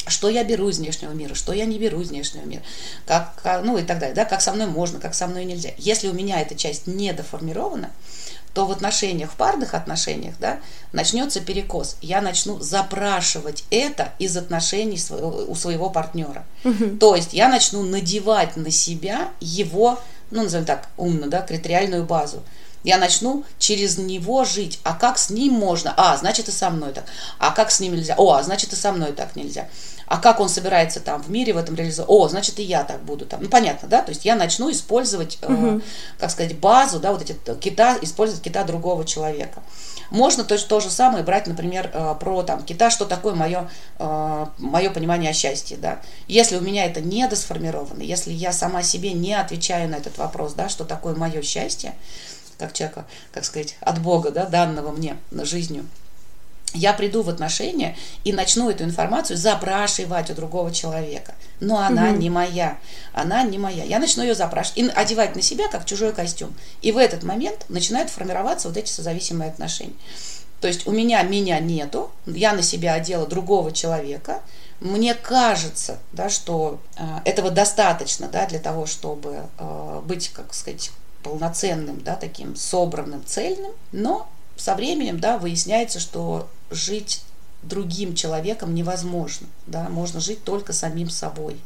Что 0.07 0.29
я 0.29 0.45
беру 0.45 0.69
из 0.69 0.79
внешнего 0.79 1.13
мира, 1.13 1.35
что 1.35 1.55
я 1.55 1.65
не 1.65 1.79
беру 1.79 2.03
из 2.03 2.11
внешнего 2.11 2.45
мира, 2.45 2.63
как, 3.07 3.63
ну 3.65 3.79
и 3.79 3.83
так 3.83 3.99
далее, 4.01 4.15
да, 4.15 4.27
как 4.27 4.43
со 4.43 4.53
мной 4.53 4.67
можно, 4.67 5.01
как 5.01 5.15
со 5.15 5.27
мной 5.27 5.47
нельзя. 5.47 5.71
Если 5.79 6.09
у 6.09 6.13
меня 6.13 6.43
эта 6.43 6.55
часть 6.55 6.87
недоформирована, 6.87 7.91
то 8.55 8.67
в 8.67 8.71
отношениях, 8.71 9.33
в 9.33 9.35
парных 9.35 9.75
отношениях, 9.75 10.35
да, 10.39 10.61
начнется 10.93 11.41
перекос. 11.41 11.97
Я 12.01 12.21
начну 12.21 12.61
запрашивать 12.61 13.65
это 13.71 14.13
из 14.21 14.37
отношений 14.37 14.97
своего, 14.97 15.45
у 15.49 15.55
своего 15.57 15.91
партнера. 15.91 16.45
Угу. 16.65 16.99
То 17.01 17.17
есть 17.17 17.35
я 17.35 17.49
начну 17.49 17.83
надевать 17.83 18.57
на 18.57 18.71
себя 18.71 19.31
его, 19.41 19.99
ну, 20.31 20.45
назовем 20.45 20.65
так, 20.65 20.89
умно, 20.97 21.27
да, 21.27 21.43
критериальную 21.43 22.05
базу. 22.05 22.45
Я 22.85 22.99
начну 22.99 23.45
через 23.59 23.99
него 23.99 24.45
жить. 24.45 24.79
А 24.85 24.95
как 24.95 25.19
с 25.19 25.31
ним 25.31 25.55
можно? 25.55 25.93
А, 25.97 26.17
значит, 26.17 26.49
и 26.49 26.53
со 26.53 26.71
мной 26.71 26.93
так. 26.93 27.07
А 27.39 27.51
как 27.51 27.71
с 27.71 27.81
ним 27.81 27.97
нельзя? 27.97 28.15
О, 28.17 28.35
а 28.35 28.43
значит, 28.43 28.73
и 28.73 28.77
со 28.77 28.93
мной 28.93 29.13
так 29.13 29.37
нельзя 29.37 29.69
а 30.07 30.19
как 30.19 30.41
он 30.41 30.49
собирается 30.49 31.01
там 31.01 31.23
в 31.23 31.31
мире 31.31 31.53
в 31.53 31.57
этом 31.57 31.75
реализовать, 31.75 32.11
о, 32.11 32.29
значит, 32.29 32.59
и 32.59 32.63
я 32.63 32.85
так 32.85 33.03
буду 33.03 33.27
там. 33.27 33.43
Ну, 33.43 33.49
понятно, 33.49 33.89
да, 33.89 34.03
то 34.03 34.11
есть 34.11 34.25
я 34.25 34.37
начну 34.37 34.71
использовать, 34.71 35.39
угу. 35.43 35.79
э, 35.79 35.81
как 36.19 36.31
сказать, 36.31 36.59
базу, 36.59 37.01
да, 37.01 37.13
вот 37.13 37.23
эти 37.23 37.37
кита, 37.61 37.99
использовать 38.03 38.43
кита 38.43 38.65
другого 38.65 39.05
человека. 39.05 39.63
Можно 40.11 40.45
то, 40.45 40.57
то 40.59 40.81
же 40.81 40.91
самое 40.91 41.25
брать, 41.25 41.47
например, 41.47 41.91
э, 41.93 42.15
про 42.21 42.43
там 42.43 42.63
кита, 42.63 42.91
что 42.91 43.05
такое 43.05 43.35
мое, 43.35 43.69
э, 43.99 44.47
мое 44.59 44.91
понимание 44.91 45.31
о 45.31 45.35
счастье, 45.35 45.77
да. 45.77 46.01
Если 46.29 46.57
у 46.57 46.61
меня 46.61 46.85
это 46.85 47.01
не 47.01 47.27
досформировано, 47.27 48.03
если 48.03 48.33
я 48.33 48.53
сама 48.53 48.83
себе 48.83 49.13
не 49.13 49.35
отвечаю 49.35 49.89
на 49.89 49.97
этот 49.97 50.19
вопрос, 50.19 50.55
да, 50.55 50.69
что 50.69 50.85
такое 50.85 51.15
мое 51.15 51.43
счастье, 51.43 51.95
как 52.59 52.73
человека, 52.73 53.07
как 53.33 53.45
сказать, 53.45 53.77
от 53.81 54.01
Бога, 54.01 54.31
да, 54.31 54.47
данного 54.47 54.93
мне 54.93 55.17
жизнью, 55.33 55.87
я 56.75 56.93
приду 56.93 57.23
в 57.23 57.31
отношения 57.31 57.97
и 58.25 58.33
начну 58.33 58.69
эту 58.69 58.85
информацию 58.85 59.37
запрашивать 59.37 60.31
у 60.31 60.35
другого 60.35 60.73
человека. 60.73 61.35
Но 61.61 61.79
она 61.79 62.11
угу. 62.11 62.17
не 62.17 62.31
моя. 62.31 62.79
Она 63.13 63.43
не 63.45 63.59
моя. 63.59 63.85
Я 63.85 63.99
начну 63.99 64.23
ее 64.23 64.35
запрашивать 64.35 64.79
и 64.79 64.89
одевать 64.89 65.37
на 65.37 65.43
себя 65.43 65.69
как 65.69 65.87
чужой 65.87 66.13
костюм. 66.13 66.55
И 66.83 66.93
в 66.93 66.99
этот 66.99 67.23
момент 67.23 67.65
начинают 67.69 68.11
формироваться 68.11 68.69
вот 68.69 68.77
эти 68.77 68.91
созависимые 68.91 69.51
отношения. 69.51 69.95
То 70.61 70.69
есть 70.69 70.87
у 70.87 70.93
меня 70.93 71.23
меня 71.23 71.59
нету, 71.61 72.11
я 72.27 72.55
на 72.55 72.63
себя 72.63 72.95
одела 72.95 73.27
другого 73.27 73.71
человека. 73.71 74.41
Мне 74.81 75.15
кажется, 75.15 75.99
да, 76.13 76.29
что 76.29 76.81
э, 76.97 77.03
этого 77.25 77.51
достаточно 77.51 78.29
да, 78.29 78.47
для 78.47 78.59
того, 78.59 78.87
чтобы 78.87 79.47
э, 79.59 80.03
быть, 80.05 80.31
как 80.31 80.53
сказать, 80.55 80.91
полноценным, 81.23 82.01
да, 82.03 82.17
таким 82.17 82.57
собранным, 82.57 83.25
цельным, 83.25 83.73
но 83.93 84.29
со 84.57 84.75
временем, 84.75 85.21
да, 85.21 85.39
выясняется, 85.39 86.01
что 86.01 86.49
жить 86.75 87.23
другим 87.63 88.15
человеком 88.15 88.75
невозможно, 88.75 89.47
да, 89.67 89.89
можно 89.89 90.21
жить 90.21 90.45
только 90.45 90.73
самим 90.73 91.09
собой. 91.11 91.61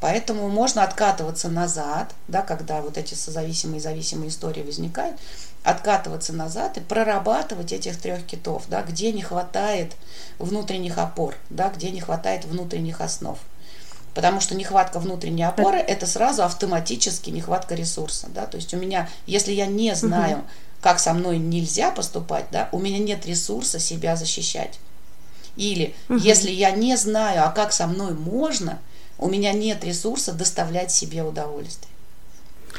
Поэтому 0.00 0.48
можно 0.48 0.82
откатываться 0.82 1.48
назад, 1.48 2.12
да, 2.26 2.42
когда 2.42 2.82
вот 2.82 2.98
эти 2.98 3.14
созависимые 3.14 3.78
и 3.78 3.82
зависимые 3.82 4.30
истории 4.30 4.62
возникают, 4.62 5.16
откатываться 5.62 6.32
назад 6.32 6.76
и 6.76 6.80
прорабатывать 6.80 7.72
этих 7.72 8.00
трех 8.00 8.26
китов, 8.26 8.64
да, 8.68 8.82
где 8.82 9.12
не 9.12 9.22
хватает 9.22 9.92
внутренних 10.40 10.98
опор, 10.98 11.36
да, 11.50 11.68
где 11.68 11.90
не 11.90 12.00
хватает 12.00 12.44
внутренних 12.44 13.00
основ. 13.00 13.38
Потому 14.12 14.40
что 14.40 14.56
нехватка 14.56 14.98
внутренней 14.98 15.44
опоры– 15.44 15.78
это 15.78 16.06
сразу 16.06 16.42
автоматически 16.42 17.30
нехватка 17.30 17.74
ресурса. 17.74 18.26
Да? 18.34 18.44
То 18.44 18.56
есть 18.56 18.74
у 18.74 18.76
меня, 18.76 19.08
если 19.24 19.52
я 19.52 19.66
не 19.66 19.94
знаю, 19.94 20.38
угу 20.38 20.46
как 20.82 20.98
со 20.98 21.14
мной 21.14 21.38
нельзя 21.38 21.90
поступать, 21.90 22.46
да, 22.50 22.68
у 22.72 22.78
меня 22.78 22.98
нет 22.98 23.24
ресурса 23.24 23.78
себя 23.78 24.16
защищать. 24.16 24.78
Или 25.56 25.94
угу. 26.08 26.18
если 26.18 26.50
я 26.50 26.72
не 26.72 26.96
знаю, 26.96 27.44
а 27.46 27.50
как 27.50 27.72
со 27.72 27.86
мной 27.86 28.12
можно, 28.12 28.78
у 29.18 29.28
меня 29.28 29.52
нет 29.52 29.84
ресурса 29.84 30.32
доставлять 30.32 30.90
себе 30.90 31.22
удовольствие. 31.22 31.88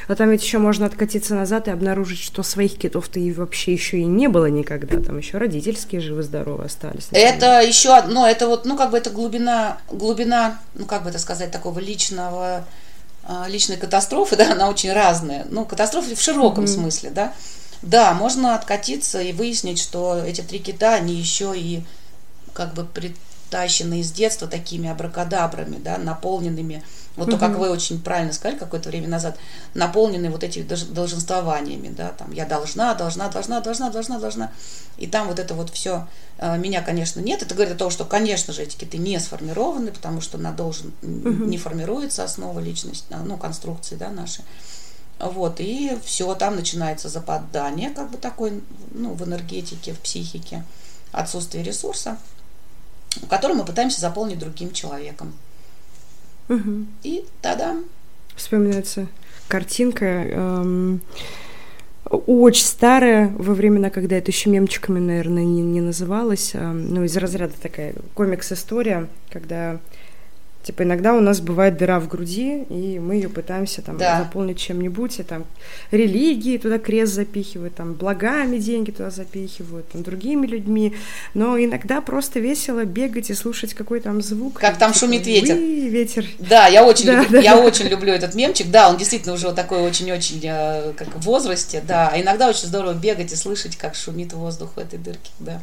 А 0.07 0.15
там 0.15 0.31
ведь 0.31 0.43
еще 0.43 0.57
можно 0.57 0.85
откатиться 0.85 1.35
назад 1.35 1.67
и 1.67 1.71
обнаружить, 1.71 2.19
что 2.19 2.43
своих 2.43 2.77
китов-то 2.77 3.19
и 3.19 3.31
вообще 3.31 3.73
еще 3.73 3.99
и 3.99 4.05
не 4.05 4.27
было 4.27 4.47
никогда. 4.47 4.99
Там 4.99 5.19
еще 5.19 5.37
родительские 5.37 6.01
живы-здоровы 6.01 6.65
остались. 6.65 7.11
Например. 7.11 7.33
Это 7.33 7.61
еще 7.61 7.95
одно, 7.95 8.27
это 8.27 8.47
вот, 8.47 8.65
ну, 8.65 8.75
как 8.75 8.91
бы 8.91 8.97
это 8.97 9.11
глубина, 9.11 9.77
глубина, 9.89 10.59
ну, 10.73 10.85
как 10.85 11.03
бы 11.03 11.09
это 11.09 11.19
сказать, 11.19 11.51
такого 11.51 11.79
личного, 11.79 12.65
а, 13.23 13.47
личной 13.47 13.77
катастрофы, 13.77 14.35
да, 14.37 14.51
она 14.51 14.69
очень 14.69 14.91
разная. 14.91 15.45
Ну, 15.49 15.63
катастрофы 15.63 16.15
в 16.15 16.21
широком 16.21 16.65
mm-hmm. 16.65 16.67
смысле, 16.67 17.09
да. 17.11 17.33
Да, 17.83 18.13
можно 18.13 18.55
откатиться 18.55 19.21
и 19.21 19.33
выяснить, 19.33 19.77
что 19.77 20.17
эти 20.17 20.39
три 20.39 20.59
кита, 20.59 20.95
они 20.95 21.15
еще 21.15 21.53
и 21.55 21.83
как 22.53 22.73
бы 22.73 22.85
притащены 22.85 23.99
из 23.99 24.11
детства 24.11 24.47
такими 24.47 24.89
абракадабрами, 24.89 25.77
да, 25.77 25.97
наполненными, 25.97 26.81
вот 27.17 27.29
то, 27.29 27.37
как 27.37 27.57
вы 27.57 27.69
очень 27.69 28.01
правильно 28.01 28.31
сказали 28.31 28.57
какое-то 28.57 28.89
время 28.89 29.09
назад, 29.09 29.37
наполнены 29.73 30.29
вот 30.29 30.43
этими 30.43 30.63
долженствованиями, 30.63 31.89
да, 31.89 32.09
там, 32.17 32.31
я 32.31 32.45
должна, 32.45 32.93
должна, 32.95 33.27
должна, 33.29 33.59
должна, 33.59 33.89
должна, 33.89 34.17
должна, 34.17 34.51
и 34.97 35.05
там 35.05 35.27
вот 35.27 35.37
это 35.37 35.53
вот 35.53 35.69
все, 35.69 36.07
э, 36.37 36.57
меня, 36.57 36.81
конечно, 36.81 37.19
нет, 37.19 37.43
это 37.43 37.53
говорит 37.53 37.75
о 37.75 37.77
том, 37.77 37.91
что, 37.91 38.05
конечно 38.05 38.53
же, 38.53 38.63
эти 38.63 38.77
киты 38.77 38.97
не 38.97 39.19
сформированы, 39.19 39.91
потому 39.91 40.21
что 40.21 40.37
на 40.37 40.53
должен, 40.53 40.93
не 41.01 41.57
формируется 41.57 42.23
основа 42.23 42.59
личности, 42.61 43.05
ну, 43.09 43.37
конструкции, 43.37 43.95
да, 43.95 44.09
наши, 44.09 44.41
вот, 45.19 45.59
и 45.59 45.97
все, 46.03 46.33
там 46.35 46.55
начинается 46.55 47.09
западание, 47.09 47.89
как 47.89 48.09
бы 48.09 48.17
такой, 48.17 48.61
ну, 48.91 49.13
в 49.13 49.23
энергетике, 49.23 49.93
в 49.93 49.99
психике, 49.99 50.63
отсутствие 51.11 51.63
ресурса, 51.63 52.17
который 53.29 53.55
мы 53.55 53.65
пытаемся 53.65 54.01
заполнить 54.01 54.39
другим 54.39 54.71
человеком. 54.71 55.33
Угу. 56.49 56.85
И 57.03 57.25
тогда 57.41 57.77
Вспоминается 58.35 59.07
картинка, 59.47 60.05
эм, 60.05 61.01
очень 62.09 62.65
старая, 62.65 63.33
во 63.37 63.53
времена, 63.53 63.89
когда 63.89 64.17
это 64.17 64.31
еще 64.31 64.49
мемчиками, 64.49 64.99
наверное, 64.99 65.43
не, 65.43 65.61
не 65.61 65.81
называлось, 65.81 66.51
эм, 66.53 66.93
ну, 66.93 67.03
из 67.03 67.15
разряда 67.15 67.53
такая 67.61 67.93
комикс-история, 68.15 69.07
когда 69.29 69.79
Типа 70.63 70.83
иногда 70.83 71.13
у 71.13 71.19
нас 71.19 71.41
бывает 71.41 71.77
дыра 71.77 71.99
в 71.99 72.07
груди, 72.07 72.63
и 72.69 72.97
мы 72.97 73.15
ее 73.15 73.27
пытаемся 73.27 73.81
там 73.81 73.97
да. 73.97 74.19
заполнить 74.19 74.57
чем-нибудь, 74.57 75.19
и 75.19 75.23
там 75.23 75.43
религии 75.91 76.57
туда 76.57 76.79
крест 76.79 77.13
запихивают, 77.13 77.75
там 77.75 77.93
благами 77.93 78.57
деньги 78.57 78.91
туда 78.91 79.09
запихивают, 79.09 79.89
там 79.89 80.03
другими 80.03 80.47
людьми, 80.47 80.95
но 81.33 81.59
иногда 81.59 81.99
просто 81.99 82.39
весело 82.39 82.85
бегать 82.85 83.29
и 83.29 83.33
слушать 83.33 83.73
какой 83.73 83.99
там 83.99 84.21
звук. 84.21 84.57
Как 84.59 84.77
там 84.77 84.93
типа, 84.93 85.05
шумит 85.05 85.27
ветер. 85.27 85.57
ветер. 85.57 86.25
Да, 86.39 86.67
я 86.67 86.85
очень, 86.85 87.07
да, 87.07 87.23
люблю, 87.23 87.31
да. 87.31 87.39
я 87.39 87.57
очень 87.57 87.87
люблю 87.87 88.13
этот 88.13 88.33
мемчик, 88.33 88.71
да, 88.71 88.89
он 88.89 88.95
действительно 88.95 89.33
уже 89.33 89.51
такой 89.51 89.81
очень-очень 89.81 90.39
э, 90.45 90.93
как 90.95 91.09
в 91.09 91.21
возрасте, 91.23 91.83
да, 91.85 92.07
а 92.07 92.21
иногда 92.21 92.47
очень 92.47 92.67
здорово 92.67 92.93
бегать 92.93 93.33
и 93.33 93.35
слышать, 93.35 93.75
как 93.75 93.95
шумит 93.95 94.31
воздух 94.31 94.77
в 94.77 94.79
этой 94.79 94.97
дырке, 94.97 95.31
да. 95.39 95.61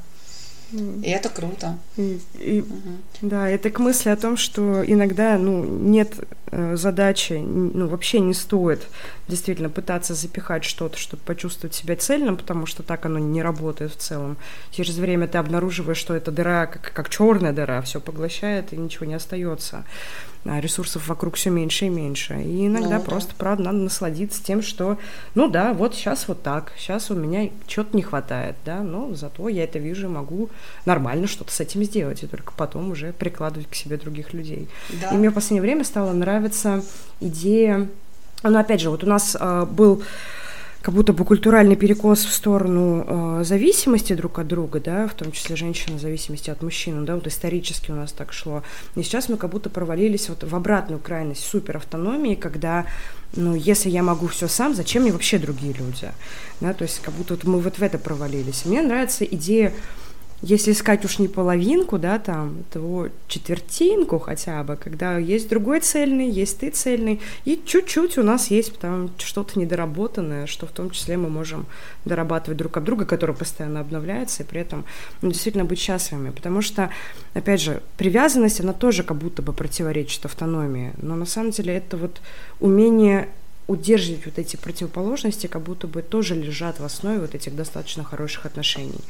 И 0.73 1.11
это 1.11 1.29
круто. 1.29 1.79
И, 1.97 2.21
и, 2.39 2.61
угу. 2.61 2.99
Да, 3.23 3.49
это 3.49 3.71
к 3.71 3.79
мысли 3.79 4.11
о 4.11 4.17
том, 4.17 4.37
что 4.37 4.85
иногда 4.85 5.37
ну, 5.39 5.65
нет 5.65 6.15
э, 6.51 6.77
задачи, 6.77 7.35
ну, 7.35 7.89
вообще 7.89 8.21
не 8.21 8.35
стоит 8.35 8.87
действительно 9.29 9.69
пытаться 9.69 10.15
запихать 10.15 10.65
что-то, 10.65 10.97
чтобы 10.99 11.23
почувствовать 11.25 11.75
себя 11.75 11.97
цельным, 11.97 12.37
потому 12.37 12.67
что 12.67 12.83
так 12.83 13.07
оно 13.07 13.19
не 13.19 13.43
работает 13.43 13.93
в 13.93 13.97
целом. 13.97 14.37
Через 14.71 14.97
время 14.97 15.27
ты 15.27 15.39
обнаруживаешь, 15.39 15.99
что 15.99 16.15
эта 16.15 16.31
дыра, 16.31 16.67
как, 16.67 16.93
как 16.93 17.09
черная 17.09 17.53
дыра, 17.53 17.81
все 17.83 18.01
поглощает 18.01 18.73
и 18.73 18.77
ничего 18.77 19.07
не 19.07 19.15
остается 19.15 19.85
ресурсов 20.45 21.09
вокруг 21.09 21.37
все 21.37 21.51
меньше 21.51 21.87
и 21.87 21.89
меньше. 21.89 22.43
И 22.43 22.67
иногда 22.67 22.99
ну, 22.99 23.05
просто, 23.05 23.31
да. 23.31 23.37
правда, 23.39 23.65
надо 23.65 23.79
насладиться 23.79 24.43
тем, 24.43 24.63
что, 24.63 24.99
ну 25.35 25.49
да, 25.49 25.73
вот 25.75 25.95
сейчас 25.95 26.29
вот 26.29 26.43
так, 26.43 26.73
сейчас 26.79 27.11
у 27.11 27.15
меня 27.15 27.51
чего-то 27.67 27.97
не 27.97 28.03
хватает, 28.03 28.57
да, 28.65 28.83
но 28.83 29.15
зато 29.15 29.49
я 29.49 29.65
это 29.65 29.79
вижу 29.79 30.07
и 30.07 30.11
могу 30.11 30.49
нормально 30.87 31.27
что-то 31.27 31.53
с 31.53 31.61
этим 31.61 31.85
сделать, 31.85 32.23
и 32.23 32.27
только 32.27 32.53
потом 32.57 32.91
уже 32.91 33.13
прикладывать 33.13 33.69
к 33.69 33.75
себе 33.75 33.97
других 33.97 34.33
людей. 34.33 34.69
Да. 35.01 35.11
И 35.11 35.17
мне 35.17 35.31
в 35.31 35.35
последнее 35.35 35.63
время 35.63 35.85
стала 35.85 36.13
нравиться 36.13 36.83
идея, 37.21 37.89
ну, 38.43 38.59
опять 38.59 38.81
же, 38.81 38.89
вот 38.89 39.05
у 39.05 39.07
нас 39.07 39.37
э, 39.39 39.67
был 39.67 40.03
как 40.83 40.95
будто 40.95 41.13
бы 41.13 41.25
культуральный 41.25 41.77
перекос 41.77 42.25
в 42.25 42.33
сторону 42.33 43.41
э, 43.41 43.45
зависимости 43.45 44.15
друг 44.15 44.39
от 44.39 44.49
друга, 44.49 44.81
да, 44.81 45.09
в 45.09 45.15
том 45.15 45.31
числе 45.31 45.55
женщины 45.55 45.99
в 45.99 46.01
зависимости 46.01 46.49
от 46.49 46.63
мужчин, 46.63 47.05
да, 47.05 47.17
вот 47.17 47.27
исторически 47.27 47.91
у 47.91 47.95
нас 47.95 48.13
так 48.13 48.33
шло. 48.33 48.63
И 48.97 49.03
сейчас 49.03 49.29
мы 49.29 49.37
как 49.37 49.51
будто 49.51 49.69
провалились 49.69 50.29
вот 50.31 50.43
в 50.43 50.57
обратную 50.57 50.99
крайность 50.99 51.45
суперавтономии, 51.45 52.35
когда, 52.35 52.87
ну, 53.37 53.55
если 53.55 53.91
я 53.91 54.03
могу 54.03 54.27
все 54.29 54.49
сам, 54.49 54.75
зачем 54.75 55.03
мне 55.03 55.13
вообще 55.13 55.39
другие 55.39 55.75
люди, 55.75 56.09
да, 56.61 56.73
то 56.73 56.85
есть 56.85 57.01
как 57.03 57.13
будто 57.15 57.35
вот 57.35 57.45
мы 57.45 57.61
вот 57.61 57.79
в 57.79 57.83
это 57.83 57.99
провалились. 57.99 58.65
Мне 58.65 58.81
нравится 58.81 59.25
идея 59.25 59.75
если 60.43 60.73
искать 60.73 61.05
уж 61.05 61.19
не 61.19 61.29
половинку, 61.29 61.99
да, 61.99 62.19
там, 62.19 62.65
то 62.73 63.09
четвертинку 63.29 64.19
хотя 64.19 64.63
бы, 64.63 64.77
когда 64.77 65.19
есть 65.19 65.49
другой 65.49 65.81
цельный, 65.81 66.31
есть 66.31 66.61
ты 66.61 66.71
цельный, 66.71 67.21
и 67.45 67.61
чуть-чуть 67.65 68.17
у 68.17 68.23
нас 68.23 68.51
есть 68.51 68.79
там 68.79 69.11
что-то 69.19 69.59
недоработанное, 69.59 70.47
что 70.47 70.67
в 70.67 70.71
том 70.71 70.91
числе 70.91 71.17
мы 71.17 71.29
можем 71.29 71.67
дорабатывать 72.05 72.57
друг 72.57 72.77
об 72.77 72.85
друга, 72.85 73.05
которое 73.05 73.35
постоянно 73.35 73.81
обновляется, 73.81 74.43
и 74.43 74.47
при 74.47 74.61
этом 74.63 74.85
ну, 75.21 75.31
действительно 75.31 75.65
быть 75.65 75.79
счастливыми. 75.79 76.31
Потому 76.31 76.63
что, 76.63 76.91
опять 77.35 77.61
же, 77.61 77.83
привязанность, 77.99 78.61
она 78.61 78.73
тоже 78.73 79.03
как 79.03 79.19
будто 79.19 79.43
бы 79.43 79.53
противоречит 79.53 80.25
автономии, 80.25 80.93
но 81.03 81.17
на 81.17 81.27
самом 81.27 81.51
деле 81.51 81.75
это 81.75 81.97
вот 81.99 82.21
умение 82.61 83.29
удерживать 83.71 84.27
вот 84.27 84.39
эти 84.39 84.57
противоположности, 84.57 85.47
как 85.47 85.63
будто 85.63 85.87
бы 85.87 86.03
тоже 86.03 86.35
лежат 86.35 86.81
в 86.81 86.85
основе 86.85 87.21
вот 87.21 87.37
этих 87.37 87.55
достаточно 87.55 88.03
хороших 88.03 88.47
отношений. 88.47 89.01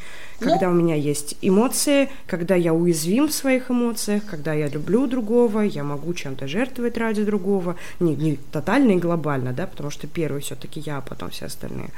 Ну, 0.41 0.51
когда 0.51 0.69
у 0.69 0.73
меня 0.75 0.95
есть 0.95 1.37
эмоции, 1.41 2.11
когда 2.27 2.57
я 2.57 2.75
уязвим 2.75 3.29
в 3.29 3.33
своих 3.33 3.71
эмоциях, 3.71 4.23
когда 4.27 4.53
я 4.53 4.69
люблю 4.69 5.07
другого, 5.07 5.61
я 5.61 5.83
могу 5.83 6.13
чем-то 6.13 6.47
жертвовать 6.47 6.99
ради 6.99 7.25
другого, 7.25 7.77
не, 8.01 8.15
не 8.17 8.37
тотально 8.53 8.93
и 8.93 8.99
глобально, 8.99 9.55
да, 9.55 9.67
потому 9.67 9.91
что 9.91 10.07
первый 10.07 10.43
все-таки 10.43 10.81
я, 10.81 10.99
а 10.99 11.01
потом 11.01 11.31
все 11.31 11.47
остальные. 11.47 11.91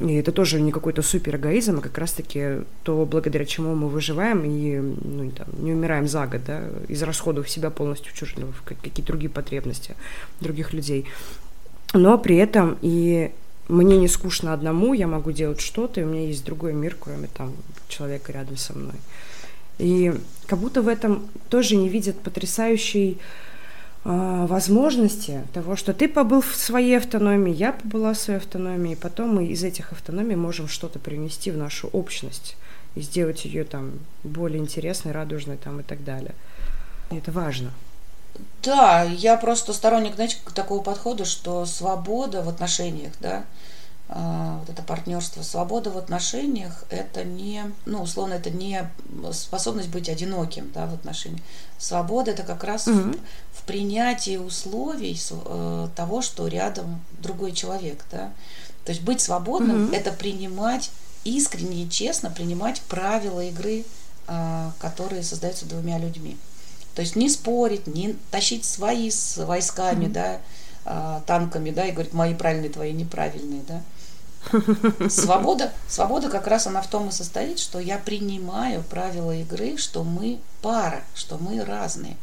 И 0.00 0.14
это 0.16 0.32
тоже 0.32 0.60
не 0.60 0.72
какой-то 0.72 1.00
супер 1.00 1.36
эгоизм, 1.36 1.78
а 1.78 1.80
как 1.80 1.96
раз-таки 1.96 2.60
то, 2.82 3.06
благодаря 3.06 3.46
чему 3.46 3.74
мы 3.74 3.88
выживаем 3.88 4.44
и 4.44 4.78
ну, 4.78 5.30
там, 5.30 5.46
не 5.64 5.72
умираем 5.72 6.06
за 6.06 6.26
год, 6.26 6.42
да, 6.46 6.62
из 6.88 7.02
расходов 7.02 7.48
себя 7.48 7.70
полностью 7.70 8.12
в 8.12 8.16
чужие, 8.16 8.46
в 8.46 8.62
какие-то 8.64 9.02
другие 9.02 9.30
потребности 9.30 9.94
других 10.40 10.74
людей 10.74 11.06
но 11.92 12.18
при 12.18 12.36
этом 12.36 12.78
и 12.82 13.32
мне 13.68 13.96
не 13.96 14.08
скучно 14.08 14.52
одному, 14.52 14.94
я 14.94 15.06
могу 15.06 15.32
делать 15.32 15.60
что-то, 15.60 16.00
и 16.00 16.04
у 16.04 16.06
меня 16.06 16.26
есть 16.26 16.44
другой 16.44 16.72
мир, 16.72 16.96
кроме 16.98 17.28
там 17.28 17.52
человека 17.88 18.32
рядом 18.32 18.56
со 18.56 18.76
мной. 18.76 18.94
И 19.78 20.14
как 20.46 20.58
будто 20.58 20.82
в 20.82 20.88
этом 20.88 21.28
тоже 21.50 21.76
не 21.76 21.88
видят 21.88 22.18
потрясающей 22.20 23.18
э, 24.04 24.46
возможности 24.48 25.42
того, 25.52 25.76
что 25.76 25.92
ты 25.92 26.08
побыл 26.08 26.40
в 26.40 26.54
своей 26.54 26.96
автономии, 26.96 27.52
я 27.52 27.72
побыла 27.72 28.14
в 28.14 28.18
своей 28.18 28.38
автономии, 28.38 28.92
и 28.92 28.96
потом 28.96 29.34
мы 29.34 29.46
из 29.46 29.64
этих 29.64 29.92
автономий 29.92 30.36
можем 30.36 30.68
что-то 30.68 30.98
принести 30.98 31.50
в 31.50 31.56
нашу 31.56 31.88
общность 31.88 32.56
и 32.94 33.00
сделать 33.00 33.44
ее 33.44 33.64
там 33.64 33.92
более 34.22 34.60
интересной, 34.60 35.12
радужной 35.12 35.56
там 35.56 35.80
и 35.80 35.82
так 35.82 36.04
далее. 36.04 36.34
И 37.10 37.16
это 37.16 37.32
важно. 37.32 37.72
Да, 38.62 39.02
я 39.02 39.36
просто 39.36 39.72
сторонник, 39.72 40.14
знаете, 40.14 40.38
такого 40.54 40.82
подхода, 40.82 41.24
что 41.24 41.66
свобода 41.66 42.42
в 42.42 42.48
отношениях, 42.48 43.12
да, 43.20 43.44
а, 44.08 44.58
вот 44.60 44.70
это 44.70 44.82
партнерство, 44.82 45.42
свобода 45.42 45.90
в 45.90 45.98
отношениях, 45.98 46.84
это 46.90 47.24
не, 47.24 47.64
ну, 47.86 48.02
условно, 48.02 48.34
это 48.34 48.50
не 48.50 48.88
способность 49.32 49.88
быть 49.88 50.08
одиноким, 50.08 50.70
да, 50.72 50.86
в 50.86 50.94
отношениях. 50.94 51.42
Свобода 51.78 52.30
это 52.30 52.44
как 52.44 52.62
раз 52.62 52.86
угу. 52.86 52.98
в, 52.98 53.16
в 53.52 53.62
принятии 53.66 54.36
условий 54.36 55.20
э, 55.30 55.88
того, 55.96 56.22
что 56.22 56.46
рядом 56.46 57.02
другой 57.18 57.50
человек, 57.50 58.04
да. 58.12 58.32
То 58.84 58.92
есть 58.92 59.02
быть 59.02 59.20
свободным 59.20 59.86
угу. 59.86 59.94
это 59.94 60.12
принимать 60.12 60.90
искренне 61.24 61.82
и 61.82 61.90
честно 61.90 62.30
принимать 62.30 62.80
правила 62.82 63.40
игры, 63.40 63.84
э, 64.28 64.70
которые 64.78 65.24
создаются 65.24 65.66
двумя 65.66 65.98
людьми. 65.98 66.36
То 66.96 67.02
есть 67.02 67.14
не 67.14 67.28
спорить, 67.28 67.86
не 67.86 68.14
тащить 68.30 68.64
свои 68.64 69.10
с 69.10 69.36
войсками, 69.36 70.06
mm-hmm. 70.06 70.12
да, 70.12 70.40
а, 70.86 71.22
танками, 71.26 71.70
да, 71.70 71.84
и 71.84 71.92
говорить, 71.92 72.14
мои 72.14 72.34
правильные, 72.34 72.70
твои 72.70 72.94
неправильные, 72.94 73.62
да. 73.68 73.82
Свобода, 75.10 75.74
свобода 75.88 76.30
как 76.30 76.46
раз 76.46 76.66
она 76.66 76.80
в 76.80 76.86
том 76.88 77.10
и 77.10 77.12
состоит, 77.12 77.58
что 77.58 77.80
я 77.80 77.98
принимаю 77.98 78.82
правила 78.82 79.32
игры, 79.32 79.76
что 79.76 80.04
мы 80.04 80.38
пара, 80.62 81.02
что 81.14 81.36
мы 81.36 81.62
разные. 81.62 82.16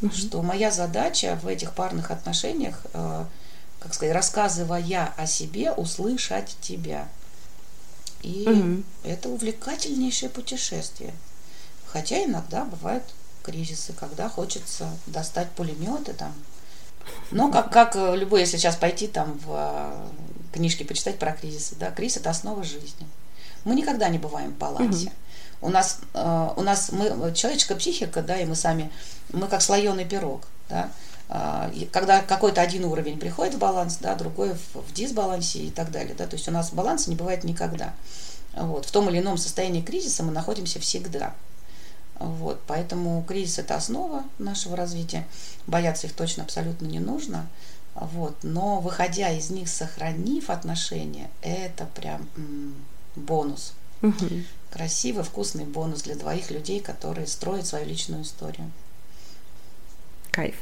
Mm-hmm. 0.00 0.16
Что 0.16 0.42
моя 0.42 0.70
задача 0.70 1.36
в 1.42 1.48
этих 1.48 1.72
парных 1.72 2.12
отношениях, 2.12 2.82
э, 2.92 3.24
как 3.80 3.94
сказать, 3.94 4.14
рассказывая 4.14 5.12
о 5.16 5.26
себе, 5.26 5.72
услышать 5.72 6.56
тебя. 6.60 7.08
И 8.22 8.44
mm-hmm. 8.46 8.84
это 9.02 9.28
увлекательнейшее 9.28 10.30
путешествие. 10.30 11.14
Хотя 11.86 12.22
иногда 12.22 12.64
бывают 12.64 13.02
кризисы, 13.44 13.92
когда 13.92 14.28
хочется 14.28 14.88
достать 15.06 15.50
пулеметы 15.50 16.14
там. 16.14 16.32
Но 17.30 17.50
как, 17.50 17.70
как 17.70 17.96
э, 17.96 18.16
любой, 18.16 18.40
если 18.40 18.56
сейчас 18.56 18.76
пойти 18.76 19.06
там 19.06 19.38
в 19.44 19.50
э, 19.50 20.06
книжки 20.52 20.82
почитать 20.82 21.18
про 21.18 21.32
кризисы, 21.32 21.76
да, 21.76 21.90
кризис 21.90 22.18
это 22.18 22.30
основа 22.30 22.64
жизни. 22.64 23.06
Мы 23.64 23.74
никогда 23.74 24.08
не 24.08 24.18
бываем 24.18 24.52
в 24.52 24.58
балансе. 24.58 25.06
Угу. 25.06 25.68
У 25.68 25.70
нас, 25.70 26.00
э, 26.14 26.48
у 26.56 26.62
нас 26.62 26.90
мы, 26.92 27.32
человеческая 27.34 27.76
психика, 27.76 28.22
да, 28.22 28.38
и 28.38 28.46
мы 28.46 28.54
сами, 28.54 28.90
мы 29.32 29.46
как 29.48 29.62
слоеный 29.62 30.04
пирог, 30.04 30.46
да, 30.68 30.90
когда 31.90 32.20
какой-то 32.20 32.60
один 32.60 32.84
уровень 32.84 33.18
приходит 33.18 33.54
в 33.54 33.58
баланс, 33.58 33.96
да, 33.96 34.14
другой 34.14 34.52
в, 34.52 34.76
в 34.76 34.92
дисбалансе 34.92 35.60
и 35.60 35.70
так 35.70 35.90
далее, 35.90 36.14
да, 36.14 36.26
то 36.26 36.36
есть 36.36 36.46
у 36.48 36.50
нас 36.50 36.70
баланса 36.70 37.08
не 37.08 37.16
бывает 37.16 37.44
никогда. 37.44 37.94
Вот. 38.52 38.84
В 38.84 38.90
том 38.90 39.08
или 39.08 39.18
ином 39.18 39.38
состоянии 39.38 39.80
кризиса 39.80 40.22
мы 40.22 40.32
находимся 40.32 40.78
всегда. 40.80 41.34
Вот, 42.18 42.60
поэтому 42.66 43.22
кризис– 43.26 43.58
это 43.60 43.76
основа 43.76 44.24
нашего 44.38 44.76
развития. 44.76 45.26
Бояться 45.66 46.06
их 46.06 46.12
точно 46.14 46.44
абсолютно 46.44 46.86
не 46.86 47.00
нужно. 47.00 47.48
Вот, 47.94 48.36
но 48.42 48.80
выходя 48.80 49.30
из 49.30 49.50
них, 49.50 49.68
сохранив 49.68 50.50
отношения, 50.50 51.30
это 51.42 51.86
прям 51.86 52.28
м- 52.36 52.74
бонус. 53.16 53.74
Угу. 54.02 54.42
Красивый, 54.70 55.24
вкусный 55.24 55.64
бонус 55.64 56.02
для 56.02 56.16
двоих 56.16 56.50
людей, 56.50 56.80
которые 56.80 57.26
строят 57.26 57.66
свою 57.66 57.86
личную 57.86 58.22
историю. 58.22 58.70
Кайф. 60.30 60.56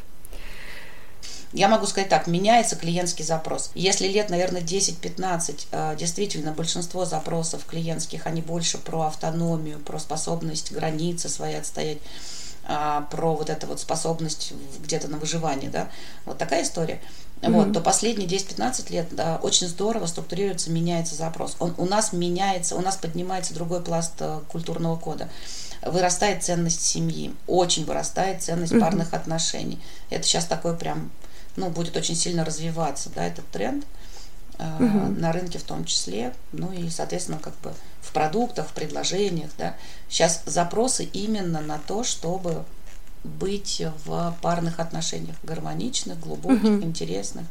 Я 1.53 1.69
могу 1.69 1.87
сказать 1.87 2.09
так, 2.09 2.27
меняется 2.27 2.77
клиентский 2.77 3.25
запрос. 3.25 3.71
Если 3.75 4.09
лет, 4.09 4.31
наверное, 4.31 4.63
10-15, 4.63 5.67
э, 5.71 5.97
действительно 5.99 6.53
большинство 6.53 7.05
запросов 7.05 7.65
клиентских, 7.67 8.27
они 8.27 8.41
больше 8.41 8.79
про 8.79 9.03
автономию, 9.03 9.79
про 9.79 9.99
способность 9.99 10.73
границы 10.73 11.29
свои 11.29 11.55
отстоять, 11.55 11.99
а, 12.65 13.03
про 13.11 13.35
вот 13.35 13.51
эту 13.51 13.67
вот 13.67 13.81
способность 13.81 14.53
где-то 14.85 15.09
на 15.09 15.19
выживание, 15.19 15.69
да, 15.69 15.89
вот 16.25 16.39
такая 16.39 16.63
история. 16.63 17.01
Mm-hmm. 17.41 17.51
Вот, 17.51 17.73
то 17.73 17.81
последние 17.81 18.29
10-15 18.29 18.93
лет 18.93 19.09
да, 19.11 19.41
очень 19.43 19.67
здорово 19.67 20.07
структурируется, 20.07 20.71
меняется 20.71 21.17
запрос. 21.17 21.57
Он 21.59 21.75
у 21.77 21.87
нас 21.87 22.13
меняется, 22.13 22.77
у 22.77 22.81
нас 22.81 22.97
поднимается 22.97 23.53
другой 23.53 23.83
пласт 23.83 24.13
э, 24.21 24.41
культурного 24.49 24.97
кода. 24.97 25.29
Вырастает 25.85 26.45
ценность 26.45 26.83
семьи, 26.83 27.35
очень 27.49 27.85
вырастает 27.85 28.45
ценность 28.45 28.73
mm-hmm. 28.73 28.81
парных 28.81 29.13
отношений. 29.13 29.81
Это 30.09 30.23
сейчас 30.23 30.45
такой 30.45 30.77
прям 30.77 31.11
ну, 31.57 31.71
будет 31.71 31.97
очень 31.97 32.17
сильно 32.17 32.45
развиваться, 32.45 33.11
да, 33.15 33.25
этот 33.25 33.49
тренд 33.51 33.85
угу. 34.59 34.85
на 35.19 35.33
рынке 35.33 35.59
в 35.59 35.63
том 35.63 35.85
числе, 35.85 36.35
ну 36.53 36.73
и, 36.73 36.89
соответственно, 36.89 37.39
как 37.39 37.55
бы 37.61 37.73
в 38.01 38.13
продуктах, 38.13 38.69
в 38.69 38.73
предложениях, 38.73 39.51
да. 39.59 39.77
Сейчас 40.09 40.43
запросы 40.47 41.05
именно 41.05 41.61
на 41.61 41.79
то, 41.79 42.05
чтобы 42.05 42.65
быть 43.25 43.83
в 44.05 44.37
парных 44.43 44.81
отношениях, 44.81 45.37
гармоничных, 45.43 46.19
глубоких, 46.19 46.65
угу. 46.65 46.83
интересных. 46.83 47.47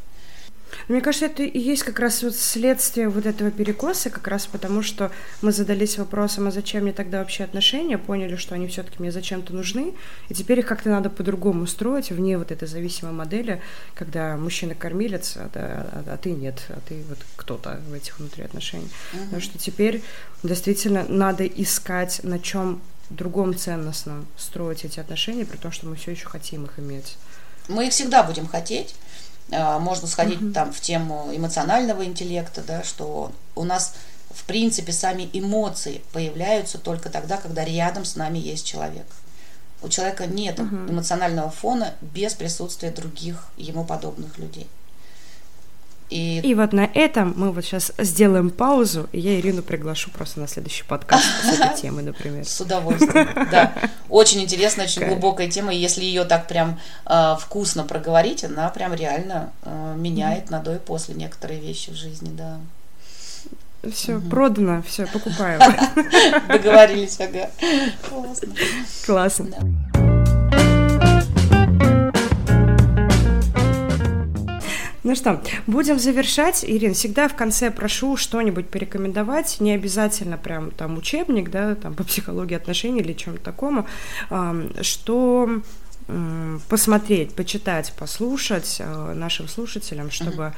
Мне 0.87 1.01
кажется, 1.01 1.25
это 1.25 1.43
и 1.43 1.59
есть 1.59 1.83
как 1.83 1.99
раз 1.99 2.23
вот 2.23 2.35
следствие 2.35 3.09
вот 3.09 3.25
этого 3.25 3.51
перекоса, 3.51 4.09
как 4.09 4.27
раз 4.27 4.47
потому, 4.47 4.81
что 4.81 5.11
мы 5.41 5.51
задались 5.51 5.97
вопросом, 5.97 6.47
а 6.47 6.51
зачем 6.51 6.83
мне 6.83 6.93
тогда 6.93 7.19
вообще 7.19 7.43
отношения, 7.43 7.97
поняли, 7.97 8.35
что 8.35 8.55
они 8.55 8.67
все-таки 8.67 8.97
мне 8.99 9.11
зачем-то 9.11 9.53
нужны, 9.53 9.93
и 10.29 10.33
теперь 10.33 10.59
их 10.59 10.65
как-то 10.65 10.89
надо 10.89 11.09
по-другому 11.09 11.67
строить, 11.67 12.11
вне 12.11 12.37
вот 12.37 12.51
этой 12.51 12.67
зависимой 12.67 13.13
модели, 13.13 13.61
когда 13.95 14.37
мужчина 14.37 14.75
кормилец, 14.75 15.37
а, 15.37 15.49
а, 15.53 16.03
а 16.07 16.17
ты 16.17 16.31
нет, 16.31 16.61
а 16.69 16.79
ты 16.87 17.03
вот 17.09 17.19
кто-то 17.35 17.79
в 17.87 17.93
этих 17.93 18.19
внутри 18.19 18.43
отношений. 18.43 18.89
Угу. 19.13 19.23
Потому 19.23 19.41
что 19.41 19.57
теперь 19.57 20.01
действительно 20.43 21.05
надо 21.07 21.45
искать, 21.45 22.21
на 22.23 22.39
чем 22.39 22.81
другом 23.09 23.55
ценностном 23.55 24.25
строить 24.37 24.85
эти 24.85 24.99
отношения, 24.99 25.45
при 25.45 25.57
том, 25.57 25.71
что 25.71 25.87
мы 25.87 25.95
все 25.95 26.11
еще 26.11 26.27
хотим 26.27 26.65
их 26.65 26.79
иметь. 26.79 27.17
Мы 27.67 27.87
их 27.87 27.93
всегда 27.93 28.23
будем 28.23 28.47
хотеть, 28.47 28.95
можно 29.51 30.07
сходить 30.07 30.39
mm-hmm. 30.39 30.53
там 30.53 30.71
в 30.71 30.79
тему 30.79 31.29
эмоционального 31.33 32.05
интеллекта, 32.05 32.61
да, 32.61 32.83
что 32.83 33.31
у 33.55 33.63
нас 33.63 33.93
в 34.29 34.43
принципе 34.45 34.93
сами 34.93 35.29
эмоции 35.33 36.01
появляются 36.13 36.77
только 36.77 37.09
тогда, 37.09 37.37
когда 37.37 37.65
рядом 37.65 38.05
с 38.05 38.15
нами 38.15 38.39
есть 38.39 38.65
человек. 38.65 39.05
У 39.81 39.89
человека 39.89 40.25
нет 40.27 40.59
mm-hmm. 40.59 40.91
эмоционального 40.91 41.49
фона 41.49 41.93
без 42.01 42.33
присутствия 42.33 42.91
других 42.91 43.47
ему 43.57 43.83
подобных 43.83 44.37
людей. 44.37 44.67
И... 46.11 46.41
и 46.41 46.55
вот 46.55 46.73
на 46.73 46.89
этом 46.93 47.33
мы 47.37 47.51
вот 47.53 47.63
сейчас 47.63 47.93
сделаем 47.97 48.49
паузу, 48.49 49.07
и 49.13 49.19
я 49.21 49.39
Ирину 49.39 49.63
приглашу 49.63 50.11
просто 50.11 50.41
на 50.41 50.47
следующий 50.47 50.83
подкаст 50.83 51.23
с 51.43 51.57
этой 51.57 51.73
темой, 51.81 52.03
например. 52.03 52.45
С 52.45 52.59
удовольствием, 52.59 53.29
да. 53.49 53.73
Очень 54.09 54.41
интересная, 54.41 54.85
очень 54.85 55.05
глубокая 55.07 55.49
тема, 55.49 55.73
и 55.73 55.77
если 55.77 56.03
ее 56.03 56.25
так 56.25 56.49
прям 56.49 56.77
э, 57.05 57.35
вкусно 57.39 57.85
проговорить, 57.85 58.43
она 58.43 58.67
прям 58.69 58.93
реально 58.93 59.53
э, 59.63 59.95
меняет 59.97 60.49
на 60.49 60.59
до 60.59 60.75
и 60.75 60.79
после 60.79 61.15
некоторые 61.15 61.61
вещи 61.61 61.91
в 61.91 61.95
жизни, 61.95 62.29
да. 62.29 62.59
Все, 63.89 64.17
угу. 64.17 64.29
продано, 64.29 64.83
все, 64.85 65.07
покупаем. 65.07 65.59
Договорились, 66.49 67.19
ага. 67.21 67.49
Классно. 68.09 68.47
Классно. 69.05 69.45
Да. 69.45 69.90
Ну 75.03 75.15
что, 75.15 75.41
будем 75.65 75.97
завершать. 75.97 76.63
Ирин, 76.63 76.93
всегда 76.93 77.27
в 77.27 77.35
конце 77.35 77.71
прошу 77.71 78.17
что-нибудь 78.17 78.69
порекомендовать, 78.69 79.59
не 79.59 79.71
обязательно 79.73 80.37
прям 80.37 80.69
там 80.71 80.97
учебник, 80.97 81.49
да, 81.49 81.75
там 81.75 81.95
по 81.95 82.03
психологии 82.03 82.55
отношений 82.55 82.99
или 82.99 83.13
чем-то 83.13 83.41
такому, 83.41 83.87
что 84.81 85.61
посмотреть, 86.67 87.33
почитать, 87.33 87.93
послушать 87.97 88.77
э, 88.79 89.13
нашим 89.13 89.47
слушателям, 89.47 90.11
чтобы 90.11 90.53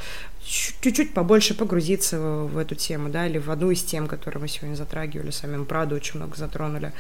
чуть-чуть 0.46 1.14
побольше 1.14 1.54
погрузиться 1.54 2.20
в 2.20 2.58
эту 2.58 2.76
тему, 2.76 3.10
да, 3.10 3.28
или 3.28 3.38
в 3.38 3.50
одну 3.50 3.72
из 3.72 3.84
тем, 3.84 4.08
которые 4.08 4.42
мы 4.42 4.48
сегодня 4.48 4.76
затрагивали, 4.76 5.32
самим 5.32 5.66
Праду 5.66 5.96
очень 5.96 6.20
много 6.20 6.36
затронули 6.36 6.92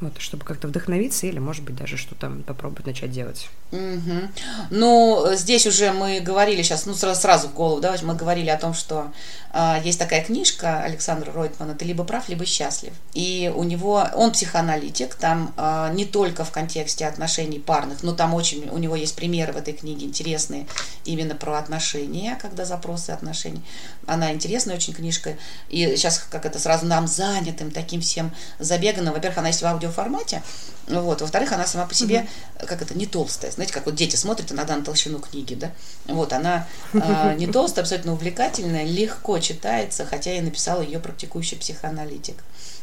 вот, 0.00 0.20
чтобы 0.20 0.44
как-то 0.44 0.68
вдохновиться 0.68 1.26
или, 1.26 1.38
может 1.38 1.64
быть, 1.64 1.74
даже 1.74 1.96
что-то 1.96 2.30
попробовать 2.46 2.86
начать 2.86 3.10
делать. 3.10 3.48
Угу. 3.72 4.28
Ну, 4.70 5.26
здесь 5.32 5.66
уже 5.66 5.92
мы 5.92 6.20
говорили 6.20 6.62
сейчас, 6.62 6.86
ну, 6.86 6.94
сразу, 6.94 7.20
сразу 7.20 7.48
в 7.48 7.54
голову, 7.54 7.80
да, 7.80 7.94
мы 8.02 8.14
говорили 8.14 8.48
о 8.48 8.56
том, 8.56 8.74
что 8.74 9.12
э, 9.52 9.76
есть 9.84 9.98
такая 9.98 10.24
книжка 10.24 10.80
Александра 10.82 11.32
Ройтмана 11.32 11.74
«Ты 11.74 11.84
либо 11.84 12.04
прав, 12.04 12.28
либо 12.28 12.46
счастлив». 12.46 12.92
И 13.14 13.52
у 13.54 13.64
него, 13.64 14.06
он 14.14 14.32
психоаналитик, 14.32 15.14
там 15.14 15.52
э, 15.56 15.90
не 15.94 16.04
только 16.04 16.44
в 16.44 16.52
контексте 16.52 17.06
отношений 17.06 17.58
парных, 17.58 18.02
но 18.02 18.12
там 18.12 18.34
очень, 18.34 18.68
у 18.70 18.78
него 18.78 18.96
есть 18.96 19.16
примеры 19.16 19.52
в 19.52 19.56
этой 19.56 19.74
книге 19.74 20.06
интересные 20.06 20.66
именно 21.04 21.34
про 21.34 21.58
отношения, 21.58 22.38
когда 22.40 22.64
запросы 22.78 23.10
отношений. 23.10 23.62
Она 24.06 24.32
интересная 24.32 24.76
очень 24.76 24.94
книжка, 24.94 25.36
и 25.68 25.96
сейчас 25.96 26.18
как 26.30 26.46
это 26.46 26.58
сразу 26.58 26.86
нам 26.86 27.06
занятым 27.06 27.70
таким 27.70 28.00
всем 28.00 28.32
забеганным, 28.58 29.12
во-первых, 29.12 29.38
она 29.38 29.48
есть 29.48 29.62
в 29.62 29.66
аудио 29.66 29.90
формате, 29.90 30.42
вот. 30.86 31.20
Во-вторых, 31.20 31.52
она 31.52 31.66
сама 31.66 31.86
по 31.86 31.94
себе, 31.94 32.26
mm-hmm. 32.60 32.66
как 32.66 32.80
это, 32.80 32.96
не 32.96 33.06
толстая. 33.06 33.50
Знаете, 33.50 33.74
как 33.74 33.84
вот 33.84 33.94
дети 33.94 34.16
смотрят 34.16 34.50
иногда 34.52 34.74
на 34.74 34.84
толщину 34.84 35.18
книги, 35.18 35.54
да? 35.54 35.70
Вот, 36.06 36.32
она 36.32 36.66
э, 36.94 37.34
не 37.36 37.46
толстая, 37.46 37.82
абсолютно 37.82 38.14
увлекательная, 38.14 38.84
легко 38.84 39.38
читается, 39.38 40.06
хотя 40.06 40.32
я 40.32 40.40
написала 40.40 40.80
ее 40.80 40.98
практикующий 40.98 41.58
психоаналитик. 41.58 42.36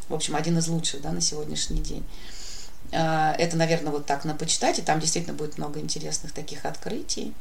В 0.07 0.13
общем, 0.13 0.35
один 0.35 0.57
из 0.59 0.67
лучших, 0.67 1.01
да, 1.01 1.11
на 1.11 1.21
сегодняшний 1.21 1.79
день. 1.79 2.05
Э, 2.91 3.31
это, 3.39 3.57
наверное, 3.57 3.91
вот 3.91 4.05
так 4.05 4.23
на 4.23 4.35
почитать, 4.35 4.77
и 4.77 4.83
там 4.83 4.99
действительно 4.99 5.35
будет 5.35 5.57
много 5.57 5.79
интересных 5.79 6.31
таких 6.31 6.65
открытий 6.65 7.33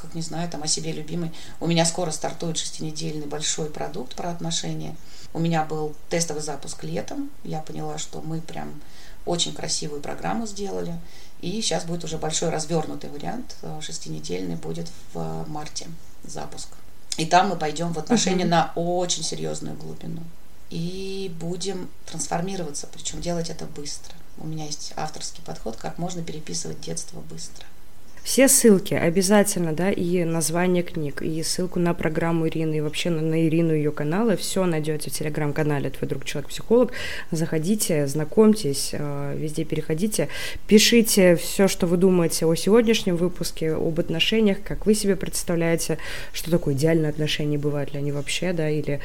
как 0.00 0.14
не 0.14 0.22
знаю, 0.22 0.48
там 0.48 0.62
о 0.62 0.66
себе 0.66 0.92
любимой. 0.92 1.32
У 1.60 1.66
меня 1.66 1.84
скоро 1.84 2.10
стартует 2.10 2.58
шестинедельный 2.58 3.26
большой 3.26 3.70
продукт 3.70 4.14
про 4.14 4.30
отношения. 4.30 4.96
У 5.32 5.38
меня 5.38 5.64
был 5.64 5.94
тестовый 6.08 6.42
запуск 6.42 6.84
летом. 6.84 7.30
Я 7.44 7.60
поняла, 7.60 7.98
что 7.98 8.20
мы 8.20 8.40
прям 8.40 8.80
очень 9.26 9.54
красивую 9.54 10.00
программу 10.00 10.46
сделали. 10.46 10.98
И 11.40 11.60
сейчас 11.60 11.84
будет 11.84 12.04
уже 12.04 12.18
большой 12.18 12.48
развернутый 12.48 13.10
вариант, 13.10 13.56
э, 13.62 13.80
шестинедельный 13.80 14.56
будет 14.56 14.88
в 15.12 15.44
марте 15.46 15.86
запуск. 16.24 16.68
И 17.16 17.26
там 17.26 17.48
мы 17.50 17.56
пойдем 17.56 17.92
в 17.92 17.98
отношения 17.98 18.44
угу. 18.44 18.50
на 18.50 18.72
очень 18.74 19.22
серьезную 19.22 19.76
глубину. 19.76 20.22
И 20.70 21.34
будем 21.40 21.88
трансформироваться, 22.06 22.88
причем 22.92 23.20
делать 23.20 23.50
это 23.50 23.66
быстро. 23.66 24.14
У 24.38 24.46
меня 24.46 24.66
есть 24.66 24.92
авторский 24.96 25.42
подход, 25.44 25.76
как 25.76 25.98
можно 25.98 26.22
переписывать 26.22 26.80
детство 26.80 27.20
быстро. 27.20 27.64
Все 28.28 28.46
ссылки 28.46 28.92
обязательно, 28.92 29.72
да, 29.72 29.90
и 29.90 30.22
название 30.22 30.82
книг, 30.82 31.22
и 31.22 31.42
ссылку 31.42 31.80
на 31.80 31.94
программу 31.94 32.46
Ирины, 32.46 32.76
и 32.76 32.80
вообще 32.82 33.08
на, 33.08 33.22
на 33.22 33.46
Ирину 33.48 33.72
ее 33.72 33.90
каналы, 33.90 34.36
все 34.36 34.66
найдете 34.66 35.08
в 35.08 35.14
телеграм-канале 35.14 35.88
«Твой 35.88 36.10
друг 36.10 36.26
человек-психолог». 36.26 36.92
Заходите, 37.30 38.06
знакомьтесь, 38.06 38.90
э, 38.92 39.34
везде 39.34 39.64
переходите, 39.64 40.28
пишите 40.66 41.36
все, 41.36 41.68
что 41.68 41.86
вы 41.86 41.96
думаете 41.96 42.44
о 42.44 42.54
сегодняшнем 42.54 43.16
выпуске, 43.16 43.72
об 43.72 43.98
отношениях, 43.98 44.58
как 44.62 44.84
вы 44.84 44.92
себе 44.92 45.16
представляете, 45.16 45.96
что 46.34 46.50
такое 46.50 46.74
идеальные 46.74 47.08
отношения, 47.08 47.56
бывают 47.56 47.94
ли 47.94 47.98
они 47.98 48.12
вообще, 48.12 48.52
да, 48.52 48.68
или 48.68 49.00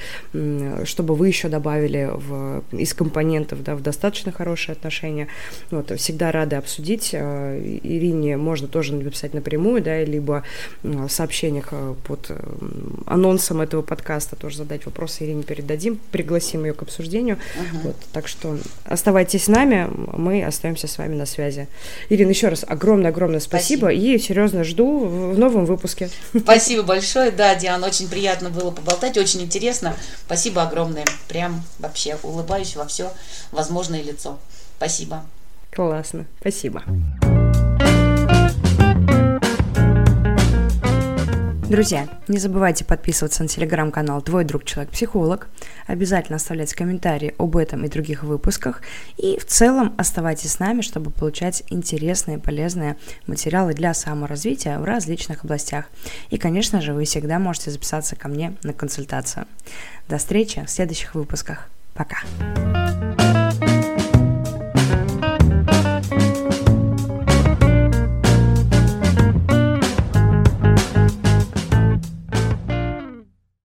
чтобы 0.83 1.15
вы 1.15 1.29
еще 1.29 1.47
добавили 1.47 2.09
в, 2.11 2.61
из 2.73 2.93
компонентов, 2.93 3.63
да, 3.63 3.77
в 3.77 3.81
достаточно 3.81 4.33
хорошие 4.33 4.73
отношения. 4.73 5.29
Вот, 5.71 5.97
всегда 5.97 6.33
рады 6.33 6.57
обсудить. 6.57 7.11
Э, 7.13 7.57
Ирине 7.83 8.35
можно 8.35 8.67
тоже 8.67 8.91
написать 9.13 9.33
напрямую, 9.33 9.81
да, 9.81 10.03
либо 10.03 10.43
в 10.81 11.07
сообщениях 11.07 11.67
э, 11.71 11.95
под 12.07 12.25
э, 12.29 12.39
анонсом 13.05 13.61
этого 13.61 13.83
подкаста 13.83 14.35
тоже 14.35 14.57
задать 14.57 14.85
вопросы 14.85 15.23
Ирине 15.23 15.43
передадим, 15.43 15.99
пригласим 16.11 16.65
ее 16.65 16.73
к 16.73 16.81
обсуждению. 16.81 17.37
Uh-huh. 17.37 17.81
Вот, 17.83 17.95
так 18.11 18.27
что 18.27 18.57
оставайтесь 18.85 19.45
с 19.45 19.47
нами, 19.47 19.87
мы 20.17 20.43
остаемся 20.43 20.87
с 20.87 20.97
вами 20.97 21.15
на 21.15 21.27
связи. 21.27 21.67
Ирина, 22.09 22.29
еще 22.29 22.47
раз 22.47 22.65
огромное-огромное 22.67 23.39
спасибо, 23.39 23.85
спасибо 23.85 24.15
и 24.15 24.17
серьезно 24.17 24.63
жду 24.63 25.05
в 25.05 25.37
новом 25.37 25.65
выпуске. 25.65 26.09
Спасибо 26.35 26.83
большое, 26.83 27.29
да, 27.29 27.53
Диана, 27.55 27.87
очень 27.87 28.09
приятно 28.09 28.49
было 28.49 28.71
поболтать, 28.71 29.17
очень 29.17 29.41
интересно. 29.41 29.95
Спасибо 30.25 30.63
огромное, 30.63 31.05
прям 31.27 31.63
вообще 31.77 32.17
улыбаюсь 32.23 32.75
во 32.75 32.85
все 32.85 33.11
возможное 33.51 34.01
лицо. 34.01 34.39
Спасибо. 34.77 35.23
Классно, 35.71 36.25
спасибо. 36.39 36.83
Друзья, 41.69 42.07
не 42.27 42.37
забывайте 42.37 42.85
подписываться 42.85 43.41
на 43.41 43.49
телеграм-канал 43.49 44.21
«Твой 44.21 44.43
друг 44.43 44.65
человек-психолог», 44.65 45.47
обязательно 45.87 46.35
оставлять 46.35 46.73
комментарии 46.73 47.33
об 47.37 47.55
этом 47.55 47.83
и 47.85 47.89
других 47.89 48.23
выпусках, 48.23 48.81
и 49.17 49.39
в 49.39 49.45
целом 49.45 49.95
оставайтесь 49.97 50.51
с 50.51 50.59
нами, 50.59 50.81
чтобы 50.81 51.09
получать 51.09 51.63
интересные, 51.69 52.37
полезные 52.37 52.97
материалы 53.27 53.73
для 53.73 53.93
саморазвития 53.93 54.77
в 54.77 54.83
различных 54.83 55.45
областях. 55.45 55.85
И, 56.29 56.37
конечно 56.37 56.81
же, 56.81 56.93
вы 56.93 57.05
всегда 57.05 57.39
можете 57.39 57.71
записаться 57.71 58.15
ко 58.15 58.27
мне 58.27 58.55
на 58.63 58.73
консультацию. 58.73 59.45
До 60.09 60.17
встречи 60.17 60.63
в 60.65 60.69
следующих 60.69 61.15
выпусках. 61.15 61.69
Пока! 61.93 62.17